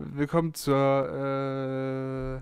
Willkommen 0.00 0.54
zur 0.54 0.76
äh, 0.76 2.40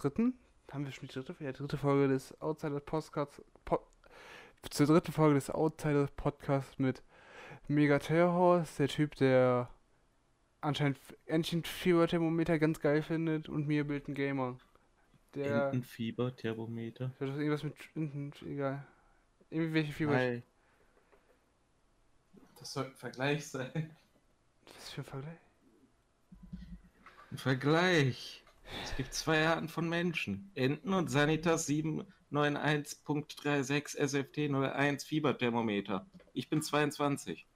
dritten, 0.00 0.34
haben 0.70 0.84
wir 0.84 0.92
schon 0.92 1.08
die 1.08 1.12
dritte, 1.12 1.34
ja, 1.40 1.50
dritte 1.50 1.76
Folge 1.76 2.06
des 2.06 2.40
Outsiders 2.40 2.80
Podcasts, 2.84 3.42
po, 3.64 3.80
zur 4.70 4.86
dritten 4.86 5.10
Folge 5.10 5.34
des 5.34 5.50
Outsiders 5.50 6.12
Podcasts 6.12 6.78
mit 6.78 7.02
Mega 7.66 7.98
Terrorhorse, 7.98 8.76
der 8.78 8.86
Typ, 8.86 9.16
der 9.16 9.68
anscheinend 10.60 11.00
Entenfieber-Thermometer 11.26 12.60
ganz 12.60 12.78
geil 12.78 13.02
findet 13.02 13.48
und 13.48 13.66
mir 13.66 13.84
Bild 13.84 14.06
ein 14.06 14.14
Gamer. 14.14 14.56
Der, 15.34 15.72
Entenfieber-Thermometer. 15.72 17.10
das 17.18 17.30
ist 17.30 17.36
irgendwas 17.36 17.64
mit 17.64 17.74
Enten, 17.96 18.32
egal. 18.46 18.86
Irgendwie 19.50 19.74
welche 19.74 19.92
Fieber. 19.92 20.14
Hi. 20.14 20.42
Das 22.60 22.72
soll 22.72 22.84
ein 22.84 22.94
Vergleich 22.94 23.44
sein. 23.44 23.90
Was 24.76 24.90
für 24.90 25.00
ein 25.00 25.04
Vergleich? 25.04 25.51
Ein 27.32 27.38
Vergleich. 27.38 28.44
Es 28.84 28.94
gibt 28.94 29.12
zwei 29.14 29.48
Arten 29.48 29.70
von 29.70 29.88
Menschen. 29.88 30.52
Enten 30.54 30.92
und 30.92 31.10
Sanitas 31.10 31.66
791.36 31.66 33.96
SFT 33.96 34.54
01 34.54 35.02
Fieberthermometer. 35.02 36.06
Ich 36.34 36.50
bin 36.50 36.60
22. 36.60 37.46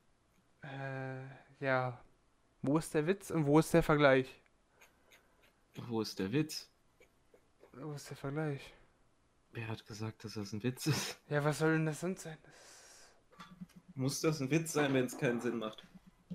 Äh, 0.63 1.27
ja. 1.61 2.03
Wo 2.63 2.79
ist 2.79 2.95
der 2.95 3.07
Witz 3.07 3.31
und 3.31 3.45
wo 3.45 3.59
ist 3.59 3.75
der 3.75 3.83
Vergleich? 3.83 4.35
Wo 5.89 6.01
ist 6.01 6.19
der 6.21 6.33
Witz? 6.33 6.71
Wo 7.73 7.93
ist 7.93 8.09
der 8.09 8.17
Vergleich? 8.17 8.73
Wer 9.53 9.69
hat 9.69 9.85
gesagt, 9.85 10.25
dass 10.25 10.33
das 10.33 10.55
ein 10.55 10.63
Witz 10.63 10.87
ist? 10.87 11.19
Ja, 11.29 11.45
was 11.45 11.59
soll 11.59 11.75
denn 11.75 11.85
das 11.85 12.01
sonst 12.01 12.23
sein? 12.23 12.39
Das 12.39 13.95
Muss 13.95 14.23
das 14.23 14.41
ein 14.41 14.51
Witz 14.51 14.73
sein, 14.73 14.95
wenn 14.95 15.05
es 15.05 15.19
keinen 15.19 15.43
Sinn 15.43 15.59
macht? 15.59 15.87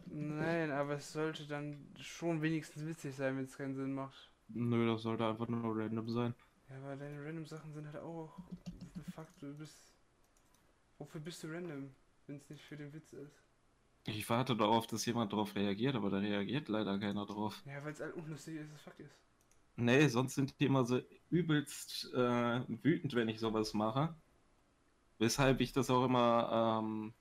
Nein, 0.05 0.71
aber 0.71 0.95
es 0.95 1.11
sollte 1.11 1.47
dann 1.47 1.93
schon 1.99 2.41
wenigstens 2.41 2.85
witzig 2.85 3.15
sein, 3.15 3.37
wenn 3.37 3.45
es 3.45 3.57
keinen 3.57 3.75
Sinn 3.75 3.93
macht. 3.93 4.31
Nö, 4.49 4.87
das 4.87 5.03
sollte 5.03 5.25
einfach 5.25 5.47
nur 5.47 5.77
random 5.77 6.09
sein. 6.09 6.35
Ja, 6.69 6.77
aber 6.77 6.95
deine 6.95 7.23
random 7.25 7.45
Sachen 7.45 7.73
sind 7.73 7.85
halt 7.85 7.97
auch. 7.97 8.37
Fuck, 9.13 9.27
du 9.39 9.53
bist. 9.53 9.93
Wofür 10.97 11.21
bist 11.21 11.43
du 11.43 11.47
random, 11.47 11.93
wenn 12.27 12.37
es 12.37 12.49
nicht 12.49 12.63
für 12.63 12.77
den 12.77 12.93
Witz 12.93 13.13
ist? 13.13 13.41
Ich 14.05 14.29
warte 14.29 14.55
darauf, 14.55 14.87
dass 14.87 15.05
jemand 15.05 15.31
darauf 15.31 15.55
reagiert, 15.55 15.95
aber 15.95 16.09
da 16.09 16.17
reagiert 16.17 16.69
leider 16.69 16.97
keiner 16.97 17.25
drauf. 17.25 17.61
Ja, 17.65 17.83
weil 17.83 17.93
es 17.93 17.99
halt 17.99 18.15
unlustig 18.15 18.55
ist, 18.55 18.73
as 18.73 18.81
fuck 18.81 18.99
ist. 18.99 19.15
Nee, 19.75 20.07
sonst 20.07 20.35
sind 20.35 20.59
die 20.59 20.65
immer 20.65 20.85
so 20.85 21.01
übelst 21.29 22.11
äh, 22.13 22.61
wütend, 22.83 23.15
wenn 23.15 23.29
ich 23.29 23.39
sowas 23.39 23.73
mache. 23.73 24.15
Weshalb 25.17 25.61
ich 25.61 25.71
das 25.71 25.89
auch 25.89 26.05
immer 26.05 26.81
ähm, 26.83 27.13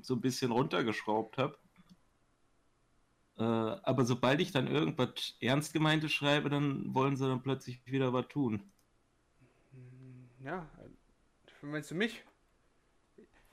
so 0.00 0.14
ein 0.14 0.20
bisschen 0.20 0.52
runtergeschraubt 0.52 1.38
habe. 1.38 1.58
Äh, 3.38 3.42
aber 3.42 4.04
sobald 4.04 4.40
ich 4.40 4.52
dann 4.52 4.66
irgendwas 4.68 5.36
ernst 5.40 5.72
gemeintes 5.72 6.12
schreibe, 6.12 6.50
dann 6.50 6.94
wollen 6.94 7.16
sie 7.16 7.26
dann 7.28 7.42
plötzlich 7.42 7.80
wieder 7.86 8.12
was 8.12 8.28
tun. 8.28 8.72
Hm, 9.72 10.28
Ja, 10.40 10.68
äh, 10.78 11.66
meinst 11.66 11.90
du 11.90 11.94
mich? 11.94 12.24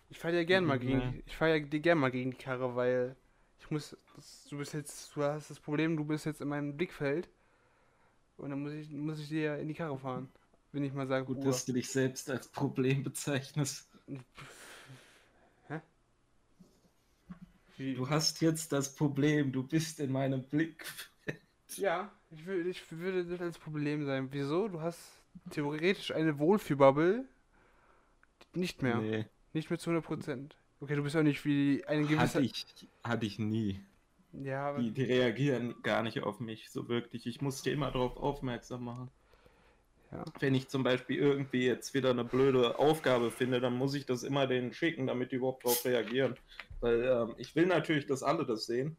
Ich 0.09 0.19
fahre 0.19 0.35
ja 0.35 0.43
gern 0.43 0.65
mal 0.65 0.79
gegen. 0.79 1.11
Nee. 1.11 1.23
Ich 1.25 1.35
fahre 1.35 1.57
ja 1.57 1.65
dir 1.65 1.79
gern 1.79 1.97
mal 1.99 2.11
gegen 2.11 2.31
die 2.31 2.37
Karre, 2.37 2.75
weil 2.75 3.15
ich 3.59 3.69
muss. 3.71 3.97
Das, 4.15 4.47
du 4.49 4.57
bist 4.57 4.73
jetzt. 4.73 5.15
Du 5.15 5.23
hast 5.23 5.49
das 5.49 5.59
Problem, 5.59 5.97
du 5.97 6.05
bist 6.05 6.25
jetzt 6.25 6.41
in 6.41 6.47
meinem 6.47 6.77
Blickfeld. 6.77 7.29
Und 8.37 8.49
dann 8.49 8.61
muss 8.61 8.73
ich, 8.73 8.89
muss 8.91 9.19
ich 9.19 9.29
dir 9.29 9.57
in 9.59 9.67
die 9.67 9.73
Karre 9.73 9.97
fahren. 9.97 10.29
Wenn 10.71 10.83
ich 10.83 10.93
mal 10.93 11.07
sage, 11.07 11.25
Gut, 11.25 11.39
Bruder. 11.39 11.49
dass 11.49 11.65
du 11.65 11.73
dich 11.73 11.89
selbst 11.89 12.29
als 12.29 12.47
Problem 12.47 13.03
bezeichnest. 13.03 13.89
Hä? 15.67 15.81
Wie? 17.27 17.64
Du 17.77 18.09
hast 18.09 18.41
jetzt 18.41 18.71
das 18.71 18.95
Problem, 18.95 19.51
du 19.51 19.63
bist 19.63 19.99
in 19.99 20.11
meinem 20.11 20.43
Blick. 20.43 20.85
Ja, 21.77 22.11
ich, 22.31 22.45
will, 22.45 22.67
ich 22.67 22.89
würde 22.91 23.25
das 23.25 23.41
als 23.41 23.57
Problem 23.57 24.05
sein. 24.05 24.29
Wieso? 24.31 24.67
Du 24.67 24.81
hast 24.81 24.99
theoretisch 25.51 26.11
eine 26.11 26.39
Wohlfühlbubble. 26.39 27.25
Nicht 28.53 28.81
mehr. 28.81 28.97
Nee, 28.97 29.25
Nicht 29.53 29.69
mehr 29.69 29.79
zu 29.79 29.89
100%. 29.89 30.51
Okay, 30.79 30.95
du 30.95 31.03
bist 31.03 31.15
auch 31.15 31.23
nicht 31.23 31.43
wie 31.45 31.83
eine 31.85 32.03
gewisse. 32.03 32.19
hatte 32.19 32.41
ich, 32.41 32.65
hatte 33.03 33.25
ich 33.25 33.39
nie. 33.39 33.81
Ja, 34.31 34.69
aber. 34.69 34.79
Die, 34.79 34.91
die 34.91 35.03
reagieren 35.03 35.75
gar 35.83 36.03
nicht 36.03 36.21
auf 36.21 36.39
mich 36.39 36.69
so 36.69 36.87
wirklich. 36.87 37.25
Ich 37.25 37.41
muss 37.41 37.61
die 37.61 37.71
immer 37.71 37.91
darauf 37.91 38.17
aufmerksam 38.17 38.85
machen. 38.85 39.09
Ja. 40.15 40.23
Wenn 40.39 40.55
ich 40.55 40.69
zum 40.69 40.83
Beispiel 40.83 41.17
irgendwie 41.17 41.65
jetzt 41.65 41.93
wieder 41.93 42.11
eine 42.11 42.23
blöde 42.23 42.79
Aufgabe 42.79 43.31
finde, 43.31 43.59
dann 43.59 43.75
muss 43.75 43.93
ich 43.95 44.05
das 44.05 44.23
immer 44.23 44.47
denen 44.47 44.71
schicken, 44.71 45.07
damit 45.07 45.31
die 45.31 45.35
überhaupt 45.35 45.65
darauf 45.65 45.83
reagieren. 45.83 46.37
Weil 46.79 47.03
ähm, 47.03 47.35
ich 47.37 47.53
will 47.55 47.65
natürlich, 47.65 48.05
dass 48.07 48.23
alle 48.23 48.45
das 48.45 48.65
sehen, 48.65 48.95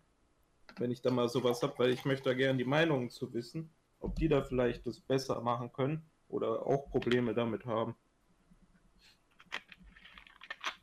wenn 0.78 0.90
ich 0.90 1.00
da 1.00 1.10
mal 1.10 1.28
sowas 1.30 1.62
habe, 1.62 1.78
weil 1.78 1.90
ich 1.90 2.04
möchte 2.04 2.28
da 2.28 2.34
gerne 2.34 2.58
die 2.58 2.64
Meinungen 2.64 3.08
zu 3.08 3.32
wissen, 3.32 3.70
ob 3.98 4.14
die 4.16 4.28
da 4.28 4.42
vielleicht 4.42 4.86
das 4.86 5.00
besser 5.00 5.40
machen 5.40 5.72
können 5.72 6.02
oder 6.28 6.66
auch 6.66 6.90
Probleme 6.90 7.32
damit 7.32 7.64
haben. 7.64 7.96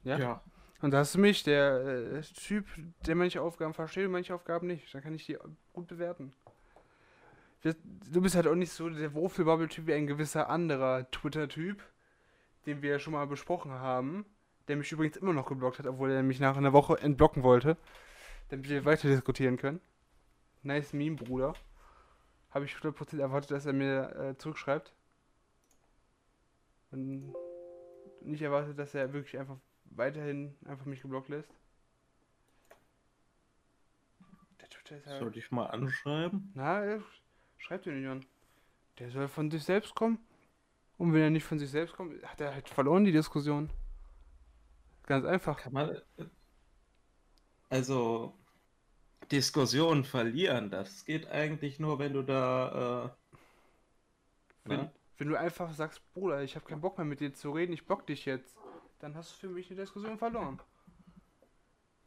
Ja. 0.04 0.42
Und 0.82 0.92
da 0.92 0.98
hast 0.98 1.14
du 1.16 1.20
mich, 1.20 1.44
der 1.44 2.16
äh, 2.16 2.22
Typ, 2.22 2.66
der 3.06 3.16
manche 3.16 3.42
Aufgaben 3.42 3.74
versteht 3.74 4.06
und 4.06 4.12
manche 4.12 4.34
Aufgaben 4.34 4.68
nicht. 4.68 4.94
Da 4.94 5.00
kann 5.00 5.14
ich 5.14 5.26
die 5.26 5.38
gut 5.72 5.88
bewerten. 5.88 6.34
Du 7.64 8.22
bist 8.22 8.36
halt 8.36 8.48
auch 8.48 8.56
nicht 8.56 8.72
so 8.72 8.90
der 8.90 9.14
Wohlfühlbubble-Typ 9.14 9.88
wie 9.88 9.94
ein 9.94 10.08
gewisser 10.08 10.50
anderer 10.50 11.10
Twitter-Typ, 11.12 11.82
den 12.66 12.82
wir 12.82 12.92
ja 12.92 13.00
schon 13.00 13.14
mal 13.14 13.26
besprochen 13.26 13.72
haben, 13.72 14.26
der 14.68 14.76
mich 14.76 14.92
übrigens 14.92 15.16
immer 15.18 15.32
noch 15.32 15.48
geblockt 15.48 15.80
hat, 15.80 15.88
obwohl 15.88 16.12
er 16.12 16.24
mich 16.24 16.42
nach 16.42 16.58
einer 16.58 16.74
Woche 16.74 17.00
entblocken 17.00 17.44
wollte, 17.44 17.78
damit 18.50 18.68
wir 18.68 18.84
weiter 18.84 19.08
diskutieren 19.08 19.58
können. 19.58 19.80
Nice 20.62 20.92
Meme, 20.92 21.16
Bruder. 21.16 21.54
Habe 22.52 22.66
ich 22.66 22.74
100% 22.74 23.20
erwartet, 23.20 23.52
dass 23.52 23.66
er 23.66 23.74
mir 23.74 24.16
äh, 24.16 24.38
zurückschreibt. 24.38 24.94
Und 26.92 27.34
nicht 28.22 28.42
erwartet, 28.42 28.78
dass 28.78 28.94
er 28.94 29.14
wirklich 29.14 29.40
einfach 29.40 29.58
weiterhin 29.86 30.56
einfach 30.66 30.86
mich 30.86 31.02
geblockt 31.02 31.30
lässt. 31.30 31.50
Der 34.62 34.70
Twitter 34.70 34.98
ist 34.98 35.08
halt. 35.08 35.20
Sollte 35.20 35.40
ich 35.40 35.52
mal 35.52 35.68
anschreiben? 35.68 36.52
Na, 36.56 36.84
er 36.84 37.02
schreibt 37.64 37.86
ihn 37.88 38.00
nicht 38.00 38.10
an. 38.10 38.26
Der 39.00 39.10
soll 39.10 39.28
von 39.28 39.50
sich 39.50 39.64
selbst 39.64 39.96
kommen. 39.96 40.20
Und 40.98 41.14
wenn 41.14 41.22
er 41.22 41.30
nicht 41.30 41.46
von 41.46 41.58
sich 41.58 41.72
selbst 41.72 41.96
kommt, 41.96 42.24
hat 42.24 42.40
er 42.40 42.54
halt 42.54 42.70
verloren 42.70 43.06
die 43.06 43.12
Diskussion. 43.12 43.70
Ganz 45.04 45.26
einfach. 45.26 45.60
Kann 45.60 45.74
man. 45.74 46.02
Also. 47.70 48.38
Diskussionen 49.32 50.04
verlieren, 50.04 50.70
das 50.70 51.06
geht 51.06 51.28
eigentlich 51.28 51.80
nur, 51.80 51.98
wenn 51.98 52.14
du 52.14 52.24
da. 52.24 53.06
Äh, 53.06 53.10
Wenn, 54.66 54.80
na? 54.80 54.92
wenn 55.18 55.30
du 55.30 55.40
einfach 55.40 55.72
sagst, 55.74 56.02
Bruder, 56.14 56.44
ich 56.44 56.56
habe 56.56 56.66
keinen 56.66 56.82
Bock 56.82 56.98
mehr 56.98 57.06
mit 57.06 57.22
dir 57.22 57.34
zu 57.34 57.52
reden, 57.52 57.74
ich 57.74 57.86
block 57.86 58.06
dich 58.06 58.26
jetzt, 58.26 58.56
dann 59.00 59.16
hast 59.16 59.32
du 59.32 59.48
für 59.48 59.54
mich 59.54 59.72
eine 59.72 59.80
Diskussion 59.80 60.18
verloren. 60.18 60.60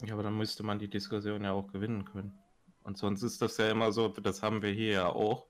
Ja, 0.02 0.14
aber 0.14 0.22
dann 0.22 0.36
müsste 0.36 0.62
man 0.62 0.78
die 0.78 0.88
Diskussion 0.88 1.42
ja 1.42 1.52
auch 1.52 1.72
gewinnen 1.72 2.04
können. 2.04 2.38
Und 2.86 2.96
sonst 2.98 3.24
ist 3.24 3.42
das 3.42 3.56
ja 3.56 3.68
immer 3.68 3.90
so, 3.90 4.06
das 4.08 4.44
haben 4.44 4.62
wir 4.62 4.70
hier 4.70 4.92
ja 4.92 5.08
auch. 5.08 5.48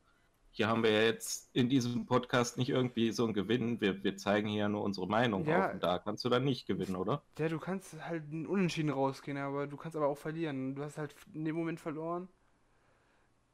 Hier 0.52 0.68
haben 0.68 0.82
wir 0.82 0.90
ja 0.90 1.02
jetzt 1.02 1.54
in 1.54 1.68
diesem 1.68 2.06
Podcast 2.06 2.56
nicht 2.56 2.70
irgendwie 2.70 3.12
so 3.12 3.26
ein 3.26 3.34
Gewinn. 3.34 3.78
Wir, 3.82 4.02
wir 4.02 4.16
zeigen 4.16 4.48
hier 4.48 4.60
ja 4.60 4.68
nur 4.70 4.82
unsere 4.82 5.06
Meinung 5.06 5.44
Ja. 5.44 5.66
auf. 5.66 5.74
Und 5.74 5.82
da 5.82 5.98
kannst 5.98 6.24
du 6.24 6.30
dann 6.30 6.44
nicht 6.44 6.66
gewinnen, 6.66 6.96
oder? 6.96 7.22
Ja, 7.38 7.50
du 7.50 7.58
kannst 7.58 8.02
halt 8.02 8.32
ein 8.32 8.46
Unentschieden 8.46 8.88
rausgehen, 8.88 9.36
aber 9.36 9.66
du 9.66 9.76
kannst 9.76 9.98
aber 9.98 10.06
auch 10.06 10.16
verlieren. 10.16 10.74
Du 10.74 10.82
hast 10.82 10.96
halt 10.96 11.14
in 11.34 11.44
dem 11.44 11.56
Moment 11.56 11.78
verloren, 11.78 12.26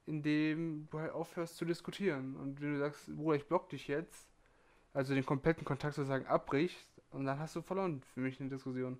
in 0.07 0.23
dem 0.23 0.87
du 0.93 1.01
halt 1.01 1.11
aufhörst 1.11 1.57
zu 1.57 1.65
diskutieren. 1.65 2.37
Und 2.37 2.61
wenn 2.61 2.75
du 2.75 2.79
sagst, 2.79 3.07
Bruder, 3.17 3.37
ich 3.37 3.49
block 3.49 3.69
dich 3.69 3.89
jetzt, 3.89 4.29
also 4.95 5.13
den 5.13 5.27
kompletten 5.27 5.65
Kontakt 5.65 5.97
sozusagen 5.97 6.27
abbrichst, 6.27 6.87
und 7.11 7.25
dann 7.25 7.41
hast 7.41 7.57
du 7.57 7.63
verloren 7.63 8.01
für 8.15 8.21
mich 8.21 8.41
eine 8.41 8.49
Diskussion. 8.49 8.99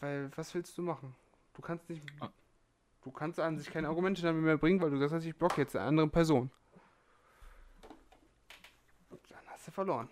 Weil, 0.00 0.30
was 0.36 0.54
willst 0.54 0.76
du 0.78 0.82
machen? 0.82 1.14
Du 1.54 1.62
kannst 1.62 1.88
nicht. 1.88 2.04
Ah. 2.20 2.30
Du 3.02 3.10
kannst 3.10 3.38
an 3.38 3.58
sich 3.58 3.70
keine 3.70 3.88
Argumente 3.88 4.22
damit 4.22 4.42
mehr 4.42 4.56
bringen, 4.56 4.80
weil 4.80 4.90
du 4.90 4.96
gesagt 4.96 5.12
hast, 5.12 5.26
ich 5.26 5.36
block 5.36 5.58
jetzt 5.58 5.76
eine 5.76 5.86
andere 5.86 6.08
Person. 6.08 6.50
Dann 9.28 9.46
hast 9.46 9.66
du 9.66 9.70
verloren. 9.70 10.08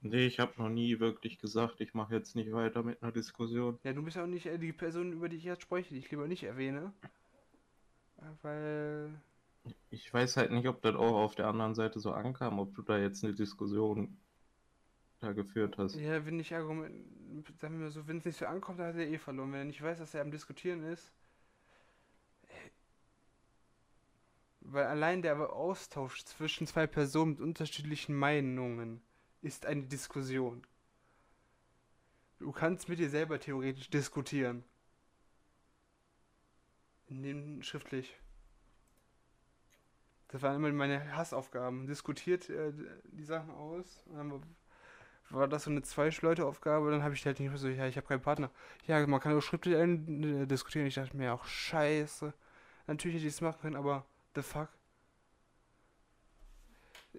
Nee, 0.00 0.26
ich 0.26 0.38
habe 0.38 0.52
noch 0.56 0.68
nie 0.68 1.00
wirklich 1.00 1.38
gesagt, 1.38 1.80
ich 1.80 1.92
mache 1.92 2.14
jetzt 2.14 2.36
nicht 2.36 2.52
weiter 2.52 2.82
mit 2.82 3.02
einer 3.02 3.12
Diskussion. 3.12 3.78
Ja, 3.82 3.92
du 3.92 4.02
bist 4.02 4.16
ja 4.16 4.22
auch 4.22 4.28
nicht 4.28 4.46
äh, 4.46 4.58
die 4.58 4.72
Person, 4.72 5.12
über 5.12 5.28
die 5.28 5.36
ich 5.36 5.44
jetzt 5.44 5.62
spreche, 5.62 5.92
die 5.92 6.00
ich 6.00 6.10
lieber 6.10 6.28
nicht 6.28 6.44
erwähne. 6.44 6.92
Äh, 8.18 8.22
Weil. 8.42 9.20
Ich 9.90 10.12
weiß 10.14 10.36
halt 10.36 10.52
nicht, 10.52 10.68
ob 10.68 10.80
das 10.82 10.94
auch 10.94 11.16
auf 11.16 11.34
der 11.34 11.48
anderen 11.48 11.74
Seite 11.74 12.00
so 12.00 12.12
ankam, 12.12 12.58
ob 12.58 12.74
du 12.74 12.82
da 12.82 12.96
jetzt 12.96 13.22
eine 13.22 13.34
Diskussion 13.34 14.16
da 15.20 15.32
geführt 15.32 15.78
hast. 15.78 15.94
Ja, 15.96 16.24
wenn 16.24 16.38
ich 16.38 16.54
Argument. 16.54 17.04
Sagen 17.58 17.78
wir 17.78 17.84
mal 17.84 17.90
so, 17.90 18.06
wenn 18.06 18.18
es 18.18 18.24
nicht 18.24 18.38
so 18.38 18.46
ankommt, 18.46 18.78
dann 18.78 18.88
hat 18.88 18.96
er 18.96 19.08
eh 19.08 19.18
verloren. 19.18 19.52
Wenn 19.52 19.60
er 19.60 19.64
nicht 19.64 19.82
weiß, 19.82 19.98
dass 19.98 20.14
er 20.14 20.22
am 20.22 20.30
Diskutieren 20.30 20.82
ist. 20.84 21.12
äh, 22.48 22.70
Weil 24.60 24.86
allein 24.86 25.22
der 25.22 25.38
Austausch 25.52 26.24
zwischen 26.24 26.66
zwei 26.66 26.86
Personen 26.86 27.32
mit 27.32 27.40
unterschiedlichen 27.40 28.14
Meinungen 28.14 29.02
ist 29.42 29.66
eine 29.66 29.82
Diskussion. 29.82 30.62
Du 32.38 32.52
kannst 32.52 32.88
mit 32.88 32.98
dir 32.98 33.10
selber 33.10 33.40
theoretisch 33.40 33.90
diskutieren. 33.90 34.64
Nehmen 37.08 37.62
schriftlich. 37.62 38.16
Das 40.28 40.42
waren 40.42 40.56
immer 40.56 40.70
meine 40.72 41.16
Hassaufgaben. 41.16 41.86
Diskutiert 41.86 42.48
äh, 42.50 42.72
die 43.04 43.24
Sachen 43.24 43.50
aus. 43.50 44.04
Und 44.06 44.16
dann 44.16 44.42
war 45.30 45.48
das 45.48 45.64
so 45.64 45.70
eine 45.70 45.82
Zwei-Leute-Aufgabe. 45.82 46.90
Dann 46.90 47.02
habe 47.02 47.14
ich 47.14 47.24
halt 47.26 47.38
nicht 47.40 47.48
mehr 47.48 47.58
so, 47.58 47.68
ja, 47.68 47.86
ich 47.86 47.96
habe 47.96 48.06
keinen 48.06 48.22
Partner. 48.22 48.50
Ja, 48.86 49.06
man 49.06 49.20
kann 49.20 49.36
auch 49.36 49.42
schriftlich 49.42 49.74
äh, 49.74 50.46
diskutieren. 50.46 50.86
Ich 50.86 50.94
dachte 50.94 51.16
mir 51.16 51.34
auch, 51.34 51.44
scheiße. 51.44 52.32
Natürlich 52.86 53.18
hätte 53.18 53.26
ich 53.26 53.34
es 53.34 53.40
machen 53.40 53.60
können, 53.60 53.76
aber 53.76 54.06
the 54.34 54.42
fuck. 54.42 54.68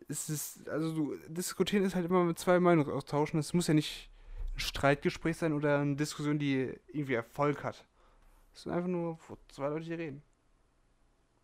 Es 0.08 0.30
ist, 0.30 0.68
also 0.70 0.94
du, 0.94 1.16
diskutieren 1.28 1.84
ist 1.84 1.96
halt 1.96 2.06
immer 2.06 2.24
mit 2.24 2.40
zwei 2.40 2.60
Meinungen 2.60 2.92
austauschen. 2.92 3.40
Es 3.40 3.54
muss 3.54 3.68
ja 3.68 3.74
nicht 3.74 4.10
ein 4.56 4.60
Streitgespräch 4.60 5.38
sein 5.38 5.54
oder 5.54 5.80
eine 5.80 5.96
Diskussion, 5.96 6.40
die 6.40 6.74
irgendwie 6.88 7.14
Erfolg 7.14 7.64
hat. 7.64 7.86
Es 8.54 8.64
sind 8.64 8.72
einfach 8.72 8.88
nur 8.88 9.20
zwei 9.50 9.70
Leute, 9.70 9.86
die 9.86 9.94
reden. 9.94 10.24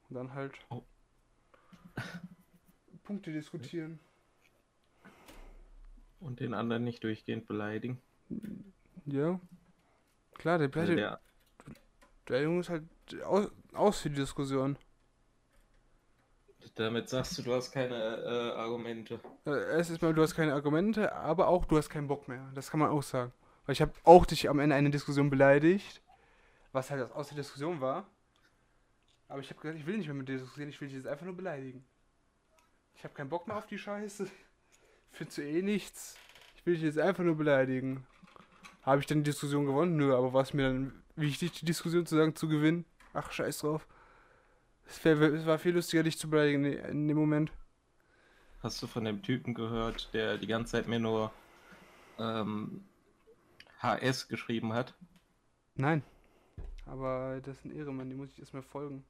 Und 0.10 0.16
dann 0.16 0.34
halt. 0.34 0.54
Oh. 0.70 0.84
Punkte 3.04 3.32
diskutieren. 3.32 4.00
Und 6.26 6.40
den 6.40 6.56
anderen 6.56 6.84
nicht 6.84 7.04
durchgehend 7.04 7.46
beleidigen. 7.46 8.02
Ja. 9.06 9.40
Klar, 10.34 10.58
der 10.58 10.70
Pleite. 10.70 10.96
Der, 10.96 11.20
der 12.28 12.42
Junge 12.42 12.62
ist 12.62 12.70
halt 12.70 12.84
aus, 13.24 13.52
aus 13.74 14.02
für 14.02 14.10
die 14.10 14.16
Diskussion. 14.16 14.76
Damit 16.74 17.10
sagst 17.10 17.38
du, 17.38 17.44
du 17.44 17.54
hast 17.54 17.72
keine 17.72 17.96
äh, 17.96 18.58
Argumente. 18.58 19.20
Äh, 19.46 19.52
es 19.52 19.92
ist 19.92 20.02
mal, 20.02 20.16
du 20.16 20.24
hast 20.24 20.34
keine 20.34 20.54
Argumente, 20.56 21.14
aber 21.14 21.48
auch 21.48 21.66
du 21.66 21.78
hast 21.78 21.90
keinen 21.90 22.08
Bock 22.08 22.28
mehr. 22.28 22.52
Das 22.56 22.72
kann 22.72 22.80
man 22.80 22.90
auch 22.90 23.04
sagen. 23.04 23.32
Weil 23.68 23.74
ich 23.74 23.82
habe 23.82 23.94
auch 24.04 24.26
dich 24.26 24.50
am 24.50 24.58
Ende 24.58 24.76
einer 24.76 24.90
Diskussion 24.90 25.30
beleidigt, 25.30 26.02
was 26.72 26.90
halt 26.90 27.12
aus 27.12 27.28
der 27.28 27.38
Diskussion 27.38 27.82
war. 27.82 28.10
Aber 29.28 29.42
ich 29.42 29.50
habe 29.52 29.62
gesagt, 29.62 29.80
ich 29.80 29.86
will 29.86 29.98
nicht 29.98 30.08
mehr 30.08 30.16
mit 30.16 30.28
dir 30.28 30.38
diskutieren, 30.38 30.70
ich 30.70 30.82
will 30.82 30.88
dich 30.88 30.98
jetzt 30.98 31.08
einfach 31.08 31.26
nur 31.26 31.36
beleidigen. 31.36 31.86
Ich 32.96 33.04
habe 33.04 33.14
keinen 33.14 33.30
Bock 33.30 33.48
mehr 33.48 33.58
auf 33.58 33.68
die 33.68 33.78
Scheiße. 33.78 34.28
Findest 35.16 35.38
du 35.38 35.44
eh 35.44 35.62
nichts. 35.62 36.18
Ich 36.58 36.66
will 36.66 36.74
dich 36.74 36.84
jetzt 36.84 37.00
einfach 37.00 37.24
nur 37.24 37.36
beleidigen. 37.36 38.06
Habe 38.82 39.00
ich 39.00 39.08
dann 39.08 39.20
die 39.20 39.32
Diskussion 39.32 39.66
gewonnen? 39.66 39.96
Nö, 39.96 40.14
aber 40.14 40.34
war 40.34 40.42
es 40.42 40.54
mir 40.54 40.64
dann 40.64 41.04
wichtig, 41.16 41.54
die 41.54 41.66
Diskussion 41.66 42.06
zu 42.06 42.18
sagen, 42.18 42.36
zu 42.36 42.50
gewinnen? 42.50 42.84
Ach, 43.14 43.32
scheiß 43.32 43.60
drauf. 43.60 43.88
Es, 44.86 45.04
wär, 45.06 45.20
es 45.22 45.46
war 45.46 45.58
viel 45.58 45.74
lustiger, 45.74 46.04
dich 46.04 46.20
zu 46.20 46.30
beleidigen 46.30 46.66
in 46.66 47.08
dem 47.08 47.16
Moment. 47.16 47.54
Hast 48.62 48.84
du 48.84 48.88
von 48.88 49.06
dem 49.06 49.22
Typen 49.22 49.54
gehört, 49.54 50.14
der 50.14 50.38
die 50.38 50.48
ganze 50.48 50.74
Zeit 50.74 50.88
mir 50.90 51.00
nur 51.00 51.32
ähm, 52.20 52.84
HS 53.80 54.28
geschrieben 54.28 54.74
hat? 54.74 54.96
Nein. 55.76 56.04
Aber 56.86 57.40
das 57.42 57.60
ist 57.60 57.66
ein 57.66 57.72
Ehremann, 57.72 58.10
dem 58.10 58.18
muss 58.18 58.34
ich 58.34 58.40
erstmal 58.40 58.64
folgen. 58.64 59.06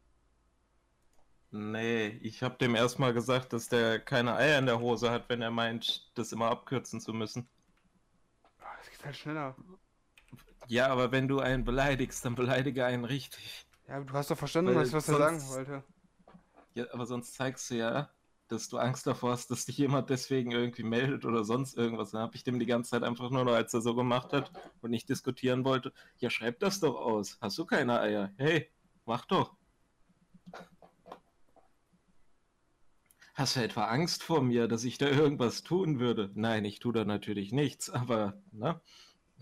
Nee, 1.57 2.07
ich 2.21 2.43
habe 2.43 2.57
dem 2.57 2.75
erstmal 2.75 3.13
gesagt, 3.13 3.53
dass 3.53 3.69
der 3.69 3.97
keine 4.01 4.35
Eier 4.35 4.59
in 4.59 4.65
der 4.65 4.81
Hose 4.81 5.09
hat, 5.09 5.29
wenn 5.29 5.41
er 5.41 5.51
meint, 5.51 6.11
das 6.15 6.33
immer 6.33 6.51
abkürzen 6.51 6.99
zu 6.99 7.13
müssen. 7.13 7.47
Es 8.81 8.89
geht 8.89 9.05
halt 9.05 9.15
schneller. 9.15 9.55
Ja, 10.67 10.87
aber 10.89 11.13
wenn 11.13 11.29
du 11.29 11.39
einen 11.39 11.63
beleidigst, 11.63 12.25
dann 12.25 12.35
beleidige 12.35 12.83
einen 12.83 13.05
richtig. 13.05 13.65
Ja, 13.87 14.01
du 14.01 14.13
hast 14.13 14.31
doch 14.31 14.37
verstanden, 14.37 14.75
was, 14.75 14.91
was 14.91 15.07
er 15.07 15.17
sagen 15.17 15.47
wollte. 15.47 15.83
Ja, 16.73 16.87
aber 16.91 17.05
sonst 17.05 17.35
zeigst 17.35 17.71
du 17.71 17.75
ja, 17.75 18.09
dass 18.49 18.67
du 18.67 18.77
Angst 18.77 19.07
davor 19.07 19.31
hast, 19.31 19.49
dass 19.49 19.63
dich 19.63 19.77
jemand 19.77 20.09
deswegen 20.09 20.51
irgendwie 20.51 20.83
meldet 20.83 21.23
oder 21.23 21.45
sonst 21.45 21.77
irgendwas. 21.77 22.11
Dann 22.11 22.19
habe 22.19 22.35
ich 22.35 22.43
dem 22.43 22.59
die 22.59 22.65
ganze 22.65 22.89
Zeit 22.91 23.03
einfach 23.03 23.29
nur 23.29 23.45
noch, 23.45 23.53
als 23.53 23.73
er 23.73 23.79
so 23.79 23.95
gemacht 23.95 24.33
hat 24.33 24.51
und 24.81 24.91
nicht 24.91 25.07
diskutieren 25.07 25.63
wollte, 25.63 25.93
ja, 26.17 26.29
schreib 26.29 26.59
das 26.59 26.81
doch 26.81 26.95
aus. 26.95 27.37
Hast 27.39 27.57
du 27.57 27.65
keine 27.65 28.01
Eier? 28.01 28.33
Hey, 28.35 28.69
mach 29.05 29.23
doch. 29.23 29.55
Hast 33.35 33.57
du 33.57 33.59
etwa 33.61 33.85
Angst 33.85 34.23
vor 34.23 34.41
mir, 34.41 34.69
dass 34.69 34.85
ich 34.85 34.97
da 34.97 35.07
irgendwas 35.07 35.61
tun 35.61 35.99
würde? 35.99 36.31
Nein, 36.35 36.63
ich 36.63 36.79
tue 36.79 36.93
da 36.93 37.03
natürlich 37.03 37.51
nichts, 37.51 37.89
aber, 37.89 38.41
ne? 38.53 38.79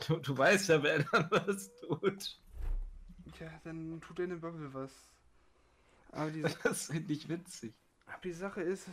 Du, 0.07 0.17
du 0.17 0.35
weißt 0.35 0.69
ja, 0.69 0.81
wer 0.81 1.03
dann 1.11 1.27
was 1.29 1.71
tut. 1.75 2.39
Ja, 3.39 3.51
dann 3.63 4.01
tut 4.01 4.17
deine 4.17 4.37
Bubble 4.37 4.73
was. 4.73 4.91
Aber 6.11 6.31
die 6.31 6.43
das 6.63 6.87
finde 6.87 7.13
ich 7.13 7.29
witzig. 7.29 7.75
Aber 8.07 8.21
die 8.23 8.33
Sache 8.33 8.61
ist, 8.61 8.87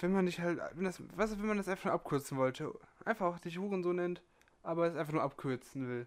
wenn 0.00 0.12
man 0.12 0.24
dich 0.24 0.40
halt, 0.40 0.60
wenn 0.74 0.84
das, 0.84 1.02
was 1.14 1.38
wenn 1.38 1.46
man 1.46 1.58
das 1.58 1.68
einfach 1.68 1.84
nur 1.84 1.94
abkürzen 1.94 2.38
wollte? 2.38 2.72
Einfach 3.04 3.38
dich 3.40 3.58
Huren 3.58 3.82
so 3.82 3.92
nennt, 3.92 4.22
aber 4.62 4.86
es 4.86 4.96
einfach 4.96 5.12
nur 5.12 5.22
abkürzen 5.22 5.88
will. 5.88 6.06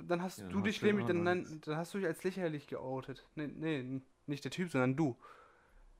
Dann 0.00 0.22
hast 0.22 0.38
ja, 0.38 0.48
du 0.48 0.60
dich 0.62 0.80
nämlich, 0.80 1.06
dann, 1.06 1.24
dann, 1.24 1.60
dann, 1.60 1.76
hast 1.76 1.92
du 1.92 1.98
dich 1.98 2.06
als 2.06 2.22
lächerlich 2.22 2.68
geoutet. 2.68 3.26
Nee, 3.34 3.48
nee, 3.48 4.00
nicht 4.26 4.44
der 4.44 4.52
Typ, 4.52 4.70
sondern 4.70 4.94
du. 4.94 5.16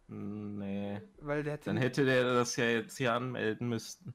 Nee. 0.09 1.01
Weil 1.21 1.43
der 1.43 1.59
Dann 1.59 1.77
hätte 1.77 2.05
der 2.05 2.25
das 2.35 2.57
ja 2.57 2.65
jetzt 2.65 2.97
hier 2.99 3.15
anmelden 3.15 3.69
müssten. 3.69 4.15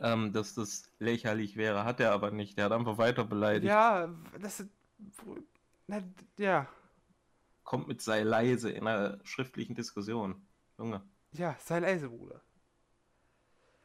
Ähm, 0.00 0.32
dass 0.32 0.54
das 0.54 0.90
lächerlich 0.98 1.56
wäre, 1.56 1.84
hat 1.84 2.00
er 2.00 2.12
aber 2.12 2.30
nicht. 2.30 2.58
Der 2.58 2.64
hat 2.66 2.72
einfach 2.72 2.98
weiter 2.98 3.24
beleidigt. 3.24 3.66
Ja, 3.66 4.12
das 4.40 4.60
ist. 4.60 4.70
Na, 5.86 6.02
ja. 6.38 6.68
Kommt 7.62 7.86
mit 7.86 8.02
sei 8.02 8.22
leise 8.22 8.70
in 8.70 8.86
einer 8.86 9.18
schriftlichen 9.24 9.74
Diskussion. 9.74 10.44
Junge. 10.78 11.02
Ja, 11.32 11.56
sei 11.60 11.78
leise, 11.78 12.08
Bruder. 12.08 12.40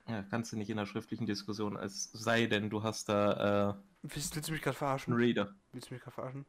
Ja, 0.08 0.24
kannst 0.24 0.52
du 0.52 0.58
nicht 0.58 0.70
in 0.70 0.80
einer 0.80 0.88
schriftlichen 0.88 1.26
Diskussion, 1.26 1.78
als 1.78 2.12
sei 2.12 2.48
denn, 2.48 2.70
du 2.70 2.84
hast 2.84 3.10
da. 3.10 3.72
Äh, 3.72 3.76
willst, 4.02 4.36
willst 4.36 4.50
du 4.50 4.54
mich 4.54 4.62
gerade 4.62 4.78
verarschen? 4.78 5.14
Reader. 5.14 5.54
Willst 5.72 5.90
du 5.90 5.94
mich 5.94 6.02
gerade 6.02 6.16
verarschen? 6.16 6.46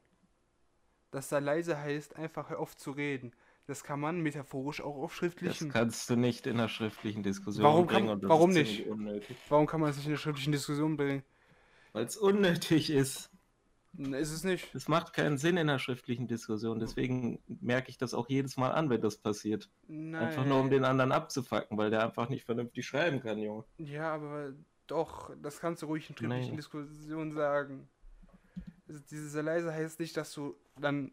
Das 1.11 1.29
sei 1.29 1.41
leise 1.41 1.79
heißt, 1.79 2.17
einfach 2.17 2.49
hör 2.49 2.59
auf 2.59 2.77
zu 2.77 2.91
reden. 2.93 3.33
Das 3.67 3.85
kann 3.85 4.01
man 4.01 4.21
metaphorisch 4.21 4.81
auch 4.81 4.97
auf 4.97 5.15
schriftlichen. 5.15 5.69
Das 5.69 5.75
kannst 5.75 6.11
du 6.11 6.17
nicht 6.17 6.47
in 6.47 6.55
einer 6.59 6.69
schriftlichen 6.69 7.23
Diskussion 7.23 7.65
warum 7.65 7.87
bringen. 7.87 8.09
Kann, 8.09 8.29
warum 8.29 8.51
nicht? 8.51 8.85
Warum 9.49 9.67
kann 9.67 9.81
man 9.81 9.91
es 9.91 9.97
nicht 9.97 10.07
in 10.07 10.13
einer 10.13 10.19
schriftlichen 10.19 10.53
Diskussion 10.53 10.97
bringen? 10.97 11.23
Weil 11.93 12.05
es 12.05 12.17
unnötig 12.17 12.91
ist. 12.91 13.31
Ist 13.97 14.33
es 14.33 14.43
nicht. 14.43 14.75
Es 14.75 14.89
macht 14.89 15.13
keinen 15.13 15.37
Sinn 15.37 15.59
in 15.59 15.69
einer 15.69 15.79
schriftlichen 15.79 16.27
Diskussion. 16.27 16.81
Deswegen 16.81 17.41
merke 17.47 17.91
ich 17.91 17.99
das 17.99 18.15
auch 18.15 18.29
jedes 18.29 18.57
Mal 18.57 18.71
an, 18.73 18.89
wenn 18.89 19.03
das 19.03 19.19
passiert. 19.19 19.71
Nein. 19.87 20.29
Einfach 20.29 20.47
nur 20.47 20.61
um 20.61 20.71
den 20.71 20.85
anderen 20.85 21.13
abzufacken, 21.13 21.77
weil 21.77 21.91
der 21.91 22.03
einfach 22.03 22.31
nicht 22.31 22.45
vernünftig 22.45 22.87
schreiben 22.87 23.21
kann, 23.21 23.39
Junge. 23.39 23.65
Ja, 23.77 24.15
aber 24.15 24.55
doch, 24.87 25.31
das 25.43 25.61
kannst 25.61 25.83
du 25.83 25.87
ruhig 25.87 26.09
in 26.09 26.17
schriftlichen 26.17 26.49
Nein. 26.49 26.57
Diskussionen 26.57 27.33
sagen. 27.33 27.89
Diese 29.11 29.43
leise 29.43 29.73
heißt 29.73 30.01
nicht, 30.01 30.17
dass 30.17 30.33
du 30.33 30.57
dann 30.81 31.13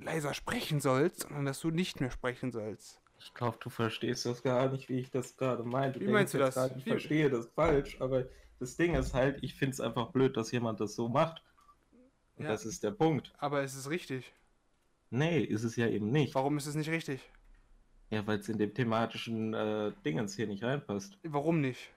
leiser 0.00 0.34
sprechen 0.34 0.80
sollst, 0.80 1.22
sondern 1.22 1.44
dass 1.44 1.60
du 1.60 1.70
nicht 1.70 2.00
mehr 2.00 2.10
sprechen 2.10 2.52
sollst. 2.52 3.00
Ich 3.18 3.34
glaube, 3.34 3.58
du 3.60 3.68
verstehst 3.68 4.24
das 4.24 4.42
gar 4.42 4.70
nicht, 4.70 4.88
wie 4.88 4.98
ich 5.00 5.10
das 5.10 5.36
gerade 5.36 5.62
meinte. 5.62 6.00
Wie 6.00 6.08
meinst 6.08 6.32
du 6.34 6.38
das? 6.38 6.54
Grad, 6.54 6.76
ich 6.76 6.84
verstehe 6.84 7.28
das 7.28 7.46
falsch, 7.48 8.00
aber 8.00 8.24
das 8.58 8.76
Ding 8.76 8.94
ist 8.94 9.12
halt, 9.12 9.42
ich 9.42 9.54
finde 9.54 9.74
es 9.74 9.80
einfach 9.80 10.10
blöd, 10.10 10.36
dass 10.36 10.52
jemand 10.52 10.80
das 10.80 10.94
so 10.94 11.08
macht. 11.08 11.42
Und 12.36 12.44
ja, 12.44 12.50
das 12.50 12.64
ist 12.64 12.82
der 12.82 12.92
Punkt. 12.92 13.32
Aber 13.38 13.62
es 13.62 13.74
ist 13.74 13.90
richtig. 13.90 14.32
Nee, 15.10 15.40
ist 15.40 15.64
es 15.64 15.76
ja 15.76 15.86
eben 15.88 16.10
nicht. 16.10 16.34
Warum 16.34 16.56
ist 16.56 16.66
es 16.66 16.74
nicht 16.74 16.88
richtig? 16.88 17.20
Ja, 18.10 18.26
weil 18.26 18.38
es 18.38 18.48
in 18.48 18.58
dem 18.58 18.72
thematischen 18.72 19.54
äh, 19.54 19.92
Dingens 20.04 20.34
hier 20.34 20.46
nicht 20.46 20.64
reinpasst. 20.64 21.18
Warum 21.22 21.60
nicht? 21.60 21.90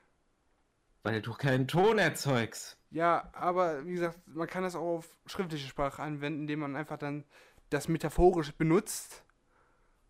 Weil 1.03 1.21
du 1.21 1.33
keinen 1.33 1.67
Ton 1.67 1.99
erzeugst. 1.99 2.77
Ja, 2.91 3.29
aber 3.33 3.85
wie 3.85 3.93
gesagt, 3.93 4.19
man 4.27 4.47
kann 4.47 4.63
das 4.63 4.75
auch 4.75 4.97
auf 4.97 5.17
schriftliche 5.25 5.67
Sprache 5.67 6.01
anwenden, 6.01 6.41
indem 6.41 6.59
man 6.59 6.75
einfach 6.75 6.97
dann 6.97 7.23
das 7.73 7.87
metaphorisch 7.87 8.53
benutzt 8.53 9.23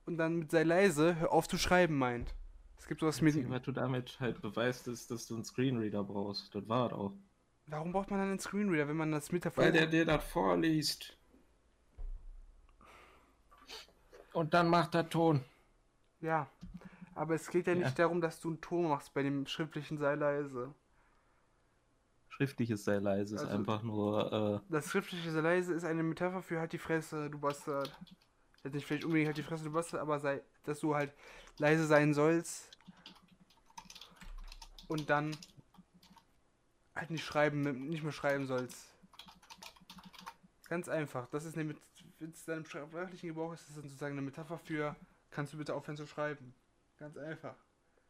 und 0.05 0.17
dann 0.17 0.37
mit 0.37 0.51
sei 0.51 0.63
leise, 0.63 1.15
hör 1.15 1.31
auf 1.31 1.47
zu 1.47 1.57
schreiben 1.57 1.97
meint. 1.97 2.33
Es 2.77 2.87
gibt 2.87 2.99
sowas 2.99 3.21
mit. 3.21 3.49
Was 3.49 3.61
du 3.61 3.71
damit 3.71 4.19
halt 4.19 4.41
beweist, 4.41 4.87
ist, 4.87 5.09
dass 5.09 5.27
du 5.27 5.35
einen 5.35 5.45
Screenreader 5.45 6.03
brauchst. 6.03 6.53
Das 6.53 6.67
war 6.67 6.91
auch. 6.93 7.13
Warum 7.67 7.93
braucht 7.93 8.11
man 8.11 8.19
dann 8.19 8.29
einen 8.29 8.39
Screenreader, 8.39 8.89
wenn 8.89 8.97
man 8.97 9.11
das 9.11 9.31
metaphorisch. 9.31 9.67
Weil 9.67 9.71
der 9.71 9.87
dir 9.87 10.05
das 10.05 10.23
vorliest. 10.25 11.17
Und 14.33 14.53
dann 14.53 14.67
macht 14.67 14.95
er 14.95 15.07
Ton. 15.07 15.45
Ja. 16.19 16.47
Aber 17.15 17.35
es 17.35 17.49
geht 17.49 17.67
ja 17.67 17.75
nicht 17.75 17.85
ja. 17.85 17.91
darum, 17.91 18.19
dass 18.19 18.41
du 18.41 18.49
einen 18.49 18.59
Ton 18.59 18.89
machst 18.89 19.13
bei 19.13 19.23
dem 19.23 19.45
schriftlichen 19.45 19.97
sei 19.97 20.15
leise 20.15 20.73
schriftliches 22.35 22.83
sei 22.83 22.97
leise 22.97 23.35
ist 23.35 23.41
also, 23.41 23.53
einfach 23.53 23.83
nur. 23.83 24.61
Äh, 24.65 24.71
das 24.71 24.89
schriftliche 24.89 25.31
sei 25.31 25.41
leise 25.41 25.73
ist 25.73 25.83
eine 25.83 26.03
Metapher 26.03 26.41
für 26.41 26.59
halt 26.59 26.73
die 26.73 26.77
Fresse, 26.77 27.29
du 27.29 27.39
Bastard. 27.39 27.95
Jetzt 28.63 28.73
nicht 28.73 28.85
vielleicht 28.85 29.05
unbedingt 29.05 29.27
halt 29.27 29.37
die 29.37 29.43
Fresse, 29.43 29.65
du 29.65 29.71
Bastard, 29.71 30.01
aber 30.01 30.19
sei, 30.19 30.41
dass 30.63 30.79
du 30.79 30.95
halt 30.95 31.13
leise 31.57 31.85
sein 31.85 32.13
sollst. 32.13 32.69
Und 34.87 35.09
dann 35.09 35.35
halt 36.95 37.11
nicht 37.11 37.25
schreiben, 37.25 37.61
nicht 37.87 38.03
mehr 38.03 38.11
schreiben 38.11 38.47
sollst. 38.47 38.93
Ganz 40.69 40.89
einfach. 40.89 41.27
Das 41.29 41.45
ist 41.45 41.57
eine, 41.57 41.75
wenn 42.19 42.31
es 42.31 42.45
deinem 42.45 42.65
sprachlichen 42.65 43.27
Gebrauch 43.27 43.53
ist, 43.53 43.69
das 43.69 43.77
ist 43.77 43.83
sozusagen 43.83 44.13
eine 44.13 44.21
Metapher 44.21 44.57
für, 44.57 44.95
kannst 45.29 45.53
du 45.53 45.57
bitte 45.57 45.73
aufhören 45.73 45.97
zu 45.97 46.07
schreiben. 46.07 46.53
Ganz 46.97 47.17
einfach. 47.17 47.55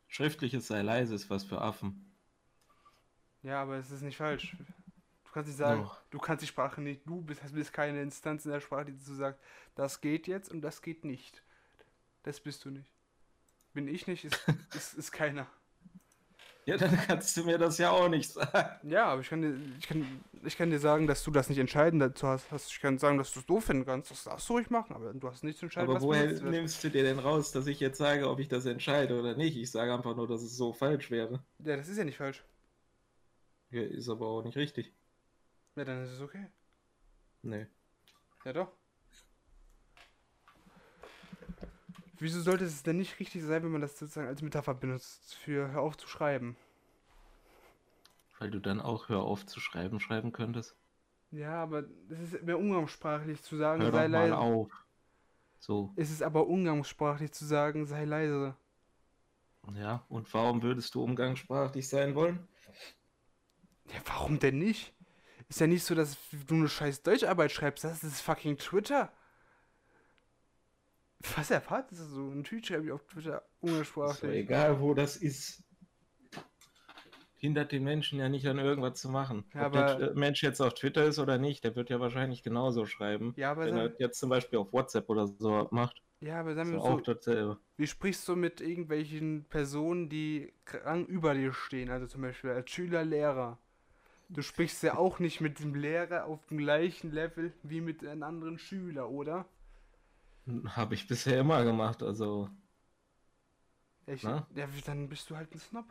Schriftliches 0.07 0.67
sei 0.67 0.81
leise 0.81 1.15
ist 1.15 1.29
was 1.29 1.43
für 1.43 1.59
Affen. 1.59 2.12
Ja, 3.43 3.61
aber 3.61 3.75
es 3.75 3.91
ist 3.91 4.01
nicht 4.01 4.17
falsch. 4.17 4.55
kannst 5.33 5.47
nicht 5.47 5.57
sagen, 5.57 5.85
oh. 5.85 5.91
du 6.11 6.19
kannst 6.19 6.43
die 6.43 6.47
Sprache 6.47 6.81
nicht, 6.81 7.01
du 7.05 7.21
bist, 7.21 7.41
bist 7.53 7.73
keine 7.73 8.01
Instanz 8.01 8.45
in 8.45 8.51
der 8.51 8.61
Sprache, 8.61 8.85
die 8.85 8.99
zu 8.99 9.13
sagt, 9.13 9.39
das 9.75 9.99
geht 9.99 10.27
jetzt 10.27 10.51
und 10.51 10.61
das 10.61 10.81
geht 10.81 11.03
nicht. 11.03 11.43
Das 12.23 12.39
bist 12.39 12.63
du 12.63 12.69
nicht. 12.69 12.89
Bin 13.73 13.87
ich 13.87 14.07
nicht, 14.07 14.25
ist, 14.25 14.39
ist, 14.75 14.93
ist 14.93 15.11
keiner. 15.11 15.47
Ja, 16.65 16.77
dann 16.77 16.95
kannst 16.95 17.35
du 17.35 17.43
mir 17.43 17.57
das 17.57 17.77
ja 17.77 17.91
auch 17.91 18.07
nicht 18.07 18.31
sagen. 18.31 18.87
Ja, 18.89 19.07
aber 19.07 19.19
ich 19.19 19.29
kann 19.29 19.41
dir, 19.41 19.57
ich 19.77 19.85
kann, 19.85 20.23
ich 20.45 20.57
kann 20.57 20.69
dir 20.69 20.79
sagen, 20.79 21.07
dass 21.07 21.21
du 21.21 21.31
das 21.31 21.49
nicht 21.49 21.57
entscheiden 21.57 21.99
dazu 21.99 22.25
hast. 22.25 22.71
Ich 22.71 22.79
kann 22.79 22.97
sagen, 22.97 23.17
dass 23.17 23.33
du 23.33 23.41
es 23.41 23.45
doof 23.45 23.65
finden 23.65 23.85
kannst. 23.85 24.11
Das 24.11 24.23
darfst 24.23 24.47
du 24.47 24.53
ruhig 24.53 24.69
machen, 24.69 24.95
aber 24.95 25.13
du 25.13 25.27
hast 25.27 25.43
nichts 25.43 25.59
zu 25.59 25.65
entscheiden. 25.65 25.89
Aber 25.89 25.99
woher 25.99 26.31
nimmst 26.41 26.81
du 26.81 26.89
dir 26.89 27.03
denn 27.03 27.19
raus, 27.19 27.51
dass 27.51 27.67
ich 27.67 27.81
jetzt 27.81 27.97
sage, 27.97 28.29
ob 28.29 28.39
ich 28.39 28.47
das 28.47 28.65
entscheide 28.65 29.19
oder 29.19 29.35
nicht? 29.35 29.57
Ich 29.57 29.71
sage 29.71 29.93
einfach 29.93 30.15
nur, 30.15 30.25
dass 30.25 30.41
es 30.41 30.55
so 30.55 30.71
falsch 30.71 31.11
wäre. 31.11 31.43
Ja, 31.59 31.75
das 31.75 31.89
ist 31.89 31.97
ja 31.97 32.05
nicht 32.05 32.17
falsch. 32.17 32.45
Ja, 33.73 33.81
ist 33.81 34.07
aber 34.07 34.27
auch 34.27 34.43
nicht 34.43 34.55
richtig. 34.55 34.93
Ja, 35.75 35.83
dann 35.83 36.03
ist 36.03 36.11
es 36.11 36.21
okay. 36.21 36.45
Nee. 37.41 37.65
Ja, 38.45 38.53
doch. 38.53 38.71
Wieso 42.19 42.39
sollte 42.41 42.65
es 42.65 42.83
denn 42.83 42.97
nicht 42.97 43.19
richtig 43.19 43.41
sein, 43.41 43.63
wenn 43.63 43.71
man 43.71 43.81
das 43.81 43.97
sozusagen 43.97 44.27
als 44.27 44.43
Metapher 44.43 44.75
benutzt 44.75 45.33
für 45.35 45.71
Hör 45.71 45.81
auf 45.81 45.97
zu 45.97 46.07
schreiben? 46.07 46.55
Weil 48.37 48.51
du 48.51 48.59
dann 48.59 48.79
auch 48.79 49.09
Hör 49.09 49.23
auf 49.23 49.43
zu 49.47 49.59
schreiben 49.59 49.99
schreiben 49.99 50.31
könntest? 50.31 50.75
Ja, 51.31 51.63
aber 51.63 51.81
das 51.81 52.19
ist 52.19 52.43
mehr 52.43 52.59
umgangssprachlich 52.59 53.41
zu 53.41 53.57
sagen, 53.57 53.81
Hör 53.81 53.91
sei 53.91 54.03
doch 54.05 54.11
mal 54.11 54.29
leise. 54.29 54.37
auf. 54.37 54.71
So. 55.57 55.91
Es 55.95 56.11
ist 56.11 56.21
aber 56.21 56.45
umgangssprachlich 56.45 57.31
zu 57.31 57.45
sagen, 57.45 57.87
sei 57.87 58.05
leise. 58.05 58.55
Ja, 59.73 60.05
und 60.09 60.31
warum 60.31 60.61
würdest 60.61 60.93
du 60.93 61.03
umgangssprachlich 61.03 61.89
sein 61.89 62.13
wollen? 62.13 62.47
Ja, 63.91 63.99
warum 64.05 64.39
denn 64.39 64.57
nicht? 64.57 64.93
Ist 65.49 65.59
ja 65.59 65.67
nicht 65.67 65.83
so, 65.83 65.93
dass 65.93 66.17
du 66.47 66.55
eine 66.55 66.69
scheiß 66.69 67.03
Deutscharbeit 67.03 67.51
schreibst, 67.51 67.83
das 67.83 68.03
ist 68.03 68.21
fucking 68.21 68.57
Twitter. 68.57 69.11
Was 71.35 71.51
erwartest 71.51 72.01
du 72.01 72.05
so? 72.05 72.29
Ein 72.29 72.43
Tweet 72.43 72.67
schreibe 72.67 72.85
ich 72.85 72.91
auf 72.91 73.05
Twitter. 73.05 73.43
Ist 73.61 74.23
egal, 74.23 74.79
wo 74.81 74.93
das 74.93 75.15
ist. 75.15 75.63
Hindert 77.35 77.73
den 77.73 77.83
Menschen 77.83 78.19
ja 78.19 78.29
nicht 78.29 78.47
an 78.47 78.57
irgendwas 78.57 78.99
zu 78.99 79.09
machen. 79.09 79.43
Ja, 79.53 79.67
Ob 79.67 79.75
aber, 79.75 79.95
der 79.95 80.13
Mensch 80.15 80.41
jetzt 80.43 80.61
auf 80.61 80.73
Twitter 80.75 81.03
ist 81.05 81.19
oder 81.19 81.37
nicht, 81.37 81.63
der 81.65 81.75
wird 81.75 81.89
ja 81.89 81.99
wahrscheinlich 81.99 82.41
genauso 82.41 82.85
schreiben. 82.85 83.33
Ja, 83.35 83.51
aber 83.51 83.65
wenn 83.65 83.75
er 83.75 83.93
jetzt 83.99 84.19
zum 84.19 84.29
Beispiel 84.29 84.59
auf 84.59 84.71
WhatsApp 84.71 85.09
oder 85.09 85.27
so 85.27 85.67
macht. 85.71 86.01
Ja, 86.21 86.39
aber 86.39 86.55
sagen 86.55 86.71
wir 86.71 86.79
so, 86.79 86.85
auch 86.85 87.01
dasselbe. 87.01 87.59
Wie 87.75 87.87
sprichst 87.87 88.25
du 88.29 88.37
mit 88.37 88.61
irgendwelchen 88.61 89.43
Personen, 89.49 90.07
die 90.07 90.53
krank 90.63 91.09
über 91.09 91.33
dir 91.33 91.51
stehen? 91.51 91.89
Also 91.89 92.07
zum 92.07 92.21
Beispiel 92.21 92.51
als 92.51 92.71
Schüler, 92.71 93.03
Lehrer. 93.03 93.59
Du 94.29 94.41
sprichst 94.41 94.81
ja 94.83 94.97
auch 94.97 95.19
nicht 95.19 95.41
mit 95.41 95.59
dem 95.59 95.75
Lehrer 95.75 96.25
auf 96.25 96.45
dem 96.47 96.57
gleichen 96.57 97.11
Level 97.11 97.53
wie 97.63 97.81
mit 97.81 98.05
einem 98.05 98.23
anderen 98.23 98.57
Schüler, 98.57 99.09
oder? 99.09 99.45
Habe 100.67 100.95
ich 100.95 101.07
bisher 101.07 101.39
immer 101.39 101.63
gemacht, 101.63 102.03
also. 102.03 102.49
Ich, 104.05 104.23
ja, 104.23 104.45
dann 104.85 105.07
bist 105.07 105.29
du 105.29 105.37
halt 105.37 105.53
ein 105.53 105.59
Snob. 105.59 105.85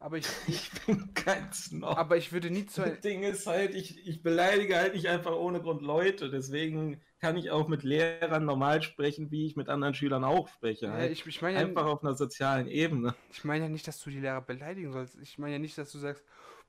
Aber 0.00 0.16
ich, 0.16 0.26
ich 0.46 0.70
bin 0.86 1.12
kein 1.14 1.52
Snob. 1.52 1.96
Aber 1.96 2.16
ich 2.16 2.32
würde 2.32 2.50
nie 2.50 2.66
zu. 2.66 2.82
Das 2.82 3.00
Ding 3.00 3.22
ist 3.22 3.46
halt, 3.46 3.74
ich, 3.74 4.06
ich 4.06 4.22
beleidige 4.22 4.76
halt 4.76 4.94
nicht 4.94 5.08
einfach 5.08 5.32
ohne 5.32 5.60
Grund 5.60 5.82
Leute. 5.82 6.30
Deswegen 6.30 7.00
kann 7.18 7.36
ich 7.36 7.50
auch 7.50 7.66
mit 7.66 7.82
Lehrern 7.82 8.44
normal 8.44 8.82
sprechen, 8.82 9.30
wie 9.32 9.46
ich 9.46 9.56
mit 9.56 9.68
anderen 9.68 9.94
Schülern 9.94 10.22
auch 10.22 10.48
spreche. 10.48 10.86
Ja, 10.86 10.92
halt. 10.92 11.12
ich, 11.12 11.26
ich 11.26 11.42
mein 11.42 11.56
einfach 11.56 11.86
ja, 11.86 11.92
auf 11.92 12.04
einer 12.04 12.14
sozialen 12.14 12.68
Ebene. 12.68 13.14
Ich 13.32 13.44
meine 13.44 13.64
ja 13.64 13.68
nicht, 13.68 13.88
dass 13.88 14.00
du 14.00 14.10
die 14.10 14.20
Lehrer 14.20 14.40
beleidigen 14.40 14.92
sollst. 14.92 15.18
Ich 15.18 15.38
meine 15.38 15.54
ja 15.54 15.58
nicht, 15.58 15.76
dass 15.76 15.90
du 15.90 15.98
sagst, 15.98 16.24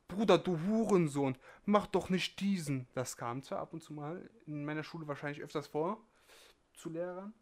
Bruder, 0.10 0.39
du 0.39 0.60
Hurensohn, 0.68 1.38
mach 1.66 1.86
doch 1.88 2.10
nicht 2.10 2.39
diesen. 2.39 2.88
Das 2.96 3.16
kam 3.16 3.44
zwar 3.44 3.60
ab 3.60 3.74
und 3.74 3.82
zu 3.82 3.94
mal 3.94 4.30
in 4.48 4.66
meiner 4.66 4.84
Schule 4.84 5.08
wahrscheinlich 5.08 5.42
öfters 5.42 5.68
vor 5.68 5.98
zu 6.74 6.89
Lehrern. 6.89 7.34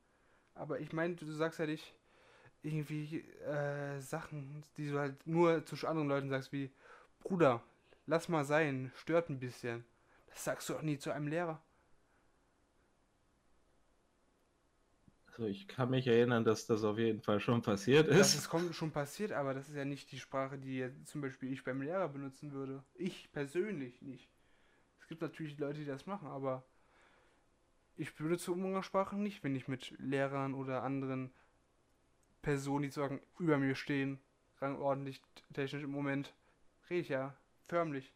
Aber 0.54 0.80
ich 0.80 0.92
meine, 0.92 1.16
du 1.16 1.26
sagst 1.32 1.60
ja 1.60 1.66
nicht 1.66 1.96
irgendwie 2.62 3.22
äh, 3.46 4.00
Sachen, 4.02 4.64
die 4.76 4.90
du 4.90 5.00
halt 5.00 5.26
nur 5.26 5.66
zu 5.66 5.76
anderen 5.88 6.10
Leuten 6.10 6.30
sagst, 6.30 6.52
wie 6.52 6.70
Bruder, 7.22 7.64
lass 8.06 8.28
mal 8.28 8.44
sein, 8.44 8.92
stört 8.96 9.30
ein 9.30 9.40
bisschen. 9.40 9.86
Das 10.28 10.44
sagst 10.44 10.68
du 10.68 10.76
auch 10.76 10.82
nie 10.82 11.00
zu 11.00 11.12
einem 11.12 11.28
Lehrer. 11.28 11.62
Also 15.38 15.50
ich 15.50 15.67
kann 15.67 15.91
mich 15.91 16.08
erinnern, 16.08 16.44
dass 16.44 16.65
das 16.65 16.84
auf 16.84 16.98
jeden 16.98 17.22
Fall 17.22 17.39
schon 17.39 17.62
passiert 17.62 18.08
ist. 18.08 18.20
Das 18.20 18.34
ist 18.34 18.75
schon 18.75 18.91
passiert, 18.91 19.32
aber 19.32 19.53
das 19.53 19.70
ist 19.70 19.75
ja 19.75 19.86
nicht 19.86 20.12
die 20.12 20.20
Sprache, 20.20 20.58
die 20.58 20.89
zum 21.06 21.22
Beispiel 21.22 21.53
ich 21.53 21.63
beim 21.63 21.79
Lehrer 21.84 22.10
benutzen 22.10 22.53
würde. 22.53 22.84
Ich 22.96 23.32
persönlich 23.32 24.01
nicht. 24.01 24.27
Es 25.00 25.08
gibt 25.08 25.22
natürlich 25.22 25.60
Leute, 25.60 25.82
die 25.82 25.86
das 25.86 26.08
machen, 26.08 26.27
aber 26.27 26.63
ich 27.98 28.15
benutze 28.15 28.51
Umgangssprache 28.51 29.15
nicht, 29.15 29.44
wenn 29.44 29.56
ich 29.56 29.67
mit 29.67 29.94
Lehrern 30.00 30.56
oder 30.56 30.82
anderen 30.82 31.32
Personen, 32.41 32.84
die 32.84 32.89
sagen, 32.89 33.22
über 33.38 33.60
mir 33.60 33.75
stehen, 33.75 34.20
rangordentlich 34.60 35.22
technisch 35.53 35.84
im 35.84 35.91
Moment, 35.91 36.34
rede 36.89 37.01
ich 37.01 37.10
ja 37.10 37.38
förmlich. 37.67 38.12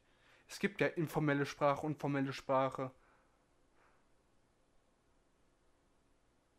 Es 0.48 0.58
gibt 0.58 0.82
ja 0.82 0.88
informelle 0.88 1.46
Sprache 1.46 1.86
und 1.86 2.00
formelle 2.00 2.34
Sprache. 2.34 2.90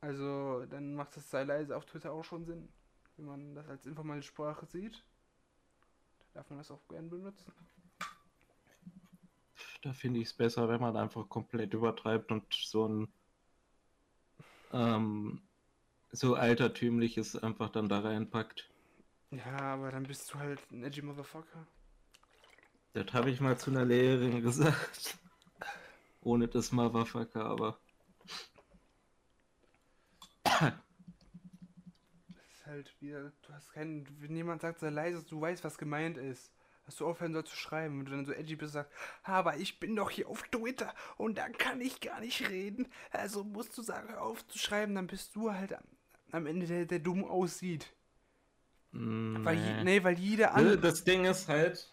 Also, 0.02 0.66
dann 0.66 0.94
macht 0.94 1.16
das 1.16 1.30
sei 1.30 1.44
leise 1.44 1.76
auf 1.76 1.87
Twitter 1.87 2.12
auch 2.12 2.25
schon 2.25 2.44
Sinn. 2.44 2.68
Wenn 3.16 3.26
man 3.26 3.54
das 3.54 3.68
als 3.68 3.87
informelle 3.87 4.23
Sprache 4.23 4.66
sieht, 4.66 5.04
darf 6.35 6.50
man 6.50 6.59
das 6.59 6.73
auch 6.73 6.87
gerne 6.88 7.09
benutzen. 7.09 7.52
Da 9.82 9.92
finde 9.92 10.21
ich 10.21 10.26
es 10.26 10.35
besser, 10.35 10.68
wenn 10.68 10.80
man 10.80 10.97
einfach 10.97 11.28
komplett 11.28 11.73
übertreibt 11.73 12.32
und 12.32 12.52
so 12.52 12.88
ein 12.88 13.09
ähm, 14.73 15.40
so 16.11 16.35
altertümliches 16.35 17.37
einfach 17.37 17.71
dann 17.71 17.88
da 17.88 18.00
reinpackt. 18.00 18.68
Ja, 19.30 19.56
aber 19.56 19.92
dann 19.92 20.02
bist 20.02 20.32
du 20.32 20.38
halt 20.38 20.61
ein 20.73 20.82
edgy 20.82 21.02
Motherfucker. 21.02 21.66
Das 22.92 23.12
habe 23.12 23.30
ich 23.30 23.40
mal 23.40 23.56
zu 23.56 23.71
einer 23.71 23.85
Lehrerin 23.85 24.42
gesagt. 24.42 25.16
Ohne 26.23 26.49
das 26.49 26.73
Motherfucker, 26.73 27.44
aber. 27.44 27.78
Das 30.71 32.47
ist 32.52 32.66
halt 32.66 33.00
wieder, 33.00 33.33
du 33.42 33.52
hast 33.52 33.73
keinen, 33.73 34.07
wenn 34.21 34.37
jemand 34.37 34.62
sagt, 34.62 34.81
sei 34.81 34.90
leise, 34.90 35.25
du 35.25 35.40
weißt, 35.40 35.64
was 35.64 35.78
gemeint 35.78 36.16
ist 36.16 36.52
dass 36.87 36.97
du 36.97 37.07
aufhören 37.07 37.33
sollst 37.33 37.50
zu 37.50 37.57
schreiben. 37.57 37.99
Wenn 37.99 38.04
du 38.07 38.11
dann 38.12 38.26
so 38.26 38.33
edgy 38.33 38.57
bist, 38.57 38.73
sagst, 38.73 38.92
aber 39.23 39.57
ich 39.57 39.78
bin 39.78 39.97
doch 39.97 40.11
hier 40.11 40.28
auf 40.28 40.42
Twitter 40.49 40.92
und 41.16 41.38
da 41.38 41.49
kann 41.49 41.81
ich 41.81 42.00
gar 42.00 42.21
nicht 42.21 42.49
reden. 42.49 42.88
Also 43.11 43.45
musst 43.45 43.76
du 43.78 43.83
sagen, 43.83 44.09
hör 44.09 44.23
auf 44.23 44.47
zu 44.47 44.59
schreiben, 44.59 44.95
dann 44.95 45.07
bist 45.07 45.35
du 45.37 45.52
halt 45.52 45.75
am, 45.75 45.85
am 46.33 46.47
Ende 46.47 46.66
der, 46.66 46.87
der 46.87 46.99
dumm 46.99 47.25
aussieht. 47.25 47.92
Nee. 48.92 49.45
Weil, 49.45 49.85
nee, 49.85 50.04
weil 50.04 50.19
jeder 50.19 50.54
andere. 50.54 50.78
Das 50.78 51.04
Ding 51.04 51.25
ist 51.25 51.49
halt, 51.49 51.90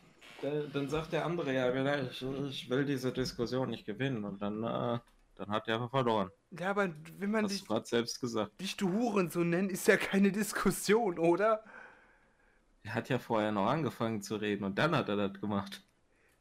dann 0.74 0.90
sagt 0.90 1.14
der 1.14 1.26
andere 1.26 1.54
ja, 1.54 2.02
ich, 2.02 2.22
ich 2.22 2.70
will 2.70 2.84
diese 2.86 3.14
Diskussion 3.14 3.70
nicht 3.70 3.86
gewinnen 3.86 4.26
und 4.26 4.42
dann, 4.42 4.64
äh, 4.64 5.00
dann 5.40 5.50
hat 5.52 5.68
er 5.68 5.90
verloren. 5.90 6.32
Ja, 6.52 6.72
aber 6.72 6.94
wenn 7.18 7.32
man 7.32 7.48
Hast 7.48 7.52
dich, 7.52 7.68
du 7.68 7.82
selbst 7.84 8.20
gesagt. 8.22 8.54
dich 8.62 8.78
du 8.78 8.92
Huren 8.92 9.30
so 9.30 9.44
nennt, 9.44 9.72
ist 9.72 9.88
ja 9.88 9.98
keine 9.98 10.32
Diskussion, 10.32 11.20
oder? 11.20 11.64
Er 12.84 12.94
hat 12.94 13.08
ja 13.08 13.20
vorher 13.20 13.54
noch 13.54 13.68
angefangen 13.68 14.22
zu 14.22 14.36
reden 14.36 14.66
und 14.66 14.78
dann 14.78 14.94
hat 14.94 15.08
er 15.08 15.16
das 15.16 15.40
gemacht. 15.40 15.82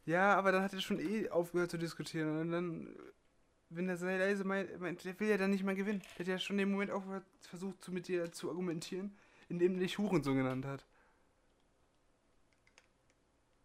Ja, 0.07 0.35
aber 0.37 0.53
dann 0.53 0.63
hat 0.63 0.73
er 0.73 0.81
schon 0.81 1.01
eh 1.01 1.29
aufgehört 1.29 1.71
zu 1.71 1.79
diskutieren 1.79 2.41
und 2.41 2.51
dann, 2.51 2.89
wenn 3.71 3.89
er 3.89 3.97
sehr 3.97 4.19
leise 4.19 4.45
meint, 4.45 4.81
meint, 4.81 5.05
der 5.05 5.19
will 5.21 5.29
ja 5.29 5.39
dann 5.39 5.51
nicht 5.51 5.65
mehr 5.65 5.75
gewinnen. 5.75 6.03
Der 6.19 6.27
hat 6.27 6.29
ja 6.29 6.39
schon 6.39 6.59
dem 6.59 6.73
Moment 6.73 6.91
aufgehört, 6.93 7.25
versucht, 7.43 7.83
zu, 7.85 7.93
mit 7.93 8.09
dir 8.09 8.33
zu 8.33 8.51
argumentieren, 8.51 9.17
indem 9.49 9.75
er 9.75 9.81
dich 9.81 9.99
Hurensohn 9.99 10.37
genannt 10.37 10.67
hat. 10.67 10.87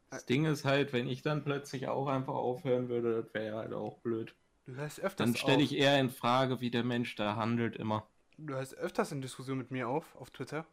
Das 0.09 0.25
Ding 0.25 0.45
ist 0.45 0.63
halt, 0.63 0.93
wenn 0.93 1.09
ich 1.09 1.23
dann 1.23 1.43
plötzlich 1.43 1.89
auch 1.89 2.07
einfach 2.07 2.35
aufhören 2.35 2.87
würde, 2.87 3.21
das 3.21 3.33
wäre 3.33 3.45
ja 3.47 3.55
halt 3.57 3.73
auch 3.73 3.97
blöd. 3.99 4.33
Du 4.65 4.75
hörst 4.75 4.99
öfters 4.99 5.25
Dann 5.25 5.35
stelle 5.35 5.61
ich 5.61 5.75
eher 5.75 5.99
in 5.99 6.09
Frage, 6.09 6.61
wie 6.61 6.71
der 6.71 6.83
Mensch 6.83 7.15
da 7.15 7.35
handelt 7.35 7.75
immer. 7.75 8.07
Du 8.37 8.53
hörst 8.53 8.75
öfters 8.75 9.11
in 9.11 9.21
Diskussion 9.21 9.57
mit 9.57 9.71
mir 9.71 9.87
auf, 9.87 10.15
auf 10.15 10.31
Twitter 10.31 10.65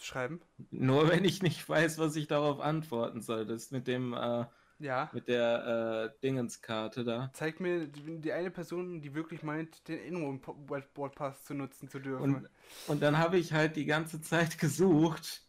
schreiben? 0.00 0.40
Nur 0.70 1.08
wenn 1.08 1.24
ich 1.24 1.42
nicht 1.42 1.68
weiß, 1.68 1.98
was 1.98 2.16
ich 2.16 2.26
darauf 2.26 2.60
antworten 2.60 3.22
soll. 3.22 3.46
Das 3.46 3.70
mit 3.70 3.86
dem, 3.86 4.12
äh, 4.12 4.44
ja. 4.78 5.10
Mit 5.12 5.28
der 5.28 6.12
äh, 6.14 6.20
Dingenskarte 6.22 7.04
da. 7.04 7.30
Zeig 7.32 7.60
mir 7.60 7.86
die, 7.86 8.20
die, 8.20 8.32
eine 8.32 8.50
Person, 8.50 9.00
die 9.00 9.14
wirklich 9.14 9.42
meint, 9.42 9.88
den 9.88 9.98
In-Word-Pass 9.98 11.44
zu 11.44 11.54
nutzen 11.54 11.88
zu 11.88 11.98
dürfen. 11.98 12.34
Und, 12.36 12.50
und 12.86 13.02
dann 13.02 13.18
habe 13.18 13.38
ich 13.38 13.52
halt 13.52 13.76
die 13.76 13.86
ganze 13.86 14.20
Zeit 14.20 14.58
gesucht. 14.58 15.42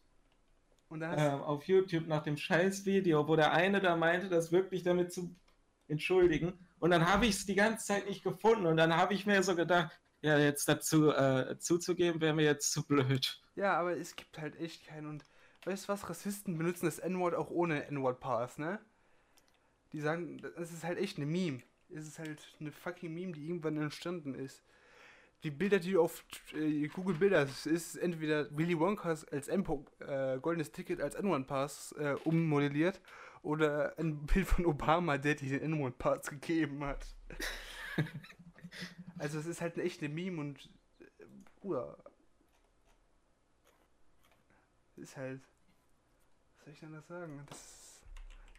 Äh, 0.89 1.31
auf 1.31 1.65
YouTube 1.65 2.07
nach 2.07 2.23
dem 2.23 2.37
Scheiß-Video, 2.37 3.27
wo 3.27 3.35
der 3.35 3.51
eine 3.51 3.81
da 3.81 3.97
meinte, 3.97 4.29
das 4.29 4.53
wirklich 4.53 4.83
damit 4.83 5.11
zu 5.11 5.35
entschuldigen. 5.89 6.53
Und 6.79 6.91
dann 6.91 7.07
habe 7.07 7.25
ich 7.25 7.35
es 7.35 7.45
die 7.45 7.55
ganze 7.55 7.85
Zeit 7.85 8.07
nicht 8.07 8.23
gefunden. 8.23 8.65
Und 8.65 8.77
dann 8.77 8.95
habe 8.95 9.13
ich 9.13 9.25
mir 9.25 9.41
so 9.43 9.55
gedacht, 9.55 9.99
ja, 10.21 10.37
jetzt 10.37 10.67
dazu 10.67 11.11
äh, 11.11 11.57
zuzugeben, 11.59 12.21
wäre 12.21 12.33
mir 12.33 12.45
jetzt 12.45 12.71
zu 12.71 12.85
blöd. 12.85 13.41
Ja, 13.55 13.73
aber 13.79 13.97
es 13.97 14.15
gibt 14.15 14.37
halt 14.39 14.59
echt 14.59 14.87
keinen. 14.87 15.07
Und 15.07 15.25
weißt 15.65 15.85
du 15.85 15.89
was? 15.89 16.09
Rassisten 16.09 16.57
benutzen 16.57 16.85
das 16.85 16.99
N-Wort 16.99 17.35
auch 17.35 17.49
ohne 17.49 17.85
N-Word-Pass, 17.87 18.57
ne? 18.57 18.79
Die 19.93 20.01
sagen, 20.01 20.41
es 20.57 20.71
ist 20.71 20.83
halt 20.83 20.97
echt 20.97 21.17
eine 21.17 21.25
Meme. 21.25 21.61
Es 21.89 22.07
ist 22.07 22.19
halt 22.19 22.45
eine 22.59 22.71
fucking 22.71 23.13
Meme, 23.13 23.31
die 23.31 23.47
irgendwann 23.47 23.77
entstanden 23.77 24.35
ist. 24.35 24.61
Die 25.43 25.51
Bilder, 25.51 25.79
die 25.79 25.93
du 25.93 26.01
auf 26.01 26.25
äh, 26.53 26.87
Google 26.87 27.15
Bilder 27.15 27.43
ist, 27.43 27.67
ist 27.67 27.95
entweder 27.95 28.55
Willy 28.57 28.77
Wonka 28.77 29.09
als 29.09 29.47
M 29.47 29.63
äh, 29.99 30.39
goldenes 30.39 30.71
Ticket 30.71 30.99
als 30.99 31.15
N1 31.15 31.45
Pass 31.45 31.93
äh, 31.93 32.15
ummodelliert 32.23 32.99
oder 33.47 33.97
ein 33.97 34.25
Bild 34.25 34.45
von 34.45 34.65
Obama, 34.65 35.17
der 35.17 35.35
dir 35.35 35.59
den 35.59 35.73
N1 35.73 35.91
Pass 35.91 36.29
gegeben 36.29 36.83
hat. 36.83 37.05
also 39.17 39.39
es 39.39 39.45
ist 39.45 39.61
halt 39.61 39.75
eine 39.75 39.83
echte 39.83 40.09
Meme 40.09 40.41
und 40.41 40.69
äh, 40.99 41.25
Bruder, 41.59 41.97
ist 44.97 45.15
halt. 45.15 45.41
Was 46.55 46.65
soll 46.65 46.73
ich 46.73 46.79
denn 46.79 46.91
das 46.91 47.07
sagen? 47.07 47.41
Das 47.47 48.01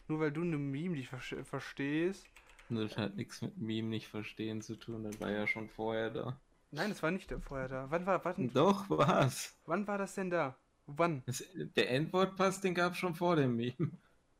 nur 0.08 0.20
weil 0.20 0.32
du 0.32 0.40
eine 0.40 0.56
Meme 0.56 0.96
nicht 0.96 1.10
ver 1.10 1.44
verstehst. 1.44 2.26
Das 2.70 2.96
hat 2.96 3.16
nichts 3.16 3.42
mit 3.42 3.58
Meme 3.58 3.88
nicht 3.88 4.08
verstehen 4.08 4.62
zu 4.62 4.76
tun, 4.76 5.04
das 5.04 5.20
war 5.20 5.30
ja 5.30 5.46
schon 5.46 5.68
vorher 5.68 6.10
da. 6.10 6.40
Nein, 6.70 6.90
das 6.90 7.02
war 7.02 7.10
nicht 7.10 7.30
vorher 7.40 7.68
da. 7.68 7.90
Wann 7.90 8.06
war 8.06 8.22
wann, 8.24 8.50
Doch, 8.52 8.88
war's. 8.90 9.58
Wann 9.64 9.86
war 9.86 9.98
das 9.98 10.14
denn 10.14 10.30
da? 10.30 10.56
Wann? 10.86 11.22
Das, 11.26 11.44
der 11.54 11.90
Endwortpass, 11.90 12.60
den 12.60 12.74
gab 12.74 12.92
es 12.92 12.98
schon 12.98 13.14
vor 13.14 13.36
dem 13.36 13.56
Meme. 13.56 13.90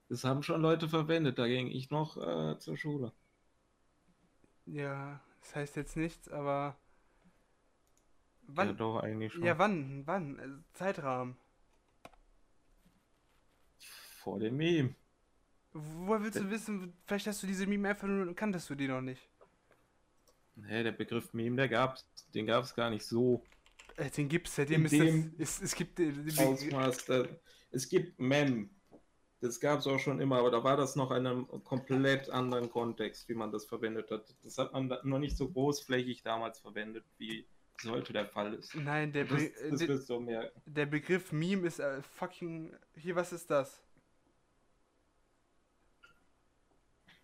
Das 0.09 0.25
haben 0.25 0.43
schon 0.43 0.63
Leute 0.63 0.89
verwendet, 0.89 1.39
da 1.39 1.47
ging 1.47 1.67
ich 1.69 1.91
noch 1.91 2.17
äh, 2.17 2.59
zur 2.59 2.77
Schule. 2.77 3.13
Ja, 4.67 5.21
das 5.41 5.57
heißt 5.57 5.77
jetzt 5.77 5.97
nichts, 5.97 6.29
aber. 6.29 6.77
Wann? 8.43 8.69
Ja, 8.69 8.73
doch, 8.75 9.01
eigentlich 9.01 9.33
schon. 9.33 9.45
Ja, 9.45 9.59
wann? 9.59 10.07
Wann? 10.07 10.41
Also, 10.41 10.57
Zeitrahmen 10.73 11.37
vor 14.29 14.39
dem 14.39 14.59
Meme. 14.59 14.95
Woher 15.73 16.23
willst 16.23 16.39
du 16.39 16.51
wissen, 16.51 16.93
vielleicht 17.07 17.27
hast 17.27 17.43
du 17.43 17.47
diese 17.47 17.67
Meme 17.67 17.89
einfach 17.89 18.07
nur 18.07 18.35
kanntest 18.35 18.69
du 18.69 18.75
die 18.75 18.87
noch 18.87 19.01
nicht? 19.01 19.27
Nee, 20.55 20.83
der 20.83 20.93
Begriff 20.93 21.33
Meme, 21.33 21.57
der 21.57 21.69
gab's, 21.69 22.07
den 22.35 22.45
gab 22.45 22.65
es 22.65 22.75
gar 22.75 22.91
nicht 22.91 23.07
so. 23.07 23.43
Äh, 23.97 24.11
den 24.11 24.29
gibt's, 24.29 24.55
seitdem 24.55 24.85
ist 24.85 24.93
dem 24.93 25.35
das, 25.39 25.61
es, 25.61 25.63
es 25.63 25.75
gibt 25.75 25.99
den, 25.99 26.27
den 26.27 26.39
Ausmaß, 26.39 27.07
da, 27.07 27.25
es 27.71 27.89
gibt 27.89 28.19
Mem. 28.19 28.69
Das 29.41 29.61
gab 29.61 29.79
es 29.79 29.87
auch 29.87 29.99
schon 29.99 30.21
immer, 30.21 30.39
aber 30.39 30.51
da 30.51 30.65
war 30.65 30.77
das 30.77 30.97
noch 30.97 31.11
in 31.13 31.27
einem 31.27 31.47
komplett 31.65 32.29
anderen 32.31 32.71
Kontext, 32.71 33.29
wie 33.29 33.35
man 33.35 33.53
das 33.53 33.65
verwendet 33.65 34.11
hat. 34.11 34.35
Das 34.43 34.59
hat 34.59 34.73
man 34.73 34.93
noch 35.05 35.19
nicht 35.19 35.37
so 35.37 35.49
großflächig 35.49 36.23
damals 36.23 36.59
verwendet, 36.59 37.05
wie 37.19 37.47
es 37.79 37.89
heute 37.89 38.13
der 38.13 38.27
Fall 38.27 38.55
ist. 38.55 38.75
Nein, 38.75 39.13
der, 39.13 39.25
Be 39.25 39.53
das, 39.71 39.87
das 39.87 40.07
du 40.07 40.19
merken. 40.19 40.61
der 40.67 40.87
Begriff 40.87 41.31
Meme 41.31 41.69
ist 41.69 41.79
äh, 41.79 42.03
fucking. 42.03 42.75
Hier, 42.97 43.15
was 43.15 43.33
ist 43.33 43.49
das? 43.49 43.81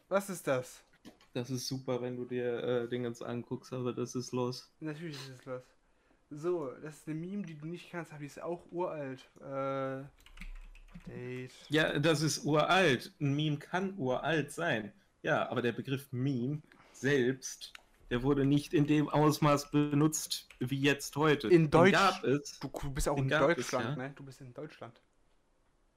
Was 0.09 0.31
ist 0.31 0.47
das? 0.47 0.85
Das 1.33 1.51
ist 1.51 1.67
super, 1.67 2.01
wenn 2.01 2.17
du 2.17 2.25
dir 2.25 2.63
äh, 2.63 2.89
den 2.89 3.03
ganz 3.03 3.21
anguckst, 3.23 3.73
aber 3.73 3.93
das 3.93 4.15
ist 4.15 4.31
los. 4.33 4.71
Natürlich 4.79 5.17
ist 5.17 5.41
es 5.41 5.45
los. 5.45 5.63
So, 6.31 6.71
das 6.83 6.99
ist 6.99 7.09
eine 7.09 7.17
Meme, 7.17 7.43
die 7.43 7.57
du 7.57 7.67
nicht 7.67 7.91
kannst, 7.91 8.13
aber 8.13 8.21
die 8.21 8.27
ist 8.27 8.41
auch 8.41 8.63
uralt. 8.71 9.29
Äh, 9.41 10.05
Date. 11.07 11.53
Ja, 11.69 11.99
das 11.99 12.23
ist 12.23 12.45
uralt. 12.45 13.13
Ein 13.21 13.35
Meme 13.35 13.59
kann 13.59 13.95
uralt 13.99 14.51
sein. 14.53 14.93
Ja, 15.23 15.49
aber 15.49 15.63
der 15.63 15.73
Begriff 15.73 16.09
Meme 16.13 16.63
selbst, 16.93 17.73
der 18.11 18.23
wurde 18.23 18.45
nicht 18.45 18.75
in 18.75 18.87
dem 18.87 19.09
Ausmaß 19.09 19.71
benutzt 19.71 20.49
wie 20.61 20.81
jetzt 20.81 21.17
heute. 21.17 21.49
In 21.49 21.71
Deutschland. 21.71 22.23
Du, 22.61 22.69
du, 22.69 22.91
bist 22.91 23.09
auch 23.09 23.17
in 23.17 23.29
Deutschland, 23.29 23.85
es, 23.91 23.97
ja. 23.97 23.97
ne? 23.97 24.13
Du 24.15 24.25
bist 24.25 24.41
in 24.41 24.53
Deutschland. 24.53 25.01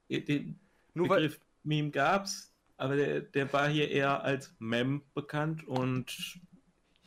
Den 0.10 0.60
Nur 0.94 1.10
Begriff 1.10 1.40
weil... 1.40 1.48
Meme 1.64 1.92
gab's, 1.92 2.54
aber 2.78 2.96
der, 2.96 3.22
der 3.22 3.52
war 3.52 3.68
hier 3.68 3.90
eher 3.92 4.24
als 4.24 4.56
Mem 4.60 5.04
bekannt 5.14 5.68
und 5.68 6.40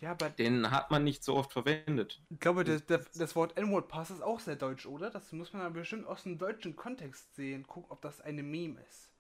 ja, 0.00 0.12
aber 0.12 0.30
den 0.30 0.70
hat 0.70 0.90
man 0.90 1.04
nicht 1.04 1.22
so 1.22 1.36
oft 1.36 1.52
verwendet. 1.52 2.20
Ich 2.30 2.40
glaube, 2.40 2.64
das, 2.64 2.86
das, 2.86 3.10
das 3.12 3.36
Wort 3.36 3.56
N-Word 3.58 3.88
Pass 3.88 4.10
ist 4.10 4.22
auch 4.22 4.40
sehr 4.40 4.56
deutsch, 4.56 4.86
oder? 4.86 5.10
Das 5.10 5.30
muss 5.32 5.52
man 5.52 5.62
aber 5.62 5.74
bestimmt 5.74 6.06
aus 6.06 6.22
dem 6.22 6.38
deutschen 6.38 6.74
Kontext 6.74 7.34
sehen. 7.34 7.64
Guck, 7.66 7.90
ob 7.90 8.00
das 8.00 8.20
eine 8.22 8.42
Meme 8.42 8.80
ist. 8.88 9.10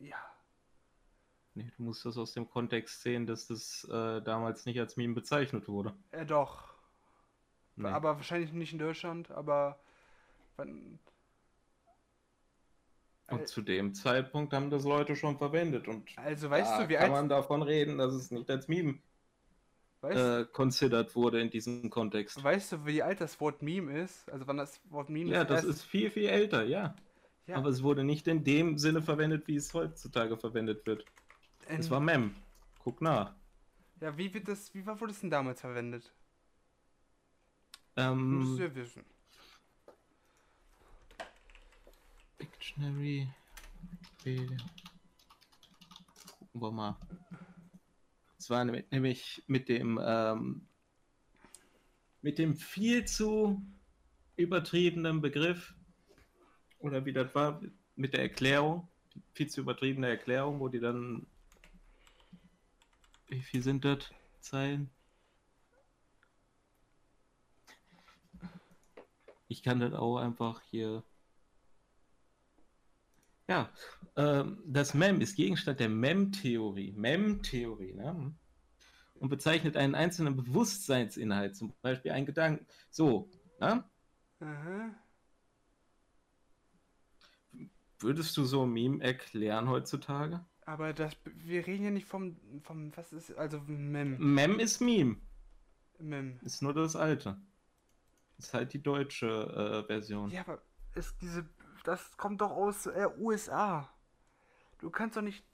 Ja. 0.00 0.16
Nee, 1.54 1.70
du 1.76 1.84
musst 1.84 2.04
das 2.04 2.18
aus 2.18 2.32
dem 2.32 2.50
Kontext 2.50 3.02
sehen, 3.02 3.26
dass 3.26 3.46
das 3.46 3.84
äh, 3.84 4.20
damals 4.22 4.66
nicht 4.66 4.80
als 4.80 4.96
Meme 4.96 5.14
bezeichnet 5.14 5.68
wurde. 5.68 5.94
Äh, 6.10 6.26
doch. 6.26 6.74
Nee. 7.76 7.88
Aber 7.88 8.16
wahrscheinlich 8.16 8.52
nicht 8.52 8.72
in 8.72 8.80
Deutschland, 8.80 9.30
aber. 9.30 9.78
Wann, 10.56 10.98
und 13.28 13.48
zu 13.48 13.62
dem 13.62 13.94
Zeitpunkt 13.94 14.52
haben 14.52 14.70
das 14.70 14.84
Leute 14.84 15.16
schon 15.16 15.38
verwendet. 15.38 15.88
Und 15.88 16.10
also 16.16 16.50
weißt 16.50 16.72
da 16.72 16.82
du, 16.82 16.88
wie 16.88 16.94
kann 16.94 17.10
man 17.10 17.28
davon 17.28 17.62
reden, 17.62 17.98
dass 17.98 18.12
es 18.12 18.30
nicht 18.30 18.50
als 18.50 18.68
Meme 18.68 18.98
äh, 20.10 20.46
considered 20.52 21.14
wurde 21.14 21.40
in 21.40 21.50
diesem 21.50 21.90
Kontext. 21.90 22.42
Weißt 22.42 22.72
du, 22.72 22.86
wie 22.86 23.02
alt 23.02 23.20
das 23.20 23.40
Wort 23.40 23.62
Meme 23.62 23.98
ist? 23.98 24.30
Also 24.30 24.46
wann 24.46 24.56
das 24.56 24.80
Wort 24.90 25.10
Meme 25.10 25.30
Ja, 25.30 25.44
das 25.44 25.64
ist 25.64 25.82
viel, 25.82 26.10
viel 26.10 26.28
älter, 26.28 26.64
ja. 26.64 26.94
ja. 27.46 27.56
Aber 27.56 27.68
es 27.68 27.82
wurde 27.82 28.04
nicht 28.04 28.26
in 28.28 28.44
dem 28.44 28.78
Sinne 28.78 29.02
verwendet, 29.02 29.46
wie 29.48 29.56
es 29.56 29.72
heutzutage 29.74 30.36
verwendet 30.36 30.86
wird. 30.86 31.04
Ähm, 31.68 31.80
es 31.80 31.90
war 31.90 32.00
Mem. 32.00 32.34
Guck 32.78 33.00
nach. 33.00 33.34
Ja, 34.00 34.16
wie 34.16 34.32
wird 34.34 34.48
das, 34.48 34.74
wie 34.74 34.86
wurde 34.86 35.12
es 35.12 35.20
denn 35.20 35.30
damals 35.30 35.60
verwendet? 35.60 36.12
Ähm, 37.96 38.38
Musst 38.38 38.58
du 38.58 38.64
ja 38.64 38.74
wissen. 38.74 39.04
Dictionary. 42.40 43.28
Gucken 44.24 44.58
wir 46.52 46.70
mal. 46.70 46.96
Es 48.44 48.50
war 48.50 48.62
nämlich 48.62 49.42
mit 49.46 49.70
dem 49.70 49.98
ähm, 50.04 50.68
mit 52.20 52.38
dem 52.38 52.56
viel 52.56 53.06
zu 53.06 53.64
übertriebenen 54.36 55.22
Begriff 55.22 55.74
oder 56.78 57.06
wie 57.06 57.14
das 57.14 57.34
war 57.34 57.62
mit 57.96 58.12
der 58.12 58.20
Erklärung, 58.20 58.86
viel 59.32 59.48
zu 59.48 59.62
übertriebene 59.62 60.08
Erklärung, 60.08 60.60
wo 60.60 60.68
die 60.68 60.78
dann 60.78 61.26
wie 63.28 63.40
viel 63.40 63.62
sind 63.62 63.82
das 63.86 64.10
Zeilen? 64.40 64.90
Ich 69.48 69.62
kann 69.62 69.80
das 69.80 69.94
auch 69.94 70.18
einfach 70.18 70.60
hier 70.70 71.02
ja, 73.48 73.70
ähm, 74.16 74.62
das 74.66 74.94
MEM 74.94 75.20
ist 75.20 75.36
Gegenstand 75.36 75.80
der 75.80 75.88
MEM-Theorie. 75.88 76.92
MEM-Theorie, 76.92 77.94
ne? 77.94 78.34
Und 79.14 79.28
bezeichnet 79.28 79.76
einen 79.76 79.94
einzelnen 79.94 80.36
Bewusstseinsinhalt, 80.36 81.56
zum 81.56 81.72
Beispiel 81.82 82.12
einen 82.12 82.26
Gedanken. 82.26 82.66
So, 82.90 83.30
ne? 83.60 83.84
Aha. 84.40 84.94
Würdest 87.98 88.36
du 88.36 88.44
so 88.44 88.64
ein 88.64 88.72
Meme 88.72 89.02
erklären 89.02 89.68
heutzutage? 89.68 90.44
Aber 90.66 90.92
das, 90.92 91.16
wir 91.24 91.66
reden 91.66 91.84
ja 91.84 91.90
nicht 91.90 92.06
vom, 92.06 92.36
vom, 92.62 92.96
was 92.96 93.12
ist, 93.12 93.36
also 93.36 93.60
Mem. 93.66 94.16
Mem 94.18 94.58
ist 94.58 94.80
Meme. 94.80 95.16
Mem. 95.98 96.38
Ist 96.42 96.62
nur 96.62 96.74
das 96.74 96.96
alte. 96.96 97.40
Ist 98.38 98.52
halt 98.52 98.72
die 98.72 98.82
deutsche 98.82 99.26
äh, 99.26 99.86
Version. 99.86 100.30
Ja, 100.30 100.42
aber 100.42 100.60
ist 100.94 101.14
diese 101.20 101.48
das 101.84 102.16
kommt 102.16 102.40
doch 102.40 102.50
aus 102.50 102.86
äh, 102.86 103.08
USA. 103.18 103.88
Du 104.78 104.90
kannst 104.90 105.16
doch 105.16 105.22
nicht. 105.22 105.44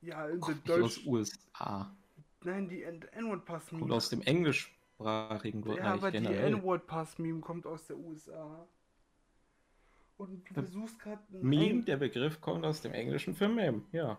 Ja, 0.00 0.26
in 0.28 0.40
kommt 0.40 0.66
Deutsch. 0.68 0.82
aus 0.82 1.04
USA. 1.04 1.94
Nein, 2.42 2.68
die 2.68 2.82
N-Word-Pass-Meme. 2.82 3.80
Kommt 3.80 3.92
aus 3.92 4.08
dem 4.08 4.22
englischsprachigen 4.22 5.62
Bereich. 5.62 5.78
Ja, 5.78 5.94
aber 5.94 6.10
generell. 6.12 6.36
die 6.36 6.56
N-Word-Pass-Meme 6.56 7.40
kommt 7.40 7.66
aus 7.66 7.86
der 7.86 7.96
USA. 7.96 8.66
Und 10.16 10.48
du 10.48 10.54
versuchst 10.54 10.98
gerade. 10.98 11.20
Meme, 11.30 11.82
der 11.82 11.96
Begriff 11.96 12.40
kommt 12.40 12.64
aus 12.64 12.80
dem 12.80 12.94
Englischen 12.94 13.34
für 13.34 13.48
Meme, 13.48 13.82
ja. 13.92 14.18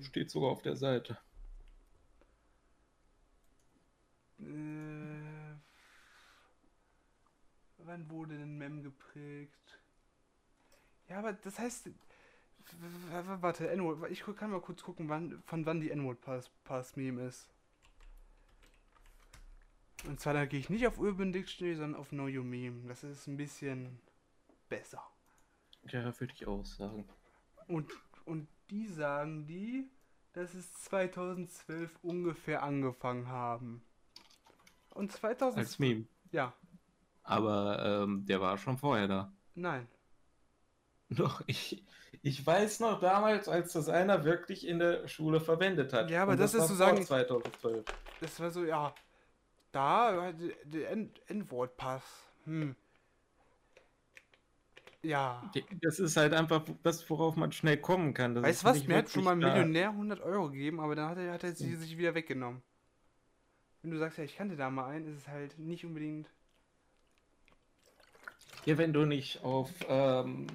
Steht 0.00 0.30
sogar 0.30 0.50
auf 0.50 0.62
der 0.62 0.76
Seite. 0.76 1.18
Äh 4.40 4.97
wann 7.88 8.08
wurde 8.08 8.38
denn 8.38 8.56
Mem 8.56 8.82
geprägt? 8.82 9.80
Ja, 11.08 11.18
aber 11.18 11.32
das 11.32 11.58
heißt. 11.58 11.90
Warte, 13.40 13.70
N-Word. 13.70 14.10
Ich 14.10 14.22
kann 14.36 14.50
mal 14.50 14.60
kurz 14.60 14.82
gucken, 14.82 15.08
wann, 15.08 15.42
von 15.46 15.64
wann 15.64 15.80
die 15.80 15.90
N-Word 15.90 16.20
Pass, 16.20 16.50
Pass 16.64 16.96
Meme 16.96 17.22
ist. 17.22 17.48
Und 20.06 20.20
zwar 20.20 20.34
da 20.34 20.44
gehe 20.44 20.60
ich 20.60 20.68
nicht 20.68 20.86
auf 20.86 20.98
Urban 20.98 21.32
Dictionary, 21.32 21.76
sondern 21.76 21.98
auf 21.98 22.10
Know 22.10 22.26
Your 22.26 22.44
Meme. 22.44 22.86
Das 22.86 23.02
ist 23.02 23.26
ein 23.26 23.36
bisschen 23.36 23.98
besser. 24.68 25.02
Ja, 25.84 26.04
würde 26.20 26.32
ich 26.34 26.46
auch 26.46 26.64
sagen. 26.64 27.08
Und, 27.66 27.90
und 28.26 28.46
die 28.70 28.86
sagen 28.86 29.46
die, 29.46 29.88
dass 30.34 30.54
es 30.54 30.72
2012 30.84 31.90
ungefähr 32.02 32.62
angefangen 32.62 33.28
haben. 33.28 33.82
Und 34.94 35.10
2012. 35.10 35.56
Als 35.56 35.78
Meme. 35.78 36.06
Ja, 36.30 36.52
aber 37.28 38.02
ähm, 38.04 38.24
der 38.26 38.40
war 38.40 38.58
schon 38.58 38.78
vorher 38.78 39.08
da. 39.08 39.32
Nein. 39.54 39.86
Doch, 41.10 41.42
ich, 41.46 41.84
Ich 42.22 42.44
weiß 42.44 42.80
noch 42.80 43.00
damals, 43.00 43.48
als 43.48 43.72
das 43.72 43.88
einer 43.88 44.24
wirklich 44.24 44.66
in 44.66 44.78
der 44.78 45.06
Schule 45.08 45.40
verwendet 45.40 45.92
hat. 45.92 46.10
Ja, 46.10 46.22
aber 46.22 46.36
das, 46.36 46.52
das, 46.52 46.62
ist 46.62 46.68
so 46.68 46.74
sagen. 46.74 47.02
2012. 47.02 47.84
Das 48.20 48.40
war 48.40 48.50
so, 48.50 48.64
ja. 48.64 48.94
Da, 49.72 50.32
der 50.64 50.90
N-Wort-Pass. 51.26 52.02
Hm. 52.44 52.74
Ja. 55.02 55.50
Das 55.80 56.00
ist 56.00 56.16
halt 56.16 56.32
einfach 56.32 56.64
das, 56.82 57.08
worauf 57.08 57.36
man 57.36 57.52
schnell 57.52 57.76
kommen 57.76 58.14
kann. 58.14 58.34
Das 58.34 58.42
weißt 58.42 58.62
du 58.62 58.66
was? 58.66 58.86
Mir 58.86 58.96
hat 58.96 59.10
schon 59.10 59.24
mal 59.24 59.32
ein 59.32 59.38
Millionär 59.38 59.90
100 59.90 60.20
Euro 60.20 60.50
gegeben, 60.50 60.80
aber 60.80 60.96
dann 60.96 61.10
hat 61.10 61.18
er, 61.18 61.32
hat 61.32 61.44
er 61.44 61.52
sie 61.52 61.76
sich 61.76 61.96
wieder 61.98 62.14
weggenommen. 62.14 62.62
Wenn 63.82 63.92
du 63.92 63.98
sagst, 63.98 64.18
ja, 64.18 64.24
ich 64.24 64.36
kannte 64.36 64.56
da 64.56 64.70
mal 64.70 64.86
einen, 64.86 65.06
ist 65.06 65.18
es 65.18 65.28
halt 65.28 65.58
nicht 65.58 65.84
unbedingt. 65.84 66.28
Ja, 68.64 68.78
wenn 68.78 68.92
du 68.92 69.04
nicht 69.04 69.42
auf 69.44 69.70
ähm, 69.88 70.46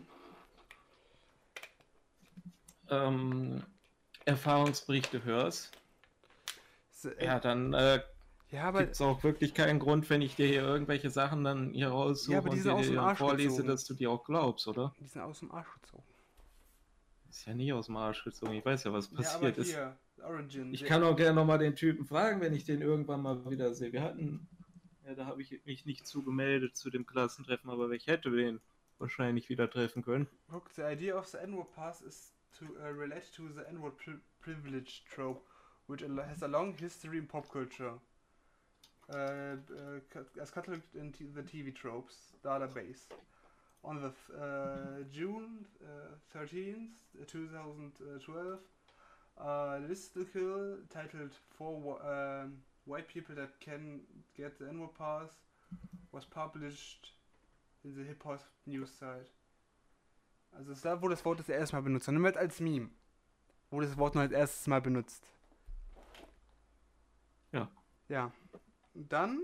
ähm, 2.89 3.63
Erfahrungsberichte 4.25 5.23
hörst, 5.23 5.71
äh, 7.03 7.25
ja, 7.25 7.39
dann 7.39 7.73
äh, 7.73 8.01
ja, 8.51 8.71
gibt 8.71 8.91
es 8.91 9.01
auch 9.01 9.23
wirklich 9.23 9.53
keinen 9.53 9.79
Grund, 9.79 10.09
wenn 10.09 10.21
ich 10.21 10.35
dir 10.35 10.47
hier 10.47 10.61
irgendwelche 10.61 11.09
Sachen 11.09 11.43
dann 11.43 11.71
hier 11.73 11.89
raussuche 11.89 12.33
ja, 12.33 12.39
und 12.41 12.53
dir, 12.53 12.91
dir 12.91 13.15
vorlese, 13.15 13.49
gezogen. 13.49 13.67
dass 13.67 13.85
du 13.85 13.93
die 13.95 14.07
auch 14.07 14.23
glaubst, 14.23 14.67
oder? 14.67 14.93
Die 14.99 15.07
sind 15.07 15.21
aus 15.21 15.39
dem 15.39 15.51
Arsch 15.51 15.73
gezogen. 15.81 16.03
Ist 17.29 17.47
ja 17.47 17.53
nie 17.55 17.73
aus 17.73 17.87
dem 17.87 17.97
Arsch 17.97 18.23
gezogen. 18.23 18.53
Ich 18.53 18.63
weiß 18.63 18.83
ja, 18.83 18.93
was 18.93 19.07
passiert 19.07 19.57
ja, 19.57 19.63
hier, 19.63 19.97
ist. 20.19 20.23
Origin, 20.23 20.73
ich 20.73 20.85
kann 20.85 21.03
auch 21.03 21.15
gerne 21.15 21.33
nochmal 21.33 21.57
den 21.57 21.75
Typen 21.75 22.05
fragen, 22.05 22.39
wenn 22.41 22.53
ich 22.53 22.63
den 22.63 22.81
irgendwann 22.81 23.21
mal 23.21 23.49
wieder 23.49 23.73
sehe. 23.73 23.91
Wir 23.91 24.03
hatten, 24.03 24.47
ja, 25.05 25.15
da 25.15 25.25
habe 25.25 25.41
ich 25.41 25.65
mich 25.65 25.85
nicht 25.85 26.07
zugemeldet 26.07 26.75
zu 26.75 26.89
dem 26.89 27.05
Klassentreffen, 27.05 27.69
aber 27.69 27.89
ich 27.91 28.07
hätte 28.07 28.31
den 28.31 28.59
wahrscheinlich 28.99 29.49
wieder 29.49 29.69
treffen 29.69 30.03
können. 30.03 30.27
Look, 30.51 30.69
the 30.75 30.83
idea 30.83 31.17
of 31.17 31.27
the 31.27 31.37
annual 31.39 31.65
pass 31.75 32.01
is 32.01 32.33
to 32.57 32.65
uh, 32.65 32.89
relate 32.89 33.31
to 33.35 33.49
the 33.49 33.67
N-word 33.69 33.97
pri 33.97 34.13
privilege 34.41 35.03
trope, 35.05 35.41
which 35.87 36.01
has 36.01 36.43
a 36.43 36.47
long 36.47 36.75
history 36.77 37.17
in 37.17 37.27
pop 37.27 37.49
culture. 37.49 37.99
Uh, 39.13 39.57
uh, 39.75 40.41
as 40.41 40.49
cataloged 40.49 40.95
in 40.95 41.13
the 41.35 41.41
TV 41.41 41.73
tropes 41.75 42.31
database. 42.43 43.09
On 43.83 44.01
the 44.01 44.13
uh, 44.39 45.03
June 45.11 45.65
13th, 46.33 46.87
uh, 47.21 47.25
2012, 47.27 48.59
a 49.37 49.79
listicle 49.89 50.77
titled 50.89 51.31
Four 51.57 51.99
um, 52.01 52.53
White 52.85 53.07
People 53.07 53.35
That 53.35 53.59
Can 53.59 54.01
Get 54.35 54.57
the 54.57 54.65
N-word 54.65 54.93
Pass 54.93 55.31
was 56.11 56.25
published 56.25 57.13
in 57.83 57.95
the 57.95 58.03
Hip 58.03 58.23
Hop 58.25 58.39
News 58.65 58.97
site. 58.97 59.31
Also 60.51 60.71
es 60.71 60.77
ist 60.77 60.85
da, 60.85 61.01
wo 61.01 61.07
das 61.07 61.25
Wort 61.25 61.39
das 61.39 61.49
erste 61.49 61.75
Mal 61.75 61.81
benutzt 61.81 62.07
wird. 62.07 62.13
Nimm 62.13 62.25
halt 62.25 62.37
als 62.37 62.59
Meme. 62.59 62.89
Wo 63.71 63.81
das 63.81 63.97
Wort 63.97 64.13
nur 64.13 64.23
als 64.23 64.31
erstes 64.31 64.67
Mal 64.67 64.81
benutzt. 64.81 65.31
Ja. 67.51 67.69
Ja. 68.07 68.31
Und 68.93 69.11
dann, 69.11 69.41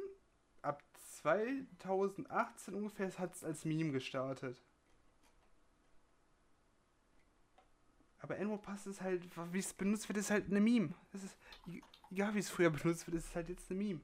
ab 0.62 0.84
2018 1.22 2.74
ungefähr, 2.76 3.18
hat 3.18 3.34
es 3.34 3.44
als 3.44 3.66
Meme 3.66 3.92
gestartet. 3.92 4.62
Aber 8.20 8.38
Enmo 8.38 8.58
Pass 8.58 8.86
ist 8.86 9.02
halt, 9.02 9.24
wie 9.54 9.60
es 9.60 9.74
benutzt 9.74 10.08
wird, 10.10 10.20
ist 10.20 10.30
halt 10.30 10.48
eine 10.48 10.60
Meme. 10.60 10.94
Das 11.12 11.24
ist, 11.24 11.38
egal 12.12 12.34
wie 12.36 12.40
es 12.40 12.50
früher 12.50 12.70
benutzt 12.70 13.08
wird, 13.08 13.18
ist 13.18 13.28
es 13.28 13.36
halt 13.36 13.50
jetzt 13.50 13.70
eine 13.70 13.80
Meme. 13.82 14.02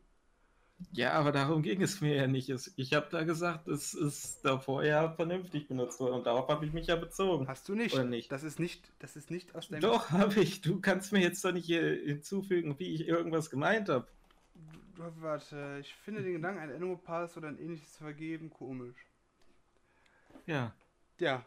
Ja, 0.92 1.14
aber 1.14 1.32
darum 1.32 1.62
ging 1.62 1.82
es 1.82 2.02
mir 2.02 2.16
ja 2.16 2.28
nicht. 2.28 2.52
Ich 2.76 2.94
habe 2.94 3.08
da 3.10 3.24
gesagt, 3.24 3.68
es 3.70 3.94
ist 3.94 4.44
davor 4.44 4.84
ja 4.84 5.10
vernünftig 5.14 5.70
benutzt 5.70 6.02
worden 6.02 6.16
und 6.16 6.26
darauf 6.26 6.50
habe 6.50 6.66
ich 6.66 6.74
mich 6.74 6.88
ja 6.88 6.98
bezogen. 6.98 7.48
Hast 7.48 7.70
du 7.70 7.76
nicht? 7.76 7.96
Oder 7.96 8.04
nicht? 8.04 8.30
Das 8.30 8.44
ist 8.44 8.60
nicht, 8.60 8.92
das 9.00 9.16
ist 9.16 9.32
nicht 9.32 9.56
aus 9.56 9.70
deinem. 9.70 9.82
Doch, 9.82 10.12
habe 10.12 10.42
ich. 10.42 10.60
Du 10.62 10.82
kannst 10.82 11.14
mir 11.14 11.22
jetzt 11.22 11.44
doch 11.46 11.54
nicht 11.54 11.68
hinzufügen, 11.68 12.78
wie 12.78 12.94
ich 12.94 13.08
irgendwas 13.08 13.50
gemeint 13.50 13.88
habe. 13.88 14.08
Warte, 14.98 15.78
ich 15.80 15.94
finde 15.94 16.24
den 16.24 16.34
Gedanken, 16.34 16.60
ein 16.60 16.72
Animal 16.72 16.98
Pass 16.98 17.38
oder 17.38 17.48
ein 17.48 17.58
ähnliches 17.58 17.94
zu 17.94 18.04
vergeben, 18.04 18.50
komisch. 18.50 18.98
Ja. 20.46 20.74
Ja, 21.20 21.46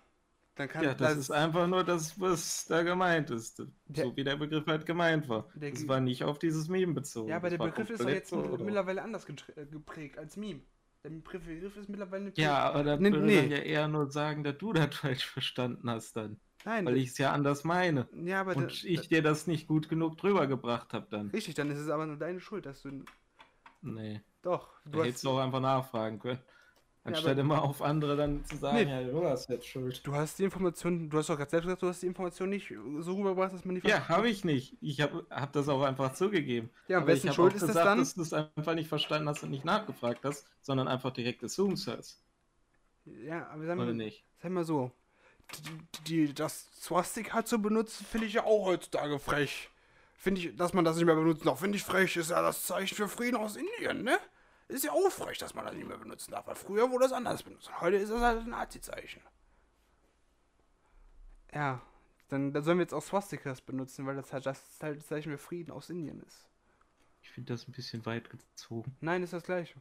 dann 0.59 0.69
kann 0.69 0.83
ja, 0.83 0.95
das, 0.95 1.11
das 1.11 1.19
ist 1.19 1.31
einfach 1.31 1.69
nur 1.69 1.85
das, 1.85 2.21
was 2.21 2.67
da 2.67 2.83
gemeint 2.83 3.31
ist. 3.31 3.63
Der, 3.87 4.05
so 4.05 4.17
wie 4.17 4.25
der 4.25 4.37
Begriff 4.37 4.67
halt 4.67 4.87
gemeint 4.87 5.29
war. 5.29 5.49
Das 5.55 5.87
war 5.87 6.01
nicht 6.01 6.25
auf 6.25 6.39
dieses 6.39 6.69
Meme 6.69 6.95
bezogen. 6.95 7.29
Ja, 7.29 7.37
aber 7.37 7.51
der 7.51 7.59
Begriff 7.59 7.91
ist 7.91 8.03
doch 8.03 8.09
jetzt 8.09 8.31
so, 8.31 8.59
mittlerweile 8.59 9.03
anders 9.03 9.27
äh, 9.29 9.67
geprägt 9.67 10.19
als 10.19 10.37
Meme. 10.37 10.61
Der 11.05 11.11
Begriff 11.11 11.77
ist 11.77 11.89
mittlerweile. 11.89 12.33
Ja, 12.37 12.59
aber 12.59 12.83
da 12.83 12.97
nee, 12.97 13.13
würde 13.13 13.27
nee. 13.27 13.47
ja 13.47 13.59
eher 13.59 13.89
nur 13.89 14.11
sagen, 14.11 14.43
dass 14.43 14.59
du 14.59 14.73
das 14.73 14.95
falsch 14.97 15.27
verstanden 15.27 15.89
hast 15.89 16.17
dann. 16.17 16.41
Nein. 16.65 16.85
Weil 16.87 16.97
ich 16.97 17.11
es 17.11 17.19
ja 17.19 17.33
anders 17.33 17.63
meine. 17.63 18.09
Ja, 18.25 18.41
aber 18.41 18.57
Und 18.57 18.83
da, 18.83 18.89
ich 18.89 19.09
dir 19.09 19.23
das 19.23 19.47
nicht 19.47 19.69
gut 19.69 19.89
genug 19.89 20.19
drüber 20.19 20.49
gebracht 20.49 20.93
habe 20.93 21.07
dann. 21.09 21.29
Richtig, 21.29 21.55
dann 21.55 21.71
ist 21.71 21.79
es 21.79 21.89
aber 21.89 22.07
nur 22.07 22.17
deine 22.17 22.41
Schuld, 22.41 22.67
dass 22.67 22.83
du. 22.83 23.05
Nee. 23.81 24.23
Doch. 24.43 24.71
Du 24.85 25.05
hättest 25.05 25.25
doch 25.25 25.39
einfach 25.39 25.61
nachfragen 25.61 26.19
können. 26.19 26.41
Anstatt 27.09 27.37
ja, 27.37 27.43
immer 27.43 27.63
auf 27.63 27.83
andere 27.83 28.17
dann 28.17 28.45
zu 28.45 28.57
sagen, 28.57 28.77
nee, 28.77 28.91
ja, 28.91 29.03
du 29.03 29.25
hast 29.25 29.49
jetzt 29.49 29.67
Schuld. 29.67 30.07
Du 30.07 30.15
hast 30.15 30.39
die 30.39 30.45
Information, 30.45 31.11
du 31.11 31.19
hast 31.19 31.29
doch 31.29 31.37
gerade 31.37 31.51
selbst 31.51 31.67
gesagt, 31.67 31.83
du 31.83 31.89
hast 31.89 32.03
die 32.03 32.07
Information 32.07 32.51
nicht 32.51 32.73
so 33.01 33.15
rübergebracht, 33.17 33.53
dass 33.53 33.65
man 33.65 33.77
die 33.77 33.87
Ja, 33.87 34.09
habe 34.09 34.29
ich 34.29 34.45
nicht. 34.45 34.77
Ich 34.81 35.01
habe 35.01 35.27
hab 35.31 35.53
das 35.53 35.69
auch 35.69 35.83
einfach 35.83 36.13
zugegeben. 36.15 36.71
Ja, 36.89 36.99
am 36.99 37.07
besten 37.07 37.33
Schuld 37.33 37.55
ist 37.55 37.61
gesagt, 37.61 37.77
das 37.77 37.85
dann? 37.85 37.99
dass 37.99 38.15
du 38.15 38.23
es 38.23 38.33
einfach 38.33 38.75
nicht 38.75 38.89
verstanden 38.89 39.29
hast 39.29 39.43
und 39.43 39.51
nicht 39.51 39.65
nachgefragt 39.65 40.25
hast, 40.25 40.47
sondern 40.63 40.89
einfach 40.89 41.13
direkt 41.13 41.43
assumed 41.45 41.85
hast. 41.87 42.23
Ja, 43.05 43.49
aber 43.49 43.65
sagen 43.67 43.81
wir, 43.81 43.93
nicht? 43.93 44.25
Sag 44.43 44.53
mal 44.53 44.65
so, 44.65 44.93
die, 45.57 46.27
die, 46.27 46.35
das 46.35 46.69
Swastika 46.81 47.45
zu 47.45 47.61
benutzen, 47.61 48.05
finde 48.05 48.27
ich 48.27 48.35
ja 48.35 48.45
auch 48.45 48.67
heutzutage 48.67 49.19
frech. 49.19 49.71
Finde 50.17 50.41
ich, 50.41 50.57
dass 50.57 50.73
man 50.73 50.85
das 50.85 50.97
nicht 50.97 51.07
mehr 51.07 51.15
benutzt, 51.15 51.47
auch 51.47 51.59
finde 51.59 51.77
ich 51.77 51.85
frech, 51.85 52.17
ist 52.17 52.31
ja 52.31 52.43
das 52.43 52.67
Zeichen 52.67 52.97
für 52.97 53.09
Frieden 53.09 53.37
aus 53.37 53.57
Indien, 53.57 54.03
ne? 54.03 54.19
Ist 54.69 54.85
ja 54.85 54.93
auch 54.93 55.11
frech, 55.11 55.39
dass 55.39 55.55
man 55.55 55.65
das 55.65 55.75
nicht 55.75 55.89
mehr 55.89 55.97
benutzen 55.97 56.31
darf, 56.31 56.47
weil 56.47 56.55
früher 56.55 56.91
wurde 56.91 57.05
das 57.05 57.13
anders 57.13 57.43
benutzt. 57.43 57.71
Heute 57.81 57.97
ist 57.97 58.11
das 58.11 58.21
halt 58.21 58.43
ein 58.43 58.51
Nazi-Zeichen. 58.51 59.23
Ja, 61.55 61.81
dann, 62.29 62.53
dann, 62.53 62.63
sollen 62.63 62.77
wir 62.77 62.83
jetzt 62.83 62.93
auch 62.93 63.03
Swastikas 63.03 63.63
benutzen, 63.63 64.05
weil 64.07 64.17
das 64.17 64.31
halt 64.31 64.45
das 64.45 64.63
halt 64.83 65.03
Zeichen 65.07 65.33
für 65.33 65.39
Frieden 65.39 65.71
aus 65.71 65.89
Indien 65.89 66.21
ist. 66.21 66.47
Ich 67.23 67.31
finde 67.31 67.55
das 67.55 67.67
ein 67.67 67.73
bisschen 67.73 68.05
weit 68.05 68.29
gezogen. 68.29 68.95
Nein, 69.01 69.23
ist 69.23 69.33
das 69.33 69.43
gleiche. 69.43 69.75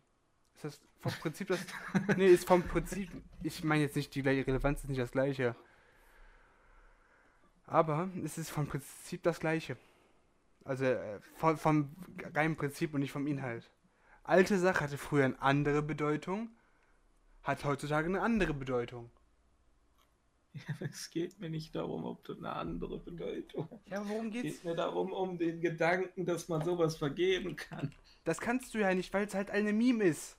Ist 0.55 0.63
das 0.63 0.79
vom 1.01 1.11
Prinzip 1.11 1.49
das. 1.49 1.59
nee, 2.17 2.27
ist 2.27 2.47
vom 2.47 2.63
Prinzip. 2.63 3.11
Ich 3.43 3.65
meine 3.65 3.83
jetzt 3.83 3.97
nicht, 3.97 4.15
die 4.15 4.21
gleiche 4.21 4.47
Relevanz 4.47 4.83
ist 4.83 4.89
nicht 4.89 5.01
das 5.01 5.11
gleiche. 5.11 5.53
Aber 7.65 8.09
es 8.23 8.37
ist 8.37 8.49
vom 8.49 8.67
Prinzip 8.67 9.21
das 9.23 9.41
gleiche. 9.41 9.75
Also 10.63 10.85
äh, 10.85 11.19
vom, 11.35 11.57
vom 11.57 11.95
reinen 12.33 12.55
Prinzip 12.55 12.93
und 12.93 13.01
nicht 13.01 13.11
vom 13.11 13.27
Inhalt 13.27 13.69
alte 14.27 14.57
Sache 14.59 14.83
hatte 14.83 14.97
früher 14.97 15.25
eine 15.25 15.41
andere 15.41 15.81
Bedeutung, 15.81 16.49
hat 17.43 17.63
heutzutage 17.63 18.07
eine 18.07 18.21
andere 18.21 18.53
Bedeutung. 18.53 19.09
Ja, 20.53 20.87
es 20.89 21.09
geht 21.11 21.39
mir 21.39 21.49
nicht 21.49 21.75
darum, 21.75 22.05
ob 22.05 22.23
du 22.23 22.35
eine 22.35 22.51
andere 22.51 22.99
Bedeutung 22.99 23.67
hast. 23.71 23.87
Ja, 23.87 24.07
worum 24.07 24.31
geht's? 24.31 24.47
Es 24.47 24.55
geht 24.55 24.65
mir 24.65 24.75
darum, 24.75 25.11
um 25.11 25.37
den 25.37 25.61
Gedanken, 25.61 26.25
dass 26.25 26.47
man 26.47 26.63
sowas 26.65 26.97
vergeben 26.97 27.55
kann. 27.55 27.93
Das 28.23 28.39
kannst 28.39 28.73
du 28.73 28.79
ja 28.79 28.93
nicht, 28.93 29.13
weil 29.13 29.27
es 29.27 29.35
halt 29.35 29.51
eine 29.51 29.71
Meme 29.71 30.05
ist. 30.05 30.37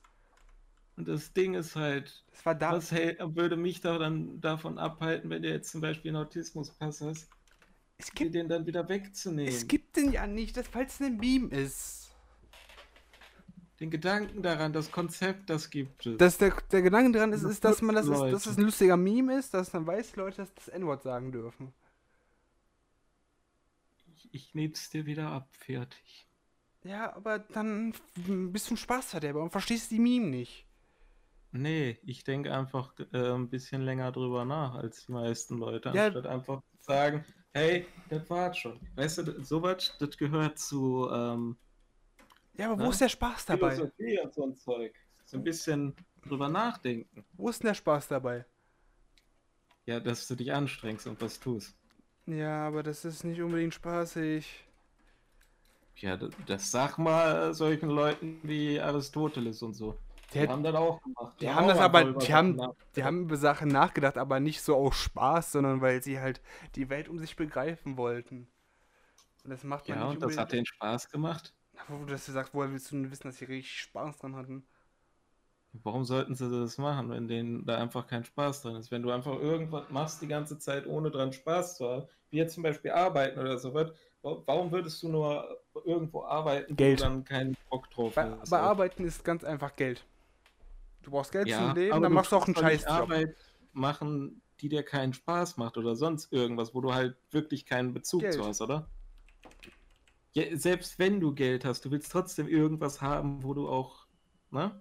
Und 0.97 1.07
das 1.07 1.31
Ding 1.31 1.53
ist 1.53 1.77
halt, 1.77 2.25
das 2.31 2.45
war 2.45 2.55
da 2.55 2.73
was 2.73 2.91
hält, 2.91 3.19
würde 3.35 3.55
mich 3.55 3.79
da 3.79 3.97
dann 3.97 4.41
davon 4.41 4.77
abhalten, 4.77 5.29
wenn 5.29 5.41
du 5.41 5.49
jetzt 5.49 5.71
zum 5.71 5.79
Beispiel 5.79 6.11
einen 6.11 6.25
Autismuspass 6.25 6.99
hast, 6.99 7.29
es 7.97 8.11
gibt, 8.11 8.35
den 8.35 8.49
dann 8.49 8.65
wieder 8.65 8.87
wegzunehmen. 8.89 9.53
Es 9.53 9.67
gibt 9.67 9.95
den 9.95 10.11
ja 10.11 10.27
nicht, 10.27 10.57
weil 10.73 10.85
es 10.85 11.01
eine 11.01 11.15
Meme 11.15 11.49
ist 11.49 11.98
den 13.79 13.89
Gedanken 13.89 14.41
daran, 14.41 14.73
das 14.73 14.91
Konzept, 14.91 15.49
das 15.49 15.69
gibt 15.69 16.05
es. 16.05 16.17
Dass 16.17 16.37
der, 16.37 16.53
der 16.71 16.81
Gedanke 16.81 17.13
daran 17.13 17.31
ist, 17.31 17.43
ist, 17.43 17.63
dass 17.63 17.81
man 17.81 17.95
das 17.95 18.07
ist, 18.07 18.19
dass 18.19 18.45
es 18.45 18.57
ein 18.57 18.63
lustiger 18.63 18.97
Meme 18.97 19.37
ist, 19.37 19.53
dass 19.53 19.71
dann 19.71 19.87
weiß 19.87 20.15
Leute 20.15 20.37
das, 20.37 20.53
das 20.53 20.67
N-Wort 20.67 21.03
sagen 21.03 21.31
dürfen. 21.31 21.73
Ich, 24.15 24.29
ich 24.33 24.53
neb's 24.53 24.89
dir 24.89 25.05
wieder 25.05 25.29
ab, 25.29 25.47
fertig. 25.51 26.27
Ja, 26.83 27.15
aber 27.15 27.39
dann 27.39 27.93
bist 28.15 28.69
du 28.69 28.73
ein 28.73 28.77
Spaßverderber 28.77 29.41
und 29.41 29.51
verstehst 29.51 29.91
die 29.91 29.99
Meme 29.99 30.27
nicht. 30.27 30.65
Nee, 31.51 31.97
ich 32.03 32.23
denke 32.23 32.53
einfach 32.53 32.93
äh, 33.11 33.31
ein 33.31 33.49
bisschen 33.49 33.81
länger 33.81 34.11
drüber 34.11 34.45
nach 34.45 34.75
als 34.75 35.05
die 35.05 35.13
meisten 35.13 35.57
Leute, 35.57 35.89
ja. 35.89 36.05
anstatt 36.05 36.27
einfach 36.27 36.61
zu 36.61 36.83
sagen, 36.83 37.25
hey, 37.53 37.87
das 38.09 38.29
war 38.29 38.53
schon. 38.53 38.79
Weißt 38.95 39.19
du, 39.19 39.43
sowas, 39.43 39.95
das 39.99 40.17
gehört 40.17 40.59
zu 40.59 41.09
ähm, 41.11 41.57
ja, 42.59 42.71
aber 42.71 42.79
wo 42.79 42.83
ne? 42.83 42.89
ist 42.89 43.01
der 43.01 43.09
Spaß 43.09 43.45
dabei? 43.45 43.71
Philosophie 43.71 44.19
und 44.19 44.33
so 44.33 44.43
ein 44.43 44.55
Zeug. 44.55 44.93
So 45.25 45.37
ein 45.37 45.43
bisschen 45.43 45.95
drüber 46.27 46.49
nachdenken. 46.49 47.23
Wo 47.33 47.49
ist 47.49 47.63
denn 47.63 47.67
der 47.67 47.73
Spaß 47.75 48.09
dabei? 48.09 48.45
Ja, 49.85 49.99
dass 49.99 50.27
du 50.27 50.35
dich 50.35 50.51
anstrengst 50.51 51.07
und 51.07 51.21
was 51.21 51.39
tust. 51.39 51.75
Ja, 52.25 52.67
aber 52.67 52.83
das 52.83 53.05
ist 53.05 53.23
nicht 53.23 53.41
unbedingt 53.41 53.73
spaßig. 53.73 54.65
Ja, 55.95 56.17
das, 56.17 56.31
das 56.45 56.71
sag 56.71 56.97
mal 56.97 57.53
solchen 57.53 57.89
Leuten 57.89 58.39
wie 58.43 58.79
Aristoteles 58.79 59.61
und 59.63 59.73
so. 59.73 59.97
Die, 60.33 60.39
die 60.39 60.47
haben 60.47 60.61
das 60.61 60.75
auch 60.75 61.01
gemacht. 61.01 61.35
Die, 61.39 61.45
die 61.45 61.51
haben, 61.51 61.67
das 61.67 61.79
aber, 61.79 62.13
die 62.13 62.33
haben, 62.33 62.61
die 62.95 63.03
haben 63.03 63.21
über 63.21 63.37
Sachen 63.37 63.69
nachgedacht, 63.69 64.17
aber 64.17 64.39
nicht 64.39 64.61
so 64.61 64.75
aus 64.75 64.95
Spaß, 64.95 65.53
sondern 65.53 65.81
weil 65.81 66.03
sie 66.03 66.19
halt 66.19 66.41
die 66.75 66.89
Welt 66.89 67.07
um 67.07 67.17
sich 67.17 67.35
begreifen 67.35 67.97
wollten. 67.97 68.47
Und 69.43 69.49
das 69.49 69.63
macht 69.63 69.87
man 69.87 69.97
ja, 69.97 70.05
und 70.05 70.21
das 70.21 70.37
hat 70.37 70.51
denen 70.51 70.65
Spaß 70.65 71.09
gemacht. 71.09 71.53
Wo 71.87 71.97
du 71.97 72.05
das 72.05 72.25
sagst, 72.25 72.53
woher 72.53 72.71
willst 72.71 72.91
du 72.91 73.09
wissen, 73.09 73.23
dass 73.23 73.37
sie 73.37 73.45
richtig 73.45 73.79
Spaß 73.81 74.17
dran 74.17 74.35
hatten? 74.35 74.63
Warum 75.71 76.03
sollten 76.03 76.35
sie 76.35 76.49
das 76.49 76.77
machen, 76.77 77.11
wenn 77.11 77.27
denen 77.27 77.65
da 77.65 77.77
einfach 77.77 78.07
kein 78.07 78.23
Spaß 78.23 78.63
dran 78.63 78.75
ist? 78.75 78.89
Wenn 78.89 79.03
du 79.03 79.11
einfach 79.11 79.39
irgendwas 79.39 79.89
machst 79.89 80.21
die 80.21 80.27
ganze 80.27 80.57
Zeit, 80.57 80.87
ohne 80.87 81.11
dran 81.11 81.31
Spaß 81.31 81.77
zu 81.77 81.87
haben, 81.87 82.07
wie 82.31 82.37
jetzt 82.37 82.55
zum 82.55 82.63
Beispiel 82.63 82.91
arbeiten 82.91 83.39
oder 83.39 83.57
so 83.57 83.73
was, 83.73 83.91
warum 84.21 84.71
würdest 84.71 85.01
du 85.03 85.09
nur 85.09 85.61
irgendwo 85.85 86.23
arbeiten, 86.23 86.75
Geld. 86.75 86.99
wo 86.99 87.03
du 87.03 87.09
dann 87.09 87.23
keinen 87.23 87.57
Bock 87.69 87.89
drauf 87.91 88.15
bei, 88.15 88.29
hast? 88.29 88.49
Bei 88.49 88.59
Arbeiten 88.59 89.05
ist 89.05 89.23
ganz 89.23 89.43
einfach 89.43 89.75
Geld. 89.75 90.03
Du 91.03 91.11
brauchst 91.11 91.31
Geld 91.31 91.47
ja, 91.47 91.59
zum 91.59 91.75
Leben, 91.75 92.01
dann 92.01 92.13
machst 92.13 92.31
du 92.31 92.35
auch 92.35 92.45
einen 92.45 92.55
Scheißjob. 92.55 92.89
Arbeit 92.89 93.35
machen, 93.71 94.41
die 94.61 94.69
dir 94.69 94.83
keinen 94.83 95.13
Spaß 95.13 95.57
macht 95.57 95.77
oder 95.77 95.95
sonst 95.95 96.33
irgendwas, 96.33 96.73
wo 96.73 96.81
du 96.81 96.93
halt 96.93 97.15
wirklich 97.31 97.65
keinen 97.65 97.93
Bezug 97.93 98.21
Geld. 98.21 98.33
zu 98.33 98.43
hast, 98.43 98.61
oder? 98.61 98.89
Ja, 100.33 100.55
selbst 100.57 100.99
wenn 100.99 101.19
du 101.19 101.33
Geld 101.33 101.65
hast, 101.65 101.85
du 101.85 101.91
willst 101.91 102.11
trotzdem 102.11 102.47
irgendwas 102.47 103.01
haben, 103.01 103.43
wo 103.43 103.53
du 103.53 103.67
auch, 103.67 104.05
ne? 104.51 104.79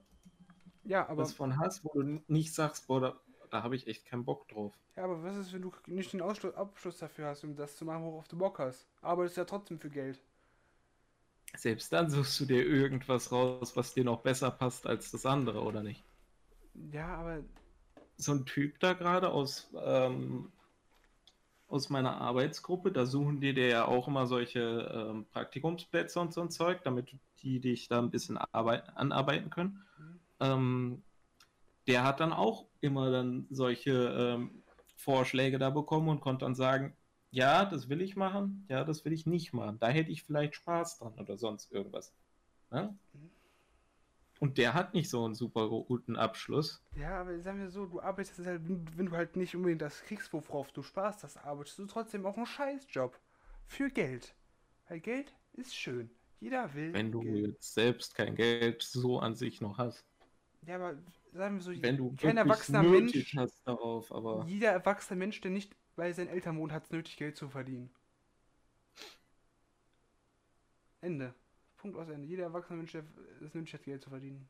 Ja, 0.85 1.09
aber. 1.09 1.23
Was 1.23 1.33
von 1.33 1.59
hast, 1.59 1.85
wo 1.85 1.91
du 2.01 2.21
nicht 2.29 2.55
sagst, 2.55 2.87
boah, 2.87 3.01
da, 3.01 3.21
da 3.51 3.63
habe 3.63 3.77
ich 3.77 3.87
echt 3.87 4.07
keinen 4.07 4.25
Bock 4.25 4.49
drauf. 4.49 4.75
Ja, 4.97 5.05
aber 5.05 5.23
was 5.23 5.37
ist, 5.37 5.53
wenn 5.53 5.63
du 5.63 5.73
nicht 5.87 6.13
den 6.13 6.21
Ausschluss, 6.23 6.55
Abschluss 6.55 6.99
dafür 6.99 7.27
hast, 7.29 7.45
um 7.45 7.57
das 7.57 7.77
zu 7.77 7.85
machen, 7.85 8.05
worauf 8.05 8.29
du 8.29 8.37
Bock 8.37 8.59
hast? 8.59 8.87
Arbeitest 9.01 9.37
ja 9.37 9.45
trotzdem 9.45 9.79
für 9.79 9.91
Geld. 9.91 10.21
Selbst 11.57 11.93
dann 11.93 12.11
suchst 12.11 12.41
du 12.41 12.47
dir 12.47 12.65
irgendwas 12.65 13.33
raus, 13.33 13.77
was 13.77 13.95
dir 13.95 14.05
noch 14.05 14.23
besser 14.23 14.51
passt 14.51 14.87
als 14.87 15.11
das 15.11 15.27
andere, 15.27 15.63
oder 15.63 15.83
nicht? 15.83 16.05
Ja, 16.93 17.17
aber. 17.17 17.45
So 18.17 18.33
ein 18.33 18.45
Typ 18.47 18.81
da 18.81 18.95
gerade 18.95 19.31
aus, 19.31 19.71
ähm, 19.85 20.51
aus 21.69 21.91
meiner 21.91 22.21
Arbeitsgruppe, 22.21 22.91
da 22.91 23.07
suchen 23.07 23.41
die 23.41 23.55
dir 23.55 23.69
ja 23.69 23.85
auch 23.87 24.09
immer 24.09 24.27
solche 24.27 24.61
ähm, 24.93 25.27
Praktikumsplätze 25.31 26.19
und 26.19 26.33
so 26.33 26.41
ein 26.41 26.51
Zeug, 26.51 26.83
damit 26.83 27.15
die 27.43 27.61
dich 27.61 27.89
da 27.89 27.99
ein 27.99 28.11
bisschen 28.11 28.39
anarbeiten 28.39 29.51
können. 29.51 29.83
Mhm 29.99 30.19
ähm, 30.41 31.03
der 31.87 32.05
hat 32.05 32.21
dann 32.21 32.33
auch 32.33 32.67
immer 32.81 33.11
dann 33.11 33.47
solche 33.51 33.93
ähm, 33.93 34.63
Vorschläge 34.97 35.59
da 35.59 35.71
bekommen 35.71 36.09
und 36.09 36.21
konnte 36.21 36.45
dann 36.45 36.55
sagen, 36.55 36.95
ja, 37.31 37.65
das 37.65 37.89
will 37.89 38.01
ich 38.01 38.17
machen, 38.17 38.67
ja, 38.69 38.85
das 38.85 39.05
will 39.05 39.13
ich 39.13 39.27
nicht 39.27 39.53
machen. 39.53 39.79
Da 39.79 39.89
hätte 39.89 40.11
ich 40.11 40.23
vielleicht 40.23 40.55
Spaß 40.55 40.99
dran 40.99 41.15
oder 41.19 41.37
sonst 41.37 41.73
irgendwas. 41.73 42.13
Ne? 42.71 42.97
Und 44.38 44.57
der 44.57 44.74
hat 44.74 44.94
nicht 44.94 45.11
so 45.11 45.24
einen 45.24 45.35
super 45.35 45.68
guten 45.68 46.16
Abschluss. 46.16 46.85
Ja, 46.96 47.20
aber 47.20 47.40
sagen 47.40 47.59
wir 47.59 47.70
so, 47.70 47.87
du 47.87 48.01
arbeitest 48.01 48.46
halt, 48.46 48.62
wenn 48.64 49.07
du 49.07 49.12
halt 49.12 49.37
nicht 49.37 49.57
unbedingt 49.57 49.83
das 49.83 50.03
kriegst, 50.03 50.33
worauf 50.33 50.70
du 50.70 50.83
Spaß 50.83 51.24
hast, 51.24 51.38
arbeitest 51.38 51.79
du 51.79 51.87
trotzdem 51.87 52.24
auch 52.24 52.37
einen 52.37 52.46
Scheißjob. 52.46 53.18
Für 53.66 53.90
Geld. 53.90 54.35
Weil 54.88 55.01
Geld 55.01 55.35
ist 55.53 55.74
schön. 55.74 56.11
Jeder 56.40 56.72
will. 56.74 56.92
Wenn 56.92 57.11
du 57.11 57.20
Geld. 57.20 57.46
jetzt 57.46 57.74
selbst 57.74 58.14
kein 58.14 58.37
Geld 58.37 58.83
so 58.83 59.18
an 59.18 59.35
sich 59.35 59.61
noch 59.61 59.77
hast. 59.77 60.05
Ja, 60.66 60.77
aber 60.77 60.96
sagen 61.33 61.57
wir 61.57 61.62
so, 61.62 61.83
wenn 61.83 61.96
du 61.96 62.14
kein 62.16 62.37
erwachsener 62.37 62.83
Mensch, 62.83 63.35
hast 63.37 63.66
darauf, 63.66 64.12
aber 64.12 64.44
jeder 64.46 64.70
erwachsene 64.70 65.18
Mensch, 65.18 65.40
der 65.40 65.51
nicht 65.51 65.74
bei 65.96 66.12
seinen 66.12 66.29
Eltern 66.29 66.59
wohnt, 66.59 66.72
hat 66.72 66.85
es 66.85 66.90
nötig, 66.90 67.16
Geld 67.16 67.37
zu 67.37 67.48
verdienen. 67.48 67.90
Ende. 71.01 71.35
Punkt 71.79 71.97
aus 71.97 72.09
Ende. 72.09 72.27
Jeder 72.27 72.45
erwachsene 72.45 72.77
Mensch, 72.77 72.93
der 72.93 73.05
es 73.45 73.55
nötig 73.55 73.75
hat, 73.75 73.83
Geld 73.85 74.03
zu 74.03 74.11
verdienen, 74.11 74.49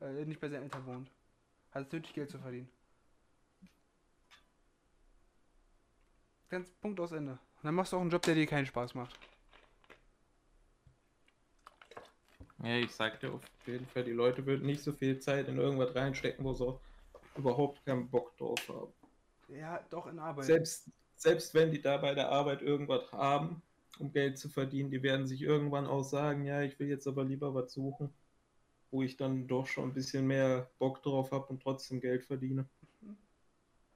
äh, 0.00 0.24
nicht 0.24 0.40
bei 0.40 0.48
seinen 0.48 0.64
Eltern 0.64 0.86
wohnt, 0.86 1.10
hat 1.72 1.86
es 1.86 1.92
nötig, 1.92 2.14
Geld 2.14 2.30
zu 2.30 2.38
verdienen. 2.38 2.68
Ganz 6.48 6.70
Punkt 6.80 6.98
aus 7.00 7.12
Ende. 7.12 7.32
Und 7.32 7.64
dann 7.64 7.74
machst 7.74 7.92
du 7.92 7.96
auch 7.96 8.00
einen 8.00 8.10
Job, 8.10 8.22
der 8.22 8.34
dir 8.34 8.46
keinen 8.46 8.66
Spaß 8.66 8.94
macht. 8.94 9.18
Ja, 12.62 12.76
ich 12.76 12.92
sagte 12.92 13.30
auf 13.30 13.42
jeden 13.66 13.86
Fall, 13.86 14.04
die 14.04 14.12
Leute 14.12 14.44
würden 14.46 14.66
nicht 14.66 14.82
so 14.82 14.92
viel 14.92 15.20
Zeit 15.20 15.46
in 15.48 15.58
irgendwas 15.58 15.94
reinstecken, 15.94 16.44
wo 16.44 16.54
sie 16.54 16.80
überhaupt 17.36 17.84
keinen 17.84 18.08
Bock 18.08 18.36
drauf 18.36 18.58
haben. 18.68 18.92
Ja, 19.48 19.84
doch 19.90 20.06
in 20.06 20.18
Arbeit. 20.18 20.46
Selbst, 20.46 20.90
selbst 21.14 21.54
wenn 21.54 21.70
die 21.70 21.80
da 21.80 21.96
bei 21.98 22.14
der 22.14 22.30
Arbeit 22.30 22.62
irgendwas 22.62 23.12
haben, 23.12 23.62
um 23.98 24.12
Geld 24.12 24.38
zu 24.38 24.48
verdienen, 24.48 24.90
die 24.90 25.02
werden 25.02 25.26
sich 25.26 25.42
irgendwann 25.42 25.86
auch 25.86 26.02
sagen, 26.02 26.44
ja, 26.44 26.62
ich 26.62 26.78
will 26.78 26.88
jetzt 26.88 27.06
aber 27.06 27.24
lieber 27.24 27.54
was 27.54 27.72
suchen, 27.72 28.10
wo 28.90 29.02
ich 29.02 29.16
dann 29.16 29.46
doch 29.46 29.66
schon 29.66 29.90
ein 29.90 29.94
bisschen 29.94 30.26
mehr 30.26 30.70
Bock 30.78 31.02
drauf 31.02 31.32
habe 31.32 31.46
und 31.46 31.62
trotzdem 31.62 32.00
Geld 32.00 32.24
verdiene. 32.24 32.66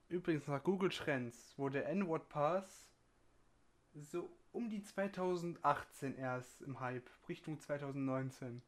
Übrigens 0.09 0.47
nach 0.47 0.63
Google 0.63 0.91
Trends, 0.91 1.55
wo 1.57 1.69
der 1.69 1.89
N-Word 1.89 2.29
Pass 2.29 2.91
so 3.95 4.31
um 4.53 4.69
die 4.69 4.83
2018 4.83 6.17
erst 6.17 6.61
im 6.63 6.81
Hype, 6.81 7.09
Richtung 7.29 7.59
2019. 7.59 8.63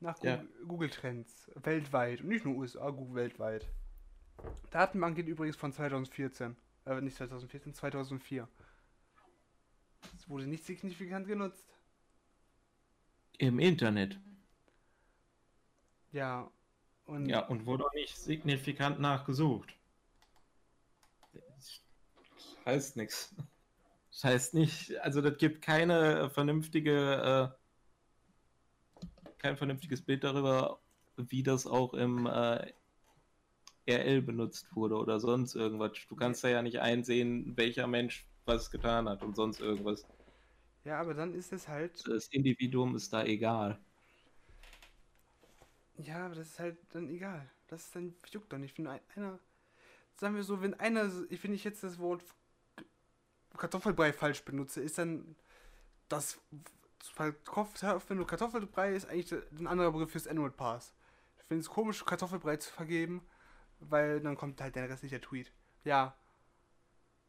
Nach 0.00 0.16
Google, 0.16 0.30
ja. 0.30 0.66
Google 0.66 0.90
Trends, 0.90 1.50
weltweit 1.54 2.20
und 2.20 2.28
nicht 2.28 2.44
nur 2.44 2.56
USA, 2.56 2.90
Google 2.90 3.14
weltweit. 3.14 3.68
Datenbank 4.70 5.16
geht 5.16 5.26
übrigens 5.26 5.56
von 5.56 5.72
2014, 5.72 6.56
äh, 6.86 7.00
nicht 7.00 7.16
2014, 7.16 7.74
2004. 7.74 8.48
Es 10.16 10.28
wurde 10.28 10.46
nicht 10.46 10.64
signifikant 10.64 11.26
genutzt. 11.26 11.66
Im 13.38 13.58
Internet. 13.58 14.18
Ja. 16.12 16.50
Und 17.06 17.26
ja, 17.26 17.46
und 17.46 17.64
wurde 17.64 17.86
auch 17.86 17.94
nicht 17.94 18.16
signifikant 18.16 19.00
nachgesucht. 19.00 19.74
Das 21.32 21.80
heißt 22.66 22.96
nichts. 22.96 23.34
Das 24.10 24.24
heißt 24.24 24.54
nicht, 24.54 24.98
also 25.00 25.22
das 25.22 25.38
gibt 25.38 25.62
keine 25.62 26.28
vernünftige, 26.30 27.54
äh, 29.00 29.06
kein 29.38 29.56
vernünftiges 29.56 30.02
Bild 30.02 30.24
darüber, 30.24 30.80
wie 31.16 31.42
das 31.42 31.66
auch 31.66 31.94
im 31.94 32.26
äh, 32.26 32.72
RL 33.88 34.20
benutzt 34.20 34.74
wurde 34.74 34.96
oder 34.96 35.18
sonst 35.18 35.54
irgendwas. 35.54 35.92
Du 36.08 36.16
kannst 36.16 36.44
da 36.44 36.48
ja 36.48 36.62
nicht 36.62 36.80
einsehen, 36.80 37.56
welcher 37.56 37.86
Mensch 37.86 38.27
was 38.48 38.70
getan 38.70 39.08
hat 39.08 39.22
und 39.22 39.36
sonst 39.36 39.60
irgendwas. 39.60 40.06
Ja, 40.84 41.00
aber 41.00 41.14
dann 41.14 41.34
ist 41.34 41.52
es 41.52 41.68
halt. 41.68 42.06
Das 42.08 42.28
Individuum 42.28 42.96
ist 42.96 43.12
da 43.12 43.24
egal. 43.24 43.78
Ja, 45.98 46.26
aber 46.26 46.36
das 46.36 46.48
ist 46.48 46.58
halt 46.58 46.78
dann 46.90 47.08
egal. 47.08 47.48
Das 47.68 47.84
ist 47.84 47.94
dann 47.94 48.14
juckt 48.30 48.52
doch 48.52 48.58
nicht. 48.58 48.78
Wenn 48.78 48.86
einer, 48.86 49.38
sagen 50.16 50.34
wir 50.34 50.42
so, 50.42 50.62
wenn 50.62 50.74
einer, 50.74 51.10
ich 51.28 51.40
finde 51.40 51.56
ich 51.56 51.64
jetzt 51.64 51.82
das 51.82 51.98
Wort 51.98 52.24
Kartoffelbrei 53.56 54.12
falsch 54.12 54.44
benutze, 54.44 54.80
ist 54.80 54.98
dann 54.98 55.36
das 56.08 56.40
wenn 58.08 58.18
du 58.18 58.24
Kartoffelbrei 58.24 58.94
ist 58.94 59.08
eigentlich 59.08 59.32
ein 59.52 59.66
anderer 59.66 59.92
Begriff 59.92 60.10
fürs 60.10 60.26
Annual 60.26 60.50
Pass. 60.50 60.92
Ich 61.38 61.44
finde 61.44 61.60
es 61.60 61.68
komisch, 61.68 62.04
Kartoffelbrei 62.04 62.56
zu 62.56 62.72
vergeben, 62.72 63.22
weil 63.80 64.20
dann 64.20 64.36
kommt 64.36 64.60
halt 64.60 64.74
der 64.76 64.88
restliche 64.88 65.20
Tweet. 65.20 65.52
Ja, 65.84 66.16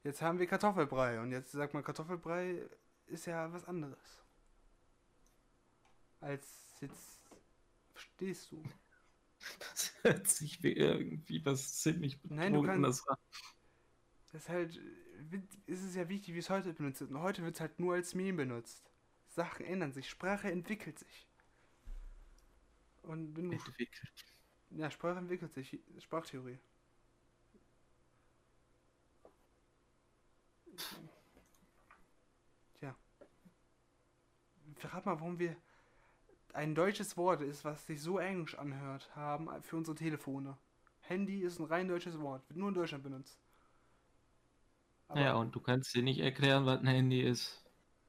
jetzt 0.03 0.21
haben 0.21 0.39
wir 0.39 0.47
Kartoffelbrei 0.47 1.19
und 1.19 1.31
jetzt 1.31 1.51
sagt 1.51 1.73
man, 1.73 1.83
Kartoffelbrei 1.83 2.67
ist 3.07 3.25
ja 3.25 3.51
was 3.51 3.65
anderes. 3.65 4.23
Als 6.21 6.79
jetzt 6.81 7.21
verstehst 7.93 8.51
du. 8.51 8.63
Das 9.59 9.93
hört 10.01 10.27
sich 10.27 10.62
wie 10.63 10.73
irgendwie 10.73 11.45
was 11.45 11.79
ziemlich 11.81 12.19
Nein, 12.23 12.53
du 12.53 12.62
kannst. 12.62 13.05
Das 14.31 14.43
ist 14.43 14.49
halt 14.49 14.79
ist 15.65 15.83
es 15.83 15.95
ja 15.95 16.07
wichtig, 16.09 16.33
wie 16.33 16.39
es 16.39 16.49
heute 16.49 16.73
benutzt 16.73 17.01
wird. 17.01 17.12
Und 17.12 17.21
heute 17.21 17.43
wird 17.43 17.55
es 17.55 17.62
halt 17.62 17.79
nur 17.79 17.93
als 17.93 18.15
Meme 18.15 18.45
benutzt. 18.45 18.91
Sachen 19.27 19.65
ändern 19.65 19.93
sich, 19.93 20.09
Sprache 20.09 20.51
entwickelt 20.51 20.99
sich. 20.99 21.27
Und 23.03 23.35
wenn 23.35 23.51
du. 23.51 23.57
Entwickelt. 23.57 24.13
Ja, 24.71 24.91
Sprache 24.91 25.19
entwickelt 25.19 25.53
sich. 25.53 25.79
Sprachtheorie. 25.99 26.59
Tja. 32.79 32.95
Verrat 34.75 35.05
mal, 35.05 35.19
warum 35.19 35.39
wir 35.39 35.55
ein 36.53 36.75
deutsches 36.75 37.15
Wort 37.17 37.41
ist, 37.41 37.63
was 37.63 37.85
sich 37.85 38.01
so 38.01 38.19
englisch 38.19 38.55
anhört, 38.55 39.15
haben 39.15 39.49
für 39.61 39.77
unsere 39.77 39.95
Telefone. 39.95 40.57
Handy 41.01 41.41
ist 41.41 41.59
ein 41.59 41.65
rein 41.65 41.87
deutsches 41.87 42.19
Wort, 42.19 42.47
wird 42.49 42.57
nur 42.57 42.69
in 42.69 42.75
Deutschland 42.75 43.03
benutzt. 43.03 43.39
Aber 45.07 45.21
ja, 45.21 45.35
und 45.35 45.55
du 45.55 45.59
kannst 45.59 45.95
dir 45.95 46.03
nicht 46.03 46.19
erklären, 46.19 46.65
was 46.65 46.79
ein 46.79 46.87
Handy 46.87 47.21
ist, 47.21 47.63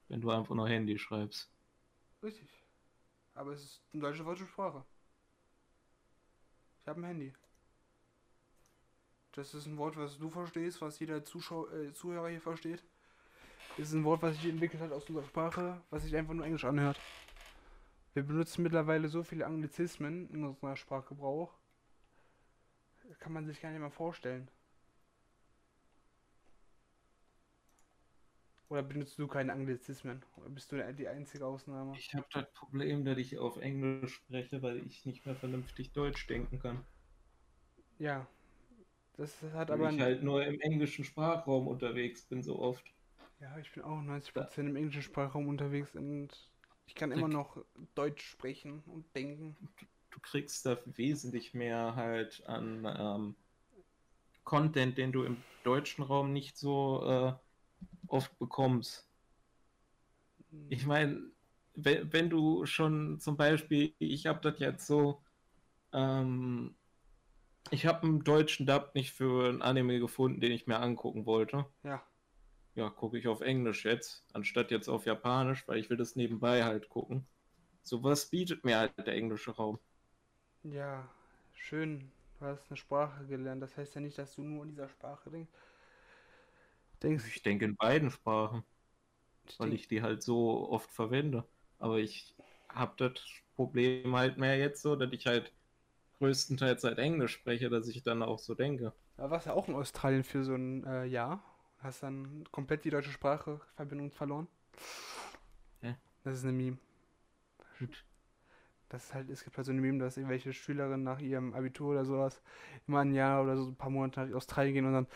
wenn 0.08 0.20
du 0.20 0.30
einfach 0.30 0.54
nur 0.54 0.68
Handy 0.68 0.98
schreibst. 0.98 1.50
Richtig. 2.22 2.48
Aber 3.34 3.52
es 3.52 3.64
ist 3.64 3.82
eine 3.92 4.02
deutsche 4.02 4.22
deutsche 4.22 4.46
Sprache. 4.46 4.84
Ich 6.82 6.88
habe 6.88 7.00
ein 7.00 7.04
Handy. 7.04 7.32
Das 9.40 9.54
ist 9.54 9.64
ein 9.64 9.78
Wort, 9.78 9.96
was 9.96 10.18
du 10.18 10.28
verstehst, 10.28 10.82
was 10.82 10.98
jeder 10.98 11.24
Zuschau 11.24 11.66
äh, 11.68 11.94
Zuhörer 11.94 12.28
hier 12.28 12.42
versteht. 12.42 12.84
Das 13.78 13.88
ist 13.88 13.94
ein 13.94 14.04
Wort, 14.04 14.20
was 14.20 14.36
sich 14.36 14.50
entwickelt 14.50 14.82
hat 14.82 14.92
aus 14.92 15.08
unserer 15.08 15.24
Sprache, 15.24 15.80
was 15.88 16.02
sich 16.02 16.14
einfach 16.14 16.34
nur 16.34 16.44
Englisch 16.44 16.66
anhört. 16.66 17.00
Wir 18.12 18.22
benutzen 18.22 18.62
mittlerweile 18.62 19.08
so 19.08 19.22
viele 19.22 19.46
Anglizismen 19.46 20.28
in 20.28 20.44
unserer 20.44 20.76
Sprachgebrauch. 20.76 21.54
Kann 23.18 23.32
man 23.32 23.46
sich 23.46 23.62
gar 23.62 23.70
nicht 23.70 23.80
mehr 23.80 23.90
vorstellen. 23.90 24.50
Oder 28.68 28.82
benutzt 28.82 29.18
du 29.18 29.26
keine 29.26 29.54
Anglizismen? 29.54 30.22
Oder 30.36 30.50
bist 30.50 30.70
du 30.70 30.92
die 30.92 31.08
einzige 31.08 31.46
Ausnahme? 31.46 31.96
Ich 31.96 32.14
habe 32.14 32.26
das 32.30 32.52
Problem, 32.52 33.06
dass 33.06 33.16
ich 33.16 33.38
auf 33.38 33.56
Englisch 33.56 34.16
spreche, 34.16 34.60
weil 34.60 34.84
ich 34.84 35.06
nicht 35.06 35.24
mehr 35.24 35.34
vernünftig 35.34 35.92
Deutsch 35.92 36.26
denken 36.26 36.58
kann. 36.58 36.84
Ja. 37.98 38.26
Das 39.16 39.42
hat 39.52 39.68
weil 39.68 39.80
aber. 39.80 39.90
ich 39.90 40.00
halt 40.00 40.22
nur 40.22 40.44
im 40.44 40.60
englischen 40.60 41.04
Sprachraum 41.04 41.68
unterwegs 41.68 42.24
bin, 42.24 42.42
so 42.42 42.58
oft. 42.58 42.84
Ja, 43.40 43.56
ich 43.58 43.72
bin 43.72 43.82
auch 43.82 44.00
90% 44.02 44.32
da. 44.34 44.48
im 44.62 44.76
englischen 44.76 45.02
Sprachraum 45.02 45.48
unterwegs 45.48 45.94
und 45.94 46.28
ich 46.86 46.94
kann 46.94 47.12
immer 47.12 47.28
noch 47.28 47.64
Deutsch 47.94 48.24
sprechen 48.24 48.82
und 48.86 49.04
denken. 49.14 49.56
Du, 49.60 49.86
du 50.10 50.20
kriegst 50.20 50.66
da 50.66 50.78
wesentlich 50.84 51.54
mehr 51.54 51.94
halt 51.96 52.42
an 52.46 52.84
ähm, 52.84 53.34
Content, 54.44 54.98
den 54.98 55.12
du 55.12 55.22
im 55.22 55.36
deutschen 55.62 56.02
Raum 56.02 56.32
nicht 56.32 56.56
so 56.56 57.06
äh, 57.06 57.32
oft 58.08 58.36
bekommst. 58.38 59.08
Ich 60.68 60.84
meine, 60.84 61.30
wenn, 61.74 62.12
wenn, 62.12 62.30
du 62.30 62.66
schon 62.66 63.20
zum 63.20 63.36
Beispiel, 63.36 63.94
ich 63.98 64.26
habe 64.26 64.40
das 64.40 64.58
jetzt 64.58 64.86
so, 64.86 65.22
ähm, 65.92 66.74
ich 67.70 67.86
habe 67.86 68.02
einen 68.02 68.24
deutschen 68.24 68.66
Dub 68.66 68.94
nicht 68.94 69.12
für 69.12 69.48
ein 69.48 69.62
Anime 69.62 69.98
gefunden, 69.98 70.40
den 70.40 70.52
ich 70.52 70.66
mir 70.66 70.78
angucken 70.80 71.26
wollte. 71.26 71.66
Ja. 71.82 72.02
Ja, 72.74 72.88
gucke 72.88 73.18
ich 73.18 73.28
auf 73.28 73.40
Englisch 73.40 73.84
jetzt, 73.84 74.24
anstatt 74.32 74.70
jetzt 74.70 74.88
auf 74.88 75.04
Japanisch, 75.04 75.66
weil 75.66 75.78
ich 75.78 75.90
will 75.90 75.96
das 75.96 76.16
nebenbei 76.16 76.64
halt 76.64 76.88
gucken. 76.88 77.26
Sowas 77.82 78.26
bietet 78.26 78.64
mir 78.64 78.78
halt 78.78 78.92
der 78.98 79.14
englische 79.14 79.50
Raum. 79.50 79.78
Ja, 80.62 81.08
schön. 81.54 82.10
Du 82.38 82.46
hast 82.46 82.70
eine 82.70 82.76
Sprache 82.76 83.26
gelernt. 83.26 83.62
Das 83.62 83.76
heißt 83.76 83.94
ja 83.94 84.00
nicht, 84.00 84.18
dass 84.18 84.34
du 84.34 84.42
nur 84.42 84.64
in 84.64 84.70
dieser 84.70 84.88
Sprache 84.88 85.30
denkst. 85.30 85.50
Denkst 87.02 87.24
ich 87.26 87.42
denke 87.42 87.64
in 87.64 87.76
beiden 87.76 88.10
Sprachen, 88.10 88.62
ich 89.48 89.58
weil 89.58 89.72
ich 89.72 89.88
die 89.88 90.02
halt 90.02 90.22
so 90.22 90.68
oft 90.70 90.90
verwende. 90.90 91.44
Aber 91.78 91.98
ich 91.98 92.34
habe 92.68 92.94
das 92.96 93.20
Problem 93.56 94.14
halt 94.16 94.38
mehr 94.38 94.58
jetzt 94.58 94.82
so, 94.82 94.96
dass 94.96 95.12
ich 95.12 95.26
halt 95.26 95.52
größtenteils 96.20 96.84
halt 96.84 96.98
Englisch 96.98 97.32
spreche, 97.32 97.68
dass 97.68 97.88
ich 97.88 98.02
dann 98.02 98.22
auch 98.22 98.38
so 98.38 98.54
denke. 98.54 98.92
Da 99.16 99.30
warst 99.30 99.46
ja 99.46 99.54
auch 99.54 99.68
in 99.68 99.74
Australien 99.74 100.22
für 100.22 100.44
so 100.44 100.54
ein 100.54 100.86
äh, 100.86 101.04
Jahr. 101.06 101.42
Hast 101.78 102.02
dann 102.02 102.44
komplett 102.52 102.84
die 102.84 102.90
deutsche 102.90 103.10
Sprache 103.10 103.60
Verbindung 103.74 104.12
verloren. 104.12 104.46
Ja. 105.82 105.96
Das 106.22 106.36
ist 106.36 106.44
eine 106.44 106.52
Meme. 106.52 106.78
Gut 107.78 108.04
das 108.90 109.04
ist 109.04 109.14
halt, 109.14 109.30
es 109.30 109.44
gibt 109.44 109.56
halt 109.56 109.66
so 109.66 109.72
ein 109.72 109.78
Meme, 109.78 110.00
dass 110.00 110.16
irgendwelche 110.16 110.52
Schülerinnen 110.52 111.04
nach 111.04 111.20
ihrem 111.20 111.54
Abitur 111.54 111.92
oder 111.92 112.04
sowas 112.04 112.42
immer 112.88 113.00
ein 113.00 113.14
Jahr 113.14 113.42
oder 113.42 113.56
so 113.56 113.68
ein 113.68 113.76
paar 113.76 113.88
Monate 113.88 114.20
nach 114.20 114.34
Australien 114.34 114.74
gehen 114.74 114.86
und 114.86 114.92
dann 114.92 115.06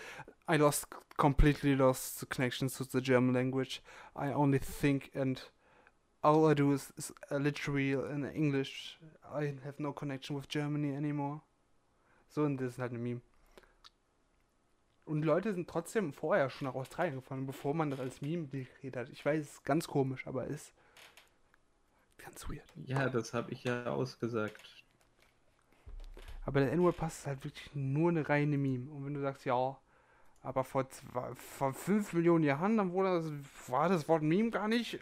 I 0.49 0.57
lost 0.57 0.87
completely 1.17 1.75
lost 1.75 2.21
the 2.21 2.27
connections 2.27 2.79
to 2.79 2.85
the 2.85 3.01
German 3.01 3.35
language. 3.35 3.83
I 4.17 4.33
only 4.33 4.61
think 4.61 5.11
and 5.17 5.53
all 6.25 6.51
I 6.51 6.55
do 6.55 6.73
is, 6.73 6.93
is 6.97 7.13
literally 7.31 7.93
in 7.93 8.25
English. 8.25 8.99
I 9.25 9.55
have 9.65 9.83
no 9.83 9.93
connection 9.93 10.37
with 10.37 10.49
Germany 10.49 10.97
anymore. 10.97 11.41
So, 12.29 12.43
und 12.43 12.57
das 12.57 12.73
ist 12.73 12.79
halt 12.79 12.93
ein 12.93 13.03
Meme. 13.03 13.21
Und 15.05 15.23
Leute 15.23 15.53
sind 15.53 15.69
trotzdem 15.69 16.13
vorher 16.13 16.49
schon 16.49 16.67
nach 16.67 16.75
Australien 16.75 17.17
gefahren, 17.17 17.47
bevor 17.47 17.75
man 17.75 17.91
das 17.91 18.01
als 18.01 18.23
Meme 18.23 18.47
deklariert 18.47 18.97
hat. 18.97 19.09
Ich 19.11 19.25
weiß, 19.25 19.41
es 19.41 19.53
ist 19.55 19.65
ganz 19.65 19.87
komisch, 19.87 20.27
aber 20.27 20.45
es 20.45 20.51
ist 20.51 20.73
Ganz 22.25 22.49
weird. 22.49 22.65
Ja, 22.87 23.09
das 23.11 23.35
habe 23.35 23.53
ich 23.53 23.65
ja 23.65 23.85
ausgesagt. 23.87 24.85
Aber 26.47 26.61
der 26.61 26.73
N-Word-Pass 26.73 27.21
ist 27.21 27.27
halt 27.27 27.45
wirklich 27.45 27.75
nur 27.75 28.11
eine 28.11 28.27
reine 28.27 28.57
Meme. 28.57 28.91
Und 28.91 29.05
wenn 29.05 29.15
du 29.15 29.21
sagst, 29.21 29.45
ja, 29.45 29.77
aber 30.43 30.65
vor, 30.65 30.89
zwei, 30.89 31.35
vor 31.35 31.75
5 31.75 32.15
Millionen 32.15 32.45
Jahren, 32.45 32.77
dann 32.79 32.93
wurde 32.93 33.21
das, 33.21 33.71
war 33.71 33.89
das 33.89 34.09
Wort 34.09 34.23
Meme 34.23 34.51
gar 34.51 34.69
nicht 34.69 35.01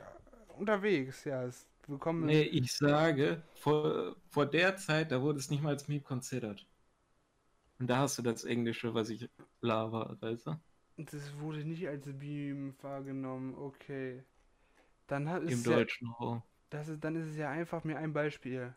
unterwegs. 0.63 1.25
Ja, 1.25 1.45
es 1.45 1.67
willkommen. 1.87 2.27
Nee, 2.27 2.43
ich 2.43 2.73
sage, 2.73 3.43
vor, 3.55 4.17
vor 4.31 4.47
der 4.47 4.77
Zeit, 4.77 5.11
da 5.13 5.21
wurde 5.21 5.39
es 5.39 5.51
nicht 5.51 5.63
mal 5.63 5.71
als 5.71 5.89
Meme 5.89 6.01
considered. 6.01 6.67
Und 7.79 7.89
da 7.89 7.99
hast 7.99 8.19
du 8.19 8.23
das 8.23 8.45
Englische, 8.45 8.95
was 8.95 9.11
ich 9.11 9.29
laber, 9.61 10.17
weißt 10.21 10.47
du? 10.47 10.57
Das 10.97 11.39
wurde 11.41 11.65
nicht 11.65 11.87
als 11.89 12.07
Meme 12.07 12.75
wahrgenommen, 12.81 13.55
okay. 13.57 14.23
Dann 15.09 15.29
hat 15.29 15.43
es. 15.43 15.53
Im 15.53 15.65
deutschen 15.65 16.09
Raum. 16.13 16.43
Das 16.71 16.89
ist, 16.89 17.03
dann 17.03 17.17
ist 17.17 17.29
es 17.29 17.37
ja 17.37 17.51
einfach 17.51 17.85
mir 17.85 17.99
ein 17.99 18.13
Beispiel. 18.13 18.75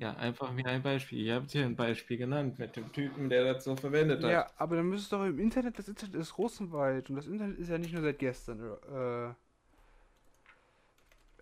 Ja, 0.00 0.14
einfach 0.14 0.50
mir 0.52 0.64
ein 0.66 0.82
Beispiel. 0.82 1.18
Ihr 1.18 1.34
habt 1.34 1.50
hier 1.50 1.66
ein 1.66 1.76
Beispiel 1.76 2.16
genannt 2.16 2.58
mit 2.58 2.74
dem 2.76 2.90
Typen, 2.92 3.28
der 3.28 3.52
das 3.52 3.64
so 3.64 3.76
verwendet 3.76 4.22
hat. 4.22 4.30
Ja, 4.30 4.46
aber 4.56 4.76
dann 4.76 4.86
müsstest 4.86 5.12
du 5.12 5.16
doch 5.16 5.26
im 5.26 5.38
Internet, 5.38 5.78
das 5.78 5.88
Internet 5.88 6.14
ist 6.14 6.32
groß 6.32 6.60
und 6.60 6.72
weit 6.72 7.10
und 7.10 7.16
das 7.16 7.26
Internet 7.26 7.58
ist 7.58 7.68
ja 7.68 7.76
nicht 7.76 7.92
nur 7.92 8.02
seit 8.02 8.18
gestern. 8.18 8.58
Äh, 8.60 9.34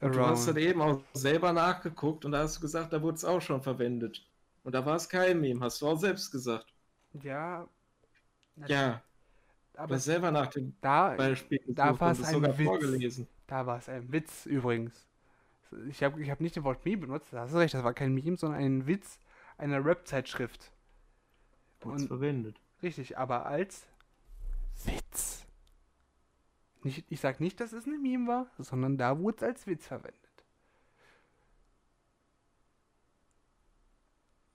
du 0.00 0.20
hast 0.20 0.48
dann 0.48 0.56
eben 0.56 0.80
auch 0.80 1.00
selber 1.14 1.52
nachgeguckt 1.52 2.24
und 2.24 2.32
da 2.32 2.38
hast 2.38 2.56
du 2.56 2.60
gesagt, 2.62 2.92
da 2.92 3.00
wurde 3.00 3.16
es 3.16 3.24
auch 3.24 3.40
schon 3.40 3.62
verwendet. 3.62 4.26
Und 4.64 4.74
da 4.74 4.84
war 4.84 4.96
es 4.96 5.08
kein 5.08 5.40
Meme, 5.40 5.60
hast 5.60 5.80
du 5.80 5.86
auch 5.86 5.98
selbst 5.98 6.32
gesagt. 6.32 6.66
Ja. 7.22 7.68
Ja. 8.66 9.02
Aber 9.76 9.94
du 9.94 10.00
selber 10.00 10.30
nach 10.32 10.48
dem 10.48 10.74
da, 10.80 11.10
Beispiel 11.14 11.60
da 11.68 11.98
war 12.00 12.12
es 12.12 12.28
sogar 12.28 12.58
Witz. 12.58 12.66
vorgelesen. 12.66 13.28
Da 13.46 13.64
war 13.66 13.78
es 13.78 13.88
ein 13.88 14.10
Witz 14.10 14.46
übrigens. 14.46 15.06
Ich 15.88 16.02
habe 16.02 16.22
ich 16.22 16.31
hab 16.31 16.40
nicht 16.40 16.57
den 16.57 16.64
Wort 16.64 16.85
Meme 16.85 17.02
benutzt, 17.02 17.33
da 17.33 17.40
hast 17.40 17.52
du 17.52 17.59
recht, 17.59 17.74
das 17.74 17.85
war 17.85 17.94
kein 17.94 18.14
Meme, 18.14 18.37
sondern 18.37 18.61
ein 18.61 18.87
Witz 18.87 19.18
einer 19.59 19.85
Rap-Zeitschrift. 19.85 20.72
Und 21.83 22.09
verwendet. 22.09 22.61
Richtig, 22.83 23.16
aber 23.16 23.46
als 23.46 23.87
Witz. 24.85 25.46
Nicht, 26.83 27.05
ich 27.11 27.20
sag 27.20 27.40
nicht, 27.40 27.61
dass 27.61 27.72
es 27.72 27.87
eine 27.87 27.98
Meme 27.98 28.29
war, 28.29 28.46
sondern 28.59 28.96
da 28.98 29.18
wurde 29.18 29.37
es 29.38 29.42
als 29.42 29.66
Witz 29.66 29.87
verwendet. 29.87 30.20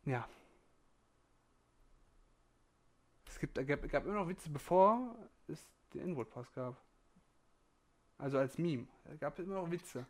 Ja. 0.05 0.27
Es 3.27 3.39
gibt, 3.39 3.55
gab, 3.67 3.89
gab 3.89 4.05
immer 4.05 4.15
noch 4.15 4.27
Witze, 4.27 4.49
bevor 4.49 5.15
es 5.47 5.67
den 5.93 6.01
N-Word-Pass 6.01 6.51
gab. 6.53 6.75
Also 8.17 8.37
als 8.37 8.57
Meme. 8.57 8.87
Es 9.05 9.19
gab 9.19 9.37
immer 9.39 9.55
noch 9.55 9.71
Witze. 9.71 10.05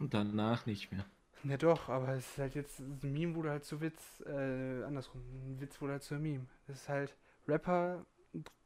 Und 0.00 0.14
danach 0.14 0.66
nicht 0.66 0.92
mehr. 0.92 1.04
Ja 1.44 1.58
doch, 1.58 1.90
aber 1.90 2.08
es 2.08 2.26
ist 2.30 2.38
halt 2.38 2.54
jetzt, 2.54 2.80
ein 2.80 2.98
Meme 3.02 3.34
wurde 3.34 3.50
halt 3.50 3.64
zu 3.64 3.80
Witz, 3.80 4.22
äh, 4.26 4.82
andersrum, 4.84 5.20
ein 5.20 5.60
Witz 5.60 5.80
wurde 5.80 5.92
halt 5.92 6.02
zu 6.02 6.14
Meme. 6.14 6.46
Das 6.66 6.76
ist 6.76 6.88
halt, 6.88 7.14
Rapper, 7.46 8.06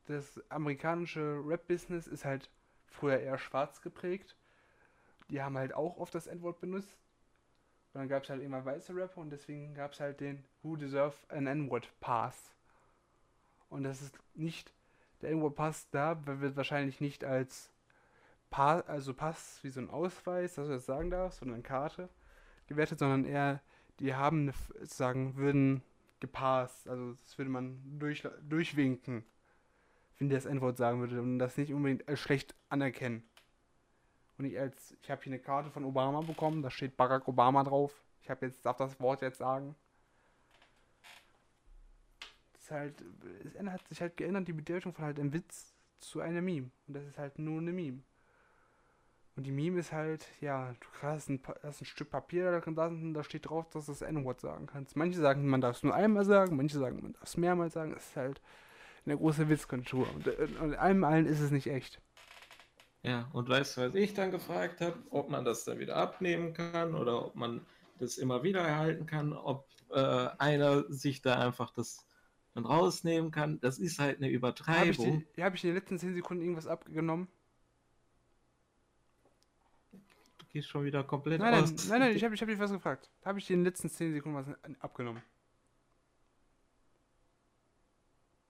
das 0.07 0.41
amerikanische 0.49 1.43
Rap-Business 1.45 2.07
ist 2.07 2.25
halt 2.25 2.49
früher 2.87 3.19
eher 3.19 3.37
schwarz 3.37 3.83
geprägt. 3.83 4.37
Die 5.29 5.43
haben 5.43 5.59
halt 5.59 5.75
auch 5.75 5.99
oft 5.99 6.15
das 6.15 6.29
N-Wort 6.29 6.61
benutzt. 6.61 6.97
Und 7.93 8.01
dann 8.01 8.09
gab 8.09 8.23
es 8.23 8.31
halt 8.31 8.43
immer 8.43 8.65
weiße 8.65 8.95
Rapper 8.95 9.21
und 9.21 9.31
deswegen 9.31 9.75
gab 9.75 9.93
es 9.93 10.01
halt 10.01 10.21
den 10.21 10.45
Who 10.63 10.77
Deserve 10.77 11.17
an 11.29 11.47
N-Word 11.47 11.89
Pass. 12.01 12.55
Und 13.71 13.83
das 13.83 14.03
ist 14.03 14.17
nicht, 14.35 14.73
der 15.21 15.31
N-Word 15.31 15.57
Pass 15.57 15.91
da 15.91 16.17
wird 16.27 16.57
wahrscheinlich 16.57 17.01
nicht 17.01 17.25
als 17.25 17.71
Pass, 18.51 18.87
also 18.87 19.15
Pass 19.15 19.61
wie 19.63 19.71
so 19.71 19.81
ein 19.81 19.91
Ausweis, 19.91 20.55
dass 20.55 20.67
du 20.67 20.73
das 20.75 20.87
sagen 20.87 21.11
darfst, 21.11 21.43
oder 21.43 21.55
eine 21.55 21.63
Karte 21.63 22.09
gewertet, 22.67 22.99
sondern 22.99 23.25
eher, 23.25 23.61
die 24.01 24.15
haben 24.15 24.43
eine, 24.43 24.87
sagen, 24.87 25.37
würden 25.37 25.83
gepasst, 26.21 26.89
also 26.89 27.13
das 27.13 27.39
würde 27.39 27.51
man 27.51 27.81
durch, 27.99 28.27
durchwinken, 28.49 29.25
wenn 30.19 30.29
der 30.29 30.39
das 30.39 30.47
N-Wort 30.47 30.77
sagen 30.77 31.01
würde 31.01 31.21
und 31.21 31.39
das 31.39 31.57
nicht 31.57 31.73
unbedingt 31.73 32.09
als 32.09 32.21
schlecht 32.21 32.55
anerkennen. 32.69 33.23
Und 34.37 34.45
ich 34.45 34.59
als, 34.59 34.97
ich 35.03 35.11
habe 35.11 35.23
hier 35.23 35.33
eine 35.33 35.43
Karte 35.43 35.71
von 35.71 35.85
Obama 35.85 36.21
bekommen, 36.21 36.63
da 36.63 36.71
steht 36.71 36.97
Barack 36.97 37.27
Obama 37.27 37.65
drauf. 37.65 37.93
Ich 38.23 38.31
habe 38.31 38.47
jetzt, 38.47 38.65
darf 38.65 38.77
das 38.77 38.99
Wort 39.01 39.23
jetzt 39.23 39.39
sagen. 39.39 39.75
Das 42.53 42.63
ist 42.63 42.71
halt, 42.71 43.05
es 43.45 43.67
hat 43.67 43.89
sich 43.89 44.01
halt 44.01 44.17
geändert, 44.17 44.47
die 44.47 44.53
Bedeutung 44.53 44.93
von 44.93 45.05
halt 45.05 45.19
einem 45.19 45.33
Witz 45.33 45.75
zu 45.99 46.21
einem 46.21 46.45
Meme. 46.45 46.71
Und 46.87 46.95
das 46.95 47.05
ist 47.05 47.19
halt 47.19 47.39
nur 47.39 47.61
eine 47.61 47.73
Meme. 47.73 48.03
Und 49.39 49.45
die 49.45 49.53
Meme 49.53 49.79
ist 49.79 49.93
halt, 49.93 50.27
ja, 50.41 50.75
du 50.81 50.87
hast 51.01 51.29
ein, 51.29 51.41
hast 51.63 51.81
ein 51.81 51.85
Stück 51.85 52.11
Papier 52.11 52.51
da 52.51 52.59
drin, 52.59 53.15
da 53.15 53.23
steht 53.23 53.49
drauf, 53.49 53.71
dass 53.71 53.87
du 53.87 53.93
das 53.93 54.03
N-Wort 54.03 54.41
sagen 54.41 54.67
kannst. 54.67 54.97
Manche 54.97 55.21
sagen, 55.21 55.47
man 55.47 55.61
darf 55.61 55.77
es 55.77 55.85
nur 55.85 55.95
einmal 55.95 56.25
sagen, 56.25 56.57
manche 56.57 56.77
sagen, 56.77 57.01
man 57.01 57.13
darf 57.13 57.23
es 57.23 57.37
mehrmals 57.37 57.75
sagen. 57.75 57.95
Es 57.97 58.09
ist 58.09 58.17
halt 58.17 58.41
eine 59.07 59.17
große 59.17 59.49
Witzkultur. 59.49 60.09
Und, 60.13 60.27
äh, 60.27 60.49
und 60.61 60.75
allem 60.75 61.05
allen 61.05 61.25
ist 61.25 61.39
es 61.39 61.53
nicht 61.53 61.69
echt. 61.69 62.03
Ja, 63.05 63.29
und 63.33 63.49
weißt 63.49 63.77
du, 63.77 63.83
was 63.83 63.95
ich 63.95 64.13
dann 64.13 64.33
gefragt 64.33 64.81
habe, 64.81 64.99
ob 65.11 65.31
man 65.31 65.45
das 65.45 65.63
dann 65.65 65.79
wieder 65.79 65.95
abnehmen 65.95 66.53
kann 66.53 66.97
oder 66.97 67.27
ob 67.27 67.37
man 67.37 67.65
das 68.01 68.19
immer 68.19 68.43
wieder 68.43 68.63
erhalten 68.63 69.07
kann, 69.07 69.33
ob 69.33 69.69
äh, 69.93 70.31
einer 70.39 70.93
sich 70.93 71.23
da 71.23 71.39
einfach 71.39 71.71
das 71.71 72.05
dann 72.55 72.67
rausnehmen 72.67 73.31
kann. 73.31 73.61
Das 73.61 73.79
ist 73.79 74.01
halt 74.01 74.17
eine 74.17 74.31
Übertreibung. 74.31 75.07
Habe 75.07 75.23
ich, 75.37 75.45
hab 75.45 75.55
ich 75.55 75.63
in 75.63 75.71
den 75.71 75.77
letzten 75.77 75.97
10 76.01 76.15
Sekunden 76.15 76.43
irgendwas 76.43 76.67
abgenommen? 76.67 77.29
Gehst 80.49 80.69
schon 80.69 80.85
wieder 80.85 81.05
komplett 81.05 81.41
nein, 81.41 81.55
aus. 81.55 81.71
Nein, 81.71 81.77
nein, 81.89 82.01
nein, 82.01 82.17
ich 82.17 82.25
habe 82.25 82.35
ich 82.35 82.41
hab 82.41 82.49
dich 82.49 82.59
was 82.59 82.73
gefragt. 82.73 83.11
Habe 83.25 83.39
ich 83.39 83.47
dir 83.47 83.55
in 83.55 83.61
den 83.61 83.67
letzten 83.67 83.91
10 83.91 84.13
Sekunden 84.13 84.39
was 84.39 84.81
abgenommen? 84.81 85.23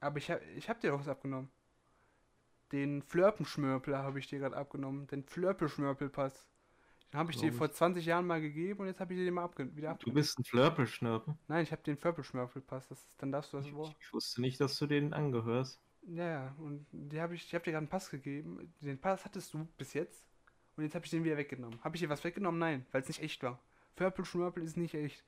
Aber 0.01 0.19
ich 0.19 0.31
habe 0.31 0.43
ich 0.57 0.69
hab 0.69 0.81
dir 0.81 0.91
doch 0.91 1.01
was 1.01 1.09
abgenommen. 1.09 1.51
Den 2.73 3.03
Flörpenschmörpel 3.03 3.97
habe 3.97 4.19
ich 4.19 4.27
dir 4.27 4.39
gerade 4.39 4.57
abgenommen. 4.57 5.07
Den 5.07 5.25
Flörpelschmörpelpass. 5.25 6.49
Den 7.13 7.19
habe 7.19 7.31
ich 7.31 7.39
dir 7.39 7.53
vor 7.53 7.71
20 7.71 8.05
Jahren 8.05 8.27
mal 8.27 8.41
gegeben 8.41 8.81
und 8.81 8.87
jetzt 8.87 9.01
habe 9.01 9.15
ich 9.15 9.19
dir 9.19 9.25
den 9.25 9.35
mal 9.35 9.45
abge 9.45 9.75
wieder 9.75 9.91
abgenommen. 9.91 10.15
Du 10.15 10.21
bist 10.21 10.39
ein 10.39 10.45
Flörpelschnörpel? 10.45 11.35
Nein, 11.49 11.63
ich 11.63 11.73
habe 11.73 11.83
den 11.83 11.97
Flörpelschmörpelpass. 11.97 12.89
Das 12.89 13.17
dann 13.17 13.33
darfst 13.33 13.53
du 13.53 13.57
das 13.57 13.67
ich, 13.67 13.73
ich 13.73 14.13
wusste 14.13 14.43
nicht, 14.43 14.61
dass 14.61 14.79
du 14.79 14.87
den 14.87 15.15
angehörst. 15.15 15.81
Ja, 16.03 16.55
und 16.59 16.87
die 16.93 17.21
habe 17.21 17.35
ich, 17.35 17.45
ich 17.45 17.55
habe 17.55 17.65
dir 17.65 17.73
gerade 17.73 17.79
einen 17.79 17.89
Pass 17.89 18.11
gegeben. 18.11 18.73
Den 18.81 19.01
Pass 19.01 19.25
hattest 19.25 19.55
du 19.55 19.67
bis 19.79 19.95
jetzt. 19.95 20.27
Und 20.79 20.85
jetzt 20.85 20.95
habe 20.95 21.05
ich 21.05 21.11
den 21.11 21.25
wieder 21.25 21.37
weggenommen. 21.37 21.83
Habe 21.83 21.97
ich 21.97 22.03
dir 22.03 22.09
was 22.09 22.23
weggenommen? 22.23 22.61
Nein, 22.61 22.87
weil 22.93 23.03
es 23.03 23.09
nicht 23.09 23.21
echt 23.21 23.43
war. 23.43 23.59
Flörpelschmörpel 23.97 24.63
ist 24.63 24.77
nicht 24.77 24.95
echt. 24.95 25.25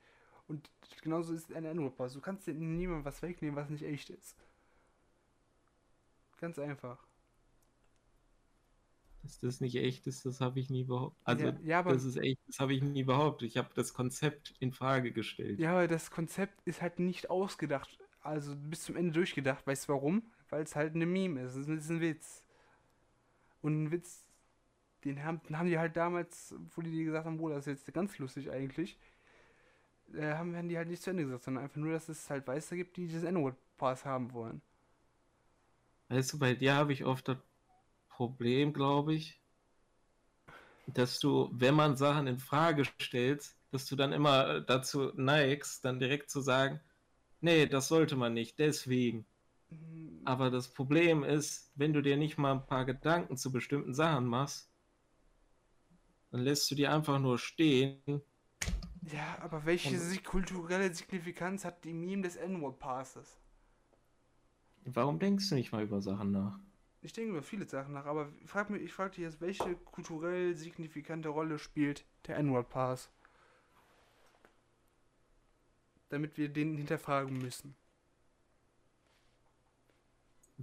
Und 0.47 0.71
genauso 1.01 1.33
ist 1.33 1.51
ein 1.51 1.65
Android-Pass. 1.65 2.13
Du 2.13 2.21
kannst 2.21 2.47
dir 2.47 2.53
niemandem 2.53 3.03
was 3.03 3.21
wegnehmen, 3.21 3.57
was 3.57 3.69
nicht 3.69 3.83
echt 3.83 4.11
ist. 4.11 4.37
Ganz 6.39 6.57
einfach. 6.57 7.05
Dass 9.23 9.39
das 9.41 9.59
nicht 9.59 9.75
echt 9.75 10.07
ist, 10.07 10.25
das 10.25 10.39
habe 10.39 10.57
ich 10.61 10.69
nie 10.69 10.85
behauptet. 10.85 11.21
Also, 11.25 11.45
ja, 11.47 11.57
ja, 11.63 11.79
aber, 11.79 11.91
das 11.91 12.05
ist 12.05 12.15
echt, 12.15 12.39
das 12.47 12.61
habe 12.61 12.73
ich 12.73 12.81
nie 12.81 13.03
behauptet. 13.03 13.49
Ich 13.49 13.57
habe 13.57 13.69
das 13.75 13.93
Konzept 13.93 14.53
in 14.59 14.71
Frage 14.71 15.11
gestellt. 15.11 15.59
Ja, 15.59 15.73
aber 15.73 15.89
das 15.89 16.11
Konzept 16.11 16.61
ist 16.63 16.81
halt 16.81 16.99
nicht 16.99 17.29
ausgedacht. 17.29 17.99
Also 18.21 18.55
bis 18.55 18.83
zum 18.83 18.95
Ende 18.95 19.11
durchgedacht. 19.11 19.67
Weißt 19.67 19.89
du 19.89 19.93
warum? 19.93 20.23
Weil 20.49 20.63
es 20.63 20.77
halt 20.77 20.95
eine 20.95 21.05
Meme 21.05 21.41
ist. 21.41 21.55
Es 21.55 21.67
ist 21.67 21.89
ein 21.89 21.99
Witz. 21.99 22.41
Und 23.61 23.83
ein 23.83 23.91
Witz, 23.91 24.25
den 25.03 25.23
haben, 25.23 25.41
den 25.47 25.57
haben 25.57 25.67
die 25.67 25.79
halt 25.79 25.95
damals, 25.95 26.55
wo 26.75 26.81
die 26.81 27.03
gesagt 27.03 27.25
haben, 27.25 27.37
Bruder, 27.37 27.55
das 27.55 27.67
ist 27.67 27.85
jetzt 27.85 27.93
ganz 27.93 28.17
lustig 28.17 28.51
eigentlich, 28.51 28.97
äh, 30.13 30.33
haben, 30.33 30.55
haben 30.55 30.69
die 30.69 30.77
halt 30.77 30.89
nicht 30.89 31.01
zu 31.01 31.09
Ende 31.09 31.23
gesagt, 31.23 31.43
sondern 31.43 31.63
einfach 31.63 31.77
nur, 31.77 31.91
dass 31.91 32.09
es 32.09 32.29
halt 32.29 32.47
Weiße 32.47 32.75
gibt, 32.75 32.97
die 32.97 33.07
dieses 33.07 33.23
N-Word-Pass 33.23 34.05
haben 34.05 34.33
wollen. 34.33 34.61
Weißt 36.09 36.33
du, 36.33 36.39
bei 36.39 36.53
dir 36.53 36.75
habe 36.75 36.93
ich 36.93 37.05
oft 37.05 37.27
das 37.27 37.37
Problem, 38.09 38.73
glaube 38.73 39.13
ich, 39.13 39.39
dass 40.87 41.19
du, 41.19 41.49
wenn 41.53 41.75
man 41.75 41.95
Sachen 41.95 42.27
in 42.27 42.39
Frage 42.39 42.83
stellst, 43.01 43.57
dass 43.71 43.85
du 43.85 43.95
dann 43.95 44.11
immer 44.11 44.61
dazu 44.61 45.11
neigst, 45.15 45.85
dann 45.85 45.99
direkt 45.99 46.29
zu 46.29 46.41
sagen, 46.41 46.81
nee, 47.39 47.65
das 47.65 47.87
sollte 47.87 48.15
man 48.15 48.33
nicht, 48.33 48.59
deswegen. 48.59 49.25
Mhm. 49.69 50.21
Aber 50.25 50.51
das 50.51 50.67
Problem 50.67 51.23
ist, 51.23 51.71
wenn 51.75 51.93
du 51.93 52.01
dir 52.01 52.17
nicht 52.17 52.37
mal 52.37 52.51
ein 52.51 52.65
paar 52.65 52.85
Gedanken 52.85 53.37
zu 53.37 53.51
bestimmten 53.51 53.93
Sachen 53.93 54.25
machst, 54.25 54.70
dann 56.31 56.41
lässt 56.41 56.71
du 56.71 56.75
die 56.75 56.87
einfach 56.87 57.19
nur 57.19 57.37
stehen. 57.37 58.21
Ja, 59.03 59.37
aber 59.41 59.65
welche 59.65 59.97
kulturelle 60.23 60.93
Signifikanz 60.93 61.65
hat 61.65 61.83
die 61.83 61.93
Meme 61.93 62.21
des 62.21 62.35
N-Word-Passes? 62.35 63.39
Warum 64.85 65.19
denkst 65.19 65.49
du 65.49 65.55
nicht 65.55 65.71
mal 65.71 65.83
über 65.83 66.01
Sachen 66.01 66.31
nach? 66.31 66.59
Ich 67.01 67.13
denke 67.13 67.31
über 67.31 67.41
viele 67.41 67.67
Sachen 67.67 67.93
nach, 67.93 68.05
aber 68.05 68.31
frag 68.45 68.69
mich, 68.69 68.83
ich 68.83 68.93
frage 68.93 69.15
dich 69.15 69.23
jetzt, 69.23 69.41
welche 69.41 69.75
kulturell 69.75 70.55
signifikante 70.55 71.29
Rolle 71.29 71.57
spielt 71.57 72.05
der 72.27 72.37
N-Word 72.37 72.69
Pass? 72.69 73.09
Damit 76.09 76.37
wir 76.37 76.49
den 76.49 76.77
hinterfragen 76.77 77.37
müssen. 77.39 77.75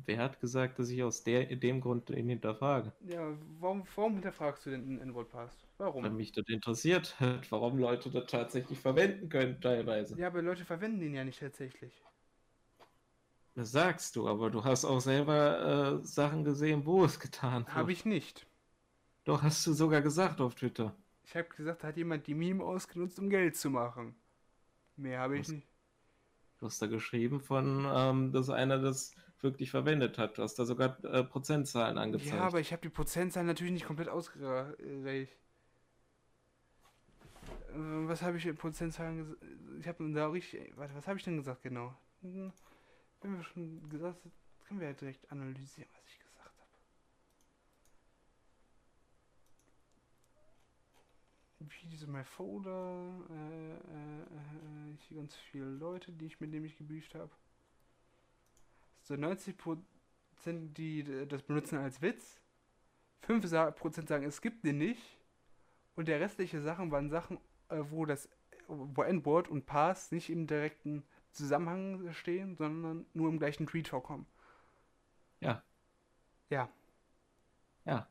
Wer 0.07 0.19
hat 0.19 0.41
gesagt, 0.41 0.79
dass 0.79 0.91
ich 0.91 1.03
aus 1.03 1.25
der, 1.25 1.45
dem 1.57 1.81
Grund 1.81 2.11
ihn 2.11 2.29
hinterfrage? 2.29 2.93
Ja, 3.07 3.37
warum, 3.61 3.85
warum 3.95 4.15
hinterfragst 4.15 4.67
du 4.67 4.71
den 4.71 5.01
N-Word 5.01 5.31
Pass? 5.31 5.51
Warum? 5.79 6.03
Weil 6.03 6.11
mich 6.11 6.33
das 6.33 6.47
interessiert 6.49 7.19
hat, 7.21 7.51
warum 7.53 7.79
Leute 7.79 8.11
das 8.11 8.27
tatsächlich 8.27 8.79
verwenden 8.79 9.29
können, 9.29 9.61
teilweise. 9.61 10.19
Ja, 10.19 10.29
aber 10.29 10.43
Leute 10.43 10.65
verwenden 10.65 11.01
den 11.01 11.15
ja 11.15 11.25
nicht 11.25 11.41
tatsächlich. 11.41 11.93
Das 13.55 13.73
sagst 13.73 14.15
du, 14.15 14.29
aber 14.29 14.51
du 14.51 14.63
hast 14.63 14.85
auch 14.85 15.01
selber 15.01 16.01
äh, 16.01 16.07
Sachen 16.07 16.45
gesehen, 16.45 16.87
wo 16.87 17.05
es 17.05 17.19
getan 17.19 17.67
wird. 17.67 17.75
Habe 17.75 17.93
ich 17.93 18.05
nicht. 18.05 18.47
Doch, 19.25 19.43
hast 19.43 19.67
du 19.67 19.73
sogar 19.73 20.01
gesagt 20.01 20.41
auf 20.41 20.55
Twitter. 20.55 20.95
Ich 21.25 21.37
habe 21.37 21.49
gesagt, 21.49 21.85
hat 21.85 21.97
jemand 21.97 22.27
die 22.27 22.35
Meme 22.35 22.65
ausgenutzt, 22.65 23.19
um 23.19 23.29
Geld 23.29 23.57
zu 23.57 23.69
machen. 23.69 24.15
Mehr 24.97 25.21
habe 25.21 25.39
ich 25.39 25.49
nicht. 25.49 25.67
Du 26.59 26.67
hast 26.67 26.81
da 26.81 26.87
geschrieben 26.87 27.41
von, 27.41 27.87
ähm, 27.93 28.33
dass 28.33 28.49
einer 28.49 28.79
das 28.79 29.15
wirklich 29.43 29.71
verwendet 29.71 30.19
hat. 30.19 30.39
Du 30.39 30.43
hast 30.43 30.59
da 30.59 30.65
sogar 30.65 31.03
äh, 31.05 31.25
Prozentzahlen 31.25 31.99
angezeigt. 31.99 32.35
Ja, 32.35 32.43
aber 32.43 32.61
ich 32.61 32.73
habe 32.73 32.83
die 32.83 32.89
Prozentzahlen 32.89 33.47
natürlich 33.47 33.73
nicht 33.73 33.87
komplett 33.87 34.09
ausgereicht. 34.09 35.33
Äh, 37.71 37.75
was 37.75 38.23
habe 38.23 38.37
ich 38.37 38.47
in 38.47 38.57
Prozentzahlen 38.57 39.19
gesagt? 39.19 39.45
Ich 39.81 39.89
habe 39.89 40.13
da 40.13 40.29
richtig. 40.29 40.77
Warte, 40.77 40.95
was 40.95 41.07
habe 41.07 41.19
ich 41.19 41.25
denn 41.25 41.37
gesagt 41.37 41.63
genau? 41.63 41.95
Hm. 42.23 42.53
Wenn 43.21 43.37
wir 43.37 43.45
schon 43.45 43.89
gesagt 43.89 44.25
haben, 44.25 44.33
können 44.67 44.81
wir 44.81 44.89
ja 44.89 44.95
direkt 44.95 45.31
analysieren, 45.31 45.89
was 45.93 46.07
ich 46.09 46.19
gesagt 46.19 46.39
habe. 46.45 46.55
Wie 51.61 51.89
diese 51.89 52.07
My 52.07 52.25
Folder, 52.25 53.27
äh, 53.31 53.73
äh, 53.73 54.21
äh, 54.23 54.97
hier 55.01 55.19
ganz 55.19 55.35
viele 55.35 55.65
Leute, 55.65 56.13
die 56.13 56.27
ich 56.27 56.41
mit 56.41 56.53
dem 56.53 56.65
ich 56.65 56.77
gebrieft 56.77 57.15
habe. 57.15 57.31
So 59.09 59.15
90% 59.15 59.79
die 60.75 61.27
das 61.27 61.43
benutzen 61.43 61.79
als 61.79 62.03
Witz. 62.03 62.41
5% 63.27 64.07
sagen, 64.07 64.25
es 64.25 64.43
gibt 64.43 64.65
den 64.65 64.79
nicht. 64.79 65.03
Und 65.97 66.09
der 66.09 66.21
restliche 66.21 66.61
Sachen 66.61 66.91
waren 66.91 67.09
Sachen, 67.09 67.39
äh, 67.71 67.83
wo 67.89 68.05
das 68.05 68.29
wo 68.69 69.03
N-Word 69.03 69.49
und 69.49 69.65
Pass 69.65 70.13
nicht 70.13 70.29
im 70.29 70.47
direkten 70.47 71.03
Zusammenhang 71.33 72.13
stehen, 72.13 72.55
sondern 72.55 73.07
nur 73.15 73.31
im 73.31 73.39
gleichen 73.39 73.67
Tweet 73.67 73.89
vorkommen. 73.89 74.27
Ja. 75.41 75.63
Ja. 76.51 76.69
Ja. 77.87 78.07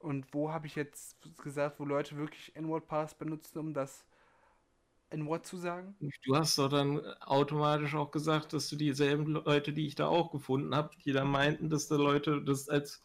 Und 0.00 0.34
wo 0.34 0.50
habe 0.50 0.66
ich 0.66 0.74
jetzt 0.74 1.16
gesagt, 1.44 1.78
wo 1.78 1.84
Leute 1.84 2.16
wirklich 2.16 2.56
N-Word-Pass 2.56 3.14
benutzen, 3.14 3.60
um 3.60 3.72
das 3.72 4.04
N-Word 5.14 5.46
zu 5.46 5.56
sagen? 5.56 5.96
Du 6.24 6.36
hast 6.36 6.58
doch 6.58 6.68
dann 6.68 7.00
automatisch 7.20 7.94
auch 7.94 8.10
gesagt, 8.10 8.52
dass 8.52 8.68
du 8.68 8.76
dieselben 8.76 9.26
Leute, 9.26 9.72
die 9.72 9.86
ich 9.86 9.94
da 9.94 10.06
auch 10.06 10.30
gefunden 10.30 10.74
habe, 10.74 10.90
die 11.04 11.12
da 11.12 11.24
meinten, 11.24 11.70
dass 11.70 11.88
da 11.88 11.96
Leute 11.96 12.42
das 12.42 12.68
als 12.68 13.02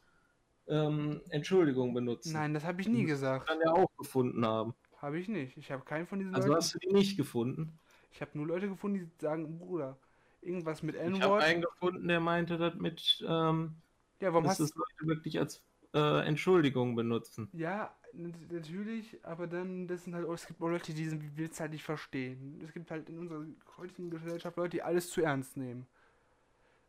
ähm, 0.68 1.22
Entschuldigung 1.30 1.94
benutzen. 1.94 2.34
Nein, 2.34 2.54
das 2.54 2.64
habe 2.64 2.82
ich 2.82 2.88
nie 2.88 3.06
gesagt. 3.06 3.50
Dann 3.50 3.60
ja 3.62 3.72
auch 3.72 3.90
gefunden 3.98 4.46
haben. 4.46 4.74
Habe 4.98 5.20
ich 5.20 5.28
nicht. 5.28 5.58
Ich 5.58 5.72
habe 5.72 5.84
keinen 5.84 6.08
von 6.08 6.20
diesen 6.20 6.36
also 6.36 6.50
Leuten. 6.50 6.58
Also 6.58 6.66
hast 6.66 6.76
du 6.76 6.80
die 6.80 6.94
nicht 6.94 7.18
gefunden? 7.18 7.80
Ich 8.12 8.22
habe 8.22 8.32
nur 8.34 8.48
Leute 8.48 8.68
gefunden, 8.68 9.00
die 9.00 9.22
sagen, 9.22 9.58
Bruder, 9.58 9.98
irgendwas 10.42 10.84
mit 10.84 10.96
N-Wort. 10.96 11.18
Ich 11.18 11.24
habe 11.24 11.44
einen 11.44 11.62
gefunden, 11.62 12.08
der 12.08 12.20
meinte 12.20 12.58
das 12.58 12.76
mit, 12.76 13.24
ähm, 13.28 13.76
ja, 14.20 14.34
warum 14.34 14.44
dass 14.44 14.58
das 14.58 14.74
Leute 14.76 15.08
wirklich 15.08 15.40
als 15.40 15.64
äh, 15.94 16.28
Entschuldigung 16.28 16.96
benutzen. 16.96 17.50
Ja, 17.54 17.96
natürlich, 18.14 19.24
aber 19.24 19.48
dann, 19.48 19.88
das 19.88 20.04
sind 20.04 20.16
halt 20.16 20.28
auch, 20.28 20.34
es 20.34 20.48
gibt 20.48 20.62
auch 20.62 20.68
Leute, 20.68 20.94
die 20.94 21.02
diesen 21.02 21.38
Witz 21.38 21.60
halt 21.60 21.72
nicht 21.72 21.84
verstehen. 21.84 22.60
Es 22.64 22.74
gibt 22.74 22.92
halt 22.92 23.10
in 23.10 23.20
unserer 23.20 23.46
heutigen 23.78 24.10
Gesellschaft 24.10 24.58
Leute, 24.58 24.72
die 24.72 24.84
alles 24.84 25.10
zu 25.10 25.22
ernst 25.22 25.58
nehmen. 25.58 25.88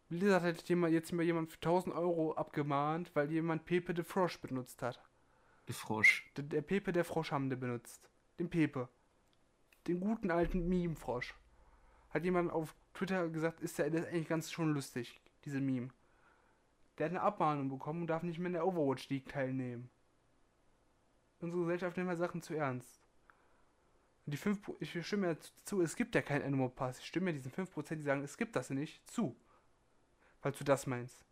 Blizzard 0.08 0.42
hat 0.42 0.68
jetzt 0.68 1.12
mal 1.12 1.24
jemand 1.24 1.50
für 1.50 1.56
1000 1.56 1.94
Euro 1.94 2.32
abgemahnt, 2.34 3.10
weil 3.14 3.30
jemand 3.30 3.64
Pepe 3.64 3.94
de 3.94 4.04
Frosch 4.04 4.40
benutzt 4.40 4.82
hat. 4.82 5.00
De 5.68 5.74
Frosch. 5.74 6.30
Der, 6.36 6.44
der 6.44 6.62
Pepe 6.62 6.92
der 6.92 7.04
Frosch 7.04 7.30
haben 7.30 7.48
die 7.48 7.56
benutzt. 7.56 8.10
Den 8.38 8.50
Pepe 8.50 8.88
den 9.86 10.00
guten 10.00 10.30
alten 10.30 10.68
Meme-Frosch. 10.68 11.34
Hat 12.10 12.24
jemand 12.24 12.52
auf 12.52 12.74
Twitter 12.94 13.28
gesagt, 13.28 13.60
ist 13.60 13.78
ist 13.78 14.06
eigentlich 14.06 14.28
ganz 14.28 14.50
schon 14.50 14.72
lustig, 14.72 15.20
diese 15.44 15.60
Meme. 15.60 15.90
Der 17.00 17.06
hat 17.06 17.12
eine 17.12 17.22
Abmahnung 17.22 17.70
bekommen 17.70 18.02
und 18.02 18.08
darf 18.08 18.22
nicht 18.22 18.38
mehr 18.38 18.48
in 18.48 18.52
der 18.52 18.66
Overwatch 18.66 19.08
League 19.08 19.26
teilnehmen. 19.26 19.88
Unsere 21.40 21.62
Gesellschaft 21.62 21.96
nimmt 21.96 22.08
mal 22.08 22.16
Sachen 22.18 22.42
zu 22.42 22.52
ernst. 22.52 23.00
Und 24.26 24.32
die 24.32 24.36
5, 24.36 24.72
ich 24.80 25.06
stimme 25.06 25.28
ja 25.28 25.36
zu, 25.64 25.80
es 25.80 25.96
gibt 25.96 26.14
ja 26.14 26.20
keinen 26.20 26.42
Animal 26.42 26.68
Pass. 26.68 26.98
Ich 26.98 27.06
stimme 27.06 27.30
ja 27.30 27.38
diesen 27.38 27.52
5%, 27.52 27.94
die 27.94 28.02
sagen, 28.02 28.22
es 28.22 28.36
gibt 28.36 28.54
das 28.54 28.68
nicht, 28.68 29.08
zu. 29.08 29.34
Falls 30.42 30.58
du 30.58 30.64
das 30.64 30.86
meinst. 30.86 31.24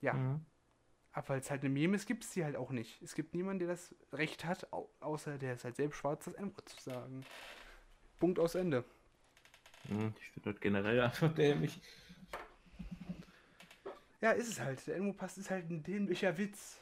Ja. 0.00 0.12
Mhm. 0.12 0.46
Aber 1.10 1.30
weil 1.30 1.40
es 1.40 1.50
halt 1.50 1.62
eine 1.62 1.70
Meme 1.70 1.96
ist, 1.96 2.06
gibt 2.06 2.22
es 2.22 2.30
die 2.30 2.44
halt 2.44 2.54
auch 2.54 2.70
nicht. 2.70 3.02
Es 3.02 3.16
gibt 3.16 3.34
niemanden, 3.34 3.58
der 3.58 3.68
das 3.68 3.92
Recht 4.12 4.44
hat, 4.44 4.72
außer 5.00 5.36
der 5.36 5.54
ist 5.54 5.64
halt 5.64 5.74
selbst 5.74 5.96
schwarz, 5.96 6.26
das 6.26 6.34
N-Wort 6.34 6.68
zu 6.68 6.80
sagen. 6.80 7.26
Punkt 8.20 8.38
aus 8.38 8.54
Ende. 8.54 8.84
Hm, 9.88 10.14
ich 10.20 10.30
finde 10.30 10.52
das 10.52 10.60
generell 10.60 11.00
einfach 11.00 11.34
dämlich. 11.34 11.80
Ja, 14.22 14.30
ist 14.32 14.48
es 14.48 14.60
halt. 14.60 14.86
Der 14.86 14.96
N-Pass 14.96 15.36
ist 15.36 15.50
halt 15.50 15.68
ein 15.70 15.82
dämlicher 15.82 16.36
Witz. 16.38 16.78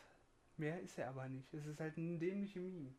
Mehr 0.59 0.81
ist 0.81 0.99
er 0.99 1.09
aber 1.09 1.29
nicht. 1.29 1.53
Es 1.55 1.67
ist 1.67 1.81
halt 1.81 1.97
ein 1.97 2.19
dämlicher 2.21 2.61
Meme. 2.61 2.95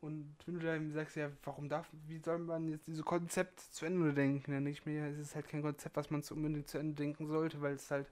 Und 0.00 0.36
wenn 0.46 0.54
du 0.58 0.60
dann 0.60 0.92
sagst, 0.92 1.16
ja, 1.16 1.30
warum 1.44 1.68
darf, 1.68 1.88
wie 2.06 2.18
soll 2.18 2.38
man 2.38 2.68
jetzt 2.68 2.86
dieses 2.86 3.04
Konzept 3.04 3.60
zu 3.60 3.86
Ende 3.86 4.12
denken? 4.14 4.52
Dann 4.52 4.64
denke 4.64 4.80
ich 4.90 4.96
es 4.96 5.18
ist 5.18 5.34
halt 5.34 5.48
kein 5.48 5.62
Konzept, 5.62 5.96
was 5.96 6.10
man 6.10 6.22
unbedingt 6.30 6.68
zu 6.68 6.78
Ende 6.78 6.94
denken 6.94 7.26
sollte, 7.26 7.60
weil 7.60 7.74
es 7.74 7.90
halt 7.90 8.10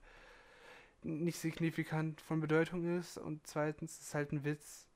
nicht 1.02 1.38
signifikant 1.38 2.20
von 2.20 2.40
Bedeutung 2.40 2.98
ist. 2.98 3.18
Und 3.18 3.46
zweitens 3.46 3.92
ist 3.92 4.02
es 4.08 4.14
halt 4.14 4.32
ein 4.32 4.44
Witz, 4.44 4.86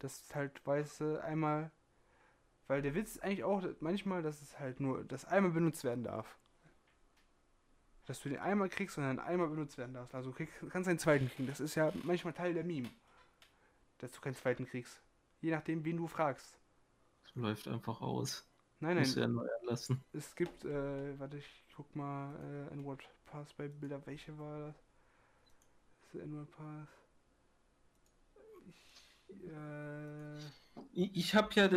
dass 0.00 0.34
halt 0.34 0.66
Weiße 0.66 1.22
einmal, 1.24 1.70
weil 2.66 2.82
der 2.82 2.94
Witz 2.94 3.16
ist 3.16 3.22
eigentlich 3.22 3.44
auch 3.44 3.62
manchmal, 3.80 4.22
dass 4.22 4.40
es 4.40 4.58
halt 4.58 4.80
nur, 4.80 5.04
dass 5.04 5.24
einmal 5.24 5.52
benutzt 5.52 5.84
werden 5.84 6.04
darf. 6.04 6.38
Dass 8.06 8.20
du 8.20 8.28
den 8.28 8.38
einmal 8.38 8.68
kriegst 8.68 8.98
und 8.98 9.04
dann 9.04 9.18
einmal 9.18 9.48
benutzt 9.48 9.78
werden 9.78 9.94
darfst. 9.94 10.14
Also 10.14 10.30
du 10.30 10.36
kriegst, 10.36 10.54
kannst 10.70 10.88
einen 10.88 10.98
zweiten 10.98 11.28
kriegen. 11.28 11.48
Das 11.48 11.60
ist 11.60 11.74
ja 11.74 11.92
manchmal 12.02 12.34
Teil 12.34 12.54
der 12.54 12.64
Meme. 12.64 12.90
Dass 13.98 14.12
du 14.12 14.20
keinen 14.20 14.34
zweiten 14.34 14.66
kriegst. 14.66 15.00
Je 15.40 15.50
nachdem, 15.50 15.84
wen 15.84 15.96
du 15.96 16.06
fragst. 16.06 16.58
Es 17.24 17.34
läuft 17.34 17.68
einfach 17.68 18.00
aus. 18.00 18.46
Nein, 18.80 18.96
nein. 18.96 19.06
Ja 19.14 19.28
neu 19.28 19.48
anlassen. 19.60 20.04
Es 20.12 20.34
gibt, 20.34 20.64
äh, 20.64 21.18
warte, 21.18 21.38
ich 21.38 21.64
guck 21.74 21.94
mal, 21.96 22.34
äh, 22.36 22.72
ein 22.72 22.84
Word 22.84 23.08
Pass 23.24 23.52
bei 23.54 23.68
Bilder. 23.68 24.04
Welche 24.06 24.38
war 24.38 24.58
das? 24.68 24.76
Das 26.12 26.14
ist 26.14 26.22
ein 26.22 26.46
Pass. 26.48 26.88
Ich, 28.66 29.48
äh, 29.48 30.38
ich, 30.92 31.16
ich 31.16 31.34
habe 31.34 31.48
ja 31.54 31.68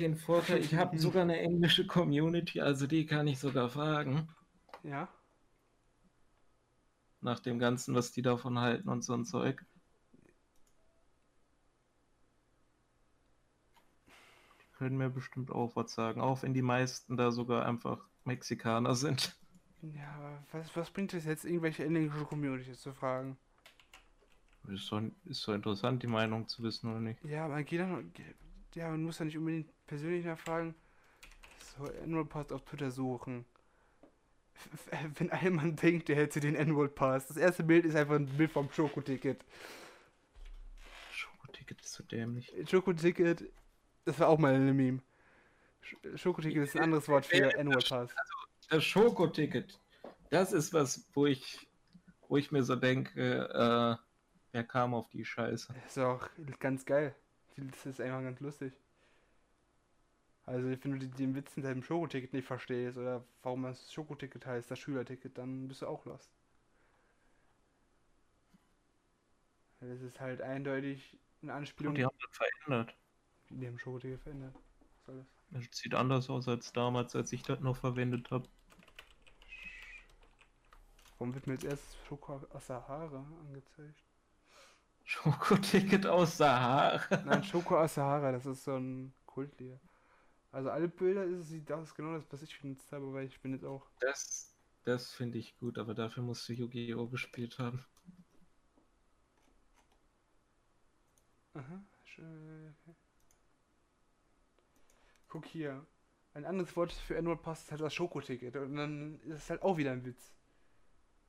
den 0.00 0.16
Vorteil, 0.16 0.58
ich 0.58 0.74
habe 0.74 0.98
sogar 0.98 1.22
eine 1.22 1.38
englische 1.38 1.86
Community, 1.86 2.60
also 2.60 2.86
die 2.86 3.06
kann 3.06 3.26
ich 3.26 3.38
sogar 3.38 3.68
fragen. 3.68 4.28
Ja. 4.82 5.08
Nach 7.20 7.40
dem 7.40 7.58
Ganzen, 7.58 7.94
was 7.94 8.12
die 8.12 8.22
davon 8.22 8.58
halten 8.58 8.88
und 8.88 9.02
so 9.02 9.14
ein 9.14 9.24
Zeug. 9.24 9.64
können 14.78 14.96
mir 14.96 15.10
bestimmt 15.10 15.50
auch 15.50 15.74
was 15.74 15.92
sagen, 15.92 16.20
auch 16.20 16.42
wenn 16.42 16.54
die 16.54 16.62
meisten 16.62 17.16
da 17.16 17.32
sogar 17.32 17.66
einfach 17.66 17.98
Mexikaner 18.24 18.94
sind. 18.94 19.36
Ja, 19.82 20.12
aber 20.16 20.44
was, 20.52 20.74
was 20.76 20.90
bringt 20.90 21.12
es 21.14 21.24
jetzt, 21.24 21.44
irgendwelche 21.44 21.84
englische 21.84 22.24
Communities 22.24 22.80
zu 22.80 22.94
fragen? 22.94 23.36
Ist 24.68 24.90
doch, 24.90 25.02
ist 25.24 25.46
doch 25.46 25.54
interessant, 25.54 26.02
die 26.02 26.08
Meinung 26.08 26.46
zu 26.46 26.62
wissen, 26.62 26.90
oder 26.90 27.00
nicht? 27.00 27.24
Ja, 27.24 27.46
aber 27.46 27.62
geht 27.62 27.80
dann, 27.80 28.12
ja, 28.74 28.88
man 28.88 29.02
muss 29.02 29.18
ja 29.18 29.24
nicht 29.24 29.38
unbedingt 29.38 29.70
persönlich 29.86 30.24
nachfragen. 30.24 30.74
So, 31.76 31.84
Annual 32.02 32.24
Pass 32.24 32.52
auf 32.52 32.64
Twitter 32.64 32.90
suchen. 32.90 33.44
Wenn 35.16 35.30
ein 35.30 35.76
denkt, 35.76 36.08
der 36.08 36.16
hätte 36.16 36.40
den 36.40 36.56
Annual 36.56 36.88
Pass. 36.88 37.28
Das 37.28 37.36
erste 37.36 37.62
Bild 37.62 37.84
ist 37.84 37.94
einfach 37.94 38.16
ein 38.16 38.26
Bild 38.26 38.50
vom 38.50 38.70
Schokoticket. 38.70 39.44
Schokoticket 41.12 41.80
ist 41.80 41.92
so 41.92 42.02
dämlich. 42.04 42.52
Schokoticket 42.68 43.50
das 44.08 44.18
war 44.20 44.28
auch 44.28 44.38
mal 44.38 44.54
eine 44.54 44.72
Meme. 44.72 45.02
Schokoticket 46.14 46.62
ist 46.62 46.76
ein 46.76 46.84
anderes 46.84 47.08
Wort 47.08 47.26
für 47.26 47.58
Annual 47.58 47.82
Pass. 47.82 48.10
Also, 48.16 48.34
das 48.70 48.84
Schokoticket, 48.84 49.78
das 50.30 50.54
ist 50.54 50.72
was, 50.72 51.06
wo 51.12 51.26
ich, 51.26 51.68
wo 52.26 52.38
ich 52.38 52.50
mir 52.50 52.62
so 52.62 52.74
denke, 52.74 53.20
äh, 53.20 54.02
wer 54.52 54.64
kam 54.64 54.94
auf 54.94 55.10
die 55.10 55.26
Scheiße? 55.26 55.74
Das 55.74 55.96
ist 55.96 55.98
auch 55.98 56.26
ganz 56.58 56.86
geil. 56.86 57.14
Das 57.58 57.86
ist 57.86 58.00
einfach 58.00 58.22
ganz 58.22 58.40
lustig. 58.40 58.72
Also, 60.46 60.68
wenn 60.68 60.98
du 60.98 61.06
den 61.06 61.34
Witz 61.34 61.56
in 61.56 61.62
deinem 61.62 61.82
Schokoticket 61.82 62.32
nicht 62.32 62.46
verstehst 62.46 62.96
oder 62.96 63.24
warum 63.42 63.64
das 63.64 63.92
Schokoticket 63.92 64.46
heißt, 64.46 64.70
das 64.70 64.78
Schülerticket, 64.78 65.36
dann 65.36 65.68
bist 65.68 65.82
du 65.82 65.86
auch 65.86 66.06
lost. 66.06 66.30
Das 69.80 70.00
ist 70.00 70.20
halt 70.20 70.40
eindeutig 70.40 71.18
eine 71.42 71.52
Anspielung. 71.52 71.92
Und 71.92 71.98
die 71.98 72.04
haben 72.04 72.16
das 72.20 72.36
verändert. 72.36 72.96
Die 73.50 73.66
haben 73.66 73.78
Schokoticket 73.78 74.20
verändert. 74.20 74.54
Was 74.54 75.04
soll 75.04 75.16
das? 75.18 75.26
das? 75.50 75.78
Sieht 75.78 75.94
anders 75.94 76.30
aus 76.30 76.48
als 76.48 76.72
damals, 76.72 77.14
als 77.14 77.32
ich 77.32 77.42
das 77.42 77.60
noch 77.60 77.76
verwendet 77.76 78.30
habe. 78.30 78.48
Warum 81.18 81.34
wird 81.34 81.46
mir 81.46 81.54
jetzt 81.54 81.64
erst 81.64 81.96
Schoko 82.06 82.40
aus 82.52 82.66
Sahara 82.66 83.26
angezeigt? 83.46 84.07
Schokoticket 85.08 86.04
aus 86.04 86.36
Sahara? 86.36 87.00
Nein, 87.24 87.42
Schoko 87.42 87.78
aus 87.78 87.94
Sahara, 87.94 88.30
das 88.30 88.44
ist 88.44 88.64
so 88.64 88.76
ein 88.76 89.14
Kultlied. 89.24 89.80
Also 90.52 90.68
alle 90.68 90.86
Bilder 90.86 91.24
ist 91.24 91.50
es 91.50 91.64
das 91.64 91.82
ist 91.84 91.94
genau 91.94 92.12
das, 92.12 92.30
was 92.30 92.42
ich 92.42 92.60
benutzt 92.60 92.92
habe, 92.92 93.10
weil 93.14 93.24
ich 93.24 93.40
bin 93.40 93.54
jetzt 93.54 93.64
auch. 93.64 93.88
Das, 94.00 94.54
das 94.84 95.14
finde 95.14 95.38
ich 95.38 95.56
gut, 95.56 95.78
aber 95.78 95.94
dafür 95.94 96.22
musst 96.22 96.46
du 96.46 96.52
Yu-Gi-Oh! 96.52 97.06
gespielt 97.06 97.58
haben. 97.58 97.86
Aha, 101.54 101.82
schön. 102.04 102.76
Guck 105.28 105.46
hier. 105.46 105.86
Ein 106.34 106.44
anderes 106.44 106.76
Wort 106.76 106.92
für 106.92 107.36
Pass 107.36 107.62
ist 107.62 107.70
halt 107.70 107.80
das 107.80 107.94
Schokoticket. 107.94 108.56
Und 108.56 108.76
dann 108.76 109.20
ist 109.20 109.44
es 109.44 109.50
halt 109.50 109.62
auch 109.62 109.78
wieder 109.78 109.92
ein 109.92 110.04
Witz. 110.04 110.34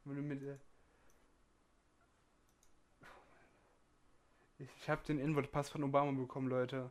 Wenn 0.04 0.18
du 0.18 0.22
mit. 0.22 0.60
Ich 4.60 4.70
ich 4.82 4.90
habe 4.90 5.04
den 5.06 5.20
Inward 5.20 5.52
Pass 5.52 5.70
von 5.70 5.84
Obama 5.84 6.12
bekommen, 6.12 6.48
Leute. 6.48 6.90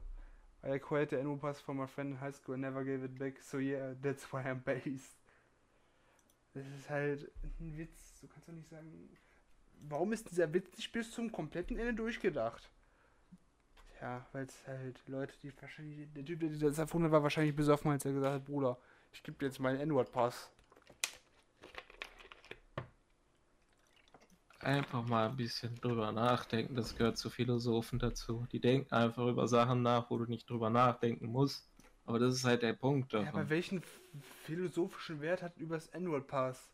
I 0.65 0.71
acquired 0.71 1.11
the 1.11 1.17
Inward 1.17 1.41
Pass 1.41 1.61
from 1.61 1.77
my 1.77 1.87
friend 1.87 2.13
in 2.13 2.21
high 2.21 2.33
school 2.33 2.55
and 2.55 2.63
never 2.63 2.85
gave 2.85 3.05
it 3.05 3.19
back. 3.19 3.41
So 3.41 3.59
yeah, 3.59 3.95
that's 4.03 4.33
why 4.33 4.39
I'm 4.39 4.63
based. 4.63 5.17
Das 6.55 6.67
ist 6.67 6.91
halt 6.91 7.31
ein 7.61 7.79
Witz. 7.79 8.21
Du 8.21 8.27
kannst 8.27 8.49
doch 8.49 8.53
nicht 8.55 8.69
sagen. 8.69 9.17
Warum 9.89 10.13
ist 10.13 10.29
dieser 10.31 10.53
Witz 10.53 10.77
nicht 10.77 10.91
bis 10.91 11.13
zum 11.13 11.31
kompletten 11.31 11.79
Ende 11.79 11.95
durchgedacht? 11.95 12.69
Ja, 14.01 14.27
weil 14.33 14.45
es 14.45 14.67
halt 14.67 15.01
Leute, 15.07 15.35
die 15.43 15.53
wahrscheinlich. 15.61 16.13
Der 16.15 16.25
Typ, 16.25 16.41
der 16.41 16.51
das 16.51 16.79
erfunden 16.79 17.07
hat, 17.07 17.13
war 17.13 17.23
wahrscheinlich 17.23 17.55
besoffen, 17.55 17.91
als 17.91 18.05
er 18.05 18.13
gesagt 18.13 18.35
hat: 18.35 18.45
Bruder, 18.45 18.79
ich 19.13 19.23
gebe 19.23 19.39
dir 19.39 19.47
jetzt 19.47 19.61
meinen 19.61 19.81
N-Word-Pass. 19.81 20.51
Einfach 24.61 25.07
mal 25.07 25.29
ein 25.29 25.37
bisschen 25.37 25.77
drüber 25.81 26.11
nachdenken, 26.11 26.75
das 26.75 26.97
gehört 26.97 27.17
zu 27.17 27.31
Philosophen 27.31 27.99
dazu. 27.99 28.47
Die 28.51 28.61
denken 28.61 28.93
einfach 28.93 29.27
über 29.27 29.47
Sachen 29.47 29.83
nach, 29.83 30.11
wo 30.11 30.19
du 30.19 30.25
nicht 30.25 30.51
drüber 30.51 30.69
nachdenken 30.69 31.27
musst. 31.27 31.69
Aber 32.07 32.19
das 32.19 32.35
ist 32.35 32.45
halt 32.45 32.63
der 32.63 32.73
Punkt. 32.73 33.13
Davon. 33.13 33.27
Ja, 33.27 33.33
aber 33.33 33.51
welchen 33.51 33.83
philosophischen 34.45 35.21
Wert 35.21 35.43
hat 35.43 35.57
über 35.59 35.77
das 35.77 35.89
N-Word-Pass? 35.89 36.71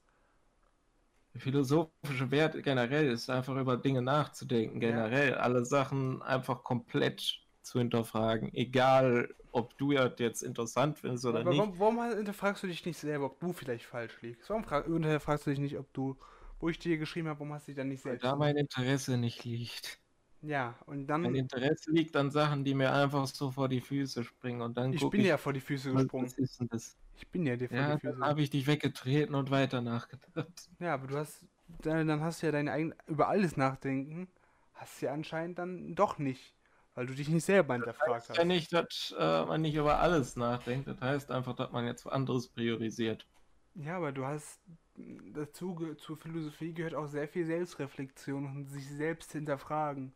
Der 1.34 1.40
philosophische 1.40 2.30
Wert 2.30 2.62
generell 2.62 3.10
ist 3.10 3.28
einfach 3.28 3.56
über 3.56 3.76
Dinge 3.76 4.00
nachzudenken, 4.00 4.78
generell 4.78 5.30
ja. 5.30 5.36
alle 5.38 5.64
Sachen 5.64 6.22
einfach 6.22 6.62
komplett 6.62 7.40
zu 7.62 7.80
hinterfragen, 7.80 8.54
egal 8.54 9.34
ob 9.50 9.76
du 9.78 9.92
ja 9.92 10.08
jetzt 10.18 10.42
interessant 10.42 10.98
findest 10.98 11.24
oder 11.26 11.40
Aber 11.40 11.50
nicht. 11.50 11.58
Warum, 11.58 11.78
warum 11.78 12.16
hinterfragst 12.16 12.62
du 12.62 12.66
dich 12.68 12.84
nicht 12.86 12.98
selber, 12.98 13.26
ob 13.26 13.40
du 13.40 13.52
vielleicht 13.52 13.86
falsch 13.86 14.22
liegst? 14.22 14.48
Warum 14.48 14.64
hinterfragst 14.84 15.46
du 15.46 15.50
dich 15.50 15.58
nicht, 15.58 15.78
ob 15.78 15.92
du, 15.92 16.16
wo 16.60 16.68
ich 16.68 16.78
dir 16.78 16.98
geschrieben 16.98 17.28
habe, 17.28 17.40
warum 17.40 17.52
hast 17.52 17.66
du 17.66 17.72
dich 17.72 17.76
dann 17.76 17.88
nicht 17.88 18.02
selbst? 18.02 18.22
Weil 18.22 18.30
da 18.30 18.36
mein 18.36 18.56
Interesse 18.56 19.16
nicht 19.16 19.44
liegt. 19.44 20.00
Ja, 20.46 20.74
und 20.86 21.06
dann. 21.06 21.22
Mein 21.22 21.34
Interesse 21.34 21.90
liegt 21.90 22.14
an 22.16 22.30
Sachen, 22.30 22.64
die 22.64 22.74
mir 22.74 22.92
einfach 22.92 23.26
so 23.26 23.50
vor 23.50 23.68
die 23.68 23.80
Füße 23.80 24.24
springen 24.24 24.60
und 24.60 24.76
dann. 24.76 24.92
Ich 24.92 25.08
bin 25.08 25.20
ich, 25.20 25.26
ja 25.26 25.38
vor 25.38 25.52
die 25.52 25.60
Füße 25.60 25.92
gesprungen. 25.92 26.26
Was 26.26 26.34
ist 26.34 26.60
denn 26.60 26.68
das? 26.68 26.96
Ich 27.16 27.26
bin 27.28 27.46
ja 27.46 27.56
dir 27.56 27.68
vor 27.68 27.78
ja, 27.78 27.94
die 27.94 28.00
Füße. 28.00 28.12
Dann 28.12 28.28
habe 28.28 28.42
ich 28.42 28.50
dich 28.50 28.66
weggetreten 28.66 29.34
und 29.34 29.50
weiter 29.50 29.80
nachgedacht. 29.80 30.24
Ja, 30.80 30.94
aber 30.94 31.06
du 31.06 31.16
hast. 31.16 31.46
Dann, 31.80 32.06
dann 32.06 32.20
hast 32.20 32.42
du 32.42 32.46
ja 32.46 32.52
dein 32.52 32.68
eigen. 32.68 32.94
Über 33.06 33.28
alles 33.28 33.56
nachdenken. 33.56 34.28
Hast 34.74 35.00
du 35.00 35.06
ja 35.06 35.12
anscheinend 35.12 35.58
dann 35.58 35.94
doch 35.94 36.18
nicht. 36.18 36.54
Weil 36.94 37.06
du 37.06 37.14
dich 37.14 37.28
nicht 37.28 37.44
selber 37.44 37.74
hinterfragt 37.74 38.08
das 38.08 38.14
heißt 38.14 38.30
hast. 38.30 38.36
Ja 38.36 38.44
nicht, 38.44 38.72
dass 38.72 39.14
äh, 39.18 39.44
man 39.46 39.62
nicht 39.62 39.74
über 39.74 39.98
alles 39.98 40.36
nachdenkt. 40.36 40.88
Das 40.88 41.00
heißt 41.00 41.30
einfach, 41.30 41.56
dass 41.56 41.72
man 41.72 41.86
jetzt 41.86 42.06
anderes 42.06 42.48
priorisiert. 42.48 43.26
Ja, 43.74 43.96
aber 43.96 44.12
du 44.12 44.24
hast 44.26 44.60
dazu 44.96 45.94
zur 45.96 46.16
Philosophie 46.16 46.72
gehört 46.72 46.94
auch 46.94 47.06
sehr 47.06 47.28
viel 47.28 47.46
Selbstreflexion 47.46 48.46
und 48.46 48.66
sich 48.66 48.88
selbst 48.88 49.32
hinterfragen. 49.32 50.12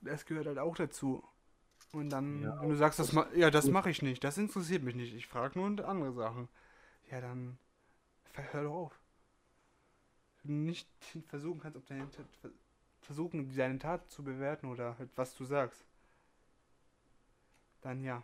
Das 0.00 0.26
gehört 0.26 0.46
halt 0.46 0.58
auch 0.58 0.76
dazu. 0.76 1.24
Und 1.92 2.10
dann, 2.10 2.42
ja, 2.42 2.60
wenn 2.60 2.70
du 2.70 2.76
sagst, 2.76 2.98
das, 2.98 3.12
das 3.12 3.26
ja, 3.36 3.50
das 3.50 3.68
mache 3.68 3.90
ich 3.90 4.02
nicht, 4.02 4.24
das 4.24 4.36
interessiert 4.36 4.82
mich 4.82 4.96
nicht, 4.96 5.14
ich 5.14 5.28
frage 5.28 5.58
nur 5.58 5.66
andere 5.86 6.12
Sachen. 6.12 6.48
Ja, 7.10 7.20
dann 7.20 7.56
hör 8.32 8.64
doch 8.64 8.74
auf. 8.74 9.00
Wenn 10.42 10.56
du 10.56 10.70
nicht 10.70 10.88
versuchen 11.28 11.60
kannst, 11.60 11.76
ob 11.76 11.86
deine 11.86 12.08
versuchen, 13.00 13.54
deine 13.54 13.78
Tat 13.78 14.10
zu 14.10 14.24
bewerten 14.24 14.66
oder 14.66 14.98
halt, 14.98 15.10
was 15.14 15.34
du 15.36 15.44
sagst, 15.44 15.84
dann 17.82 18.02
ja. 18.02 18.22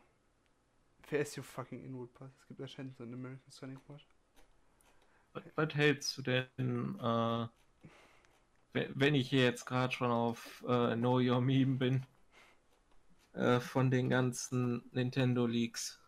Wer 1.08 1.20
ist 1.20 1.36
your 1.36 1.44
fucking 1.44 1.84
Inwood 1.84 2.12
Pass? 2.14 2.30
Es 2.40 2.46
gibt 2.48 2.60
anscheinend 2.60 2.96
so 2.96 3.04
einen 3.04 3.14
American 3.14 3.50
Sonic 3.50 3.78
Wort. 3.88 4.04
Was 5.54 5.74
hältst 5.74 6.18
du 6.18 6.22
denn, 6.22 6.98
äh, 7.00 7.46
wenn 8.72 9.14
ich 9.14 9.28
hier 9.28 9.44
jetzt 9.44 9.64
gerade 9.64 9.92
schon 9.92 10.10
auf 10.10 10.64
äh, 10.66 10.94
Know 10.96 11.20
Your 11.20 11.40
Meme 11.40 11.76
bin? 11.76 12.06
äh, 13.34 13.60
von 13.60 13.90
den 13.90 14.08
ganzen 14.08 14.82
Nintendo 14.92 15.46
Leaks. 15.46 16.00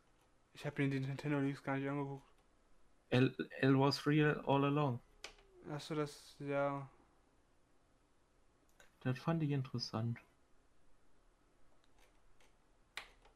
Ich 0.55 0.66
habe 0.66 0.83
mir 0.83 0.91
die 0.91 1.01
Nintendo 1.01 1.39
Leaks 1.39 1.62
gar 1.62 1.77
nicht 1.77 1.89
angeguckt. 1.89 2.27
L, 3.11 3.35
L 3.61 3.79
was 3.79 4.07
real 4.07 4.43
all 4.47 4.64
along. 4.64 5.01
Achso, 5.70 5.95
das, 5.95 6.37
ja. 6.39 6.89
Das 9.01 9.18
fand 9.18 9.43
ich 9.43 9.51
interessant. 9.51 10.18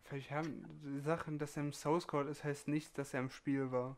Vielleicht 0.04 0.30
haben 0.30 0.64
die 0.84 1.00
Sachen, 1.00 1.38
dass 1.38 1.56
er 1.56 1.64
im 1.64 1.72
Source 1.72 2.06
Code 2.06 2.30
ist, 2.30 2.44
heißt 2.44 2.68
nicht, 2.68 2.96
dass 2.96 3.12
er 3.12 3.20
im 3.20 3.30
Spiel 3.30 3.72
war. 3.72 3.96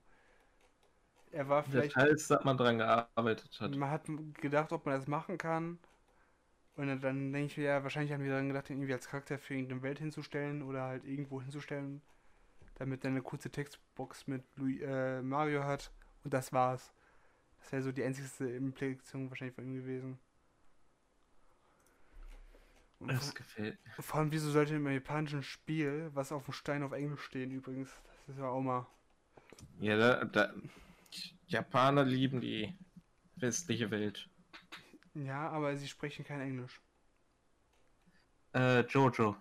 Er 1.32 1.48
war 1.48 1.62
vielleicht. 1.62 1.96
Heißt, 1.96 2.30
dass 2.30 2.44
man 2.44 2.56
dran 2.56 2.78
gearbeitet 2.78 3.60
hat. 3.60 3.74
Man 3.76 3.90
hat 3.90 4.06
gedacht, 4.40 4.72
ob 4.72 4.86
man 4.86 4.94
das 4.96 5.06
machen 5.06 5.38
kann. 5.38 5.78
Und 6.76 7.02
dann 7.02 7.32
denke 7.32 7.46
ich 7.46 7.56
mir, 7.56 7.64
ja, 7.64 7.82
wahrscheinlich 7.82 8.12
haben 8.12 8.22
wir 8.22 8.30
dann 8.30 8.46
gedacht, 8.48 8.70
ihn 8.70 8.78
irgendwie 8.78 8.92
als 8.92 9.08
Charakter 9.08 9.36
für 9.36 9.54
irgendeine 9.54 9.82
Welt 9.82 9.98
hinzustellen 9.98 10.62
oder 10.62 10.82
halt 10.82 11.04
irgendwo 11.04 11.42
hinzustellen, 11.42 12.02
damit 12.76 13.04
er 13.04 13.10
eine 13.10 13.22
kurze 13.22 13.50
Textbox 13.50 14.28
mit 14.28 14.44
Louis, 14.54 14.80
äh, 14.82 15.20
Mario 15.20 15.64
hat. 15.64 15.90
Und 16.22 16.32
das 16.32 16.52
war's. 16.52 16.92
Das 17.58 17.72
wäre 17.72 17.82
so 17.82 17.90
die 17.90 18.04
einzigste 18.04 18.48
Implikation 18.48 19.28
wahrscheinlich 19.28 19.56
von 19.56 19.64
ihm 19.64 19.74
gewesen. 19.74 20.20
Und 23.00 23.12
das 23.12 23.34
gefällt 23.34 23.78
mir. 23.84 24.02
Vor 24.02 24.20
allem, 24.20 24.30
wieso 24.30 24.50
sollte 24.50 24.76
im 24.76 24.88
japanischen 24.88 25.42
Spiel, 25.42 26.10
was 26.14 26.30
auf 26.30 26.44
dem 26.44 26.52
Stein 26.52 26.82
auf 26.82 26.92
Englisch 26.92 27.22
stehen 27.22 27.50
übrigens, 27.50 27.90
das 28.26 28.36
ist 28.36 28.40
ja 28.40 28.48
auch 28.48 28.60
mal. 28.60 28.86
Ja, 29.80 29.96
da, 29.96 30.24
da 30.24 30.52
Japaner 31.49 32.05
lieben 32.05 32.40
die 32.40 32.78
westliche 33.36 33.90
Welt. 33.90 34.28
Ja, 35.14 35.49
aber 35.49 35.76
sie 35.76 35.88
sprechen 35.88 36.24
kein 36.24 36.40
Englisch. 36.40 36.80
Äh, 38.55 38.80
Jojo. 38.80 39.36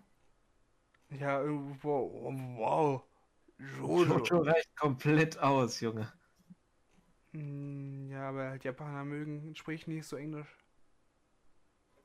Ja, 1.09 1.41
irgendwo, 1.41 1.89
oh, 1.89 2.33
wow. 2.57 3.03
Jojo. 3.59 4.17
Jojo 4.17 4.41
reicht 4.41 4.75
komplett 4.75 5.37
aus, 5.39 5.79
Junge. 5.81 6.11
Hm, 7.31 8.09
ja, 8.09 8.29
aber 8.29 8.49
halt 8.49 8.63
Japaner 8.63 9.03
mögen, 9.03 9.55
sprechen 9.55 9.93
nicht 9.93 10.07
so 10.07 10.15
Englisch. 10.15 10.47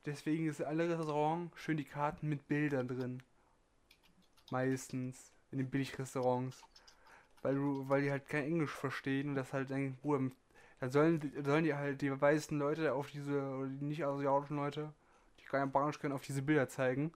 Deswegen 0.05 0.47
ist 0.47 0.61
alle 0.61 0.89
Restaurants 0.89 1.57
schön 1.59 1.77
die 1.77 1.85
Karten 1.85 2.27
mit 2.27 2.47
Bildern 2.47 2.89
drin. 2.89 3.23
Meistens. 4.51 5.31
In 5.51 5.59
den 5.59 5.69
Billigrestaurants. 5.69 6.63
Weil 7.43 7.55
du, 7.55 7.89
weil 7.89 8.03
die 8.03 8.11
halt 8.11 8.27
kein 8.27 8.45
Englisch 8.45 8.71
verstehen 8.71 9.29
und 9.31 9.35
das 9.35 9.53
halt 9.53 9.69
denken, 9.71 9.97
Bruder, 10.01 10.31
dann 10.81 10.91
sollen, 10.91 11.33
sollen 11.45 11.65
die 11.65 11.75
halt 11.75 12.01
die 12.01 12.19
weißen 12.21 12.57
Leute 12.59 12.93
auf 12.93 13.11
diese, 13.11 13.41
oder 13.41 13.67
die 13.69 13.85
nicht 13.85 14.05
asiatischen 14.05 14.57
Leute, 14.57 14.93
die 15.41 15.45
kein 15.45 15.61
Japanisch 15.67 15.99
können, 15.99 16.13
auf 16.15 16.23
diese 16.23 16.43
Bilder 16.43 16.69
zeigen. 16.69 17.13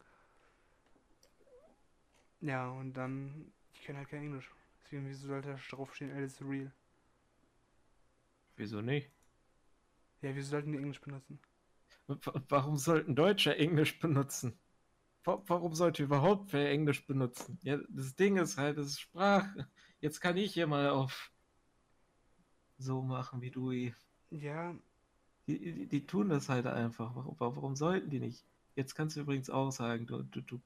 Ja, 2.41 2.69
und 2.71 2.93
dann, 2.93 3.51
die 3.75 3.85
können 3.85 3.97
halt 3.99 4.09
kein 4.09 4.23
Englisch. 4.23 4.51
Deswegen, 4.83 5.07
wieso 5.07 5.27
sollte 5.27 5.49
da 5.49 5.59
draufstehen, 5.75 6.11
Alice 6.11 6.41
real? 6.41 6.71
Wieso 8.57 8.81
nicht? 8.81 9.09
Ja, 10.21 10.35
wieso 10.35 10.51
sollten 10.51 10.71
die 10.73 10.77
Englisch 10.77 11.01
benutzen? 11.01 11.39
Warum 12.49 12.75
sollten 12.77 13.15
Deutsche 13.15 13.55
Englisch 13.57 13.99
benutzen? 13.99 14.59
Warum 15.23 15.73
sollte 15.73 16.03
überhaupt 16.03 16.53
wer 16.53 16.71
Englisch 16.71 17.05
benutzen? 17.05 17.59
Ja, 17.61 17.79
das 17.89 18.15
Ding 18.15 18.37
ist 18.37 18.57
halt, 18.57 18.77
das 18.77 18.87
ist 18.87 19.01
Sprache. 19.01 19.67
Jetzt 19.99 20.21
kann 20.21 20.37
ich 20.37 20.53
hier 20.53 20.67
mal 20.67 20.89
auf 20.89 21.31
so 22.77 23.01
machen 23.01 23.41
wie 23.41 23.51
du. 23.51 23.71
Ja. 24.29 24.75
Die, 25.47 25.59
die, 25.59 25.87
die, 25.87 26.05
tun 26.05 26.29
das 26.29 26.49
halt 26.49 26.67
einfach. 26.67 27.15
Warum, 27.15 27.35
warum 27.39 27.75
sollten 27.75 28.09
die 28.09 28.19
nicht? 28.19 28.45
Jetzt 28.75 28.95
kannst 28.95 29.15
du 29.15 29.21
übrigens 29.21 29.49
auch 29.49 29.71
sagen, 29.71 30.05
du, 30.05 30.23
du, 30.23 30.41
du, 30.41 30.61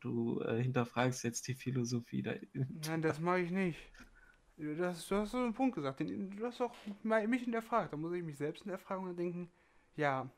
du 0.00 0.40
äh, 0.40 0.62
hinterfragst 0.62 1.22
jetzt 1.24 1.46
die 1.48 1.54
Philosophie 1.54 2.22
da. 2.22 2.34
Nein, 2.52 3.02
das 3.02 3.20
mache 3.20 3.40
ich 3.40 3.50
nicht. 3.50 3.78
Das, 4.56 5.06
du 5.08 5.16
hast 5.16 5.32
so 5.32 5.38
einen 5.38 5.54
Punkt 5.54 5.74
gesagt. 5.74 6.00
Du 6.00 6.44
hast 6.44 6.60
auch 6.60 6.74
mich 7.02 7.42
hinterfragt. 7.42 7.92
Da 7.92 7.96
muss 7.96 8.12
ich 8.12 8.22
mich 8.22 8.36
selbst 8.36 8.62
hinterfragen 8.62 9.08
und 9.08 9.16
denken, 9.16 9.50
ja, 9.96 10.28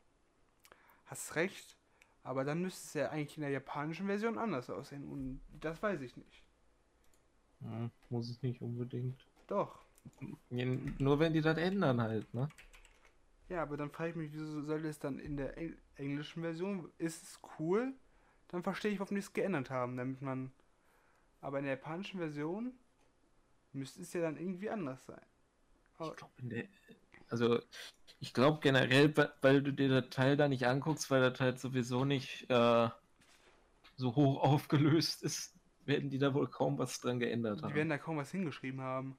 hast 1.05 1.35
recht. 1.35 1.77
Aber 2.25 2.43
dann 2.43 2.63
müsste 2.63 2.87
es 2.87 2.93
ja 2.95 3.09
eigentlich 3.11 3.37
in 3.37 3.41
der 3.41 3.51
japanischen 3.51 4.07
Version 4.07 4.39
anders 4.39 4.71
aussehen. 4.71 5.07
Und 5.07 5.41
das 5.61 5.81
weiß 5.81 6.01
ich 6.01 6.17
nicht. 6.17 6.43
Hm, 7.61 7.91
muss 8.09 8.29
es 8.29 8.41
nicht 8.41 8.61
unbedingt. 8.61 9.15
Doch. 9.45 9.85
Nur 10.49 11.19
wenn 11.19 11.33
die 11.33 11.41
das 11.41 11.57
ändern 11.59 12.01
halt, 12.01 12.33
ne? 12.33 12.49
Ja, 13.47 13.61
aber 13.61 13.77
dann 13.77 13.91
frage 13.91 14.09
ich 14.09 14.15
mich, 14.15 14.33
wieso 14.33 14.63
soll 14.63 14.83
es 14.85 14.97
dann 14.97 15.19
in 15.19 15.37
der 15.37 15.55
Eng 15.57 15.77
englischen 15.97 16.41
Version, 16.41 16.91
ist 16.97 17.23
es 17.23 17.39
cool? 17.59 17.93
Dann 18.47 18.63
verstehe 18.63 18.91
ich, 18.91 18.99
warum 18.99 19.15
die 19.15 19.19
es 19.19 19.31
geändert 19.31 19.69
haben, 19.69 19.95
damit 19.95 20.21
man. 20.21 20.51
Aber 21.41 21.59
in 21.59 21.65
der 21.65 21.75
japanischen 21.75 22.19
Version 22.19 22.73
müsste 23.71 24.01
es 24.01 24.11
ja 24.13 24.21
dann 24.21 24.37
irgendwie 24.37 24.71
anders 24.71 25.05
sein. 25.05 25.21
Aber 25.99 26.09
ich 26.09 26.15
glaube, 26.17 26.33
in 26.41 26.49
der. 26.49 26.65
Also, 27.29 27.59
ich 28.19 28.33
glaube 28.33 28.59
generell, 28.61 29.13
weil 29.41 29.61
du 29.61 29.71
dir 29.73 29.89
das 29.89 30.09
Teil 30.09 30.37
da 30.37 30.47
nicht 30.47 30.67
anguckst, 30.67 31.11
weil 31.11 31.21
das 31.21 31.39
halt 31.39 31.59
sowieso 31.59 32.05
nicht 32.05 32.49
äh, 32.49 32.89
so 33.95 34.15
hoch 34.15 34.41
aufgelöst 34.43 35.23
ist, 35.23 35.55
werden 35.85 36.09
die 36.09 36.17
da 36.17 36.33
wohl 36.33 36.47
kaum 36.47 36.77
was 36.77 36.99
dran 36.99 37.19
geändert 37.19 37.61
haben. 37.61 37.69
Die 37.69 37.75
werden 37.75 37.89
da 37.89 37.97
kaum 37.97 38.17
was 38.17 38.31
hingeschrieben 38.31 38.81
haben. 38.81 39.17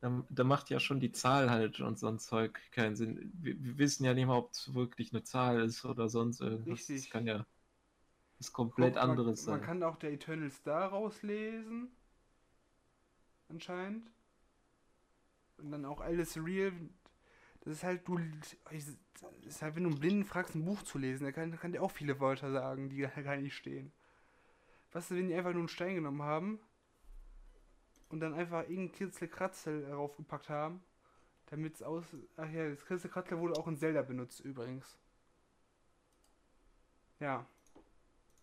Da, 0.00 0.24
da, 0.30 0.44
macht 0.44 0.70
ja 0.70 0.78
schon 0.78 1.00
die 1.00 1.10
Zahl 1.10 1.50
halt 1.50 1.80
und 1.80 1.98
so 1.98 2.06
ein 2.06 2.20
Zeug 2.20 2.60
keinen 2.70 2.94
Sinn. 2.94 3.32
Wir, 3.34 3.60
wir 3.62 3.78
wissen 3.78 4.04
ja 4.04 4.14
nicht 4.14 4.26
mal, 4.26 4.38
ob 4.38 4.52
es 4.52 4.72
wirklich 4.72 5.12
eine 5.12 5.24
Zahl 5.24 5.60
ist 5.60 5.84
oder 5.84 6.08
sonst 6.08 6.40
irgendwas. 6.40 6.78
Richtig. 6.78 7.02
Das 7.02 7.10
kann 7.10 7.26
ja 7.26 7.44
was 8.38 8.52
komplett 8.52 8.94
Guck, 8.94 9.02
anderes 9.02 9.26
man, 9.26 9.36
sein. 9.36 9.56
Man 9.58 9.62
kann 9.62 9.82
auch 9.82 9.96
der 9.96 10.12
Eternal 10.12 10.50
Star 10.50 10.90
rauslesen. 10.90 11.90
Anscheinend. 13.48 14.08
Und 15.58 15.70
dann 15.70 15.84
auch 15.84 16.00
alles 16.00 16.36
real. 16.36 16.72
Das 17.60 17.74
ist 17.74 17.84
halt, 17.84 18.06
du. 18.06 18.18
Das 18.40 18.56
ist 19.44 19.62
halt, 19.62 19.76
wenn 19.76 19.84
du 19.84 19.90
einen 19.90 19.98
Blinden 19.98 20.24
fragst, 20.24 20.54
ein 20.54 20.64
Buch 20.64 20.82
zu 20.82 20.98
lesen, 20.98 21.24
der 21.24 21.32
kann, 21.32 21.56
kann 21.58 21.72
dir 21.72 21.82
auch 21.82 21.90
viele 21.90 22.20
Wörter 22.20 22.52
sagen, 22.52 22.88
die 22.88 22.98
gar 22.98 23.36
nicht 23.36 23.56
stehen. 23.56 23.92
Was, 24.92 25.10
wenn 25.10 25.28
die 25.28 25.34
einfach 25.34 25.52
nur 25.52 25.60
einen 25.60 25.68
Stein 25.68 25.96
genommen 25.96 26.22
haben 26.22 26.60
und 28.08 28.20
dann 28.20 28.34
einfach 28.34 28.62
irgendein 28.62 28.92
Kitzelkratzel 28.92 29.86
draufgepackt 29.86 30.48
haben, 30.48 30.82
damit 31.46 31.74
es 31.74 31.82
aus. 31.82 32.04
Ach 32.36 32.48
ja, 32.48 32.70
das 32.70 32.86
Kitzelkratzel 32.86 33.38
wurde 33.38 33.58
auch 33.58 33.66
in 33.66 33.76
Zelda 33.76 34.02
benutzt 34.02 34.40
übrigens. 34.40 34.96
Ja. 37.20 37.46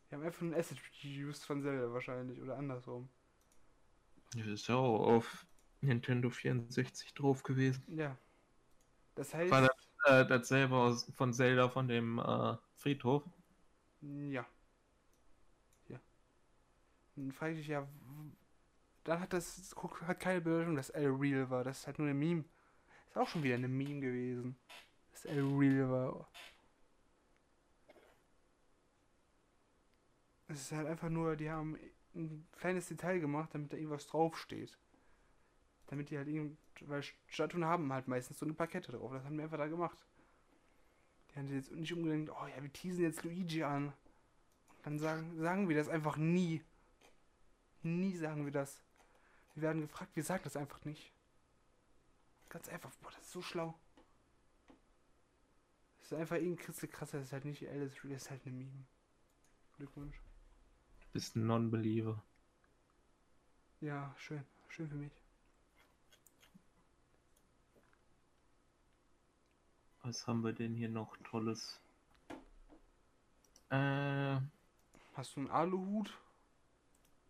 Die 0.09 0.16
haben 0.16 0.24
einfach 0.24 0.41
ein 0.41 0.53
Asset 0.53 0.78
used 1.03 1.45
von 1.45 1.63
Zelda 1.63 1.91
wahrscheinlich 1.91 2.39
oder 2.41 2.57
andersrum. 2.57 3.09
Das 4.36 4.47
ist 4.47 4.68
ja 4.68 4.76
auch 4.76 5.07
auf 5.07 5.45
Nintendo 5.86 6.29
64 6.29 7.13
drauf 7.13 7.43
gewesen. 7.43 7.83
Ja. 7.88 8.17
Das 9.15 9.33
heißt. 9.33 9.51
War 9.51 9.61
das, 9.61 9.86
äh, 10.05 10.25
dasselbe 10.25 10.75
aus, 10.75 11.11
von 11.15 11.33
Zelda 11.33 11.69
von 11.69 11.88
dem 11.88 12.19
äh, 12.19 12.57
Friedhof? 12.75 13.23
Ja. 14.01 14.45
Ja. 15.88 15.99
Dann 17.15 17.31
frage 17.31 17.53
ich 17.53 17.59
dich 17.59 17.67
ja, 17.67 17.88
dann 19.05 19.19
hat 19.19 19.33
das 19.33 19.73
hat 20.07 20.19
keine 20.19 20.41
Bedeutung, 20.41 20.75
dass 20.75 20.89
L 20.89 21.11
real 21.11 21.49
war. 21.49 21.63
Das 21.63 21.79
ist 21.79 21.88
halt 21.88 21.99
nur 21.99 22.07
ein 22.07 22.17
Meme. 22.17 22.43
Ist 23.07 23.17
auch 23.17 23.27
schon 23.27 23.43
wieder 23.43 23.55
eine 23.55 23.67
Meme 23.67 24.01
gewesen. 24.01 24.57
Dass 25.11 25.25
L 25.25 25.43
real 25.57 25.89
war. 25.89 26.29
Es 30.47 30.61
ist 30.61 30.71
halt 30.71 30.88
einfach 30.88 31.09
nur, 31.09 31.36
die 31.36 31.49
haben 31.49 31.77
ein 32.13 32.47
kleines 32.57 32.88
Detail 32.88 33.19
gemacht, 33.19 33.49
damit 33.53 33.73
da 33.73 33.77
irgendwas 33.77 34.07
draufsteht. 34.07 34.77
Damit 35.88 36.09
die 36.09 36.17
halt 36.17 36.27
irgendwie, 36.27 36.57
weil 36.81 37.03
Statuen 37.27 37.65
haben 37.65 37.91
halt 37.93 38.07
meistens 38.07 38.39
so 38.39 38.45
eine 38.45 38.53
Plakette 38.53 38.91
drauf. 38.91 39.11
Das 39.11 39.23
haben 39.23 39.38
wir 39.38 39.43
einfach 39.43 39.57
da 39.57 39.67
gemacht. 39.67 39.97
Die 41.29 41.39
haben 41.39 41.53
jetzt 41.53 41.71
nicht 41.71 41.93
unbedingt, 41.93 42.29
oh 42.29 42.47
ja, 42.47 42.61
wir 42.61 42.71
teasen 42.71 43.03
jetzt 43.03 43.23
Luigi 43.23 43.63
an. 43.63 43.88
Und 43.88 44.86
dann 44.86 44.99
sagen, 44.99 45.38
sagen 45.38 45.69
wir 45.69 45.75
das 45.75 45.89
einfach 45.89 46.17
nie. 46.17 46.63
Nie 47.83 48.15
sagen 48.15 48.45
wir 48.45 48.51
das. 48.51 48.81
Wir 49.53 49.63
werden 49.63 49.81
gefragt, 49.81 50.15
wir 50.15 50.23
sagen 50.23 50.43
das 50.43 50.57
einfach 50.57 50.83
nicht. 50.86 51.13
Ganz 52.49 52.67
einfach, 52.69 52.91
boah, 53.01 53.11
das 53.11 53.21
ist 53.21 53.31
so 53.31 53.41
schlau. 53.41 53.75
Das 55.99 56.11
ist 56.11 56.17
einfach 56.17 56.36
irgendein 56.36 56.63
Christel 56.63 56.88
krasser, 56.88 57.17
das 57.17 57.27
ist 57.27 57.33
halt 57.33 57.45
nicht 57.45 57.67
Alice 57.67 57.95
das 58.03 58.11
ist 58.11 58.29
halt 58.29 58.45
eine 58.45 58.55
Meme. 58.55 58.86
Glückwunsch. 59.77 60.17
Du 61.01 61.07
bist 61.13 61.36
ein 61.36 61.47
Non-Believer. 61.47 62.23
Ja, 63.81 64.13
schön. 64.17 64.43
Schön 64.67 64.89
für 64.89 64.95
mich. 64.95 65.24
Was 70.06 70.28
haben 70.28 70.43
wir 70.43 70.53
denn 70.53 70.76
hier 70.76 70.89
noch 70.89 71.18
Tolles? 71.24 71.82
Äh. 73.72 74.38
Hast 75.16 75.36
du 75.36 75.39
einen 75.39 75.49
Aluhut? 75.49 76.16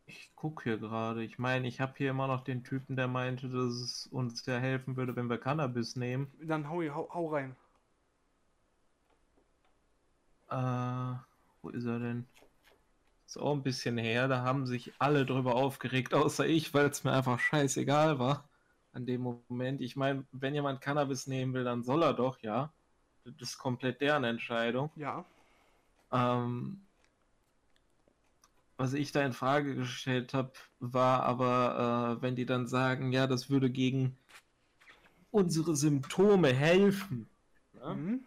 Ich 0.07 0.35
gucke 0.35 0.63
hier 0.63 0.77
gerade. 0.77 1.23
Ich 1.23 1.39
meine, 1.39 1.69
ich 1.69 1.79
habe 1.79 1.93
hier 1.95 2.09
immer 2.09 2.27
noch 2.27 2.41
den 2.41 2.65
Typen, 2.65 2.97
der 2.97 3.07
meinte, 3.07 3.47
dass 3.47 3.75
es 3.75 4.07
uns 4.07 4.45
ja 4.45 4.57
helfen 4.57 4.97
würde, 4.97 5.15
wenn 5.15 5.29
wir 5.29 5.37
Cannabis 5.37 5.95
nehmen. 5.95 6.29
Dann 6.41 6.67
hau, 6.67 6.81
hau, 6.81 7.09
hau 7.13 7.27
rein. 7.27 7.55
Äh, 10.49 11.15
wo 11.61 11.69
ist 11.69 11.85
er 11.85 11.99
denn? 11.99 12.27
Ist 13.25 13.37
auch 13.37 13.53
ein 13.53 13.63
bisschen 13.63 13.97
her. 13.97 14.27
Da 14.27 14.41
haben 14.41 14.65
sich 14.65 14.91
alle 14.99 15.25
drüber 15.25 15.55
aufgeregt, 15.55 16.13
außer 16.13 16.45
ich, 16.45 16.73
weil 16.73 16.87
es 16.87 17.05
mir 17.05 17.13
einfach 17.13 17.39
scheißegal 17.39 18.19
war 18.19 18.43
an 18.95 19.05
dem 19.05 19.21
Moment. 19.21 19.81
Ich 19.81 19.95
meine, 19.95 20.25
wenn 20.31 20.55
jemand 20.55 20.81
Cannabis 20.81 21.27
nehmen 21.27 21.53
will, 21.53 21.65
dann 21.65 21.83
soll 21.83 22.01
er 22.01 22.13
doch, 22.13 22.39
ja. 22.39 22.71
Das 23.25 23.35
ist 23.41 23.57
komplett 23.57 23.99
deren 24.01 24.23
Entscheidung. 24.23 24.89
Ja. 24.95 25.25
Ähm, 26.11 26.79
was 28.77 28.93
ich 28.93 29.11
da 29.11 29.25
in 29.25 29.33
Frage 29.33 29.75
gestellt 29.75 30.33
habe, 30.33 30.51
war 30.79 31.23
aber, 31.23 32.17
äh, 32.17 32.21
wenn 32.21 32.35
die 32.35 32.45
dann 32.45 32.67
sagen, 32.67 33.11
ja, 33.11 33.27
das 33.27 33.49
würde 33.49 33.69
gegen 33.69 34.17
unsere 35.31 35.75
Symptome 35.75 36.53
helfen. 36.53 37.27
Ja? 37.73 37.93
Mhm. 37.93 38.23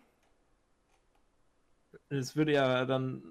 Es 2.10 2.36
würde 2.36 2.52
ja 2.52 2.84
dann 2.84 3.22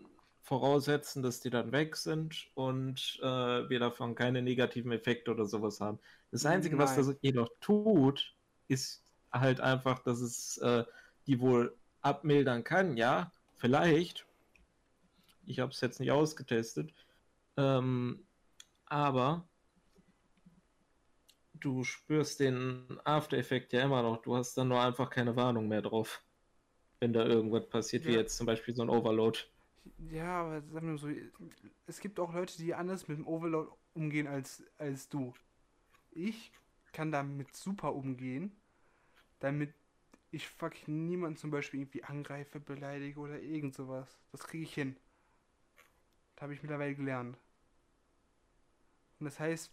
voraussetzen, 0.47 1.21
dass 1.23 1.41
die 1.41 1.49
dann 1.49 1.73
weg 1.73 1.97
sind 1.97 2.47
und 2.55 3.19
äh, 3.21 3.69
wir 3.69 3.79
davon 3.79 4.15
keine 4.15 4.41
negativen 4.41 4.93
Effekte 4.93 5.31
oder 5.31 5.45
sowas 5.45 5.81
haben. 5.81 5.99
Das 6.31 6.45
Einzige, 6.45 6.77
Nein. 6.77 6.85
was 6.85 6.95
das 6.95 7.17
jedoch 7.19 7.49
tut, 7.59 8.33
ist 8.69 9.03
halt 9.33 9.59
einfach, 9.59 9.99
dass 9.99 10.21
es 10.21 10.57
äh, 10.59 10.85
die 11.27 11.41
wohl 11.41 11.75
abmildern 12.01 12.63
kann, 12.63 12.95
ja, 12.95 13.29
vielleicht. 13.57 14.25
Ich 15.45 15.59
habe 15.59 15.73
es 15.73 15.81
jetzt 15.81 15.99
nicht 15.99 16.11
ausgetestet. 16.11 16.93
Ähm, 17.57 18.25
aber 18.85 19.45
du 21.55 21.83
spürst 21.83 22.39
den 22.39 22.85
After-Effekt 23.03 23.73
ja 23.73 23.81
immer 23.83 24.01
noch. 24.01 24.21
Du 24.21 24.37
hast 24.37 24.57
dann 24.57 24.69
nur 24.69 24.81
einfach 24.81 25.09
keine 25.09 25.35
Warnung 25.35 25.67
mehr 25.67 25.81
drauf, 25.81 26.23
wenn 27.01 27.11
da 27.11 27.25
irgendwas 27.25 27.67
passiert, 27.67 28.05
ja. 28.05 28.11
wie 28.11 28.15
jetzt 28.15 28.37
zum 28.37 28.45
Beispiel 28.45 28.73
so 28.73 28.83
ein 28.83 28.89
Overload. 28.89 29.39
Ja, 30.09 30.41
aber 30.41 30.61
sagen 30.61 30.91
wir 30.91 30.97
so, 30.97 31.09
es 31.85 31.99
gibt 31.99 32.19
auch 32.19 32.33
Leute, 32.33 32.57
die 32.57 32.73
anders 32.73 33.07
mit 33.07 33.17
dem 33.17 33.27
Overload 33.27 33.71
umgehen 33.93 34.27
als, 34.27 34.63
als 34.77 35.09
du. 35.09 35.33
Ich 36.11 36.51
kann 36.91 37.11
damit 37.11 37.55
super 37.55 37.93
umgehen, 37.93 38.51
damit 39.39 39.73
ich 40.31 40.47
fuck 40.47 40.88
niemanden 40.88 41.38
zum 41.38 41.51
Beispiel 41.51 41.81
irgendwie 41.81 42.03
angreife, 42.03 42.59
beleidige 42.59 43.19
oder 43.19 43.39
irgend 43.41 43.75
sowas. 43.75 44.19
Das 44.31 44.41
kriege 44.41 44.63
ich 44.63 44.73
hin. 44.73 44.97
Das 46.35 46.43
habe 46.43 46.53
ich 46.53 46.61
mittlerweile 46.61 46.95
gelernt. 46.95 47.38
Und 49.19 49.25
das 49.25 49.39
heißt, 49.39 49.71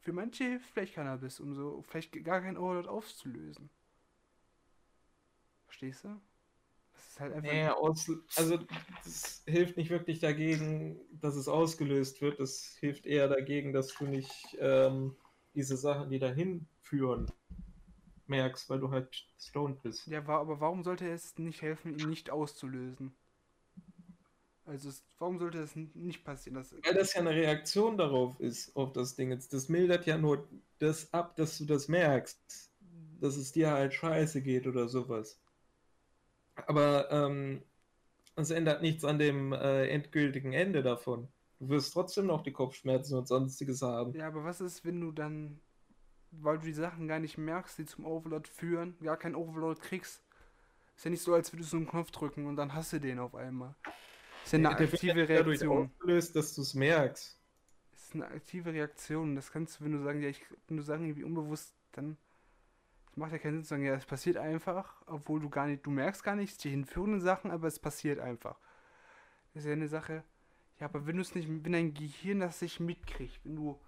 für 0.00 0.12
manche 0.12 0.44
hilft 0.44 0.70
vielleicht 0.70 0.94
Cannabis, 0.94 1.40
um 1.40 1.54
so 1.54 1.82
vielleicht 1.82 2.12
gar 2.24 2.40
kein 2.40 2.56
Overload 2.56 2.88
aufzulösen. 2.88 3.70
Verstehst 5.66 6.04
du? 6.04 6.20
Das 6.94 7.06
ist 7.08 7.20
halt 7.20 7.34
einfach. 7.34 7.76
Aus, 7.76 8.10
also, 8.36 8.58
das 9.04 9.42
hilft 9.46 9.76
nicht 9.76 9.90
wirklich 9.90 10.20
dagegen, 10.20 11.00
dass 11.20 11.36
es 11.36 11.48
ausgelöst 11.48 12.20
wird. 12.22 12.40
Das 12.40 12.76
hilft 12.80 13.06
eher 13.06 13.28
dagegen, 13.28 13.72
dass 13.72 13.94
du 13.94 14.04
nicht 14.06 14.56
ähm, 14.58 15.16
diese 15.54 15.76
Sachen, 15.76 16.10
die 16.10 16.18
dahin 16.18 16.66
führen, 16.80 17.30
merkst, 18.26 18.68
weil 18.70 18.80
du 18.80 18.90
halt 18.90 19.26
stoned 19.38 19.82
bist. 19.82 20.06
Ja, 20.06 20.18
aber 20.26 20.60
warum 20.60 20.82
sollte 20.82 21.08
es 21.08 21.38
nicht 21.38 21.62
helfen, 21.62 21.98
ihn 21.98 22.08
nicht 22.08 22.30
auszulösen? 22.30 23.14
Also 24.66 24.88
es, 24.88 25.04
warum 25.18 25.38
sollte 25.38 25.58
das 25.58 25.76
nicht 25.76 26.24
passieren? 26.24 26.54
Das 26.56 26.72
Weil 26.72 26.94
das 26.94 27.12
ja 27.12 27.20
eine 27.20 27.30
Reaktion 27.30 27.98
darauf 27.98 28.40
ist, 28.40 28.74
auf 28.76 28.92
das 28.92 29.14
Ding. 29.14 29.30
Das 29.30 29.68
mildert 29.68 30.06
ja 30.06 30.16
nur 30.16 30.48
das 30.78 31.12
ab, 31.12 31.36
dass 31.36 31.58
du 31.58 31.66
das 31.66 31.88
merkst. 31.88 32.70
Dass 33.20 33.36
es 33.36 33.52
dir 33.52 33.70
halt 33.70 33.94
scheiße 33.94 34.42
geht 34.42 34.66
oder 34.66 34.88
sowas. 34.88 35.40
Aber 36.66 37.10
ähm, 37.10 37.62
es 38.36 38.50
ändert 38.50 38.82
nichts 38.82 39.04
an 39.04 39.18
dem 39.18 39.52
äh, 39.52 39.88
endgültigen 39.88 40.52
Ende 40.52 40.82
davon. 40.82 41.28
Du 41.60 41.68
wirst 41.68 41.92
trotzdem 41.92 42.26
noch 42.26 42.42
die 42.42 42.52
Kopfschmerzen 42.52 43.16
und 43.16 43.28
sonstiges 43.28 43.82
haben. 43.82 44.12
Ja, 44.12 44.26
aber 44.26 44.44
was 44.44 44.60
ist, 44.60 44.84
wenn 44.84 45.00
du 45.00 45.12
dann, 45.12 45.60
weil 46.30 46.58
du 46.58 46.66
die 46.66 46.72
Sachen 46.72 47.08
gar 47.08 47.20
nicht 47.20 47.38
merkst, 47.38 47.78
die 47.78 47.86
zum 47.86 48.06
Overload 48.06 48.48
führen, 48.50 48.96
gar 49.00 49.16
keinen 49.16 49.36
Overload 49.36 49.80
kriegst? 49.80 50.22
Ist 50.96 51.04
ja 51.04 51.10
nicht 51.10 51.22
so, 51.22 51.34
als 51.34 51.52
würdest 51.52 51.72
du 51.72 51.78
einen 51.78 51.88
Knopf 51.88 52.10
drücken 52.10 52.46
und 52.46 52.56
dann 52.56 52.74
hast 52.74 52.92
du 52.92 53.00
den 53.00 53.18
auf 53.18 53.34
einmal. 53.34 53.74
Ist 54.44 54.52
ja 54.52 54.58
eine 54.58 54.68
ja, 54.68 54.76
aktive 54.76 55.28
Reaktion. 55.28 55.90
Ausgelöst, 55.90 56.36
dass 56.36 56.54
du 56.54 56.62
es 56.62 56.74
merkst. 56.74 57.38
Ist 57.94 58.14
eine 58.14 58.26
aktive 58.26 58.72
Reaktion. 58.72 59.34
Das 59.36 59.50
kannst 59.50 59.80
du, 59.80 59.84
wenn 59.84 59.92
du 59.92 60.02
sagen, 60.02 60.20
ja, 60.20 60.28
ich, 60.28 60.42
wenn 60.68 60.76
du 60.76 60.82
sagen, 60.82 61.04
irgendwie 61.04 61.24
unbewusst, 61.24 61.74
dann 61.92 62.16
das 63.14 63.20
macht 63.20 63.30
ja 63.30 63.38
keinen 63.38 63.54
Sinn 63.54 63.62
zu 63.62 63.68
sagen, 63.68 63.84
ja, 63.84 63.94
es 63.94 64.06
passiert 64.06 64.36
einfach, 64.36 65.00
obwohl 65.06 65.40
du 65.40 65.48
gar 65.48 65.68
nicht, 65.68 65.86
du 65.86 65.90
merkst 65.90 66.24
gar 66.24 66.34
nichts, 66.34 66.58
die 66.58 66.70
hinführenden 66.70 67.20
Sachen, 67.20 67.52
aber 67.52 67.68
es 67.68 67.78
passiert 67.78 68.18
einfach. 68.18 68.56
Das 69.52 69.62
ist 69.62 69.68
ja 69.68 69.72
eine 69.74 69.86
Sache. 69.86 70.24
Ja, 70.80 70.86
aber 70.86 71.06
wenn 71.06 71.16
du 71.16 71.22
es 71.22 71.36
nicht, 71.36 71.48
wenn 71.48 71.72
dein 71.72 71.94
Gehirn 71.94 72.40
das 72.40 72.58
sich 72.58 72.80
mitkriegt, 72.80 73.38
wenn 73.44 73.54
du, 73.54 73.80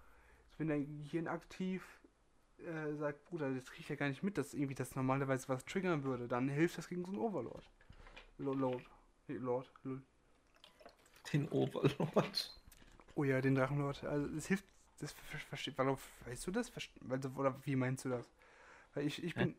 wenn 0.59 0.68
dein 0.68 0.87
Gehirn 1.03 1.27
aktiv 1.27 1.85
äh, 2.59 2.95
sagt, 2.95 3.24
Bruder, 3.24 3.53
das 3.53 3.66
kriege 3.66 3.81
ich 3.81 3.89
ja 3.89 3.97
gar 3.97 4.09
nicht 4.09 4.22
mit, 4.22 4.39
dass 4.39 4.55
irgendwie 4.55 4.77
das 4.77 4.95
normalerweise 4.95 5.49
was 5.49 5.64
triggern 5.64 6.05
würde, 6.05 6.29
dann 6.29 6.49
hilft 6.49 6.79
das 6.79 6.89
gegen 6.89 7.05
so 7.05 7.09
einen 7.09 7.18
Overlord. 7.18 7.68
Lord. 8.39 8.85
Lord. 9.27 9.72
Lord 9.83 10.03
den 11.33 11.49
Overlord. 11.49 12.53
Oh 13.14 13.24
ja, 13.24 13.41
den 13.41 13.55
Drachenlord. 13.55 14.05
Also 14.05 14.29
es 14.37 14.47
hilft, 14.47 14.64
das 15.01 15.14
versteht, 15.49 15.77
weil 15.79 15.97
weißt 16.27 16.47
du 16.47 16.51
das? 16.51 16.70
Oder 17.37 17.55
wie 17.64 17.77
meinst 17.77 18.05
du 18.05 18.11
das? 18.11 18.31
Weil 18.97 19.07
ich, 19.07 19.22
ich 19.22 19.34
bin, 19.34 19.55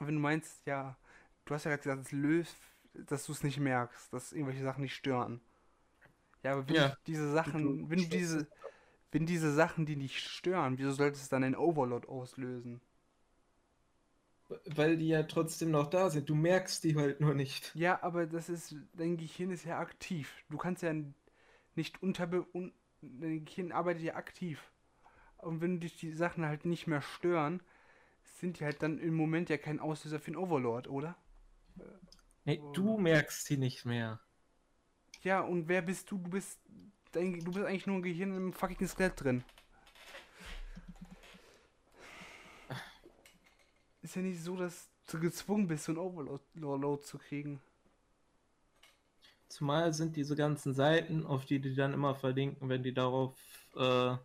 ja. 0.00 0.06
wenn 0.06 0.14
du 0.14 0.20
meinst, 0.20 0.66
ja, 0.66 0.96
du 1.44 1.54
hast 1.54 1.64
ja 1.64 1.70
gerade 1.70 1.82
gesagt, 1.82 2.06
es 2.06 2.12
löst, 2.12 2.56
dass 2.94 3.26
du 3.26 3.32
es 3.32 3.42
nicht 3.42 3.60
merkst, 3.60 4.10
dass 4.10 4.32
irgendwelche 4.32 4.64
Sachen 4.64 4.80
nicht 4.80 4.94
stören. 4.94 5.42
Ja, 6.42 6.52
aber 6.52 6.66
wenn 6.66 6.76
ja. 6.76 6.96
diese 7.06 7.30
Sachen, 7.30 7.90
wenn 7.90 7.98
du 7.98 8.08
diese, 8.08 8.48
wenn 9.12 9.26
diese 9.26 9.52
Sachen, 9.52 9.84
die 9.84 9.96
nicht 9.96 10.18
stören, 10.18 10.78
wieso 10.78 10.92
sollte 10.92 11.18
es 11.18 11.28
dann 11.28 11.44
ein 11.44 11.54
Overload 11.54 12.08
auslösen? 12.08 12.80
Weil 14.64 14.96
die 14.96 15.08
ja 15.08 15.24
trotzdem 15.24 15.70
noch 15.70 15.88
da 15.88 16.08
sind. 16.08 16.30
Du 16.30 16.34
merkst 16.34 16.84
die 16.84 16.96
halt 16.96 17.20
nur 17.20 17.34
nicht. 17.34 17.74
Ja, 17.74 18.02
aber 18.02 18.26
das 18.26 18.48
ist, 18.48 18.76
dein 18.94 19.18
Gehirn 19.18 19.50
ist 19.50 19.64
ja 19.64 19.78
aktiv. 19.78 20.42
Du 20.48 20.56
kannst 20.56 20.82
ja 20.82 20.94
nicht 21.74 22.02
unterbe... 22.02 22.46
Un, 22.54 22.72
dein 23.02 23.44
Gehirn 23.44 23.72
arbeitet 23.72 24.04
ja 24.04 24.14
aktiv. 24.14 24.72
Und 25.36 25.60
wenn 25.60 25.80
dich 25.80 25.98
die 25.98 26.12
Sachen 26.12 26.46
halt 26.46 26.64
nicht 26.64 26.86
mehr 26.86 27.02
stören, 27.02 27.62
sind 28.40 28.58
die 28.60 28.64
halt 28.64 28.82
dann 28.82 28.98
im 28.98 29.14
Moment 29.14 29.48
ja 29.48 29.56
kein 29.56 29.80
Auslöser 29.80 30.20
für 30.20 30.30
den 30.30 30.36
Overlord, 30.36 30.88
oder? 30.88 31.16
Nee, 32.44 32.60
du 32.74 32.98
merkst 32.98 33.46
sie 33.46 33.56
nicht 33.56 33.84
mehr. 33.84 34.20
Ja, 35.22 35.40
und 35.40 35.68
wer 35.68 35.82
bist 35.82 36.10
du? 36.10 36.18
Du 36.18 36.30
bist, 36.30 36.58
dein, 37.12 37.40
du 37.40 37.52
bist 37.52 37.64
eigentlich 37.64 37.86
nur 37.86 37.96
ein 37.96 38.02
Gehirn 38.02 38.36
im 38.36 38.52
fucking 38.52 38.86
Skelett 38.86 39.22
drin. 39.22 39.44
ist 44.02 44.16
ja 44.16 44.22
nicht 44.22 44.42
so, 44.42 44.56
dass 44.56 44.90
du 45.10 45.18
gezwungen 45.18 45.66
bist, 45.66 45.84
so 45.84 45.92
ein 45.92 45.98
Overload 45.98 47.02
zu 47.02 47.18
kriegen. 47.18 47.60
Zumal 49.48 49.94
sind 49.94 50.16
diese 50.16 50.36
ganzen 50.36 50.74
Seiten, 50.74 51.24
auf 51.24 51.46
die 51.46 51.60
die 51.60 51.74
dann 51.74 51.94
immer 51.94 52.14
verlinken, 52.14 52.68
wenn 52.68 52.82
die 52.82 52.92
darauf 52.92 53.36
äh, 53.76 54.16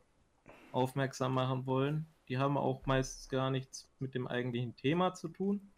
aufmerksam 0.71 1.33
machen 1.33 1.65
wollen, 1.65 2.07
die 2.29 2.37
haben 2.37 2.57
auch 2.57 2.85
meistens 2.85 3.27
gar 3.27 3.49
nichts 3.49 3.89
mit 3.99 4.13
dem 4.13 4.27
eigentlichen 4.27 4.75
Thema 4.75 5.13
zu 5.13 5.27
tun. 5.27 5.71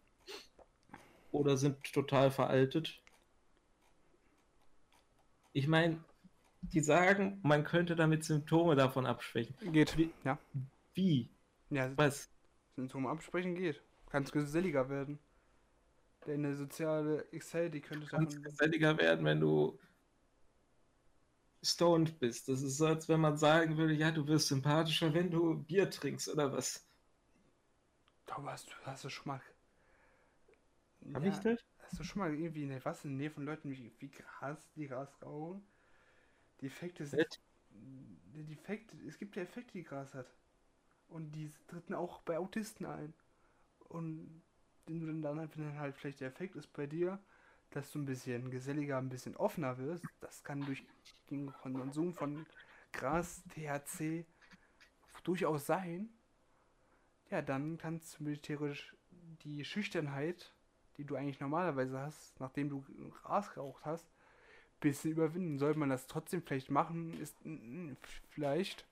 Oder 1.32 1.56
sind 1.56 1.82
total 1.92 2.30
veraltet. 2.30 3.00
Ich 5.54 5.66
meine, 5.66 6.04
die 6.60 6.80
sagen, 6.80 7.40
man 7.42 7.64
könnte 7.64 7.96
damit 7.96 8.24
Symptome 8.24 8.76
davon 8.76 9.06
abschwächen. 9.06 9.54
Geht, 9.72 9.96
wie? 9.96 10.12
Ja. 10.24 10.38
Wie? 10.94 11.30
Ja, 11.70 11.90
was? 11.96 12.30
Symptome 12.76 13.08
absprechen 13.08 13.54
geht. 13.54 13.82
Kannst 14.10 14.32
geselliger 14.32 14.90
werden. 14.90 15.18
Deine 16.26 16.54
soziale 16.54 17.26
Anxiety 17.32 17.80
könnte 17.80 18.06
dann. 18.06 18.20
Kannst 18.20 18.42
geselliger 18.42 18.98
werden, 18.98 19.24
wenn 19.24 19.40
du 19.40 19.78
stoned 21.62 22.18
bist. 22.18 22.48
Das 22.48 22.62
ist 22.62 22.78
so, 22.78 22.86
als 22.86 23.08
wenn 23.08 23.20
man 23.20 23.36
sagen 23.36 23.76
würde, 23.76 23.94
ja, 23.94 24.10
du 24.10 24.26
wirst 24.26 24.48
sympathischer, 24.48 25.14
wenn 25.14 25.30
du 25.30 25.62
Bier 25.62 25.88
trinkst, 25.88 26.28
oder 26.28 26.52
was? 26.52 26.86
Du 28.26 28.46
hast, 28.46 29.04
du 29.04 29.08
schon 29.08 29.26
mal. 29.26 29.42
Hab 31.12 31.24
ja, 31.24 31.30
ich 31.30 31.38
das? 31.38 31.60
Hast 31.82 32.00
du 32.00 32.04
schon 32.04 32.20
mal 32.20 32.34
irgendwie 32.34 32.62
in 32.62 32.70
der, 32.70 32.84
was, 32.84 33.04
in 33.04 33.10
der 33.10 33.18
Nähe 33.18 33.30
von 33.30 33.44
Leuten 33.44 33.70
wie, 33.70 33.92
wie 33.98 34.10
Gras, 34.10 34.70
die 34.74 34.86
Gras 34.86 35.10
rauchen? 35.22 35.62
Die 36.60 36.66
Effekte 36.66 37.04
sind. 37.04 37.40
Die 37.70 38.52
Effekte, 38.52 38.96
es 39.06 39.18
gibt 39.18 39.36
ja 39.36 39.42
Effekte, 39.42 39.72
die 39.72 39.84
Gras 39.84 40.14
hat. 40.14 40.26
Und 41.08 41.32
die 41.32 41.52
treten 41.68 41.94
auch 41.94 42.22
bei 42.22 42.38
Autisten 42.38 42.86
ein 42.86 43.12
und 43.88 44.42
den 44.88 45.00
du 45.00 45.20
dann 45.20 45.38
halt, 45.38 45.56
wenn 45.56 45.64
dann 45.64 45.78
halt 45.78 45.96
vielleicht 45.96 46.20
der 46.20 46.28
Effekt 46.28 46.56
ist 46.56 46.72
bei 46.72 46.86
dir, 46.86 47.18
dass 47.74 47.90
du 47.90 47.98
ein 47.98 48.06
bisschen 48.06 48.50
geselliger, 48.50 48.98
ein 48.98 49.08
bisschen 49.08 49.36
offener 49.36 49.78
wirst, 49.78 50.04
das 50.20 50.42
kann 50.44 50.60
durch 50.60 50.84
den 51.30 51.52
Konsum 51.52 52.14
von 52.14 52.46
Gras, 52.92 53.42
THC 53.54 54.24
durchaus 55.24 55.66
sein. 55.66 56.10
Ja, 57.30 57.42
dann 57.42 57.78
kannst 57.78 58.20
du 58.20 58.36
theoretisch 58.36 58.94
die 59.44 59.64
Schüchternheit, 59.64 60.52
die 60.96 61.04
du 61.04 61.16
eigentlich 61.16 61.40
normalerweise 61.40 61.98
hast, 61.98 62.38
nachdem 62.40 62.68
du 62.68 62.84
Gras 63.22 63.52
geraucht 63.54 63.84
hast, 63.84 64.04
ein 64.04 64.80
bisschen 64.80 65.12
überwinden. 65.12 65.58
Sollte 65.58 65.78
man 65.78 65.88
das 65.88 66.06
trotzdem 66.06 66.42
vielleicht 66.42 66.70
machen, 66.70 67.18
ist 67.20 67.36
vielleicht 68.28 68.86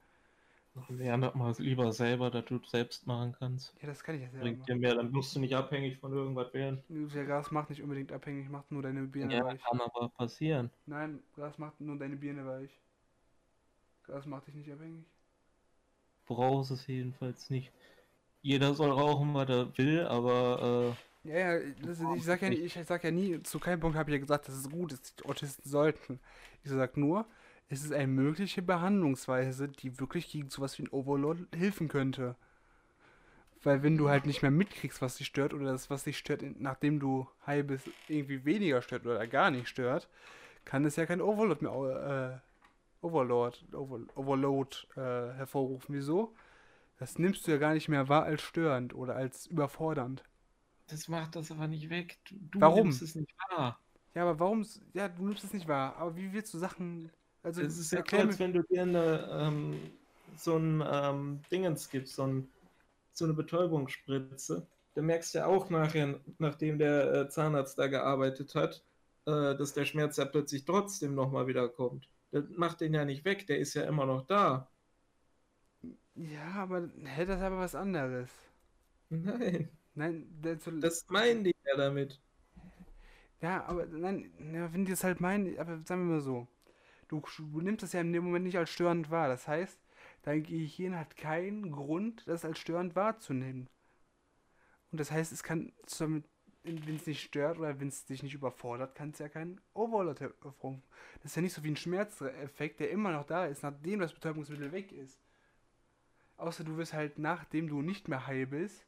Lerne 0.89 1.27
ja, 1.27 1.37
mal 1.37 1.55
lieber 1.59 1.93
selber, 1.93 2.31
dass 2.31 2.45
du 2.47 2.61
selbst 2.67 3.07
machen 3.07 3.35
kannst. 3.39 3.75
Ja, 3.81 3.89
das 3.89 4.03
kann 4.03 4.17
ich 4.17 4.23
ja 4.23 4.31
selber. 4.31 4.45
Bringt 4.45 4.69
dir 4.69 4.77
mehr, 4.77 4.95
dann 4.95 5.11
musst 5.11 5.35
du 5.35 5.41
nicht 5.41 5.55
abhängig 5.55 5.99
von 5.99 6.13
irgendwas 6.13 6.53
werden. 6.55 6.83
Ja, 6.89 7.25
Gras 7.25 7.51
macht 7.51 7.71
nicht 7.71 7.83
unbedingt 7.83 8.13
abhängig, 8.13 8.49
macht 8.49 8.71
nur 8.71 8.83
deine 8.83 9.03
Birne 9.03 9.35
ja, 9.35 9.45
weich. 9.45 9.63
kann 9.63 9.81
aber 9.81 10.09
passieren. 10.11 10.71
Nein, 10.87 11.21
Gras 11.35 11.59
macht 11.59 11.81
nur 11.81 11.99
deine 11.99 12.17
Birne 12.17 12.47
weich. 12.47 12.71
Das 14.07 14.27
macht 14.27 14.47
dich 14.47 14.55
nicht 14.55 14.71
abhängig. 14.71 15.05
Brauchst 16.27 16.71
es 16.71 16.87
jedenfalls 16.87 17.51
nicht. 17.51 17.73
Jeder 18.43 18.75
soll 18.75 18.91
rauchen, 18.91 19.35
was 19.35 19.49
er 19.49 19.77
will, 19.77 20.07
aber. 20.07 20.97
Äh, 21.25 21.29
ja, 21.29 21.55
ja, 21.55 21.73
das, 21.83 22.01
ich 22.17 22.25
sag 22.25 22.41
ja, 22.41 22.49
nie, 22.49 22.57
ich 22.57 22.73
sag 22.73 23.05
ja 23.05 23.11
nie, 23.11 23.43
zu 23.43 23.59
keinem 23.59 23.81
Punkt 23.81 23.97
habe 23.97 24.11
ich 24.11 24.15
ja 24.15 24.21
gesagt, 24.21 24.49
dass 24.49 24.55
es 24.55 24.71
gut 24.71 24.93
ist, 24.93 25.21
die 25.21 25.29
Autisten 25.29 25.69
sollten. 25.69 26.19
Ich 26.65 26.71
sag 26.71 26.97
nur, 26.97 27.27
es 27.71 27.85
ist 27.85 27.93
eine 27.95 28.09
mögliche 28.09 28.63
Behandlungsweise, 28.63 29.69
die 29.69 29.99
wirklich 30.01 30.31
gegen 30.31 30.51
sowas 30.51 30.79
wie 30.79 30.85
ein 30.85 30.91
Overload 30.91 31.47
helfen 31.57 31.89
könnte. 31.89 32.37
Weil 33.63 33.83
wenn 33.83 33.97
du 33.99 34.09
halt 34.09 34.27
nicht 34.27 34.43
mehr 34.43 34.51
mitkriegst, 34.51 35.03
was 35.03 35.17
dich 35.17 35.27
stört, 35.27 35.53
oder 35.53 35.73
das, 35.73 35.91
was 35.91 36.05
dich 36.05 36.17
stört, 36.19 36.43
nachdem 36.59 36.99
du 36.99 37.29
high 37.47 37.67
bist, 37.67 37.89
irgendwie 38.09 38.45
weniger 38.45 38.81
stört 38.83 39.05
oder 39.07 39.27
gar 39.27 39.51
nicht 39.51 39.69
stört, 39.69 40.09
kann 40.65 40.85
es 40.85 40.97
ja 40.97 41.07
kein 41.07 41.21
Overload 41.23 41.65
mehr, 41.65 42.43
äh, 43.03 43.07
Overload, 43.07 43.59
Over, 43.75 44.01
Overload 44.17 44.77
äh, 44.97 45.35
hervorrufen. 45.37 45.95
Wieso? 45.95 46.35
Das 46.99 47.19
nimmst 47.19 47.47
du 47.47 47.53
ja 47.53 47.59
gar 47.59 47.75
nicht 47.75 47.89
mehr 47.89 48.09
wahr 48.09 48.25
als 48.25 48.43
störend 48.43 48.95
oder 48.95 49.17
als 49.17 49.47
überfordernd. 49.47 50.25
Das 50.89 51.09
macht 51.09 51.37
das 51.37 51.51
aber 51.51 51.69
nicht 51.69 51.89
weg. 51.89 52.19
Du 52.31 52.61
warum? 52.61 52.85
nimmst 52.85 53.03
es 53.03 53.15
nicht 53.15 53.33
wahr. 53.51 53.81
Ja, 54.15 54.23
aber 54.23 54.41
warum? 54.41 54.67
Ja, 54.93 55.09
du 55.09 55.25
nimmst 55.27 55.45
es 55.45 55.53
nicht 55.53 55.69
wahr. 55.69 55.97
Aber 55.97 56.17
wie 56.17 56.33
willst 56.33 56.53
du 56.53 56.59
Sachen. 56.59 57.11
Also, 57.43 57.63
es 57.63 57.79
ist 57.79 57.93
ja 57.93 58.03
klar, 58.03 58.27
als 58.27 58.39
wenn 58.39 58.53
du 58.53 58.63
dir 58.63 58.83
eine, 58.83 59.29
ähm, 59.33 59.81
so 60.37 60.57
ein 60.57 60.83
ähm, 60.87 61.41
Dingens 61.51 61.89
gibst, 61.89 62.15
so, 62.17 62.27
ein, 62.27 62.49
so 63.13 63.25
eine 63.25 63.35
Betäubungsspritze. 63.35 64.67
Da 64.95 65.03
merkst 65.03 65.35
du 65.35 65.39
ja 65.39 65.47
auch 65.47 65.71
nachher, 65.71 66.21
nachdem 66.39 66.79
der 66.79 67.13
äh, 67.13 67.29
Zahnarzt 67.29 67.79
da 67.79 67.87
gearbeitet 67.87 68.55
hat, 68.55 68.83
äh, 69.27 69.55
dass 69.55 69.73
der 69.73 69.85
Schmerz 69.85 70.17
ja 70.17 70.25
plötzlich 70.25 70.65
trotzdem 70.65 71.15
nochmal 71.15 71.47
wieder 71.47 71.69
kommt. 71.69 72.09
Das 72.33 72.45
macht 72.51 72.81
den 72.81 72.95
ja 72.95 73.05
nicht 73.05 73.25
weg, 73.25 73.47
der 73.47 73.59
ist 73.59 73.75
ja 73.75 73.83
immer 73.85 74.07
noch 74.07 74.27
da. 74.27 74.69
Ja, 76.15 76.53
aber 76.57 76.89
hätte 77.05 77.33
das 77.33 77.41
aber 77.41 77.59
was 77.59 77.75
anderes. 77.75 78.31
Nein. 79.09 79.71
Nein, 79.95 80.27
das, 80.41 80.59
das 80.81 81.05
meinen 81.09 81.45
die 81.45 81.55
ja 81.67 81.77
damit. 81.77 82.21
Ja, 83.41 83.65
aber 83.67 83.87
nein, 83.87 84.31
ja, 84.55 84.73
wenn 84.73 84.85
die 84.85 84.93
das 84.93 85.03
halt 85.03 85.21
meinen, 85.21 85.59
aber 85.59 85.79
sagen 85.85 86.09
wir 86.09 86.17
mal 86.17 86.21
so, 86.21 86.47
du, 87.11 87.23
du 87.39 87.61
nimmst 87.61 87.83
das 87.83 87.93
ja 87.93 88.01
in 88.01 88.13
dem 88.13 88.25
Moment 88.25 88.45
nicht 88.47 88.59
als 88.59 88.71
störend 88.71 89.11
wahr. 89.11 89.29
Das 89.29 89.49
heißt, 89.49 89.79
dein 90.23 90.43
Gehirn 90.43 90.99
hat 90.99 91.17
keinen 91.17 91.71
Grund, 91.73 92.27
das 92.27 92.45
als 92.45 92.59
störend 92.59 92.97
wahrzunehmen. 92.97 93.69
Und 94.93 95.01
das 95.01 95.11
heißt, 95.11 95.33
es 95.33 95.43
kann 95.43 95.73
wenn 96.63 96.97
es 96.97 97.07
nicht 97.07 97.23
stört 97.23 97.59
oder 97.59 97.81
wenn 97.81 97.89
es 97.89 98.05
dich 98.05 98.23
nicht 98.23 98.35
überfordert, 98.35 98.95
kann 98.95 99.11
es 99.11 99.19
ja 99.19 99.29
keinen 99.29 99.61
Overload 99.73 100.21
hervorrufen. 100.21 100.83
Das 101.23 101.33
ist 101.33 101.37
ja 101.37 101.43
nicht 101.43 101.55
so 101.55 101.65
wie 101.65 101.71
ein 101.71 101.77
Schmerzeffekt, 101.77 102.81
der 102.81 102.91
immer 102.91 103.13
noch 103.13 103.25
da 103.25 103.47
ist, 103.47 103.63
nachdem 103.63 104.01
das 104.01 104.13
Betäubungsmittel 104.13 104.71
weg 104.73 104.93
ist. 104.93 105.19
Außer 106.37 106.65
du 106.65 106.77
wirst 106.77 106.93
halt, 106.93 107.19
nachdem 107.19 107.69
du 107.69 107.83
nicht 107.83 108.09
mehr 108.09 108.27
heil 108.27 108.47
bist, 108.47 108.85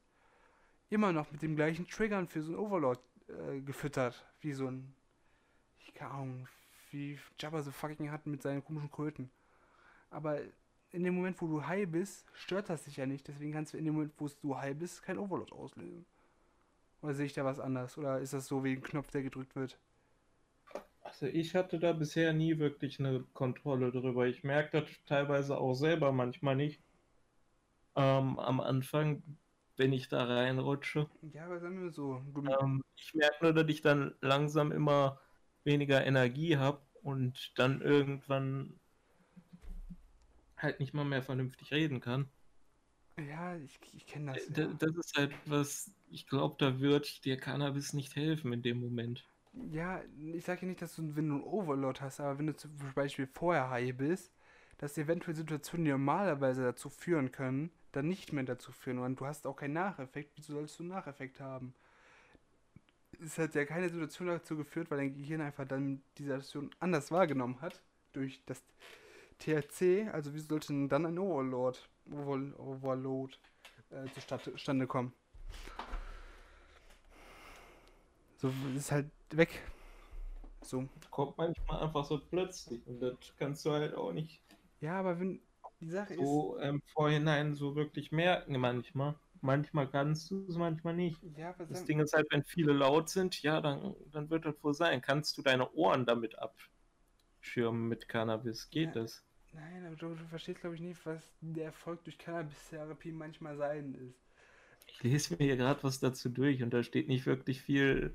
immer 0.91 1.13
noch 1.13 1.33
mit 1.33 1.43
dem 1.43 1.57
gleichen 1.57 1.87
Triggern 1.87 2.29
für 2.29 2.43
so 2.43 2.53
ein 2.53 2.59
Overload 2.59 3.01
äh, 3.29 3.61
gefüttert. 3.61 4.27
Wie 4.41 4.53
so 4.53 4.67
ein, 4.67 4.95
ich 5.79 5.95
keine 5.95 6.11
Ahnung, 6.11 6.49
wie 6.93 7.19
Jabba 7.39 7.63
so 7.63 7.71
fucking 7.71 8.11
hat 8.11 8.27
mit 8.27 8.43
seinen 8.43 8.65
komischen 8.65 8.91
Kröten. 8.91 9.31
Aber 10.11 10.41
in 10.91 11.05
dem 11.05 11.15
Moment, 11.15 11.41
wo 11.41 11.47
du 11.47 11.67
high 11.67 11.89
bist, 11.89 12.27
stört 12.35 12.69
das 12.69 12.85
dich 12.85 12.97
ja 12.97 13.07
nicht. 13.07 13.27
Deswegen 13.27 13.53
kannst 13.53 13.73
du 13.73 13.79
in 13.79 13.85
dem 13.85 13.95
Moment, 13.95 14.13
wo 14.19 14.29
du 14.29 14.57
high 14.57 14.77
bist, 14.77 15.03
kein 15.03 15.19
Overload 15.19 15.53
auslösen. 15.53 16.05
Oder 17.01 17.15
sehe 17.15 17.27
ich 17.27 17.33
da 17.33 17.45
was 17.45 17.59
anders? 17.59 17.99
Oder 17.99 18.21
ist 18.21 18.33
das 18.33 18.47
so 18.47 18.63
wie 18.63 18.75
ein 18.75 18.83
Knopf, 18.83 19.11
der 19.11 19.23
gedrückt 19.23 19.57
wird? 19.57 19.79
Also 21.01 21.27
ich 21.27 21.55
hatte 21.55 21.79
da 21.79 21.93
bisher 21.93 22.33
nie 22.33 22.59
wirklich 22.59 23.01
eine 23.01 23.25
Kontrolle 23.33 23.91
drüber. 23.91 24.27
Ich 24.27 24.45
merke 24.45 24.83
das 24.83 24.91
teilweise 25.05 25.59
auch 25.59 25.75
selber 25.75 26.13
manchmal 26.13 26.57
nicht. 26.57 26.81
Ähm, 27.97 28.39
am 28.39 28.61
Anfang, 28.61 29.23
wenn 29.77 29.93
ich 29.93 30.09
da 30.09 30.25
reinrutsche. 30.25 31.09
Ja, 31.33 31.47
aber 31.47 31.59
sagen 31.59 31.83
wir 31.83 31.91
so. 31.91 32.23
Ähm, 32.37 32.83
ich 32.97 33.15
merke 33.15 33.45
nur, 33.45 33.53
dass 33.53 33.69
ich 33.69 33.83
dann 33.83 34.15
langsam 34.21 34.73
immer 34.73 35.21
weniger 35.65 36.05
Energie 36.05 36.57
habe 36.57 36.81
und 37.03 37.53
dann 37.57 37.81
irgendwann 37.81 38.79
halt 40.57 40.81
nicht 40.81 40.95
mal 40.95 41.05
mehr 41.05 41.23
vernünftig 41.23 41.73
reden 41.73 42.01
kann. 42.01 42.29
Ja, 43.19 43.57
ich, 43.57 43.79
ich 43.95 44.07
kenne 44.07 44.33
das. 44.33 44.49
Ja. 44.57 44.67
Das 44.79 44.97
ist 44.97 45.17
halt 45.17 45.33
was, 45.47 45.91
ich 46.11 46.27
glaube, 46.27 46.57
da 46.59 46.81
wird 46.81 47.25
dir 47.25 47.37
Cannabis 47.37 47.93
nicht 47.93 48.17
helfen 48.17 48.53
in 48.53 48.63
dem 48.63 48.81
Moment. 48.81 49.25
Ja, 49.71 50.01
ich 50.33 50.45
sage 50.45 50.63
ja 50.63 50.69
nicht, 50.69 50.81
dass 50.81 50.97
du, 50.97 51.15
wenn 51.15 51.29
du 51.29 51.35
einen 51.35 51.45
Overload 51.45 52.01
hast, 52.01 52.21
aber 52.21 52.39
wenn 52.39 52.47
du 52.47 52.57
zum 52.57 52.71
Beispiel 52.95 53.27
vorher 53.27 53.69
high 53.69 53.95
bist, 53.95 54.33
dass 54.79 54.97
eventuell 54.97 55.37
Situationen, 55.37 55.85
die 55.85 55.91
normalerweise 55.91 56.63
dazu 56.63 56.89
führen 56.89 57.33
können, 57.33 57.71
dann 57.93 58.09
nicht 58.09 58.33
mehr 58.33 58.45
dazu 58.45 58.73
führen. 58.73 58.99
Und 58.99 59.21
du 59.21 59.27
hast 59.27 59.47
auch 59.47 59.57
keinen 59.57 59.75
Nacheffekt. 59.75 60.33
Wieso 60.37 60.55
sollst 60.55 60.79
du 60.79 60.85
einen 60.85 60.91
Nacheffekt 60.93 61.39
haben? 61.41 61.75
Es 63.25 63.39
hat 63.39 63.55
ja 63.55 63.65
keine 63.65 63.89
Situation 63.89 64.29
dazu 64.29 64.57
geführt, 64.57 64.91
weil 64.91 64.99
dein 64.99 65.15
Gehirn 65.15 65.41
einfach 65.41 65.67
dann 65.67 66.03
die 66.19 66.25
Situation 66.25 66.71
anders 66.81 67.11
wahrgenommen 67.11 67.61
hat. 67.61 67.83
Durch 68.13 68.43
das 68.47 68.63
THC. 69.39 70.09
Also, 70.13 70.35
wie 70.35 70.41
sollte 70.41 70.89
dann 70.89 71.07
ein 71.07 71.19
Overload 71.19 71.79
Overload 72.11 73.35
äh, 73.91 74.07
zustande 74.43 74.87
kommen. 74.87 75.13
So 78.37 78.53
ist 78.77 78.91
halt 78.91 79.11
weg. 79.31 79.63
So. 80.63 80.89
Kommt 81.11 81.39
manchmal 81.39 81.83
einfach 81.83 82.05
so 82.05 82.19
plötzlich 82.19 82.87
und 82.87 83.01
das 83.01 83.15
kannst 83.39 83.65
du 83.65 83.71
halt 83.71 83.95
auch 83.95 84.13
nicht. 84.13 84.41
Ja, 84.81 84.99
aber 84.99 85.19
wenn 85.21 85.41
die 85.81 85.91
Sache 85.91 86.15
so 86.17 86.57
ist. 86.57 86.63
im 86.63 86.77
ähm, 86.77 86.83
Vorhinein 86.93 87.55
so 87.55 87.77
wirklich 87.77 88.13
merken 88.13 88.59
manchmal. 88.59 89.15
Manchmal 89.45 89.91
kannst 89.91 90.31
du 90.31 90.47
es, 90.49 90.57
manchmal 90.57 90.95
nicht. 90.95 91.21
Ja, 91.37 91.53
das 91.69 91.85
Ding 91.85 91.99
ist 91.99 92.15
halt, 92.15 92.29
wenn 92.31 92.45
viele 92.45 92.73
laut 92.73 93.09
sind, 93.09 93.43
ja, 93.43 93.61
dann, 93.61 93.97
dann 94.13 94.31
wird 94.31 94.47
das 94.47 94.55
wohl 94.63 94.73
sein. 94.73 95.03
Kannst 95.03 95.37
du 95.37 95.43
deine 95.43 95.73
Ohren 95.73 96.07
damit 96.07 96.37
abschirmen 96.39 97.89
mit 97.89 98.09
Cannabis? 98.09 98.71
Geht 98.71 98.95
ja. 98.95 99.03
das? 99.03 99.25
Nein, 99.53 99.85
aber 99.85 99.97
du, 99.97 100.15
du 100.15 100.25
verstehst, 100.29 100.61
glaube 100.61 100.77
ich, 100.77 100.81
nicht, 100.81 101.05
was 101.05 101.21
der 101.41 101.67
Erfolg 101.67 102.05
durch 102.05 102.19
Cannabis-Therapie 102.19 103.11
manchmal 103.11 103.57
sein 103.57 103.95
ist. 103.95 104.17
Ich 104.87 105.03
lese 105.03 105.35
mir 105.37 105.45
hier 105.45 105.57
gerade 105.57 105.83
was 105.83 105.99
dazu 105.99 106.29
durch 106.29 106.63
und 106.63 106.73
da 106.73 106.85
steht 106.85 107.09
nicht 107.09 107.27
wirklich 107.27 107.61
viel 107.63 108.15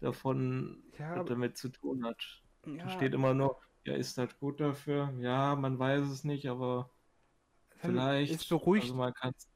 davon, 0.00 0.82
ja, 0.98 1.16
was 1.16 1.26
damit 1.26 1.56
zu 1.56 1.68
tun 1.68 2.04
hat. 2.04 2.42
Ja. 2.66 2.84
Da 2.84 2.90
steht 2.90 3.14
immer 3.14 3.32
nur, 3.32 3.60
ja, 3.84 3.94
ist 3.94 4.18
das 4.18 4.36
gut 4.40 4.58
dafür? 4.58 5.14
Ja, 5.20 5.54
man 5.54 5.78
weiß 5.78 6.08
es 6.08 6.24
nicht, 6.24 6.48
aber 6.48 6.90
vielleicht. 7.76 8.32
Ist 8.32 8.48
beruhigt. 8.48 8.86
Also 8.86 8.96
man 8.96 9.14
kann 9.14 9.32
es 9.36 9.46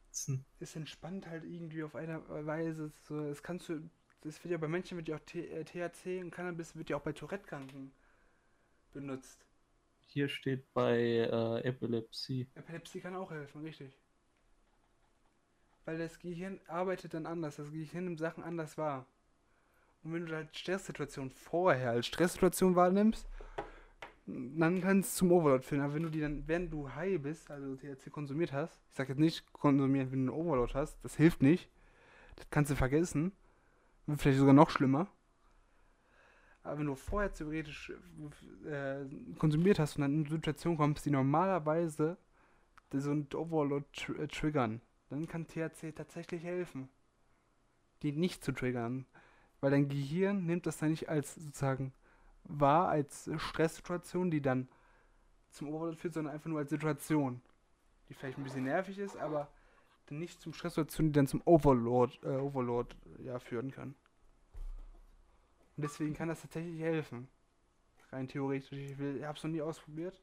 Ist 0.60 0.76
entspannt 0.76 1.26
halt 1.26 1.44
irgendwie 1.44 1.82
auf 1.82 1.94
einer 1.94 2.22
Weise. 2.46 2.90
So, 3.02 3.28
das 3.28 3.42
kannst 3.42 3.68
du. 3.68 3.88
Das 4.22 4.42
wird 4.42 4.52
ja 4.52 4.58
bei 4.58 4.66
Menschen 4.66 4.96
wird 4.96 5.08
ja 5.08 5.16
auch 5.16 5.20
THC 5.20 6.06
äh, 6.06 6.20
und 6.20 6.32
Cannabis 6.32 6.74
wird 6.74 6.90
ja 6.90 6.96
auch 6.96 7.02
bei 7.02 7.12
Tourette-Kranken 7.12 7.92
benutzt. 8.92 9.46
Hier 10.00 10.28
steht 10.28 10.72
bei 10.74 10.98
äh, 10.98 11.60
Epilepsie. 11.60 12.48
Epilepsie 12.54 13.00
kann 13.00 13.14
auch 13.14 13.30
helfen, 13.30 13.62
richtig. 13.62 13.96
Weil 15.84 15.98
das 15.98 16.18
Gehirn 16.18 16.60
arbeitet 16.66 17.14
dann 17.14 17.26
anders. 17.26 17.56
Das 17.56 17.70
Gehirn 17.70 18.04
nimmt 18.06 18.18
Sachen 18.18 18.42
anders 18.42 18.76
wahr. 18.76 19.06
Und 20.02 20.14
wenn 20.14 20.26
du 20.26 20.34
halt 20.34 20.56
Stresssituationen 20.56 21.30
vorher 21.30 21.90
als 21.90 22.06
Stresssituation 22.06 22.74
wahrnimmst, 22.74 23.28
dann 24.28 24.82
kann 24.82 25.00
es 25.00 25.14
zum 25.14 25.32
Overload 25.32 25.64
führen. 25.64 25.80
Aber 25.80 25.94
wenn 25.94 26.02
du 26.02 26.10
die 26.10 26.20
dann, 26.20 26.46
während 26.46 26.72
du 26.72 26.92
high 26.94 27.20
bist, 27.20 27.50
also 27.50 27.76
THC 27.76 28.10
konsumiert 28.10 28.52
hast, 28.52 28.78
ich 28.90 28.94
sag 28.94 29.08
jetzt 29.08 29.18
nicht 29.18 29.50
konsumieren, 29.52 30.12
wenn 30.12 30.26
du 30.26 30.32
einen 30.32 30.40
Overload 30.40 30.74
hast, 30.74 31.02
das 31.02 31.16
hilft 31.16 31.42
nicht. 31.42 31.70
Das 32.36 32.48
kannst 32.50 32.70
du 32.70 32.76
vergessen. 32.76 33.32
Vielleicht 34.16 34.38
sogar 34.38 34.54
noch 34.54 34.70
schlimmer. 34.70 35.08
Aber 36.62 36.78
wenn 36.78 36.86
du 36.86 36.94
vorher 36.94 37.32
theoretisch 37.32 37.92
äh, 38.66 39.04
konsumiert 39.38 39.78
hast 39.78 39.96
und 39.96 40.02
dann 40.02 40.12
in 40.12 40.20
eine 40.26 40.30
Situation 40.30 40.76
kommst, 40.76 41.06
die 41.06 41.10
normalerweise 41.10 42.18
so 42.92 43.10
ein 43.10 43.28
Overload 43.34 43.86
tr 43.94 44.18
äh, 44.18 44.28
triggern, 44.28 44.82
dann 45.08 45.26
kann 45.26 45.46
THC 45.46 45.94
tatsächlich 45.94 46.42
helfen, 46.42 46.90
die 48.02 48.12
nicht 48.12 48.44
zu 48.44 48.52
triggern. 48.52 49.06
Weil 49.60 49.70
dein 49.70 49.88
Gehirn 49.88 50.44
nimmt 50.44 50.66
das 50.66 50.78
dann 50.78 50.90
nicht 50.90 51.08
als 51.08 51.34
sozusagen 51.34 51.92
wahr, 52.48 52.88
als 52.88 53.30
Stresssituation, 53.36 54.30
die 54.30 54.40
dann 54.40 54.68
zum 55.50 55.68
Overload 55.68 55.96
führt, 55.96 56.14
sondern 56.14 56.34
einfach 56.34 56.48
nur 56.48 56.58
als 56.58 56.70
Situation, 56.70 57.40
die 58.08 58.14
vielleicht 58.14 58.38
ein 58.38 58.44
bisschen 58.44 58.64
nervig 58.64 58.98
ist, 58.98 59.16
aber 59.16 59.48
nicht 60.10 60.40
zum 60.40 60.52
Stresssituation, 60.52 61.08
die 61.08 61.12
dann 61.12 61.26
zum 61.26 61.42
Overload, 61.44 62.18
äh, 62.22 62.36
Overload 62.36 62.94
ja, 63.24 63.38
führen 63.38 63.70
kann. 63.70 63.94
Und 65.76 65.82
deswegen 65.82 66.14
kann 66.14 66.28
das 66.28 66.42
tatsächlich 66.42 66.80
helfen. 66.80 67.28
Rein 68.10 68.26
theoretisch. 68.26 68.72
Ich, 68.72 68.98
will, 68.98 69.16
ich 69.18 69.24
habe 69.24 69.36
es 69.36 69.44
noch 69.44 69.50
nie 69.50 69.62
ausprobiert. 69.62 70.20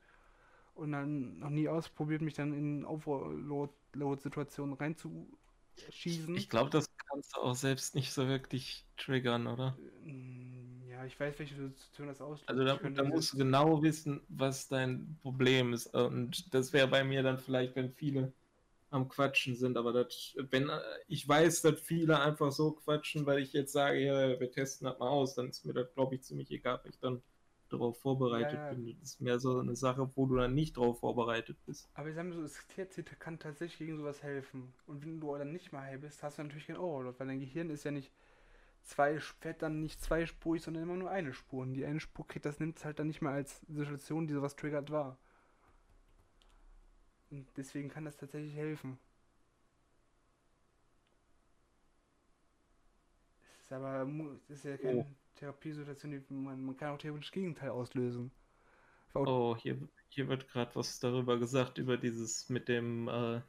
Und 0.74 0.92
dann 0.92 1.40
noch 1.40 1.50
nie 1.50 1.70
ausprobiert, 1.70 2.22
mich 2.22 2.34
dann 2.34 2.52
in 2.52 2.84
Overload-Situationen 2.84 4.76
reinzuschießen. 4.76 6.36
Ich, 6.36 6.44
ich 6.44 6.50
glaube, 6.50 6.70
das 6.70 6.90
kannst 7.10 7.36
du 7.36 7.42
auch 7.42 7.56
selbst 7.56 7.96
nicht 7.96 8.12
so 8.12 8.28
wirklich 8.28 8.86
triggern, 8.98 9.48
oder? 9.48 9.78
Mm, 10.04 10.55
ja, 10.96 11.06
ich 11.06 11.20
weiß, 11.20 11.38
welche 11.40 11.56
Situation 11.56 12.08
das 12.08 12.22
auslöst. 12.22 12.50
Also 12.50 12.64
da, 12.64 12.78
da 12.78 13.04
musst 13.04 13.34
du 13.34 13.38
genau 13.38 13.82
wissen, 13.84 14.22
was 14.30 14.68
dein 14.68 15.18
Problem 15.22 15.74
ist. 15.74 15.88
Und 15.94 16.54
das 16.54 16.74
wäre 16.74 16.88
bei 16.88 17.04
mir 17.04 17.22
dann 17.24 17.38
vielleicht, 17.38 17.76
wenn 17.76 17.92
viele 17.92 18.32
am 18.92 19.10
Quatschen 19.10 19.56
sind, 19.56 19.76
aber 19.78 19.92
das, 19.92 20.36
wenn 20.52 20.70
ich 21.08 21.28
weiß, 21.28 21.64
dass 21.64 21.82
viele 21.82 22.20
einfach 22.22 22.52
so 22.52 22.72
quatschen, 22.72 23.26
weil 23.26 23.40
ich 23.40 23.52
jetzt 23.52 23.74
sage, 23.74 24.00
ja, 24.00 24.40
wir 24.40 24.52
testen 24.52 24.86
das 24.86 24.98
mal 25.00 25.10
aus, 25.10 25.36
dann 25.36 25.50
ist 25.50 25.66
mir 25.66 25.74
das, 25.74 25.94
glaube 25.94 26.16
ich, 26.16 26.22
ziemlich 26.22 26.50
egal, 26.52 26.76
ob 26.76 26.86
ich 26.86 26.98
dann 27.00 27.22
darauf 27.70 28.00
vorbereitet 28.00 28.54
ja, 28.54 28.68
ja. 28.68 28.74
bin. 28.74 28.96
Das 29.02 29.10
ist 29.10 29.22
mehr 29.22 29.40
so 29.40 29.60
eine 29.60 29.76
Sache, 29.76 30.10
wo 30.16 30.28
du 30.28 30.38
dann 30.38 30.54
nicht 30.54 30.78
darauf 30.78 31.00
vorbereitet 31.00 31.58
bist. 31.66 31.90
Aber 31.96 32.08
ich 32.08 32.16
sage 32.16 32.30
mal 32.30 32.36
so, 32.36 32.42
das 32.44 32.56
THC 32.68 33.04
kann 33.20 33.38
tatsächlich 33.38 33.80
gegen 33.80 33.98
sowas 33.98 34.24
helfen. 34.24 34.74
Und 34.88 35.04
wenn 35.04 35.20
du 35.20 35.36
dann 35.36 35.52
nicht 35.52 35.74
mal 35.74 35.82
high 35.82 36.00
bist, 36.00 36.24
hast 36.24 36.38
du 36.38 36.44
natürlich 36.44 36.68
kein 36.68 36.78
Overload, 36.78 37.20
weil 37.20 37.28
dein 37.28 37.40
Gehirn 37.42 37.70
ist 37.72 37.84
ja 37.84 37.92
nicht 37.92 38.12
zwei, 38.86 39.20
fährt 39.20 39.62
dann 39.62 39.82
nicht 39.82 40.02
zweispurig, 40.02 40.62
sondern 40.62 40.84
immer 40.84 40.96
nur 40.96 41.10
eine 41.10 41.34
Spur. 41.34 41.64
Und 41.64 41.74
die 41.74 41.86
eine 41.86 42.00
Spur 42.00 42.28
kriegt, 42.28 42.46
das 42.46 42.60
nimmt 42.60 42.78
es 42.78 42.86
halt 42.86 43.00
dann 43.00 43.08
nicht 43.08 43.22
mehr 43.22 43.32
als 43.32 43.62
Situation, 43.68 44.28
die 44.28 44.34
sowas 44.34 44.56
triggert 44.56 44.92
war. 44.92 45.18
Und 47.32 47.48
deswegen 47.58 47.90
kann 47.90 48.06
das 48.06 48.18
tatsächlich 48.18 48.56
helfen. 48.56 48.98
Es 53.58 53.66
ist 53.66 53.72
aber, 53.72 54.08
es 54.48 54.58
ist 54.58 54.66
ja 54.66 54.78
keine 54.78 55.00
oh. 55.00 55.06
Therapiesituation, 55.36 56.12
die 56.12 56.34
man, 56.34 56.64
man 56.64 56.78
kann 56.78 56.94
auch 56.94 57.00
theoretisch 57.00 57.32
Gegenteil 57.32 57.70
auslösen. 57.70 58.32
Oh, 59.16 59.56
hier, 59.58 59.80
hier 60.10 60.28
wird 60.28 60.48
gerade 60.50 60.76
was 60.76 61.00
darüber 61.00 61.40
gesagt, 61.40 61.78
über 61.78 61.98
dieses 61.98 62.50
mit 62.50 62.68
dem, 62.68 63.08
äh, 63.08 63.42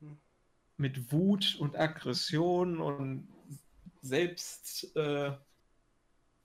hm. 0.00 0.18
mit 0.78 1.12
Wut 1.12 1.56
und 1.60 1.76
Aggression 1.76 2.80
und 2.80 3.28
selbst 4.02 4.94
äh, 4.96 5.32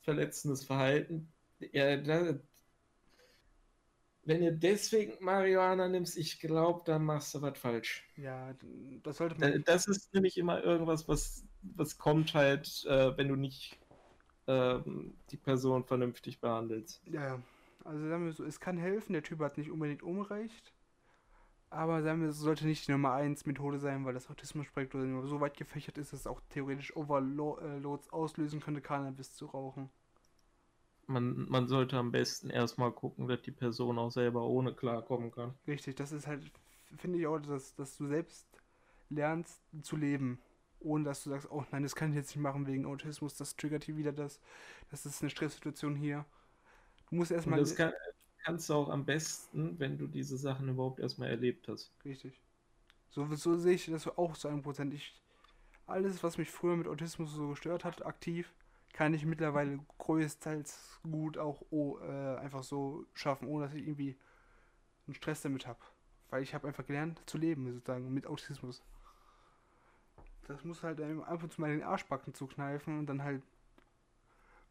verletzendes 0.01 0.63
Verhalten. 0.63 1.31
Ja, 1.59 1.97
da, 1.97 2.39
wenn 4.23 4.43
ihr 4.43 4.51
deswegen 4.51 5.13
Marihuana 5.19 5.87
nimmst, 5.87 6.17
ich 6.17 6.39
glaube, 6.39 6.81
dann 6.85 7.05
machst 7.05 7.33
du 7.33 7.41
was 7.41 7.57
falsch. 7.57 8.05
Ja, 8.17 8.53
das 9.03 9.17
sollte 9.17 9.39
man. 9.39 9.63
Das 9.63 9.87
ist 9.87 10.13
nämlich 10.13 10.37
immer 10.37 10.63
irgendwas, 10.63 11.07
was, 11.07 11.45
was 11.61 11.97
kommt 11.97 12.33
halt, 12.33 12.85
äh, 12.87 13.17
wenn 13.17 13.29
du 13.29 13.35
nicht 13.35 13.77
äh, 14.47 14.79
die 15.31 15.37
Person 15.37 15.85
vernünftig 15.85 16.39
behandelst. 16.39 17.01
Ja, 17.05 17.41
also 17.85 18.07
sagen 18.09 18.25
wir 18.25 18.33
so, 18.33 18.43
es 18.43 18.59
kann 18.59 18.77
helfen, 18.77 19.13
der 19.13 19.23
Typ 19.23 19.39
hat 19.39 19.57
nicht 19.57 19.71
unbedingt 19.71 20.03
umreicht. 20.03 20.73
Aber 21.70 22.01
sagen 22.01 22.22
wir, 22.22 22.30
es 22.30 22.38
sollte 22.38 22.65
nicht 22.65 22.88
die 22.88 22.91
Nummer 22.91 23.13
1 23.13 23.45
Methode 23.45 23.80
sein, 23.80 24.05
weil 24.05 24.13
das 24.13 24.30
Autismus-Spektrum 24.30 25.28
so 25.28 25.41
weit 25.41 25.57
gefächert 25.57 25.97
ist, 25.97 26.13
dass 26.13 26.22
es 26.22 26.28
auch 26.28 26.39
theoretisch 26.49 26.95
Overloads 26.95 28.09
auslösen 28.13 28.61
könnte, 28.61 28.82
Cannabis 28.82 29.36
zu 29.36 29.47
rauchen. 29.47 29.89
Man, 31.07 31.47
man 31.49 31.68
sollte 31.68 31.97
am 31.97 32.11
besten 32.11 32.49
erstmal 32.49 32.91
gucken, 32.91 33.28
dass 33.28 33.41
die 33.41 33.51
Person 33.51 33.97
auch 33.97 34.11
selber 34.11 34.43
ohne 34.43 34.74
klarkommen 34.74 35.32
kann. 35.32 35.53
Richtig, 35.68 35.95
das 35.95 36.11
ist 36.11 36.28
halt, 36.28 36.51
finde 36.97 37.20
ich 37.20 37.28
auch, 37.28 37.39
dass, 37.39 37.76
dass 37.76 37.97
du 37.97 38.07
selbst 38.07 38.47
lernst 39.09 39.61
zu 39.82 39.95
leben. 39.95 40.39
Ohne 40.80 41.05
dass 41.05 41.24
du 41.24 41.32
sagst, 41.32 41.49
oh 41.49 41.65
nein, 41.72 41.84
das 41.84 41.95
kann 41.95 42.11
ich 42.11 42.15
jetzt 42.15 42.36
nicht 42.36 42.43
machen 42.43 42.68
wegen 42.68 42.86
Autismus, 42.86 43.36
das 43.36 43.55
triggert 43.55 43.84
hier 43.84 43.97
wieder 43.97 44.11
das, 44.13 44.39
das 44.91 45.05
ist 45.05 45.22
eine 45.22 45.30
Stresssituation 45.30 45.95
hier. 45.95 46.26
Du 47.09 47.15
musst 47.15 47.32
erstmal. 47.32 47.59
Das 47.59 47.76
kann, 47.76 47.93
kannst 48.47 48.69
du 48.69 48.75
auch 48.75 48.87
am 48.87 49.03
besten, 49.03 49.77
wenn 49.77 49.97
du 49.97 50.07
diese 50.07 50.37
Sachen 50.37 50.69
überhaupt 50.69 51.01
erstmal 51.01 51.29
erlebt 51.29 51.67
hast. 51.67 51.91
Richtig. 52.05 52.39
So, 53.09 53.27
so 53.35 53.57
sehe 53.57 53.73
ich 53.73 53.87
das 53.87 54.07
auch 54.07 54.37
zu 54.37 54.47
einem 54.47 54.61
Prozent. 54.61 54.93
Ich, 54.93 55.21
alles, 55.85 56.23
was 56.23 56.37
mich 56.37 56.49
früher 56.49 56.77
mit 56.77 56.87
Autismus 56.87 57.33
so 57.33 57.49
gestört 57.49 57.83
hat, 57.83 58.05
aktiv, 58.05 58.53
kann 58.93 59.13
ich 59.13 59.25
mittlerweile 59.25 59.77
größtenteils 59.97 61.01
gut 61.03 61.37
auch 61.37 61.61
oh, 61.71 61.97
äh, 61.99 62.37
einfach 62.37 62.63
so 62.63 63.05
schaffen, 63.13 63.49
ohne 63.49 63.65
dass 63.65 63.73
ich 63.73 63.85
irgendwie 63.85 64.15
einen 65.07 65.15
Stress 65.15 65.41
damit 65.41 65.67
habe. 65.67 65.79
Weil 66.29 66.41
ich 66.41 66.53
habe 66.53 66.69
einfach 66.69 66.85
gelernt 66.85 67.21
zu 67.25 67.37
leben, 67.37 67.69
sozusagen, 67.73 68.13
mit 68.13 68.27
Autismus. 68.27 68.81
Das 70.47 70.63
muss 70.63 70.83
halt 70.83 71.01
einfach 71.01 71.49
zu 71.49 71.59
mal 71.59 71.69
den 71.69 71.83
Arschbacken 71.83 72.33
zu 72.33 72.47
kneifen 72.47 72.97
und 72.97 73.07
dann 73.07 73.23
halt 73.23 73.43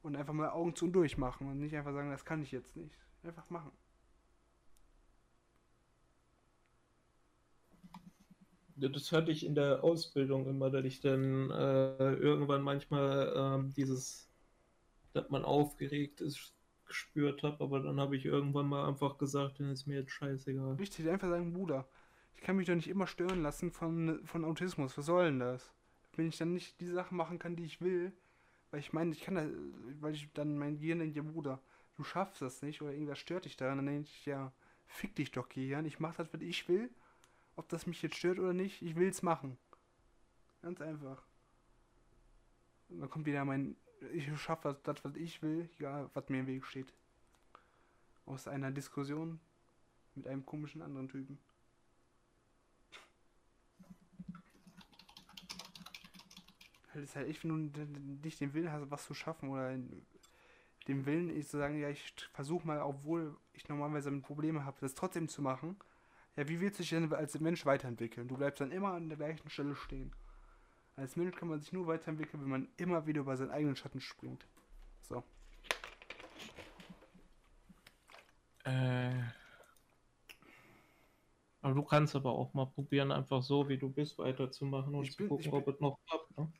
und 0.03 0.16
einfach 0.16 0.33
mal 0.33 0.49
Augen 0.49 0.74
zu 0.74 0.87
und 0.87 0.93
durch 0.93 1.18
machen 1.18 1.47
und 1.51 1.59
nicht 1.59 1.77
einfach 1.77 1.93
sagen, 1.93 2.11
das 2.11 2.24
kann 2.24 2.43
ich 2.43 2.53
jetzt 2.53 2.74
nicht. 2.74 3.06
Einfach 3.27 3.51
machen. 3.51 3.72
Das 8.77 9.11
hatte 9.11 9.33
ich 9.33 9.45
in 9.45 9.55
der 9.55 9.83
Ausbildung 9.83 10.47
immer, 10.47 10.70
dass 10.70 10.85
ich 10.85 11.01
dann 11.01 11.51
äh, 11.51 12.12
irgendwann 12.14 12.62
manchmal 12.62 13.64
äh, 13.64 13.72
dieses, 13.74 14.29
dass 15.12 15.29
man 15.31 15.45
aufgeregt 15.45 16.20
ist, 16.20 16.55
gespürt 16.87 17.43
habe, 17.43 17.64
aber 17.64 17.81
dann 17.81 17.99
habe 17.99 18.16
ich 18.16 18.27
irgendwann 18.27 18.68
mal 18.68 18.87
einfach 18.87 19.18
gesagt, 19.18 19.59
dann 19.59 19.70
ist 19.70 19.87
mir 19.87 20.01
jetzt 20.01 20.12
scheißegal. 20.12 20.79
Wichtig, 20.79 21.09
einfach 21.09 21.29
sagen, 21.29 21.53
Bruder, 21.53 21.89
ich 22.37 22.43
kann 22.43 22.57
mich 22.57 22.66
doch 22.66 22.77
nicht 22.77 22.89
immer 22.89 23.09
stören 23.09 23.43
lassen 23.43 23.72
von, 23.72 24.20
von 24.24 24.45
Autismus. 24.45 24.97
Was 24.97 25.07
soll 25.07 25.24
denn 25.24 25.41
das? 25.41 25.72
Wenn 26.14 26.29
ich 26.29 26.37
dann 26.37 26.53
nicht 26.53 26.81
die 26.81 26.87
Sachen 26.87 27.16
machen 27.16 27.39
kann, 27.41 27.57
die 27.57 27.64
ich 27.64 27.81
will, 27.81 28.12
weil 28.70 28.81
ich 28.81 28.93
meine, 28.93 29.11
ich 29.12 29.22
kann 29.22 29.35
da, 29.35 29.47
weil 30.01 30.14
ich 30.14 30.31
dann 30.35 30.59
mein 30.59 30.79
Gehirn 30.79 31.01
denkt, 31.01 31.16
ja 31.16 31.22
Bruder, 31.22 31.61
du 31.97 32.05
schaffst 32.05 32.43
das 32.43 32.63
nicht 32.63 32.83
oder 32.83 32.93
irgendwas 32.93 33.19
stört 33.19 33.45
dich 33.45 33.57
daran, 33.57 33.79
dann 33.79 33.87
denke 33.87 34.09
ich, 34.09 34.27
ja, 34.27 34.53
fick 34.87 35.15
dich 35.17 35.31
doch, 35.33 35.49
Gehirn, 35.49 35.87
ich 35.87 35.99
mach 35.99 36.15
das, 36.15 36.33
was 36.33 36.41
ich 36.41 36.69
will. 36.69 36.91
Ob 37.57 37.69
das 37.69 37.87
mich 37.87 38.03
jetzt 38.03 38.17
stört 38.17 38.39
oder 38.39 38.53
nicht, 38.53 38.83
ich 38.83 38.97
will's 38.97 39.23
machen. 39.23 39.57
Ganz 40.63 40.81
einfach. 40.81 41.23
Und 42.89 43.01
dann 43.01 43.11
kommt 43.11 43.27
wieder 43.27 43.45
mein, 43.45 43.77
ich 44.13 44.29
schaffe 44.41 44.79
das, 44.83 45.05
was 45.05 45.17
ich 45.17 45.43
will, 45.43 45.69
egal 45.79 46.11
was 46.13 46.29
mir 46.29 46.41
im 46.41 46.47
Weg 46.47 46.67
steht. 46.67 46.93
Aus 48.27 48.47
einer 48.47 48.71
Diskussion 48.71 49.41
mit 50.15 50.27
einem 50.27 50.45
komischen 50.45 50.83
anderen 50.83 51.09
Typen. 51.09 51.39
Halt 56.93 57.05
ist 57.05 57.17
halt 57.17 57.29
echt, 57.29 57.45
wenn 57.45 57.73
du 57.73 57.81
nicht 58.23 58.41
den 58.41 58.55
Willen 58.55 58.73
hast, 58.73 58.91
was 58.91 59.07
zu 59.07 59.15
schaffen 59.15 59.51
oder 59.51 59.77
dem 60.89 61.07
Willen 61.07 61.30
ist 61.30 61.51
zu 61.51 61.59
sagen, 61.59 61.80
ja, 61.80 61.89
ich 61.89 62.14
versuche 62.32 62.66
mal, 62.66 62.80
obwohl 62.80 63.37
ich 63.53 63.68
normalerweise 63.68 64.11
ein 64.11 64.22
Probleme 64.22 64.64
habe, 64.64 64.76
das 64.80 64.95
trotzdem 64.95 65.28
zu 65.28 65.43
machen. 65.43 65.76
Ja, 66.37 66.49
wie 66.49 66.61
wird 66.61 66.74
sich 66.74 66.91
denn 66.91 67.12
als 67.12 67.39
Mensch 67.41 67.64
weiterentwickeln? 67.64 68.28
Du 68.28 68.37
bleibst 68.37 68.61
dann 68.61 68.70
immer 68.70 68.93
an 68.93 69.09
der 69.09 69.16
gleichen 69.16 69.49
Stelle 69.49 69.74
stehen. 69.74 70.12
Als 70.97 71.16
Mensch 71.16 71.37
kann 71.37 71.49
man 71.49 71.61
sich 71.61 71.72
nur 71.72 71.87
weiterentwickeln, 71.87 72.43
wenn 72.43 72.51
man 72.51 72.68
immer 72.76 73.07
wieder 73.07 73.20
über 73.20 73.37
seinen 73.37 73.51
eigenen 73.51 73.76
Schatten 73.76 74.01
springt. 74.01 74.47
So. 75.03 75.22
Äh. 78.64 79.22
Aber 81.62 81.74
du 81.74 81.82
kannst 81.82 82.14
aber 82.14 82.30
auch 82.30 82.55
mal 82.55 82.66
probieren, 82.66 83.11
einfach 83.11 83.43
so, 83.43 83.68
wie 83.68 83.76
du 83.76 83.89
bist, 83.89 84.18
weiterzumachen 84.18 84.95
und 84.95 85.05
ich 85.05 85.12
zu 85.12 85.18
bin, 85.18 85.28
gucken, 85.28 85.53
ob 85.53 85.68
es 85.68 85.80
noch 85.80 85.99
klappt. 86.07 86.39
Ne? 86.39 86.53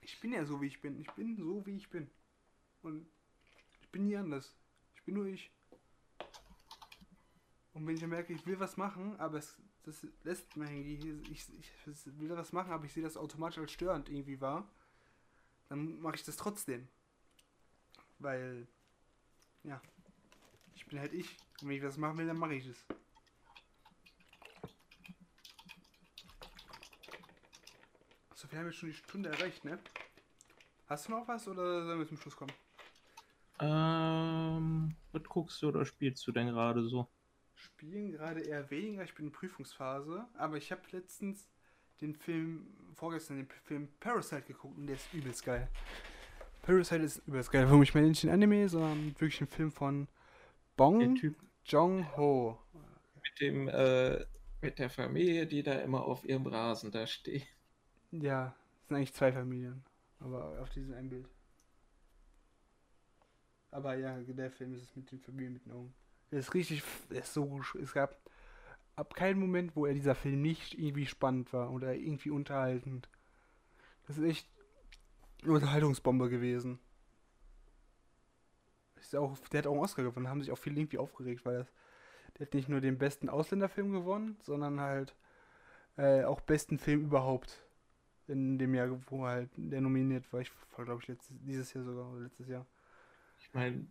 Ich 0.00 0.18
bin 0.20 0.32
ja 0.32 0.44
so, 0.44 0.60
wie 0.60 0.68
ich 0.68 0.80
bin. 0.80 0.98
Ich 1.00 1.10
bin 1.12 1.36
so, 1.36 1.64
wie 1.66 1.76
ich 1.76 1.90
bin. 1.90 2.10
Und 2.82 3.06
ich 3.88 3.92
bin 3.92 4.04
nie 4.04 4.16
anders. 4.18 4.54
Ich 4.96 5.02
bin 5.04 5.14
nur 5.14 5.24
ich. 5.24 5.50
Und 7.72 7.86
wenn 7.86 7.94
ich 7.96 8.06
merke, 8.06 8.34
ich 8.34 8.44
will 8.44 8.60
was 8.60 8.76
machen, 8.76 9.18
aber 9.18 9.38
es 9.38 9.56
das 9.88 10.06
lässt 10.22 10.54
mir 10.54 10.70
irgendwie, 10.70 11.32
ich, 11.32 11.46
ich 11.58 12.20
will 12.20 12.28
was 12.36 12.52
machen, 12.52 12.72
aber 12.72 12.84
ich 12.84 12.92
sehe 12.92 13.02
das 13.02 13.16
automatisch 13.16 13.56
als 13.56 13.72
störend 13.72 14.10
irgendwie 14.10 14.38
wahr, 14.38 14.70
dann 15.70 15.98
mache 16.00 16.16
ich 16.16 16.24
das 16.24 16.36
trotzdem. 16.36 16.86
Weil, 18.18 18.68
ja, 19.62 19.80
ich 20.74 20.84
bin 20.86 21.00
halt 21.00 21.14
ich. 21.14 21.38
Und 21.62 21.68
wenn 21.68 21.76
ich 21.76 21.82
was 21.82 21.96
machen 21.96 22.18
will, 22.18 22.26
dann 22.26 22.38
mache 22.38 22.54
ich 22.54 22.66
es. 22.66 22.84
So, 28.34 28.50
wir 28.52 28.58
haben 28.58 28.66
jetzt 28.66 28.76
schon 28.76 28.90
die 28.90 28.94
Stunde 28.94 29.30
erreicht, 29.30 29.64
ne? 29.64 29.78
Hast 30.86 31.08
du 31.08 31.12
noch 31.12 31.26
was 31.26 31.48
oder 31.48 31.86
sollen 31.86 31.98
wir 31.98 32.08
zum 32.08 32.18
Schluss 32.18 32.36
kommen? 32.36 32.52
Ähm, 33.60 34.94
was 35.12 35.24
guckst 35.24 35.62
du 35.62 35.68
oder 35.68 35.84
spielst 35.84 36.26
du 36.26 36.32
denn 36.32 36.48
gerade 36.48 36.86
so? 36.88 37.08
Spielen 37.54 38.12
gerade 38.12 38.40
eher 38.40 38.70
weniger, 38.70 39.02
ich 39.02 39.14
bin 39.14 39.26
in 39.26 39.32
Prüfungsphase, 39.32 40.26
aber 40.34 40.56
ich 40.56 40.70
habe 40.70 40.82
letztens 40.92 41.48
den 42.00 42.14
Film, 42.14 42.66
vorgestern 42.94 43.38
den 43.38 43.48
Film 43.64 43.88
Parasite 43.98 44.42
geguckt 44.42 44.78
und 44.78 44.86
der 44.86 44.94
ist 44.94 45.12
übelst 45.12 45.44
geil. 45.44 45.68
Parasite 46.62 47.02
ist 47.02 47.26
übelst 47.26 47.50
geil, 47.50 47.66
warum 47.66 47.82
ich 47.82 47.94
meine 47.94 48.08
nicht 48.08 48.24
ein 48.24 48.30
Anime, 48.30 48.68
sondern 48.68 49.08
wirklich 49.18 49.40
ein 49.40 49.48
Film 49.48 49.72
von 49.72 50.06
Bong 50.76 51.18
Jong-ho. 51.64 52.58
Mit 53.22 53.40
dem, 53.40 53.68
äh, 53.68 54.24
mit 54.60 54.78
der 54.78 54.90
Familie, 54.90 55.46
die 55.46 55.62
da 55.62 55.74
immer 55.80 56.04
auf 56.04 56.24
ihrem 56.24 56.46
Rasen 56.46 56.90
da 56.90 57.06
steht. 57.06 57.46
Ja, 58.10 58.54
es 58.80 58.88
sind 58.88 58.96
eigentlich 58.96 59.12
zwei 59.12 59.32
Familien, 59.32 59.84
aber 60.20 60.60
auf 60.60 60.70
diesem 60.70 60.94
ein 60.94 61.10
Bild. 61.10 61.28
Aber 63.70 63.94
ja, 63.94 64.18
der 64.20 64.50
Film 64.50 64.74
ist 64.74 64.82
es 64.82 64.96
mit 64.96 65.10
mit 65.12 65.66
den 65.66 65.72
Augen. 65.72 65.94
Der 66.30 66.40
ist 66.40 66.54
richtig, 66.54 66.82
der 67.10 67.20
ist 67.20 67.32
so, 67.34 67.60
es 67.80 67.92
gab 67.92 68.18
ab 68.96 69.14
keinem 69.14 69.40
Moment, 69.40 69.76
wo 69.76 69.86
er 69.86 69.94
dieser 69.94 70.14
Film 70.14 70.42
nicht 70.42 70.78
irgendwie 70.78 71.06
spannend 71.06 71.52
war 71.52 71.70
oder 71.70 71.94
irgendwie 71.94 72.30
unterhaltend. 72.30 73.08
Das 74.06 74.18
ist 74.18 74.24
echt 74.24 74.48
eine 75.42 75.52
Unterhaltungsbombe 75.52 76.28
gewesen. 76.28 76.78
ist 78.96 79.14
auch, 79.14 79.38
der 79.50 79.58
hat 79.58 79.66
auch 79.66 79.72
einen 79.72 79.82
Oscar 79.82 80.02
gewonnen, 80.02 80.24
da 80.24 80.30
haben 80.30 80.42
sich 80.42 80.50
auch 80.50 80.58
viele 80.58 80.80
irgendwie 80.80 80.98
aufgeregt, 80.98 81.44
weil 81.44 81.58
das, 81.58 81.72
der 82.36 82.46
hat 82.46 82.54
nicht 82.54 82.68
nur 82.68 82.80
den 82.80 82.98
besten 82.98 83.28
Ausländerfilm 83.28 83.92
gewonnen, 83.92 84.36
sondern 84.42 84.80
halt 84.80 85.14
äh, 85.96 86.24
auch 86.24 86.40
besten 86.40 86.78
Film 86.78 87.04
überhaupt 87.04 87.64
in 88.26 88.58
dem 88.58 88.74
Jahr, 88.74 88.90
wo 89.10 89.26
halt 89.26 89.50
der 89.56 89.80
nominiert 89.80 90.30
war. 90.32 90.40
Ich 90.40 90.50
war, 90.76 90.84
glaube 90.84 91.00
ich, 91.02 91.08
letztes, 91.08 91.36
dieses 91.40 91.72
Jahr 91.72 91.84
sogar, 91.84 92.10
oder 92.10 92.22
letztes 92.22 92.48
Jahr. 92.48 92.66
Ich 93.48 93.54
meine, 93.54 93.86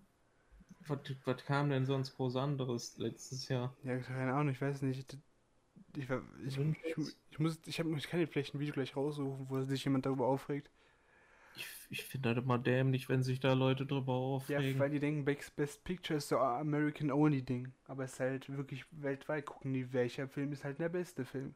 was, 0.88 1.00
was 1.26 1.46
kam 1.46 1.70
denn 1.70 1.86
sonst 1.86 2.16
groß 2.16 2.36
anderes 2.38 2.98
letztes 2.98 3.48
Jahr? 3.50 3.76
Ja, 3.84 3.98
keine 3.98 4.34
Ahnung, 4.34 4.54
ich 4.54 4.62
weiß 4.62 4.82
nicht. 4.84 5.18
Ich, 5.96 6.10
ich, 6.46 6.58
ich, 6.58 6.98
ich 7.32 7.40
muss, 7.40 7.60
ich, 7.66 7.80
hab, 7.80 7.88
ich 7.88 8.08
kann 8.08 8.20
dir 8.20 8.28
vielleicht 8.28 8.54
ein 8.54 8.60
Video 8.60 8.74
gleich 8.74 8.96
raussuchen, 8.96 9.50
wo 9.50 9.62
sich 9.62 9.84
jemand 9.84 10.06
darüber 10.06 10.28
aufregt. 10.28 10.70
Ich, 11.56 11.66
ich 11.90 12.04
finde 12.04 12.36
das 12.36 12.44
immer 12.44 12.60
dämlich, 12.60 13.10
wenn 13.10 13.24
sich 13.24 13.40
da 13.40 13.54
Leute 13.54 13.86
drüber 13.86 14.14
aufregen. 14.14 14.74
Ja, 14.76 14.80
weil 14.80 14.92
die 14.92 15.00
denken, 15.00 15.26
Best 15.26 15.84
Picture 15.84 16.18
ist 16.18 16.30
so 16.30 16.38
ein 16.38 16.62
American-Only-Ding. 16.62 17.74
Aber 17.88 18.04
es 18.04 18.14
ist 18.14 18.20
halt 18.20 18.56
wirklich 18.56 18.86
weltweit 18.92 19.46
gucken 19.46 19.74
die, 19.74 19.92
welcher 19.94 20.28
Film 20.28 20.52
ist 20.52 20.64
halt 20.64 20.80
der 20.80 20.90
beste 20.90 21.26
Film. 21.26 21.56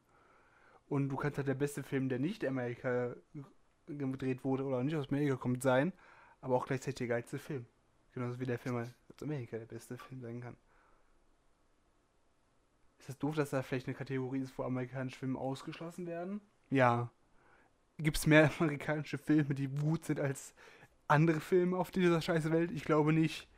Und 0.88 1.08
du 1.08 1.16
kannst 1.16 1.38
halt 1.38 1.48
der 1.48 1.54
beste 1.54 1.82
Film, 1.82 2.08
der 2.08 2.18
nicht 2.18 2.42
in 2.42 2.50
Amerika 2.50 3.14
gedreht 3.86 4.44
wurde 4.44 4.64
oder 4.64 4.82
nicht 4.82 4.96
aus 4.96 5.08
Amerika 5.08 5.36
kommt, 5.36 5.62
sein, 5.62 5.92
aber 6.40 6.56
auch 6.56 6.66
gleichzeitig 6.66 6.96
der 6.96 7.08
geilste 7.08 7.38
Film. 7.38 7.66
Genauso 8.12 8.38
wie 8.38 8.46
der 8.46 8.58
Film 8.58 8.76
aus 8.76 8.88
Amerika 9.22 9.58
der 9.58 9.66
beste 9.66 9.96
Film 9.96 10.20
sein 10.20 10.40
kann. 10.40 10.56
Ist 12.98 13.08
das 13.08 13.18
doof, 13.18 13.34
dass 13.34 13.50
da 13.50 13.62
vielleicht 13.62 13.88
eine 13.88 13.96
Kategorie 13.96 14.40
ist, 14.40 14.56
wo 14.56 14.62
amerikanische 14.62 15.18
Filme 15.18 15.38
ausgeschlossen 15.38 16.06
werden? 16.06 16.40
Ja. 16.70 17.10
Gibt 17.98 18.16
es 18.16 18.26
mehr 18.26 18.50
amerikanische 18.58 19.18
Filme, 19.18 19.54
die 19.54 19.68
gut 19.68 20.04
sind 20.04 20.20
als 20.20 20.54
andere 21.08 21.40
Filme 21.40 21.76
auf 21.76 21.90
dieser 21.90 22.20
scheiße 22.20 22.52
Welt? 22.52 22.70
Ich 22.70 22.84
glaube 22.84 23.12
nicht. 23.12 23.48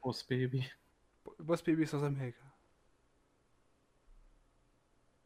Boss 0.00 0.24
Baby. 0.24 0.70
Boss 1.38 1.62
Baby 1.62 1.82
ist 1.82 1.94
aus 1.94 2.02
Amerika. 2.02 2.40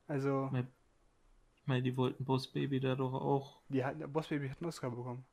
Also. 0.09 0.51
Ich 1.57 1.67
meine, 1.67 1.83
die 1.83 1.97
wollten 1.97 2.25
Boss 2.25 2.51
Baby 2.51 2.81
da 2.81 2.97
doch 2.97 3.15
auch. 3.15 3.63
Die 3.69 3.85
hatten, 3.85 4.13
Boss 4.13 4.29
Baby 4.29 4.49
hat 4.49 4.59
einen 4.61 4.69
Oscar 4.69 4.91
bekommen. 4.91 5.25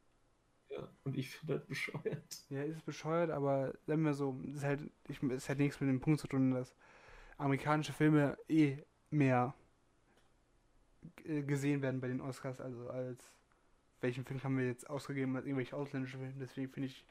Und 1.04 1.18
ich 1.18 1.30
finde 1.30 1.56
das 1.56 1.66
bescheuert. 1.66 2.46
Ja, 2.50 2.64
ist 2.64 2.86
bescheuert, 2.86 3.32
aber 3.32 3.74
sagen 3.86 4.04
wir 4.04 4.14
so, 4.14 4.40
ist 4.44 4.64
halt, 4.64 4.82
ich, 5.08 5.22
ist 5.24 5.50
halt 5.50 5.60
nichts 5.60 5.80
mit 5.80 5.90
dem 5.90 6.00
Punkt 6.00 6.20
zu 6.20 6.28
tun, 6.28 6.52
dass 6.52 6.76
amerikanische 7.38 7.94
Filme 7.94 8.38
eh 8.48 8.78
mehr 9.10 9.54
gesehen 11.24 11.82
werden 11.82 12.02
bei 12.02 12.08
den 12.08 12.22
Oscars, 12.22 12.60
also 12.60 12.90
als 12.90 13.32
welchen 14.02 14.26
Film 14.26 14.44
haben 14.44 14.58
wir 14.58 14.66
jetzt 14.66 14.90
ausgegeben 14.90 15.36
als 15.36 15.46
irgendwelche 15.46 15.76
ausländische 15.76 16.18
Filme. 16.18 16.34
Deswegen 16.40 16.70
finde 16.70 16.88
ich 16.88 17.06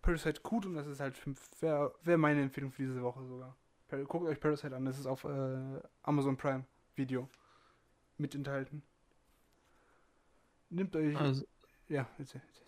Parasite 0.00 0.40
gut 0.42 0.66
und 0.66 0.74
das 0.74 0.86
ist 0.86 1.00
halt 1.00 1.20
wäre 1.60 1.94
wär 2.02 2.18
meine 2.18 2.42
Empfehlung 2.42 2.72
für 2.72 2.82
diese 2.82 3.02
Woche 3.02 3.24
sogar. 3.24 3.56
Guckt 4.06 4.26
euch 4.26 4.40
Parasite 4.40 4.74
an, 4.74 4.84
das 4.84 4.98
ist 4.98 5.06
auf 5.06 5.24
äh, 5.24 5.80
Amazon 6.02 6.36
Prime 6.36 6.64
Video 6.94 7.28
mit 8.16 8.34
enthalten. 8.34 8.82
Nimmt 10.70 10.96
euch. 10.96 11.16
Also, 11.16 11.44
ja, 11.88 12.08
erzähl, 12.18 12.40
erzähl, 12.46 12.66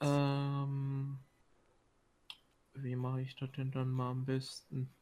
Ähm, 0.00 1.18
wie 2.74 2.96
mache 2.96 3.22
ich 3.22 3.36
das 3.36 3.50
denn 3.52 3.70
dann 3.70 3.90
mal 3.90 4.10
am 4.10 4.24
besten? 4.24 4.94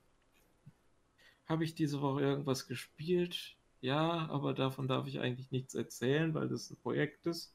Habe 1.46 1.64
ich 1.64 1.74
diese 1.74 2.00
Woche 2.00 2.22
irgendwas 2.22 2.66
gespielt? 2.66 3.56
Ja, 3.80 4.28
aber 4.30 4.54
davon 4.54 4.88
darf 4.88 5.06
ich 5.06 5.20
eigentlich 5.20 5.50
nichts 5.50 5.74
erzählen, 5.74 6.32
weil 6.32 6.48
das 6.48 6.70
ein 6.70 6.76
Projekt 6.78 7.26
ist, 7.26 7.54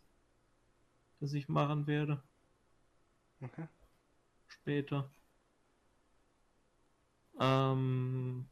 das 1.19 1.33
ich 1.33 1.49
machen 1.49 1.87
werde. 1.87 2.21
Okay. 3.41 3.67
Später. 4.47 5.09
Ähm, 7.39 8.45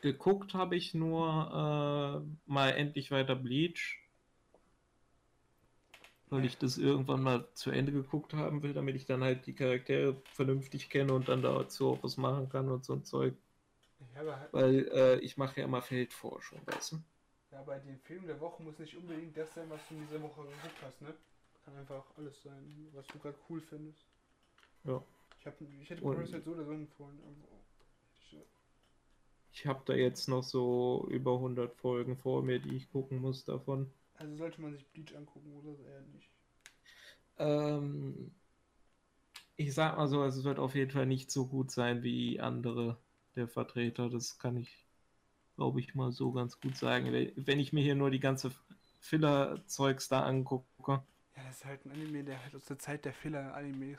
geguckt 0.00 0.54
habe 0.54 0.76
ich 0.76 0.94
nur 0.94 2.24
äh, 2.24 2.50
mal 2.50 2.70
endlich 2.70 3.10
weiter 3.10 3.34
Bleach. 3.34 4.03
Weil 6.34 6.44
ich 6.46 6.58
das 6.58 6.78
irgendwann 6.78 7.22
mal 7.22 7.46
zu 7.54 7.70
Ende 7.70 7.92
geguckt 7.92 8.34
haben 8.34 8.62
will, 8.62 8.72
damit 8.72 8.96
ich 8.96 9.06
dann 9.06 9.22
halt 9.22 9.46
die 9.46 9.54
Charaktere 9.54 10.16
vernünftig 10.32 10.90
kenne 10.90 11.12
und 11.12 11.28
dann 11.28 11.42
dazu 11.42 11.90
auch 11.90 12.02
was 12.02 12.16
machen 12.16 12.48
kann 12.48 12.68
und 12.68 12.84
so 12.84 12.94
ein 12.94 13.04
Zeug. 13.04 13.34
Halt 14.16 14.52
Weil 14.52 14.88
äh, 14.92 15.18
ich 15.20 15.36
mache 15.36 15.60
ja 15.60 15.66
immer 15.66 15.82
Feldforschung, 15.82 16.60
weißt 16.66 16.92
du? 16.92 16.96
Ja, 17.52 17.62
bei 17.62 17.78
den 17.78 17.98
Filmen 18.00 18.26
der 18.26 18.40
Woche 18.40 18.62
muss 18.62 18.78
nicht 18.78 18.96
unbedingt 18.96 19.36
das 19.36 19.52
sein, 19.54 19.70
was 19.70 19.80
du 19.88 19.94
in 19.94 20.06
dieser 20.06 20.22
Woche 20.22 20.42
geguckt 20.42 20.82
hast, 20.82 21.02
ne? 21.02 21.14
Kann 21.64 21.76
einfach 21.76 22.04
alles 22.16 22.42
sein, 22.42 22.88
was 22.92 23.06
du 23.06 23.18
gerade 23.18 23.36
cool 23.48 23.60
findest. 23.60 24.04
Ja. 24.84 25.02
Ich, 25.40 25.46
hab, 25.46 25.60
ich 25.60 25.90
hätte 25.90 26.02
Parasite 26.02 26.42
so 26.42 26.50
oder 26.52 26.64
so 26.64 26.72
empfohlen. 26.72 27.18
Ich 29.52 29.66
habe 29.66 29.82
da 29.84 29.94
jetzt 29.94 30.28
noch 30.28 30.42
so 30.42 31.06
über 31.10 31.34
100 31.34 31.72
Folgen 31.76 32.16
vor 32.16 32.42
mir, 32.42 32.58
die 32.58 32.76
ich 32.76 32.90
gucken 32.90 33.20
muss 33.20 33.44
davon. 33.44 33.90
Also 34.16 34.36
sollte 34.36 34.60
man 34.60 34.72
sich 34.72 34.86
Bleach 34.86 35.14
angucken 35.16 35.52
oder 35.52 35.78
eher 35.90 36.00
nicht? 36.12 36.28
Ähm, 37.38 38.30
ich 39.56 39.74
sag 39.74 39.96
mal 39.96 40.08
so, 40.08 40.24
es 40.24 40.44
wird 40.44 40.58
auf 40.58 40.74
jeden 40.74 40.90
Fall 40.90 41.06
nicht 41.06 41.30
so 41.30 41.46
gut 41.46 41.70
sein 41.70 42.02
wie 42.02 42.40
andere 42.40 42.96
der 43.36 43.48
Vertreter. 43.48 44.08
Das 44.08 44.38
kann 44.38 44.56
ich, 44.56 44.86
glaube 45.56 45.80
ich, 45.80 45.94
mal 45.94 46.12
so 46.12 46.32
ganz 46.32 46.60
gut 46.60 46.76
sagen. 46.76 47.12
Wenn 47.12 47.58
ich 47.58 47.72
mir 47.72 47.82
hier 47.82 47.94
nur 47.94 48.10
die 48.10 48.20
ganze 48.20 48.52
Filler-Zeugs 49.00 50.08
da 50.08 50.22
angucke. 50.22 51.02
Ja, 51.36 51.42
das 51.46 51.56
ist 51.56 51.64
halt 51.64 51.84
ein 51.84 51.90
Anime, 51.92 52.24
der 52.24 52.42
halt 52.42 52.54
aus 52.54 52.64
der 52.64 52.78
Zeit 52.78 53.04
der 53.04 53.12
Filler-Animes 53.12 53.98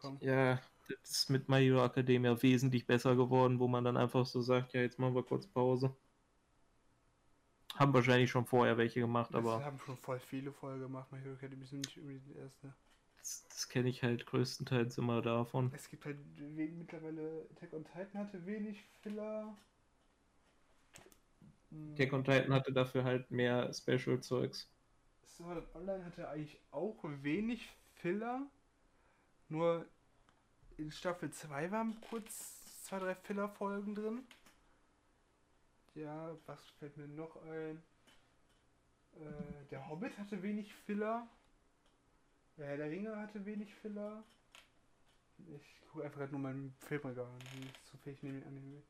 kommt. 0.00 0.22
Ja, 0.22 0.60
das 0.88 1.10
ist 1.10 1.30
mit 1.30 1.48
My 1.48 1.60
Hero 1.60 1.84
Academia 1.84 2.40
wesentlich 2.42 2.86
besser 2.86 3.16
geworden, 3.16 3.58
wo 3.58 3.68
man 3.68 3.84
dann 3.84 3.96
einfach 3.96 4.26
so 4.26 4.40
sagt, 4.42 4.74
ja, 4.74 4.80
jetzt 4.80 4.98
machen 4.98 5.14
wir 5.14 5.22
kurz 5.22 5.46
Pause. 5.46 5.94
Haben 7.78 7.94
wahrscheinlich 7.94 8.30
schon 8.30 8.44
vorher 8.44 8.76
welche 8.76 9.00
gemacht, 9.00 9.30
das 9.32 9.38
aber. 9.38 9.64
haben 9.64 9.78
schon 9.78 9.96
voll 9.96 10.18
viele 10.18 10.52
vorher 10.52 10.78
gemacht. 10.78 11.10
My 11.12 11.18
Hero 11.20 11.34
Academia 11.34 11.66
sind 11.66 11.84
nicht 11.86 11.96
irgendwie 11.96 12.18
die 12.18 12.36
erste. 12.36 12.74
Das, 13.18 13.46
das 13.48 13.68
kenne 13.68 13.88
ich 13.88 14.02
halt 14.02 14.26
größtenteils 14.26 14.98
immer 14.98 15.22
davon. 15.22 15.70
Es 15.74 15.88
gibt 15.88 16.04
halt 16.04 16.18
mittlerweile 16.36 17.46
Attack 17.52 17.72
on 17.74 17.84
Titan 17.84 18.20
hatte 18.20 18.44
wenig 18.46 18.82
Filler. 19.02 19.56
Hm. 21.70 21.92
Attack 21.92 22.12
on 22.12 22.24
Titan 22.24 22.52
hatte 22.52 22.72
dafür 22.72 23.04
halt 23.04 23.30
mehr 23.30 23.72
Special-Zeugs. 23.72 24.68
Sword 25.36 25.74
Online 25.74 26.04
hatte 26.04 26.28
eigentlich 26.28 26.58
auch 26.72 26.98
wenig 27.02 27.68
Filler. 27.94 28.46
Nur 29.48 29.86
in 30.76 30.90
Staffel 30.90 31.30
2 31.30 31.70
waren 31.70 32.00
kurz 32.10 32.82
zwei, 32.84 32.98
drei 32.98 33.14
Filler-Folgen 33.14 33.94
drin. 33.94 34.26
Ja, 35.98 36.36
was 36.46 36.60
fällt 36.78 36.96
mir 36.96 37.08
noch 37.08 37.34
ein? 37.42 37.82
Äh, 39.16 39.64
der 39.68 39.88
Hobbit 39.88 40.16
hatte 40.16 40.40
wenig 40.44 40.72
Filler. 40.72 41.26
Der 42.56 42.66
Herr 42.66 42.76
der 42.76 42.90
Ringe 42.90 43.16
hatte 43.16 43.44
wenig 43.44 43.74
Filler. 43.74 44.22
Ich 45.56 45.80
gucke 45.90 46.04
einfach 46.04 46.20
gerade 46.20 46.30
nur 46.30 46.40
meinen 46.40 46.72
Filmregal 46.78 47.26
an. 47.26 47.72
Zufällig 47.82 48.22
nehme 48.22 48.38
ich 48.38 48.46
an. 48.46 48.82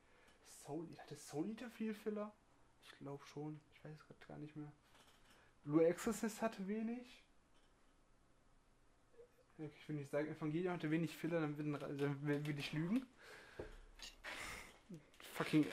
Soul, 0.45 0.87
hatte 0.99 1.17
Soul 1.17 1.49
Eater 1.49 1.71
viel 1.71 1.95
Filler? 1.95 2.31
Ich 2.83 2.99
glaube 2.99 3.25
schon. 3.25 3.59
Ich 3.73 3.85
weiß 3.85 3.93
es 3.99 4.07
gerade 4.07 4.27
gar 4.27 4.39
nicht 4.39 4.55
mehr. 4.55 4.71
Blue 5.65 5.87
Exorcist 5.87 6.43
hatte 6.43 6.69
wenig. 6.69 7.25
Ich 9.57 9.89
will 9.89 9.97
nicht 9.97 10.11
sagen, 10.11 10.29
Evangelion 10.29 10.75
hatte 10.75 10.91
wenig 10.91 11.17
Filler, 11.17 11.41
dann 11.41 11.57
will, 11.57 12.59
ich 12.59 12.73
lügen. 12.75 13.07
Fucking, 15.39 15.67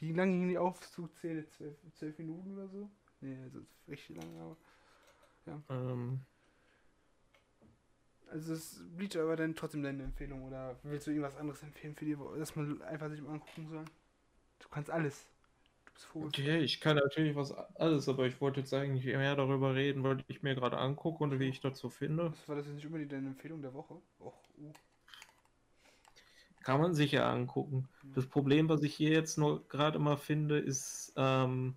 wie 0.00 0.12
lange 0.12 0.32
ging 0.32 0.48
die 0.48 0.58
Aufzugzähle? 0.58 1.46
Zwölf, 1.46 1.76
zwölf 1.94 2.18
Minuten 2.18 2.54
oder 2.54 2.66
so? 2.66 2.90
Nee, 3.20 3.38
also 3.44 3.60
richtig 3.86 4.16
lange, 4.16 4.40
aber. 4.40 4.56
Ja. 5.46 5.62
Ähm. 5.68 6.20
Also 8.32 8.52
ist 8.54 8.96
Bleach 8.96 9.16
aber 9.16 9.36
dann 9.36 9.54
trotzdem 9.54 9.84
deine 9.84 10.02
Empfehlung 10.02 10.42
oder 10.42 10.76
willst 10.82 11.06
du 11.06 11.12
irgendwas 11.12 11.36
anderes 11.36 11.62
empfehlen 11.62 11.94
für 11.94 12.04
die, 12.04 12.16
dass 12.36 12.56
man 12.56 12.82
einfach 12.82 13.08
sich 13.10 13.20
mal 13.20 13.34
angucken 13.34 13.68
soll? 13.68 13.84
Du 14.58 14.68
kannst 14.68 14.90
alles. 14.90 15.24
Okay, 16.14 16.58
ich 16.58 16.80
kann 16.80 16.96
natürlich 16.96 17.36
was 17.36 17.52
alles, 17.52 18.08
aber 18.08 18.26
ich 18.26 18.40
wollte 18.40 18.60
jetzt 18.60 18.74
eigentlich 18.74 19.04
mehr 19.04 19.36
darüber 19.36 19.74
reden, 19.74 20.02
weil 20.02 20.24
ich 20.26 20.42
mir 20.42 20.56
gerade 20.56 20.78
angucke 20.78 21.22
und 21.22 21.38
wie 21.38 21.48
ich 21.48 21.60
dazu 21.60 21.90
finde. 21.90 22.32
Was 22.32 22.48
war 22.48 22.56
das 22.56 22.66
jetzt 22.66 22.74
nicht 22.74 22.86
unbedingt 22.86 23.12
deine 23.12 23.28
Empfehlung 23.28 23.62
der 23.62 23.74
Woche? 23.74 24.00
Och, 24.18 24.42
uh. 24.58 24.72
Kann 26.60 26.80
man 26.80 26.94
sich 26.94 27.12
ja 27.12 27.30
angucken. 27.30 27.88
Mhm. 28.02 28.12
Das 28.14 28.26
Problem, 28.26 28.68
was 28.68 28.82
ich 28.82 28.94
hier 28.94 29.10
jetzt 29.10 29.38
nur 29.38 29.66
gerade 29.68 29.98
mal 29.98 30.16
finde, 30.16 30.58
ist, 30.58 31.12
ähm, 31.16 31.76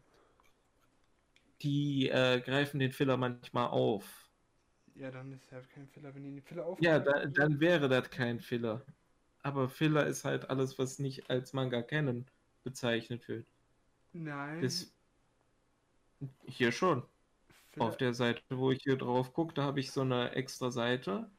die 1.61 2.09
äh, 2.09 2.41
greifen 2.41 2.79
den 2.79 2.91
Filler 2.91 3.17
manchmal 3.17 3.67
auf. 3.67 4.29
Ja, 4.95 5.09
dann 5.09 5.31
ist 5.31 5.51
halt 5.51 5.69
kein 5.69 5.87
Filler, 5.87 6.13
wenn 6.13 6.23
die 6.23 6.31
den 6.31 6.43
Filler 6.43 6.65
aufgreifen. 6.65 6.83
Ja, 6.83 6.99
da, 6.99 7.25
dann 7.25 7.59
wäre 7.59 7.89
das 7.89 8.09
kein 8.09 8.39
Filler. 8.39 8.85
Aber 9.41 9.69
Filler 9.69 10.05
ist 10.05 10.23
halt 10.25 10.49
alles, 10.49 10.77
was 10.77 10.99
nicht 10.99 11.29
als 11.29 11.53
Manga 11.53 11.81
kennen 11.81 12.25
bezeichnet 12.63 13.27
wird. 13.27 13.45
Nein. 14.13 14.61
Das, 14.61 14.93
hier 16.45 16.71
schon. 16.71 17.03
Vielleicht. 17.71 17.89
Auf 17.89 17.97
der 17.97 18.13
Seite, 18.13 18.41
wo 18.49 18.71
ich 18.71 18.83
hier 18.83 18.97
drauf 18.97 19.33
gucke, 19.33 19.53
da 19.53 19.63
habe 19.63 19.79
ich 19.79 19.91
so 19.91 20.01
eine 20.01 20.31
extra 20.33 20.69
Seite. 20.69 21.29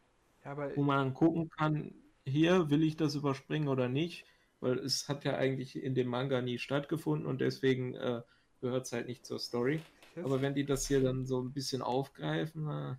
ja, 0.45 0.77
wo 0.77 0.83
man 0.83 1.15
gucken 1.15 1.49
kann, 1.49 1.95
hier 2.25 2.71
will 2.71 2.83
ich 2.83 2.97
das 2.97 3.15
überspringen 3.15 3.69
oder 3.69 3.89
nicht, 3.89 4.25
weil 4.61 4.79
es 4.79 5.09
hat 5.09 5.25
ja 5.25 5.37
eigentlich 5.37 5.77
in 5.77 5.95
dem 5.95 6.09
Manga 6.09 6.41
nie 6.41 6.59
stattgefunden 6.59 7.27
und 7.27 7.41
deswegen 7.41 7.95
äh, 7.95 8.23
gehört 8.61 8.87
es 8.87 8.93
halt 8.93 9.09
nicht 9.09 9.27
zur 9.27 9.39
Story. 9.39 9.81
Aber 10.23 10.41
wenn 10.41 10.55
die 10.55 10.65
das 10.65 10.87
hier 10.87 11.03
dann 11.03 11.27
so 11.27 11.41
ein 11.43 11.53
bisschen 11.53 11.83
aufgreifen. 11.83 12.69
Äh, 12.69 12.95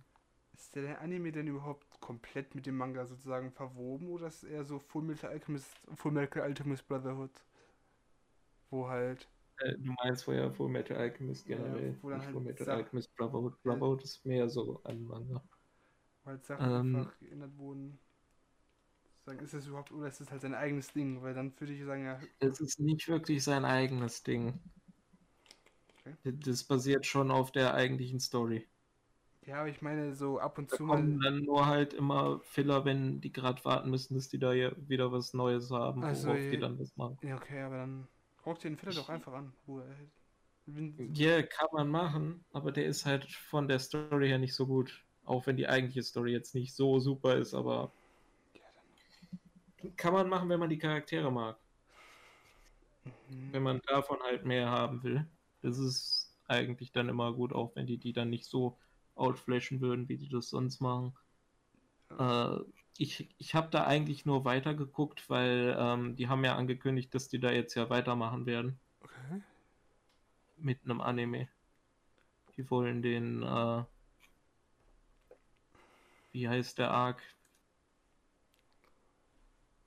ist 0.52 0.76
der 0.76 1.00
Anime 1.00 1.32
denn 1.32 1.48
überhaupt 1.48 2.00
komplett 2.00 2.54
mit 2.54 2.66
dem 2.66 2.76
Manga 2.76 3.06
sozusagen 3.06 3.52
verwoben 3.52 4.08
oder 4.08 4.28
ist 4.28 4.44
eher 4.44 4.64
so 4.64 4.78
Full 4.78 5.02
Metal 5.02 5.30
Alchemist, 5.30 5.68
Full 5.94 6.12
Metal 6.12 6.42
Alchemist 6.42 6.86
Brotherhood? 6.86 7.30
Wo 8.70 8.88
halt. 8.88 9.28
Äh, 9.58 9.72
du 9.78 9.92
meinst 10.02 10.24
vorher 10.24 10.52
Full 10.52 10.68
Metal 10.68 10.96
Alchemist 10.96 11.46
generell. 11.46 11.90
Ja, 11.90 12.02
wo 12.02 12.10
dann 12.10 12.20
halt 12.20 12.32
Full 12.32 12.42
Metal 12.42 12.68
Alchemist 12.68 13.14
Brotherhood. 13.16 13.62
Brotherhood 13.62 14.04
ist 14.04 14.24
mehr 14.24 14.48
so 14.48 14.80
ein 14.84 15.02
Manga. 15.04 15.42
Weil 16.24 16.40
Sachen 16.42 16.70
ähm, 16.70 16.96
einfach 16.96 17.18
geändert 17.18 17.56
wurden. 17.56 17.98
Sagen, 19.26 19.40
ist 19.40 19.54
es 19.54 19.66
überhaupt, 19.66 19.90
oder 19.90 20.06
ist 20.06 20.20
es 20.20 20.30
halt 20.30 20.40
sein 20.40 20.54
eigenes 20.54 20.92
Ding? 20.92 21.20
Weil 21.20 21.34
dann 21.34 21.52
würde 21.58 21.72
ich 21.72 21.84
sagen, 21.84 22.04
ja. 22.04 22.20
Es 22.38 22.60
ist 22.60 22.78
nicht 22.78 23.08
wirklich 23.08 23.42
sein 23.42 23.64
eigenes 23.64 24.22
Ding. 24.22 24.60
Okay. 25.98 26.14
Das 26.44 26.62
basiert 26.62 27.06
schon 27.06 27.32
auf 27.32 27.50
der 27.50 27.74
eigentlichen 27.74 28.20
Story. 28.20 28.64
Ja, 29.44 29.56
aber 29.60 29.68
ich 29.68 29.82
meine, 29.82 30.14
so 30.14 30.38
ab 30.38 30.58
und 30.58 30.70
da 30.70 30.76
zu 30.76 30.86
kommen 30.86 31.16
mal. 31.16 31.24
dann 31.24 31.42
nur 31.42 31.66
halt 31.66 31.92
immer 31.92 32.38
Filler, 32.44 32.84
wenn 32.84 33.20
die 33.20 33.32
gerade 33.32 33.64
warten 33.64 33.90
müssen, 33.90 34.14
dass 34.14 34.28
die 34.28 34.38
da 34.38 34.52
wieder 34.52 35.10
was 35.10 35.34
Neues 35.34 35.72
haben, 35.72 36.04
also, 36.04 36.28
worauf 36.28 36.38
die 36.38 36.58
dann 36.58 36.78
was 36.78 36.96
machen. 36.96 37.18
Ja, 37.22 37.34
okay, 37.34 37.62
aber 37.62 37.78
dann 37.78 38.06
guckt 38.44 38.64
ihr 38.64 38.70
den 38.70 38.76
Filler 38.76 38.94
doch 38.94 39.08
einfach 39.08 39.32
an. 39.32 39.52
Wo 39.66 39.80
er, 39.80 39.86
ja, 41.14 41.30
yeah, 41.30 41.42
kann 41.42 41.68
man 41.72 41.88
machen, 41.88 42.44
aber 42.52 42.70
der 42.70 42.86
ist 42.86 43.06
halt 43.06 43.24
von 43.24 43.66
der 43.66 43.80
Story 43.80 44.28
her 44.28 44.38
nicht 44.38 44.54
so 44.54 44.68
gut. 44.68 45.04
Auch 45.24 45.48
wenn 45.48 45.56
die 45.56 45.66
eigentliche 45.66 46.04
Story 46.04 46.30
jetzt 46.30 46.54
nicht 46.54 46.74
so 46.76 47.00
super 47.00 47.36
ist, 47.36 47.54
aber 47.54 47.90
kann 49.96 50.12
man 50.12 50.28
machen, 50.28 50.48
wenn 50.48 50.60
man 50.60 50.70
die 50.70 50.78
Charaktere 50.78 51.30
mag. 51.30 51.58
Mhm. 53.04 53.52
Wenn 53.52 53.62
man 53.62 53.80
davon 53.86 54.18
halt 54.22 54.44
mehr 54.44 54.70
haben 54.70 55.02
will. 55.02 55.26
Das 55.62 55.78
ist 55.78 56.34
eigentlich 56.48 56.92
dann 56.92 57.08
immer 57.08 57.32
gut, 57.32 57.52
auch 57.52 57.74
wenn 57.74 57.86
die 57.86 57.98
die 57.98 58.12
dann 58.12 58.30
nicht 58.30 58.46
so 58.46 58.78
outflashen 59.14 59.80
würden, 59.80 60.08
wie 60.08 60.16
die 60.16 60.28
das 60.28 60.50
sonst 60.50 60.80
machen. 60.80 61.16
Äh, 62.18 62.56
ich 62.98 63.28
ich 63.38 63.54
habe 63.54 63.68
da 63.70 63.84
eigentlich 63.84 64.24
nur 64.26 64.44
weitergeguckt, 64.44 65.28
weil 65.28 65.76
ähm, 65.78 66.16
die 66.16 66.28
haben 66.28 66.44
ja 66.44 66.56
angekündigt, 66.56 67.14
dass 67.14 67.28
die 67.28 67.40
da 67.40 67.50
jetzt 67.50 67.74
ja 67.74 67.90
weitermachen 67.90 68.46
werden. 68.46 68.78
Okay. 69.00 69.42
Mit 70.56 70.84
einem 70.84 71.00
Anime. 71.00 71.48
Die 72.56 72.70
wollen 72.70 73.02
den, 73.02 73.42
äh, 73.42 73.84
wie 76.32 76.48
heißt 76.48 76.78
der 76.78 76.90
Arc? 76.90 77.22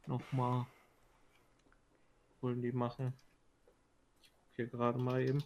Nochmal. 0.09 0.65
Wollen 2.41 2.63
die 2.63 2.71
machen. 2.71 3.13
Ich 4.23 4.31
gucke 4.31 4.55
hier 4.55 4.65
gerade 4.65 4.97
mal 4.97 5.21
eben. 5.21 5.43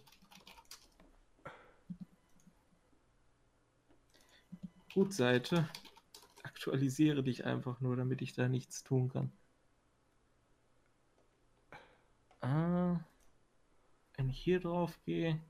Gut, 4.94 5.12
Seite. 5.12 5.68
Aktualisiere 6.42 7.22
dich 7.22 7.44
einfach 7.44 7.82
nur, 7.82 7.94
damit 7.94 8.22
ich 8.22 8.32
da 8.32 8.48
nichts 8.48 8.82
tun 8.82 9.10
kann. 9.10 9.30
Ah, 12.40 13.00
wenn 14.16 14.30
ich 14.30 14.38
hier 14.38 14.60
drauf 14.60 14.98
gehe. 15.04 15.42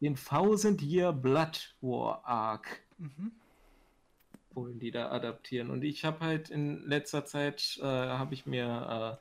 Den 0.00 0.14
Thousand 0.14 0.80
Year 0.80 1.12
Blood 1.12 1.74
War 1.80 2.24
Arc. 2.24 2.86
Mhm. 2.98 3.32
Wollen 4.58 4.80
die 4.80 4.90
da 4.90 5.10
adaptieren. 5.10 5.70
Und 5.70 5.84
ich 5.84 6.04
habe 6.04 6.20
halt 6.20 6.50
in 6.50 6.82
letzter 6.86 7.24
Zeit, 7.24 7.78
äh, 7.80 7.84
habe 7.84 8.34
ich 8.34 8.44
mir 8.44 9.20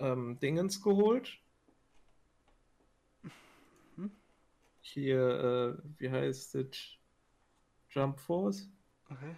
äh, 0.00 0.04
ähm, 0.04 0.38
Dingens 0.38 0.82
geholt. 0.82 1.40
hier, 4.80 5.78
äh, 5.78 5.82
wie 5.98 6.10
heißt 6.10 6.54
es? 6.54 6.98
Jump 7.90 8.20
Force. 8.20 8.70
Okay. 9.10 9.34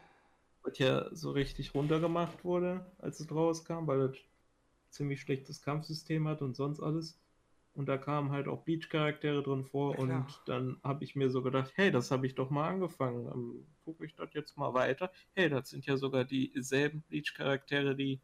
Was 0.62 0.78
ja 0.78 1.08
so 1.14 1.30
richtig 1.30 1.74
runtergemacht 1.74 2.44
wurde, 2.44 2.84
als 2.98 3.20
es 3.20 3.30
rauskam, 3.30 3.86
weil 3.86 4.00
es 4.00 4.18
ziemlich 4.90 5.20
schlechtes 5.20 5.62
Kampfsystem 5.62 6.28
hat 6.28 6.42
und 6.42 6.54
sonst 6.54 6.80
alles. 6.80 7.18
Und 7.74 7.86
da 7.86 7.98
kamen 7.98 8.30
halt 8.30 8.48
auch 8.48 8.64
Bleach-Charaktere 8.64 9.42
drin 9.42 9.64
vor 9.64 9.96
ja, 9.96 10.02
und 10.02 10.40
dann 10.46 10.80
habe 10.82 11.04
ich 11.04 11.14
mir 11.14 11.30
so 11.30 11.42
gedacht, 11.42 11.72
hey, 11.76 11.90
das 11.90 12.10
habe 12.10 12.26
ich 12.26 12.34
doch 12.34 12.50
mal 12.50 12.68
angefangen. 12.68 13.26
Ähm, 13.26 13.66
Gucke 13.84 14.04
ich 14.04 14.14
das 14.14 14.34
jetzt 14.34 14.56
mal 14.56 14.74
weiter. 14.74 15.10
Hey, 15.34 15.48
das 15.48 15.70
sind 15.70 15.86
ja 15.86 15.96
sogar 15.96 16.24
dieselben 16.24 17.02
Bleach-Charaktere, 17.02 17.94
die, 17.94 18.20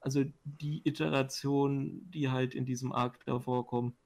also 0.00 0.24
die 0.44 0.86
Iteration, 0.86 2.10
die 2.10 2.28
halt 2.28 2.54
in 2.54 2.66
diesem 2.66 2.92
Arc 2.92 3.24
da 3.24 3.40
vorkommen. 3.40 3.96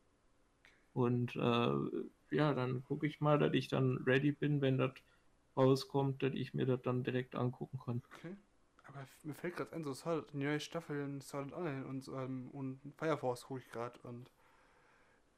Und 0.94 1.34
äh, 1.36 2.36
ja, 2.36 2.54
dann 2.54 2.84
gucke 2.84 3.06
ich 3.06 3.20
mal, 3.20 3.38
dass 3.38 3.52
ich 3.54 3.68
dann 3.68 3.98
ready 4.06 4.32
bin, 4.32 4.60
wenn 4.60 4.78
das 4.78 4.92
rauskommt, 5.56 6.22
dass 6.22 6.32
ich 6.34 6.54
mir 6.54 6.66
das 6.66 6.80
dann 6.82 7.02
direkt 7.02 7.34
angucken 7.34 7.78
kann. 7.84 8.02
Okay. 8.14 8.36
Aber 8.92 9.06
mir 9.22 9.34
fällt 9.34 9.56
gerade 9.56 9.72
ein, 9.74 9.84
so 9.84 10.20
die 10.20 10.36
neue 10.36 10.60
Staffel 10.60 11.00
in 11.00 11.20
Solid 11.20 11.52
Online 11.52 11.86
und, 11.86 12.08
ähm, 12.08 12.50
und 12.52 12.80
Fire 12.96 13.16
Force 13.16 13.44
gucke 13.44 13.60
ich 13.60 13.70
gerade 13.70 13.98
und 14.02 14.30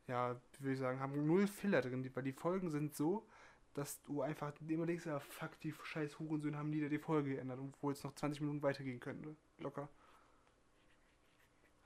ja, 0.07 0.35
wie 0.59 0.65
würde 0.65 0.75
ich 0.75 0.79
sagen, 0.81 1.01
haben 1.01 1.27
null 1.27 1.47
Filler 1.47 1.81
drin, 1.81 2.09
weil 2.15 2.23
die 2.25 2.33
Folgen 2.33 2.71
sind 2.71 2.95
so, 2.95 3.27
dass 3.75 4.03
du 4.03 4.23
einfach 4.23 4.53
immer 4.69 4.87
denkst, 4.87 5.07
ja, 5.07 5.19
fuck, 5.19 5.59
die 5.61 5.73
scheiß 5.73 6.19
Hurensöhne 6.19 6.59
haben 6.59 6.71
nie 6.71 6.87
die 6.89 6.99
Folge 6.99 7.31
geändert, 7.37 7.59
obwohl 7.61 7.93
es 7.93 8.05
noch 8.05 8.15
20 8.15 8.41
Minuten 8.41 8.63
weitergehen 8.63 9.01
könnte. 9.01 9.35
Locker. 9.59 9.89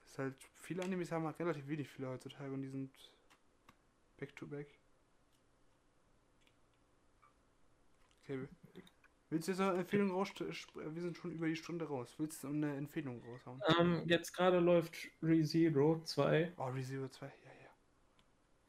Ist 0.05 0.19
halt, 0.19 0.35
viele 0.55 0.83
Animes 0.83 1.13
haben 1.13 1.25
halt 1.27 1.39
relativ 1.39 1.69
wenig 1.69 1.89
Filler 1.89 2.11
heutzutage 2.11 2.53
und 2.53 2.63
die 2.63 2.69
sind 2.69 2.91
Back 4.19 4.35
to 4.35 4.47
back. 4.47 4.67
Okay. 8.25 8.49
Willst 9.31 9.47
du 9.47 9.53
jetzt 9.53 9.61
eine 9.61 9.79
Empfehlung 9.81 10.11
raus? 10.11 10.31
Wir 10.39 11.03
sind 11.03 11.17
schon 11.19 11.33
über 11.33 11.47
die 11.47 11.57
Stunde 11.57 11.87
raus. 11.87 12.15
Willst 12.17 12.43
du 12.43 12.49
eine 12.49 12.75
Empfehlung 12.77 13.23
raushauen? 13.23 13.61
Ähm, 13.79 14.03
jetzt 14.07 14.33
gerade 14.33 14.59
läuft 14.59 14.97
ReZero 15.23 16.01
2. 16.03 16.55
Oh, 16.57 16.65
ReZero 16.65 17.09
2, 17.09 17.27
ja, 17.27 17.33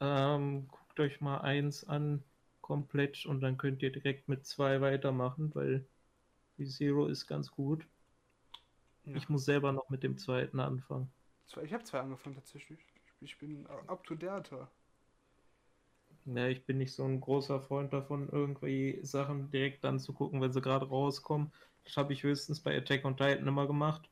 ja. 0.02 0.36
Ähm, 0.36 0.68
guckt 0.68 1.00
euch 1.00 1.22
mal 1.22 1.38
eins 1.38 1.86
an, 1.86 2.24
komplett, 2.60 3.26
und 3.26 3.40
dann 3.40 3.58
könnt 3.58 3.82
ihr 3.82 3.92
direkt 3.92 4.28
mit 4.28 4.46
zwei 4.46 4.82
weitermachen, 4.82 5.56
weil 5.56 5.88
ReZero 6.58 7.08
ist 7.08 7.26
ganz 7.26 7.52
gut. 7.52 7.88
Ja. 9.06 9.16
Ich 9.16 9.30
muss 9.30 9.46
selber 9.46 9.72
noch 9.72 9.90
mit 9.90 10.04
dem 10.04 10.18
zweiten 10.18 10.60
anfangen. 10.60 11.10
Ich 11.64 11.74
habe 11.74 11.84
zwei 11.86 12.02
angefangen 12.02 12.36
tatsächlich. 12.36 12.80
Ich 13.22 13.38
bin 13.38 13.66
up 13.88 14.04
to 14.04 14.14
date. 14.14 14.52
Ja, 16.34 16.48
ich 16.48 16.66
bin 16.66 16.78
nicht 16.78 16.94
so 16.94 17.04
ein 17.04 17.20
großer 17.20 17.60
Freund 17.62 17.92
davon, 17.92 18.30
irgendwie 18.30 19.00
Sachen 19.04 19.50
direkt 19.52 19.84
anzugucken, 19.84 20.40
wenn 20.42 20.54
sie 20.54 20.62
gerade 20.62 20.88
rauskommen. 20.88 21.52
Das 21.84 21.98
habe 21.98 22.14
ich 22.14 22.24
höchstens 22.24 22.62
bei 22.62 22.78
Attack 22.78 23.04
on 23.06 23.18
Titan 23.18 23.48
immer 23.48 23.68
gemacht. 23.68 24.10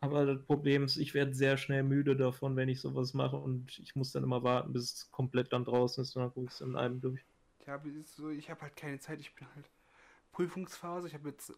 Aber 0.00 0.26
das 0.26 0.44
Problem 0.46 0.84
ist, 0.84 0.96
ich 0.98 1.14
werde 1.14 1.34
sehr 1.34 1.56
schnell 1.58 1.82
müde 1.84 2.16
davon, 2.16 2.56
wenn 2.56 2.68
ich 2.70 2.80
sowas 2.80 3.14
mache 3.14 3.36
und 3.36 3.78
ich 3.80 3.96
muss 3.96 4.12
dann 4.12 4.24
immer 4.24 4.42
warten, 4.44 4.72
bis 4.72 4.94
es 4.94 5.10
komplett 5.12 5.52
dann 5.52 5.64
draußen 5.64 6.02
ist 6.02 6.16
und 6.16 6.22
dann 6.22 6.32
gucke 6.34 6.48
ich 6.48 6.54
es 6.54 6.60
in 6.62 6.76
einem 6.76 7.00
durch. 7.00 7.22
Ja, 7.66 7.80
so, 8.04 8.30
ich 8.30 8.50
habe 8.50 8.62
halt 8.62 8.76
keine 8.76 8.98
Zeit, 8.98 9.20
ich 9.20 9.34
bin 9.34 9.46
halt 9.54 9.70
Prüfungsphase. 10.32 11.08
Ich 11.08 11.14
habe 11.14 11.30
jetzt 11.30 11.52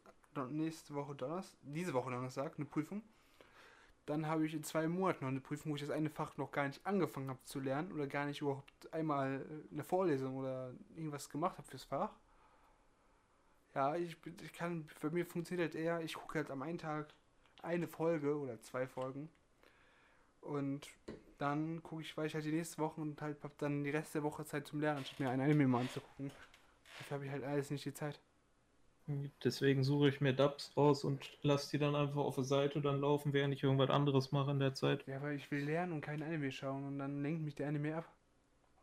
nächste 0.51 0.95
Woche 0.95 1.15
Donnerstag, 1.17 1.59
diese 1.63 1.95
Woche 1.95 2.11
Donnerstag 2.11 2.57
eine 2.57 2.67
Prüfung. 2.67 3.03
Dann 4.07 4.27
habe 4.27 4.47
ich 4.47 4.55
in 4.55 4.63
zwei 4.63 4.87
Monaten 4.87 5.25
noch 5.25 5.31
eine 5.31 5.41
Prüfung, 5.41 5.73
wo 5.73 5.77
ich 5.77 5.81
das 5.81 5.91
eine 5.91 6.11
Fach 6.11 6.37
noch 6.37 6.53
gar 6.53 6.67
nicht 6.67 6.85
angefangen 6.87 7.31
habe 7.31 7.43
zu 7.45 7.61
lernen 7.61 7.93
oder 7.93 8.07
gar 8.07 8.27
nicht 8.27 8.43
überhaupt 8.43 8.93
einmal 8.93 9.41
äh, 9.41 9.73
eine 9.73 9.85
Vorlesung 9.85 10.37
oder 10.37 10.73
irgendwas 10.95 11.29
gemacht 11.29 11.57
habe 11.57 11.67
fürs 11.69 11.85
Fach. 11.85 12.11
Ja, 13.75 13.97
ich, 13.97 14.17
ich 14.43 14.53
kann, 14.53 14.87
für 15.01 15.11
mich 15.11 15.27
funktioniert 15.27 15.75
halt 15.75 15.83
eher, 15.83 16.01
ich 16.01 16.15
gucke 16.15 16.39
halt 16.39 16.51
am 16.51 16.63
einen 16.63 16.79
Tag 16.79 17.13
eine 17.63 17.89
Folge 17.89 18.39
oder 18.39 18.61
zwei 18.61 18.87
Folgen 18.87 19.29
und 20.43 20.87
dann 21.39 21.83
gucke 21.83 22.03
ich, 22.03 22.17
weil 22.17 22.27
ich 22.27 22.35
halt 22.35 22.45
die 22.45 22.53
nächste 22.53 22.79
Woche 22.79 23.01
und 23.01 23.21
halt 23.21 23.43
habe 23.43 23.55
dann 23.59 23.83
die 23.83 23.91
Rest 23.91 24.15
der 24.15 24.23
Woche 24.23 24.45
Zeit 24.45 24.67
zum 24.67 24.81
Lernen, 24.81 24.99
anstatt 24.99 25.19
mir 25.19 25.31
ein 25.31 25.41
Anime 25.41 25.67
mal 25.67 25.81
anzugucken. 25.81 26.31
Dafür 26.99 27.15
habe 27.17 27.25
ich 27.27 27.31
halt 27.33 27.45
alles 27.45 27.71
nicht 27.71 27.85
die 27.85 27.95
Zeit. 27.95 28.21
Deswegen 29.43 29.85
suche 29.85 30.09
ich 30.09 30.21
mir 30.21 30.33
Dubs 30.33 30.75
raus 30.77 31.05
und 31.05 31.39
lasse 31.43 31.71
die 31.71 31.79
dann 31.79 31.95
einfach 31.95 32.23
auf 32.23 32.37
der 32.37 32.45
Seite 32.45 32.81
dann 32.81 33.01
laufen, 33.01 33.33
während 33.33 33.53
ich 33.53 33.63
irgendwas 33.63 33.91
anderes 33.91 34.33
mache 34.33 34.51
in 34.51 34.59
der 34.59 34.75
Zeit. 34.75 35.07
Ja, 35.07 35.21
weil 35.21 35.37
ich 35.37 35.51
will 35.51 35.65
lernen 35.65 35.93
und 35.93 36.01
kein 36.01 36.23
Anime 36.23 36.51
schauen 36.51 36.85
und 36.85 36.99
dann 36.99 37.23
lenkt 37.23 37.43
mich 37.43 37.55
der 37.55 37.69
Anime 37.69 37.97
ab. 37.97 38.09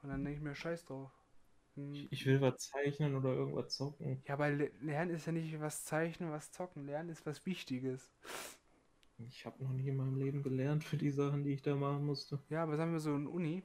Und 0.03 0.09
dann 0.09 0.23
denke 0.23 0.37
ich 0.37 0.43
mir 0.43 0.55
Scheiß 0.55 0.85
drauf. 0.85 1.11
Hm. 1.75 2.07
Ich 2.11 2.25
will 2.25 2.41
was 2.41 2.57
zeichnen 2.57 3.15
oder 3.15 3.33
irgendwas 3.33 3.75
zocken. 3.75 4.21
Ja, 4.27 4.35
aber 4.35 4.49
Lernen 4.49 5.11
ist 5.11 5.25
ja 5.25 5.31
nicht 5.31 5.59
was 5.59 5.85
zeichnen, 5.85 6.31
was 6.31 6.51
zocken. 6.51 6.85
Lernen 6.85 7.09
ist 7.09 7.25
was 7.25 7.45
Wichtiges. 7.45 8.11
Ich 9.27 9.45
habe 9.45 9.63
noch 9.63 9.71
nie 9.71 9.87
in 9.87 9.97
meinem 9.97 10.17
Leben 10.17 10.43
gelernt 10.43 10.83
für 10.83 10.97
die 10.97 11.11
Sachen, 11.11 11.43
die 11.43 11.53
ich 11.53 11.61
da 11.61 11.75
machen 11.75 12.05
musste. 12.05 12.39
Ja, 12.49 12.63
aber 12.63 12.75
sagen 12.77 12.91
wir 12.91 12.99
so 12.99 13.15
in 13.15 13.27
Uni, 13.27 13.63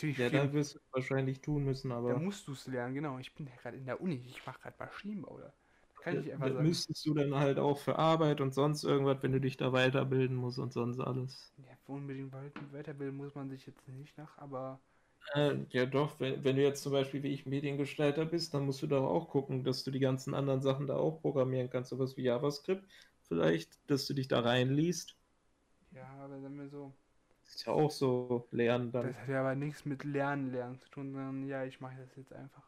Ja, 0.00 0.28
da 0.30 0.52
wirst 0.52 0.74
du 0.74 0.78
wahrscheinlich 0.92 1.40
tun 1.40 1.64
müssen, 1.64 1.92
aber. 1.92 2.14
Da 2.14 2.18
musst 2.18 2.46
du 2.46 2.52
es 2.52 2.66
lernen, 2.66 2.94
genau. 2.94 3.18
Ich 3.18 3.34
bin 3.34 3.46
ja 3.46 3.52
gerade 3.56 3.76
in 3.76 3.86
der 3.86 4.00
Uni, 4.00 4.22
ich 4.28 4.44
mache 4.46 4.60
gerade 4.60 4.76
Maschinenbau. 4.78 5.38
Da 5.38 5.52
kann 6.02 6.20
ich 6.22 6.32
einfach 6.32 6.46
da 6.48 6.54
sagen. 6.54 6.68
müsstest 6.68 7.06
du 7.06 7.14
dann 7.14 7.34
halt 7.34 7.58
auch 7.58 7.78
für 7.78 7.96
Arbeit 7.98 8.40
und 8.40 8.54
sonst 8.54 8.84
irgendwas, 8.84 9.22
wenn 9.22 9.32
du 9.32 9.40
dich 9.40 9.56
da 9.56 9.72
weiterbilden 9.72 10.36
musst 10.36 10.58
und 10.58 10.72
sonst 10.72 11.00
alles. 11.00 11.52
Ja, 11.58 11.76
unbedingt 11.86 12.32
weiterbilden 12.32 13.16
muss 13.16 13.34
man 13.34 13.48
sich 13.48 13.66
jetzt 13.66 13.88
nicht 13.88 14.16
nach, 14.18 14.36
aber. 14.38 14.78
Äh, 15.34 15.64
ja, 15.70 15.86
doch, 15.86 16.18
wenn, 16.20 16.44
wenn 16.44 16.56
du 16.56 16.62
jetzt 16.62 16.82
zum 16.82 16.92
Beispiel 16.92 17.22
wie 17.22 17.32
ich 17.32 17.46
Mediengestalter 17.46 18.24
bist, 18.26 18.54
dann 18.54 18.66
musst 18.66 18.82
du 18.82 18.86
doch 18.86 19.04
auch 19.04 19.28
gucken, 19.28 19.64
dass 19.64 19.84
du 19.84 19.90
die 19.90 19.98
ganzen 20.00 20.34
anderen 20.34 20.62
Sachen 20.62 20.86
da 20.86 20.96
auch 20.96 21.20
programmieren 21.20 21.70
kannst, 21.70 21.90
sowas 21.90 22.16
wie 22.16 22.22
JavaScript 22.22 22.84
vielleicht, 23.22 23.78
dass 23.90 24.06
du 24.06 24.14
dich 24.14 24.28
da 24.28 24.40
reinliest. 24.40 25.16
Ja, 25.92 26.06
aber 26.20 26.38
dann 26.38 26.56
wir 26.58 26.68
so. 26.68 26.92
Das 27.46 27.54
ist 27.54 27.66
ja 27.66 27.72
auch 27.72 27.90
so 27.90 28.46
Lernen 28.50 28.92
dann. 28.92 29.06
Das 29.06 29.16
hat 29.16 29.28
ja 29.28 29.40
aber 29.40 29.54
nichts 29.54 29.84
mit 29.84 30.04
Lernen, 30.04 30.52
Lernen 30.52 30.78
zu 30.78 30.88
tun, 30.90 31.12
sondern 31.12 31.46
ja, 31.46 31.64
ich 31.64 31.80
mache 31.80 31.96
das 31.96 32.14
jetzt 32.16 32.32
einfach. 32.32 32.62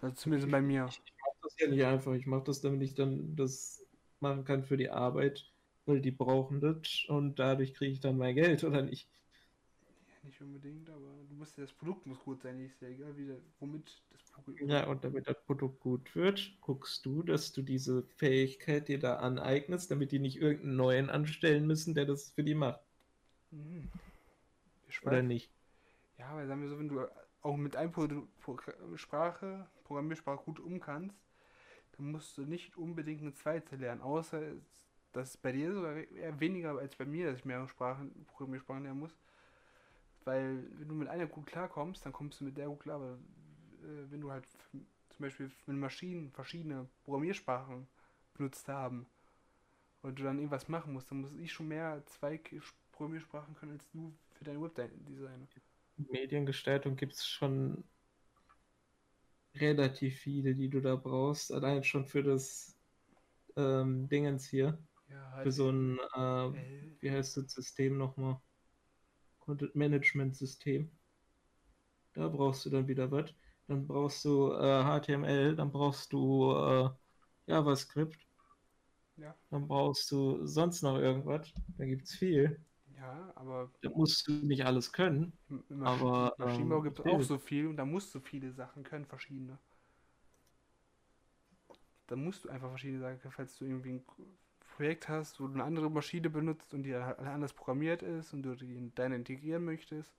Also 0.00 0.14
zumindest 0.14 0.50
bei 0.50 0.62
mir. 0.62 0.86
Ich, 0.88 1.02
ich 1.04 1.12
mache 1.18 1.36
das 1.42 1.58
ja 1.58 1.68
nicht 1.68 1.84
einfach. 1.84 2.12
Ich 2.14 2.26
mache 2.26 2.44
das, 2.44 2.60
damit 2.60 2.82
ich 2.82 2.94
dann 2.94 3.36
das 3.36 3.84
machen 4.20 4.44
kann 4.44 4.64
für 4.64 4.76
die 4.76 4.90
Arbeit, 4.90 5.50
weil 5.84 6.00
die 6.00 6.10
brauchen 6.10 6.60
das 6.60 7.04
und 7.08 7.38
dadurch 7.38 7.74
kriege 7.74 7.92
ich 7.92 8.00
dann 8.00 8.16
mein 8.16 8.34
Geld, 8.34 8.64
oder 8.64 8.82
nicht? 8.82 9.08
nicht 10.22 10.40
unbedingt, 10.40 10.88
aber 10.90 11.24
du 11.28 11.34
musst 11.34 11.56
das 11.58 11.72
Produkt 11.72 12.06
muss 12.06 12.18
gut 12.20 12.42
sein, 12.42 12.60
ist 12.60 12.80
ja 12.80 12.88
egal, 12.88 13.16
wie 13.16 13.34
womit 13.58 14.02
das 14.10 14.22
Produkt. 14.30 14.60
Ja, 14.62 14.86
und 14.86 15.02
damit 15.04 15.26
das 15.26 15.42
Produkt 15.44 15.80
gut 15.80 16.14
wird, 16.14 16.56
guckst 16.60 17.04
du, 17.06 17.22
dass 17.22 17.52
du 17.52 17.62
diese 17.62 18.02
Fähigkeit 18.02 18.88
dir 18.88 18.98
da 18.98 19.16
aneignest, 19.16 19.90
damit 19.90 20.12
die 20.12 20.18
nicht 20.18 20.36
irgendeinen 20.36 20.76
neuen 20.76 21.10
anstellen 21.10 21.66
müssen, 21.66 21.94
der 21.94 22.06
das 22.06 22.30
für 22.30 22.44
die 22.44 22.54
macht. 22.54 22.80
Mhm. 23.50 23.88
Oder 25.02 25.22
nicht? 25.22 25.50
Ja, 26.18 26.28
aber 26.28 26.46
sagen 26.46 26.62
wir 26.62 26.68
so, 26.68 26.78
wenn 26.78 26.88
du 26.88 27.06
auch 27.42 27.56
mit 27.56 27.76
einem 27.76 27.92
Pro 27.92 28.06
Pro 28.40 28.58
Sprache, 28.96 29.66
Programmiersprache 29.84 30.44
gut 30.44 30.60
um 30.60 30.80
kannst, 30.80 31.16
dann 31.96 32.12
musst 32.12 32.36
du 32.36 32.42
nicht 32.42 32.76
unbedingt 32.76 33.22
eine 33.22 33.34
zweite 33.34 33.76
lernen, 33.76 34.02
außer 34.02 34.40
dass 35.12 35.36
bei 35.36 35.52
dir 35.52 35.72
sogar 35.72 35.96
eher 35.96 36.38
weniger 36.38 36.78
als 36.78 36.94
bei 36.94 37.04
mir, 37.04 37.26
dass 37.26 37.38
ich 37.38 37.44
mehrere 37.44 37.68
Sprachen, 37.68 38.26
Programmiersprachen 38.26 38.84
lernen 38.84 39.00
muss. 39.00 39.16
Weil 40.24 40.68
wenn 40.78 40.88
du 40.88 40.94
mit 40.94 41.08
einer 41.08 41.26
gut 41.26 41.46
klarkommst, 41.46 42.04
dann 42.04 42.12
kommst 42.12 42.40
du 42.40 42.44
mit 42.44 42.56
der 42.56 42.68
gut 42.68 42.80
klar. 42.80 42.96
Aber 42.96 43.14
äh, 43.82 44.10
wenn 44.10 44.20
du 44.20 44.30
halt 44.30 44.46
zum 44.68 44.86
Beispiel 45.18 45.50
mit 45.66 45.76
Maschinen 45.76 46.30
verschiedene 46.30 46.88
Programmiersprachen 47.04 47.88
benutzt 48.34 48.68
haben 48.68 49.06
und 50.02 50.18
du 50.18 50.22
dann 50.22 50.38
irgendwas 50.38 50.68
machen 50.68 50.92
musst, 50.92 51.10
dann 51.10 51.22
muss 51.22 51.34
ich 51.36 51.52
schon 51.52 51.68
mehr 51.68 52.02
zwei 52.06 52.38
Programmiersprachen 53.00 53.54
können 53.54 53.72
als 53.72 53.88
du 53.92 54.12
für 54.34 54.44
dein 54.44 54.60
Webdesign. 54.60 55.48
Mediengestaltung 55.96 56.96
gibt 56.96 57.14
es 57.14 57.26
schon 57.26 57.82
relativ 59.54 60.18
viele, 60.18 60.54
die 60.54 60.68
du 60.68 60.82
da 60.82 60.96
brauchst. 60.96 61.50
Allein 61.50 61.82
schon 61.82 62.04
für 62.04 62.22
das 62.22 62.76
ähm, 63.56 64.06
Dingens 64.10 64.46
hier. 64.46 64.78
Ja, 65.08 65.30
halt 65.30 65.44
für 65.44 65.52
so 65.52 65.70
ein, 65.70 65.98
äh, 65.98 67.00
wie 67.00 67.10
heißt 67.10 67.38
das 67.38 67.52
System 67.54 67.96
nochmal? 67.96 68.38
Content 69.38 69.74
Management 69.74 70.36
System. 70.36 70.90
Da 72.12 72.28
brauchst 72.28 72.66
du 72.66 72.70
dann 72.70 72.86
wieder 72.86 73.10
was. 73.10 73.32
Dann 73.66 73.86
brauchst 73.86 74.26
du 74.26 74.52
äh, 74.52 74.84
HTML, 74.84 75.56
dann 75.56 75.72
brauchst 75.72 76.12
du 76.12 76.52
äh, 76.52 76.90
JavaScript. 77.46 78.18
Ja. 79.16 79.34
Dann 79.48 79.66
brauchst 79.66 80.10
du 80.10 80.44
sonst 80.46 80.82
noch 80.82 80.98
irgendwas. 80.98 81.50
Da 81.78 81.86
gibt 81.86 82.04
es 82.04 82.14
viel. 82.14 82.62
Ja, 83.00 83.32
aber. 83.34 83.70
Da 83.80 83.90
musst 83.90 84.28
du 84.28 84.32
nicht 84.32 84.64
alles 84.64 84.92
können. 84.92 85.32
Im 85.48 85.82
aber 85.82 86.34
Maschinenbau 86.36 86.78
ähm, 86.78 86.84
gibt 86.84 87.00
es 87.00 87.06
auch 87.06 87.22
so 87.22 87.38
viel 87.38 87.66
und 87.66 87.76
da 87.76 87.84
musst 87.86 88.14
du 88.14 88.20
viele 88.20 88.52
Sachen 88.52 88.84
können, 88.84 89.06
verschiedene. 89.06 89.58
Da 92.08 92.16
musst 92.16 92.44
du 92.44 92.50
einfach 92.50 92.68
verschiedene 92.68 93.00
Sachen 93.00 93.20
können, 93.20 93.32
falls 93.32 93.56
du 93.56 93.64
irgendwie 93.64 93.92
ein 93.92 94.04
Projekt 94.76 95.08
hast, 95.08 95.40
wo 95.40 95.46
du 95.46 95.54
eine 95.54 95.64
andere 95.64 95.90
Maschine 95.90 96.28
benutzt 96.28 96.74
und 96.74 96.82
die 96.82 96.94
anders 96.94 97.54
programmiert 97.54 98.02
ist 98.02 98.34
und 98.34 98.42
du 98.42 98.54
die 98.54 98.76
in 98.76 98.94
deine 98.94 99.16
integrieren 99.16 99.64
möchtest, 99.64 100.12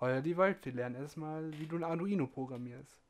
oder 0.00 0.22
die 0.22 0.36
Waldfee 0.36 0.70
lernen 0.70 0.96
erstmal, 0.96 1.52
wie 1.58 1.66
du 1.66 1.76
ein 1.76 1.84
Arduino 1.84 2.26
programmierst. 2.26 3.00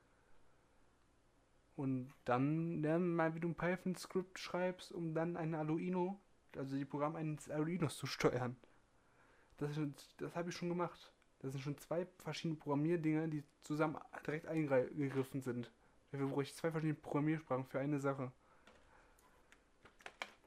Und 1.76 2.12
dann 2.24 2.82
lernen 2.82 3.14
mal, 3.14 3.34
wie 3.34 3.40
du 3.40 3.48
ein 3.48 3.54
Python-Skript 3.54 4.38
schreibst, 4.38 4.92
um 4.92 5.14
dann 5.14 5.36
ein 5.36 5.54
Arduino, 5.54 6.20
also 6.56 6.76
die 6.76 6.84
Programm 6.84 7.16
eines 7.16 7.50
Arduinos 7.50 7.96
zu 7.96 8.06
steuern. 8.06 8.56
Das, 9.58 9.78
das 10.18 10.34
habe 10.34 10.50
ich 10.50 10.56
schon 10.56 10.68
gemacht. 10.68 11.12
Das 11.40 11.52
sind 11.52 11.60
schon 11.60 11.78
zwei 11.78 12.06
verschiedene 12.18 12.58
Programmierdinger, 12.58 13.28
die 13.28 13.44
zusammen 13.62 13.98
direkt 14.26 14.46
eingegriffen 14.46 15.42
sind. 15.42 15.70
Dafür 16.10 16.28
brauche 16.28 16.42
ich 16.42 16.54
zwei 16.54 16.70
verschiedene 16.70 16.98
Programmiersprachen 16.98 17.64
für 17.66 17.80
eine 17.80 18.00
Sache. 18.00 18.32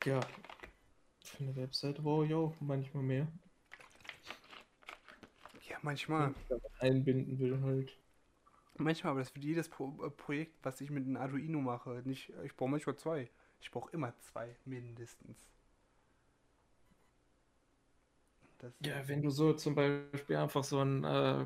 Ja. 0.06 0.22
Für 1.24 1.44
eine 1.44 1.56
Webseite 1.56 2.02
brauche 2.02 2.26
ich 2.26 2.34
auch 2.34 2.56
manchmal 2.60 3.04
mehr. 3.04 3.28
Ja, 5.70 5.78
manchmal. 5.82 6.34
Einbinden 6.80 7.38
will 7.38 7.62
halt. 7.62 7.98
Manchmal, 8.78 9.12
aber 9.12 9.20
das 9.22 9.32
für 9.32 9.40
jedes 9.40 9.70
Pro 9.70 10.04
äh, 10.04 10.10
Projekt, 10.10 10.54
was 10.64 10.80
ich 10.82 10.90
mit 10.90 11.06
einem 11.06 11.18
Arduino 11.18 11.60
mache, 11.60 12.02
nicht. 12.06 12.32
Ich 12.44 12.56
brauche 12.56 12.70
manchmal 12.70 12.96
zwei. 12.96 13.30
Ich 13.60 13.72
brauche 13.72 13.92
immer 13.92 14.18
zwei, 14.20 14.56
mindestens. 14.66 15.38
Das 18.60 18.74
ja, 18.84 19.08
wenn 19.08 19.22
du 19.22 19.30
so 19.30 19.54
zum 19.54 19.76
Beispiel 19.76 20.36
einfach 20.36 20.64
so 20.64 20.80
ein 20.80 21.04
äh, 21.04 21.46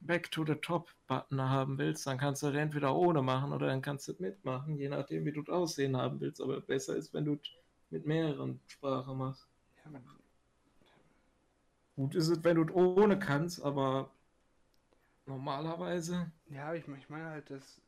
Back 0.00 0.30
to 0.30 0.44
the 0.46 0.54
Top 0.54 0.90
Button 1.06 1.42
haben 1.42 1.76
willst, 1.78 2.06
dann 2.06 2.18
kannst 2.18 2.42
du 2.42 2.46
das 2.46 2.56
entweder 2.56 2.94
ohne 2.94 3.20
machen 3.20 3.52
oder 3.52 3.66
dann 3.66 3.82
kannst 3.82 4.08
du 4.08 4.12
es 4.12 4.20
mitmachen, 4.20 4.78
je 4.78 4.88
nachdem, 4.88 5.24
wie 5.24 5.32
du 5.32 5.42
das 5.42 5.54
Aussehen 5.54 5.96
haben 5.96 6.20
willst. 6.20 6.40
Aber 6.40 6.60
besser 6.60 6.96
ist, 6.96 7.12
wenn 7.12 7.24
du 7.24 7.38
mit 7.90 8.06
mehreren 8.06 8.60
Sprachen 8.66 9.18
machst. 9.18 9.46
Ja, 9.84 9.90
man... 9.90 10.02
Gut 11.96 12.14
ist 12.14 12.28
es, 12.28 12.44
wenn 12.44 12.56
du 12.56 12.62
es 12.62 12.72
ohne 12.72 13.18
kannst, 13.18 13.60
aber 13.60 14.10
normalerweise. 15.26 16.30
Ja, 16.50 16.72
ich, 16.74 16.88
ich 16.88 17.08
meine 17.10 17.26
halt, 17.26 17.50
dass 17.50 17.80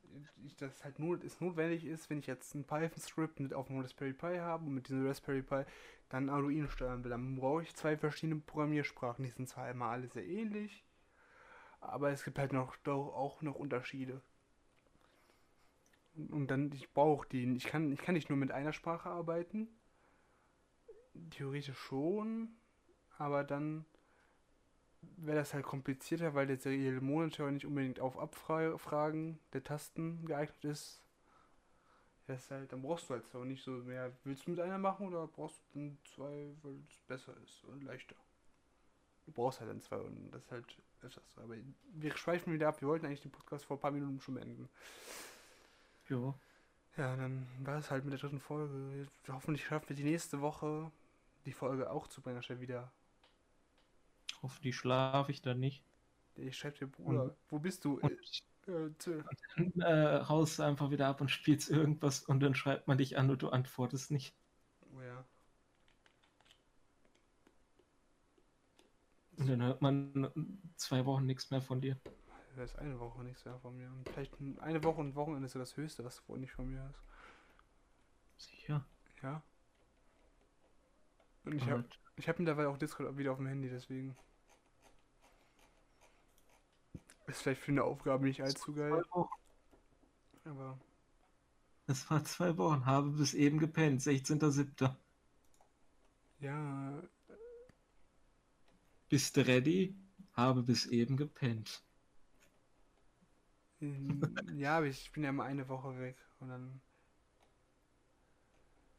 das 0.59 0.85
halt 0.85 0.99
nur 0.99 1.23
es 1.25 1.41
notwendig 1.41 1.85
ist, 1.85 2.11
wenn 2.11 2.19
ich 2.19 2.27
jetzt 2.27 2.55
ein 2.55 2.65
Python-Script 2.65 3.41
mit 3.41 3.55
auf 3.55 3.69
dem 3.69 3.81
Raspberry 3.81 4.13
Pi 4.13 4.37
habe 4.39 4.67
und 4.67 4.75
mit 4.75 4.89
diesem 4.89 5.07
Raspberry 5.07 5.43
Pi 5.43 5.65
dann 6.11 6.29
Arduino 6.29 6.69
steuern 6.69 7.03
will. 7.05 7.11
Dann 7.11 7.37
brauche 7.37 7.63
ich 7.63 7.75
zwei 7.75 7.97
verschiedene 7.97 8.41
Programmiersprachen. 8.41 9.25
Die 9.25 9.31
sind 9.31 9.49
zwar 9.49 9.71
immer 9.71 9.87
alle 9.87 10.09
sehr 10.09 10.27
ähnlich, 10.27 10.85
aber 11.81 12.11
es 12.11 12.25
gibt 12.25 12.39
halt 12.39 12.53
noch 12.53 12.77
doch 12.79 13.15
auch 13.15 13.43
noch 13.43 13.55
Unterschiede. 13.57 14.21
Und, 16.15 16.31
und 16.33 16.51
dann, 16.51 16.73
ich 16.73 16.93
brauche 16.93 17.29
die. 17.29 17.45
Ich 17.57 17.65
kann, 17.65 17.93
ich 17.93 18.01
kann 18.01 18.15
nicht 18.15 18.29
nur 18.29 18.39
mit 18.39 18.51
einer 18.53 18.73
Sprache 18.73 19.09
arbeiten, 19.09 19.69
Theoretisch 21.31 21.79
schon, 21.79 22.49
aber 23.19 23.45
dann 23.45 23.85
wäre 25.17 25.39
das 25.39 25.55
halt 25.55 25.65
komplizierter, 25.65 26.35
weil 26.35 26.47
der 26.47 26.59
serielle 26.59 27.01
Monitor 27.01 27.51
nicht 27.51 27.67
unbedingt 27.67 28.01
auf 28.01 28.19
Abfragen 28.19 29.39
der 29.53 29.63
Tasten 29.63 30.25
geeignet 30.27 30.65
ist. 30.65 31.03
Das 32.27 32.45
ist 32.45 32.51
halt, 32.51 32.73
dann 32.73 32.83
brauchst 32.83 33.09
du 33.09 33.15
halt 33.15 33.27
so 33.27 33.45
nicht 33.45 33.65
so 33.65 33.73
mehr. 33.73 34.13
Willst 34.25 34.47
du 34.47 34.51
mit 34.51 34.61
einer 34.61 34.79
machen 34.79 35.09
oder 35.09 35.27
brauchst 35.27 35.59
du 35.75 35.79
dann 35.79 35.99
zwei, 36.15 36.55
weil 36.63 36.77
es 36.89 37.01
besser 37.09 37.35
ist 37.45 37.65
und 37.65 37.83
leichter? 37.83 38.17
Du 39.27 39.33
brauchst 39.33 39.61
halt 39.61 39.71
dann 39.71 39.81
zwei 39.81 39.97
und 39.97 40.31
das 40.31 40.45
ist 40.45 40.53
halt 40.53 40.77
öfters 41.03 41.33
so. 41.35 41.41
Aber 41.41 41.55
wir 41.95 42.17
schweifen 42.17 42.53
wieder 42.53 42.69
ab. 42.69 42.81
Wir 42.81 42.89
wollten 42.89 43.07
eigentlich 43.07 43.23
den 43.23 43.33
Podcast 43.33 43.65
vor 43.65 43.77
ein 43.77 43.81
paar 43.81 43.91
Minuten 43.91 44.21
schon 44.21 44.35
beenden. 44.35 44.69
Ja. 46.09 46.35
Ja, 46.97 47.17
dann 47.17 47.47
war 47.61 47.79
es 47.79 47.91
halt 47.91 48.05
mit 48.05 48.13
der 48.13 48.21
dritten 48.21 48.41
Folge. 48.41 49.09
Hoffentlich 49.29 49.65
schaffen 49.65 49.89
wir 49.89 49.97
die 49.97 50.05
nächste 50.05 50.41
Woche 50.41 50.91
die 51.47 51.53
Folge 51.53 51.91
auch 51.91 52.07
zu 52.07 52.21
bringen, 52.21 52.37
anstatt 52.37 52.61
wieder. 52.61 52.93
Hoffentlich 54.43 54.77
schlafe 54.77 55.33
ich 55.33 55.43
dann 55.43 55.61
nicht. 55.61 55.85
Ich 56.37 56.57
schreibe 56.57 56.79
dir, 56.79 56.87
Bruder, 56.87 57.25
und, 57.25 57.33
wo 57.49 57.59
bist 57.59 57.85
du? 57.85 58.01
Und, 58.01 58.13
äh, 58.67 58.73
und 58.73 59.07
dann 59.57 59.81
äh, 59.81 60.25
haust 60.25 60.59
du 60.59 60.63
einfach 60.63 60.91
wieder 60.91 61.09
ab 61.09 61.21
und 61.21 61.31
spielst 61.31 61.71
irgendwas 61.71 62.23
und 62.23 62.41
dann 62.41 62.55
schreibt 62.55 62.89
man 62.89 62.99
dich 62.99 63.19
an 63.19 63.31
und 63.31 63.43
du 63.43 63.51
antwortest 63.51 64.11
nicht. 64.11 64.35
Oh 64.97 65.03
ja. 65.03 65.25
Und 69.37 69.49
dann 69.49 69.63
hört 69.63 69.83
man 69.83 70.33
zwei 70.77 71.05
Wochen 71.07 71.27
nichts 71.27 71.51
mehr 71.51 71.63
von 71.63 71.81
dir. 71.81 71.99
Das 72.57 72.73
ist 72.73 72.79
eine 72.79 72.99
Woche 73.01 73.23
nichts 73.25 73.45
mehr 73.45 73.59
von 73.59 73.77
mir. 73.77 73.89
Und 73.89 74.09
vielleicht 74.09 74.35
eine 74.61 74.85
Woche 74.85 75.01
und 75.01 75.15
Wochenende 75.15 75.47
ist 75.47 75.55
ja 75.55 75.61
das 75.61 75.77
Höchste, 75.77 76.05
was 76.05 76.23
du 76.25 76.37
nicht 76.37 76.53
von 76.53 76.69
mir 76.69 76.83
hast. 76.83 77.03
Sicher. 78.37 78.85
Ja. 79.23 79.43
Und 81.45 81.55
ich 81.55 81.69
habe 81.71 81.85
ich 82.17 82.29
hab 82.29 82.39
mittlerweile 82.39 82.69
auch 82.69 82.77
Discord 82.77 83.17
wieder 83.17 83.33
auf 83.33 83.39
dem 83.39 83.47
Handy, 83.47 83.71
deswegen. 83.71 84.17
Ist 87.31 87.43
vielleicht 87.43 87.63
für 87.63 87.71
eine 87.71 87.85
Aufgabe 87.85 88.25
nicht 88.25 88.43
allzu 88.43 88.75
geil. 88.75 89.05
Aber. 90.45 90.81
Es 91.87 92.11
war 92.11 92.25
zwei 92.25 92.57
Wochen, 92.57 92.87
habe 92.87 93.11
bis 93.11 93.35
eben 93.35 93.59
gepennt, 93.59 94.01
16.07. 94.01 94.95
Ja. 96.41 97.03
Bist 99.09 99.37
du 99.37 99.47
ready? 99.47 99.95
Habe 100.33 100.63
bis 100.65 100.87
eben 100.87 101.17
gepennt. 101.17 101.85
Ja, 104.57 104.79
aber 104.79 104.87
ich 104.87 105.11
bin 105.13 105.23
ja 105.23 105.33
mal 105.33 105.47
eine 105.47 105.69
Woche 105.69 105.99
weg 106.01 106.17
und 106.41 106.49
dann. 106.49 106.81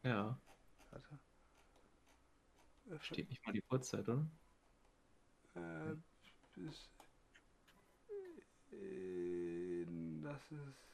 Ja. 0.04 0.40
Warte. 0.90 1.20
Steht 3.02 3.30
nicht 3.30 3.46
mal 3.46 3.52
die 3.52 3.64
Uhrzeit, 3.70 4.08
oder? 4.08 4.26
Äh, 5.56 5.96
bis. 6.54 6.91
Äh, 8.82 9.86
das 10.24 10.52
ist. 10.52 10.88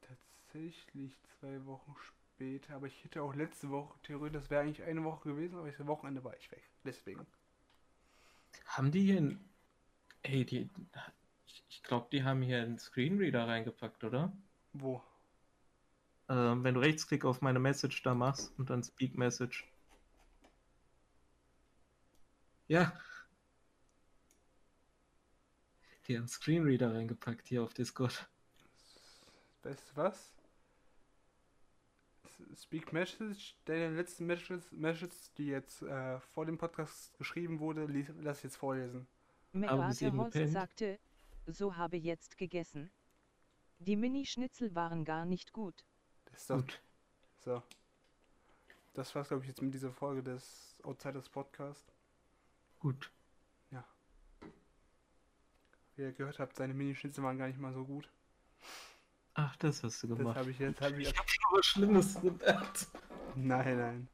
Tatsächlich 0.00 1.18
zwei 1.38 1.64
Wochen 1.66 1.94
später, 2.00 2.74
aber 2.74 2.86
ich 2.86 3.04
hätte 3.04 3.22
auch 3.22 3.34
letzte 3.34 3.70
Woche, 3.70 3.98
theoretisch, 4.02 4.40
das 4.40 4.50
wäre 4.50 4.62
eigentlich 4.62 4.82
eine 4.82 5.04
Woche 5.04 5.30
gewesen, 5.30 5.58
aber 5.58 5.70
das 5.70 5.86
Wochenende 5.86 6.24
war 6.24 6.36
ich 6.36 6.50
weg. 6.50 6.62
Deswegen. 6.84 7.26
Haben 8.64 8.90
die 8.90 9.02
hier 9.02 9.18
ein 9.18 9.48
Ey, 10.22 10.44
die. 10.44 10.68
Ich 11.70 11.82
glaube, 11.82 12.08
die 12.12 12.22
haben 12.22 12.42
hier 12.42 12.62
einen 12.62 12.78
Screenreader 12.78 13.46
reingepackt, 13.46 14.04
oder? 14.04 14.32
Wo? 14.72 15.02
Ähm, 16.28 16.62
wenn 16.64 16.74
du 16.74 16.80
Rechtsklick 16.80 17.24
auf 17.24 17.40
meine 17.40 17.58
Message 17.58 18.02
da 18.02 18.14
machst 18.14 18.52
und 18.58 18.68
dann 18.68 18.82
Speak 18.82 19.16
Message. 19.16 19.66
Ja. 22.66 22.92
Haben 26.08 26.22
einen 26.22 26.28
Screenreader 26.28 26.94
reingepackt 26.94 27.48
hier 27.48 27.62
auf 27.62 27.74
Discord. 27.74 28.28
Weißt 29.62 29.90
du 29.90 29.96
was? 29.96 30.34
Speak 32.56 32.92
Message, 32.92 33.56
deine 33.66 33.90
letzten 33.90 34.24
Messages, 34.24 34.70
Messages 34.72 35.32
die 35.34 35.48
jetzt 35.48 35.82
äh, 35.82 36.20
vor 36.20 36.46
dem 36.46 36.56
Podcast 36.56 37.16
geschrieben 37.18 37.60
wurde, 37.60 37.86
lass 38.22 38.38
ich 38.38 38.44
jetzt 38.44 38.56
vorlesen. 38.56 39.06
Merateros 39.52 40.32
sagte, 40.50 40.98
so 41.46 41.76
habe 41.76 41.96
jetzt 41.96 42.38
gegessen. 42.38 42.90
Die 43.78 43.96
Mini-Schnitzel 43.96 44.74
waren 44.74 45.04
gar 45.04 45.26
nicht 45.26 45.52
gut. 45.52 45.84
Das 46.26 46.40
ist 46.40 46.50
doch, 46.50 46.56
gut. 46.56 46.80
So. 47.44 47.62
Das 48.94 49.14
war's, 49.14 49.28
glaube 49.28 49.42
ich, 49.42 49.48
jetzt 49.48 49.62
mit 49.62 49.74
dieser 49.74 49.92
Folge 49.92 50.22
des 50.22 50.76
Outsiders 50.82 51.28
Podcast. 51.28 51.92
Gut. 52.80 53.10
Wie 55.98 56.02
ihr 56.02 56.12
gehört 56.12 56.38
habt, 56.38 56.56
seine 56.56 56.72
Mini-Schnitzel 56.72 57.22
waren 57.22 57.36
gar 57.36 57.48
nicht 57.48 57.58
mal 57.58 57.74
so 57.74 57.84
gut. 57.84 58.08
Ach, 59.34 59.54
das 59.56 59.82
hast 59.82 60.02
du 60.02 60.08
gemacht. 60.08 60.36
Das 60.36 60.36
habe 60.36 60.50
ich 60.50 60.58
jetzt. 60.58 60.80
Hab 60.80 60.92
ich, 60.92 61.08
ich 61.08 61.18
habe 61.18 61.28
schon 61.28 61.58
was 61.58 61.66
Schlimmes 61.66 62.20
gedacht. 62.20 62.88
Nein, 63.34 63.76
nein 63.76 64.08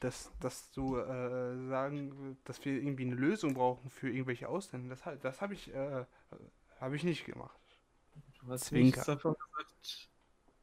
dass, 0.00 0.32
dass 0.40 0.70
du 0.72 0.96
äh, 0.96 1.68
sagen, 1.68 2.38
dass 2.44 2.64
wir 2.64 2.72
irgendwie 2.72 3.04
eine 3.04 3.14
Lösung 3.14 3.54
brauchen 3.54 3.90
für 3.90 4.08
irgendwelche 4.08 4.48
Ausländer. 4.48 4.96
Das, 4.96 5.20
das 5.20 5.40
habe 5.40 5.54
ich, 5.54 5.72
äh, 5.72 6.04
hab 6.80 6.92
ich 6.92 7.04
nicht 7.04 7.24
gemacht. 7.26 7.60
Du 8.40 8.48
hast 8.48 8.66
Zwinkert. 8.66 8.96
nichts 8.96 9.06
davon 9.06 9.34
gesagt. 9.34 10.08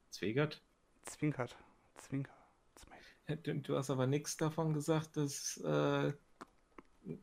Zwinkert? 0.10 0.62
Zwinkert. 1.06 1.56
Zwinker. 1.96 2.34
Du, 3.44 3.54
du 3.56 3.78
hast 3.78 3.90
aber 3.90 4.08
nichts 4.08 4.38
davon 4.38 4.74
gesagt, 4.74 5.18
dass 5.18 5.58
äh, 5.58 6.14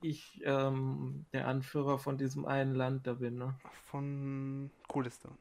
ich 0.02 0.40
ähm, 0.44 1.26
der 1.32 1.46
Anführer 1.48 1.98
von 1.98 2.18
diesem 2.18 2.46
einen 2.46 2.74
Land 2.74 3.06
da 3.06 3.14
bin, 3.14 3.36
ne? 3.36 3.54
Von 3.86 4.70
Kurdistan. 4.88 5.36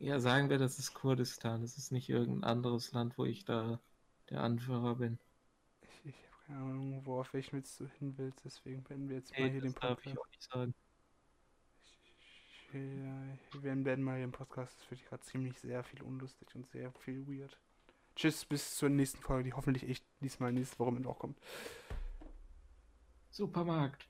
Ja, 0.00 0.20
sagen 0.20 0.48
wir, 0.48 0.58
das 0.58 0.78
ist 0.78 0.94
Kurdistan. 0.94 1.62
Das 1.62 1.76
ist 1.76 1.90
nicht 1.90 2.08
irgendein 2.08 2.44
anderes 2.44 2.92
Land, 2.92 3.18
wo 3.18 3.24
ich 3.24 3.44
da 3.44 3.80
der 4.30 4.42
Anführer 4.42 4.94
bin. 4.96 5.18
Ich, 5.80 6.06
ich 6.06 6.16
habe 6.30 6.44
keine 6.46 6.58
Ahnung, 6.60 7.06
worauf 7.06 7.34
ich 7.34 7.52
mit 7.52 7.66
du 7.78 7.86
hin 7.98 8.16
willst, 8.16 8.44
deswegen 8.44 8.84
beenden 8.84 9.08
wir 9.08 9.16
jetzt 9.16 9.36
mal 9.36 9.50
hier 9.50 9.60
den 9.60 9.74
Podcast. 9.74 10.06
Darf 10.06 10.06
ich 10.06 10.18
auch 10.18 10.28
nicht 10.28 10.42
sagen. 10.42 10.74
Ich, 11.82 12.74
ja, 12.74 13.62
wir 13.62 13.84
werden 13.84 14.04
mal 14.04 14.16
hier 14.16 14.24
im 14.24 14.32
Podcast. 14.32 14.78
Das 14.78 14.90
wird 14.90 15.04
gerade 15.06 15.22
ziemlich 15.22 15.58
sehr 15.58 15.82
viel 15.82 16.02
unlustig 16.02 16.54
und 16.54 16.66
sehr 16.68 16.92
viel 16.92 17.26
weird. 17.26 17.58
Tschüss, 18.18 18.44
bis 18.44 18.74
zur 18.74 18.88
nächsten 18.88 19.22
Folge, 19.22 19.44
die 19.44 19.52
hoffentlich 19.52 19.88
echt 19.88 20.04
diesmal 20.20 20.52
nächste 20.52 20.76
Woche 20.80 20.90
mit 20.90 21.06
auch 21.06 21.20
kommt. 21.20 21.38
Supermarkt. 23.30 24.08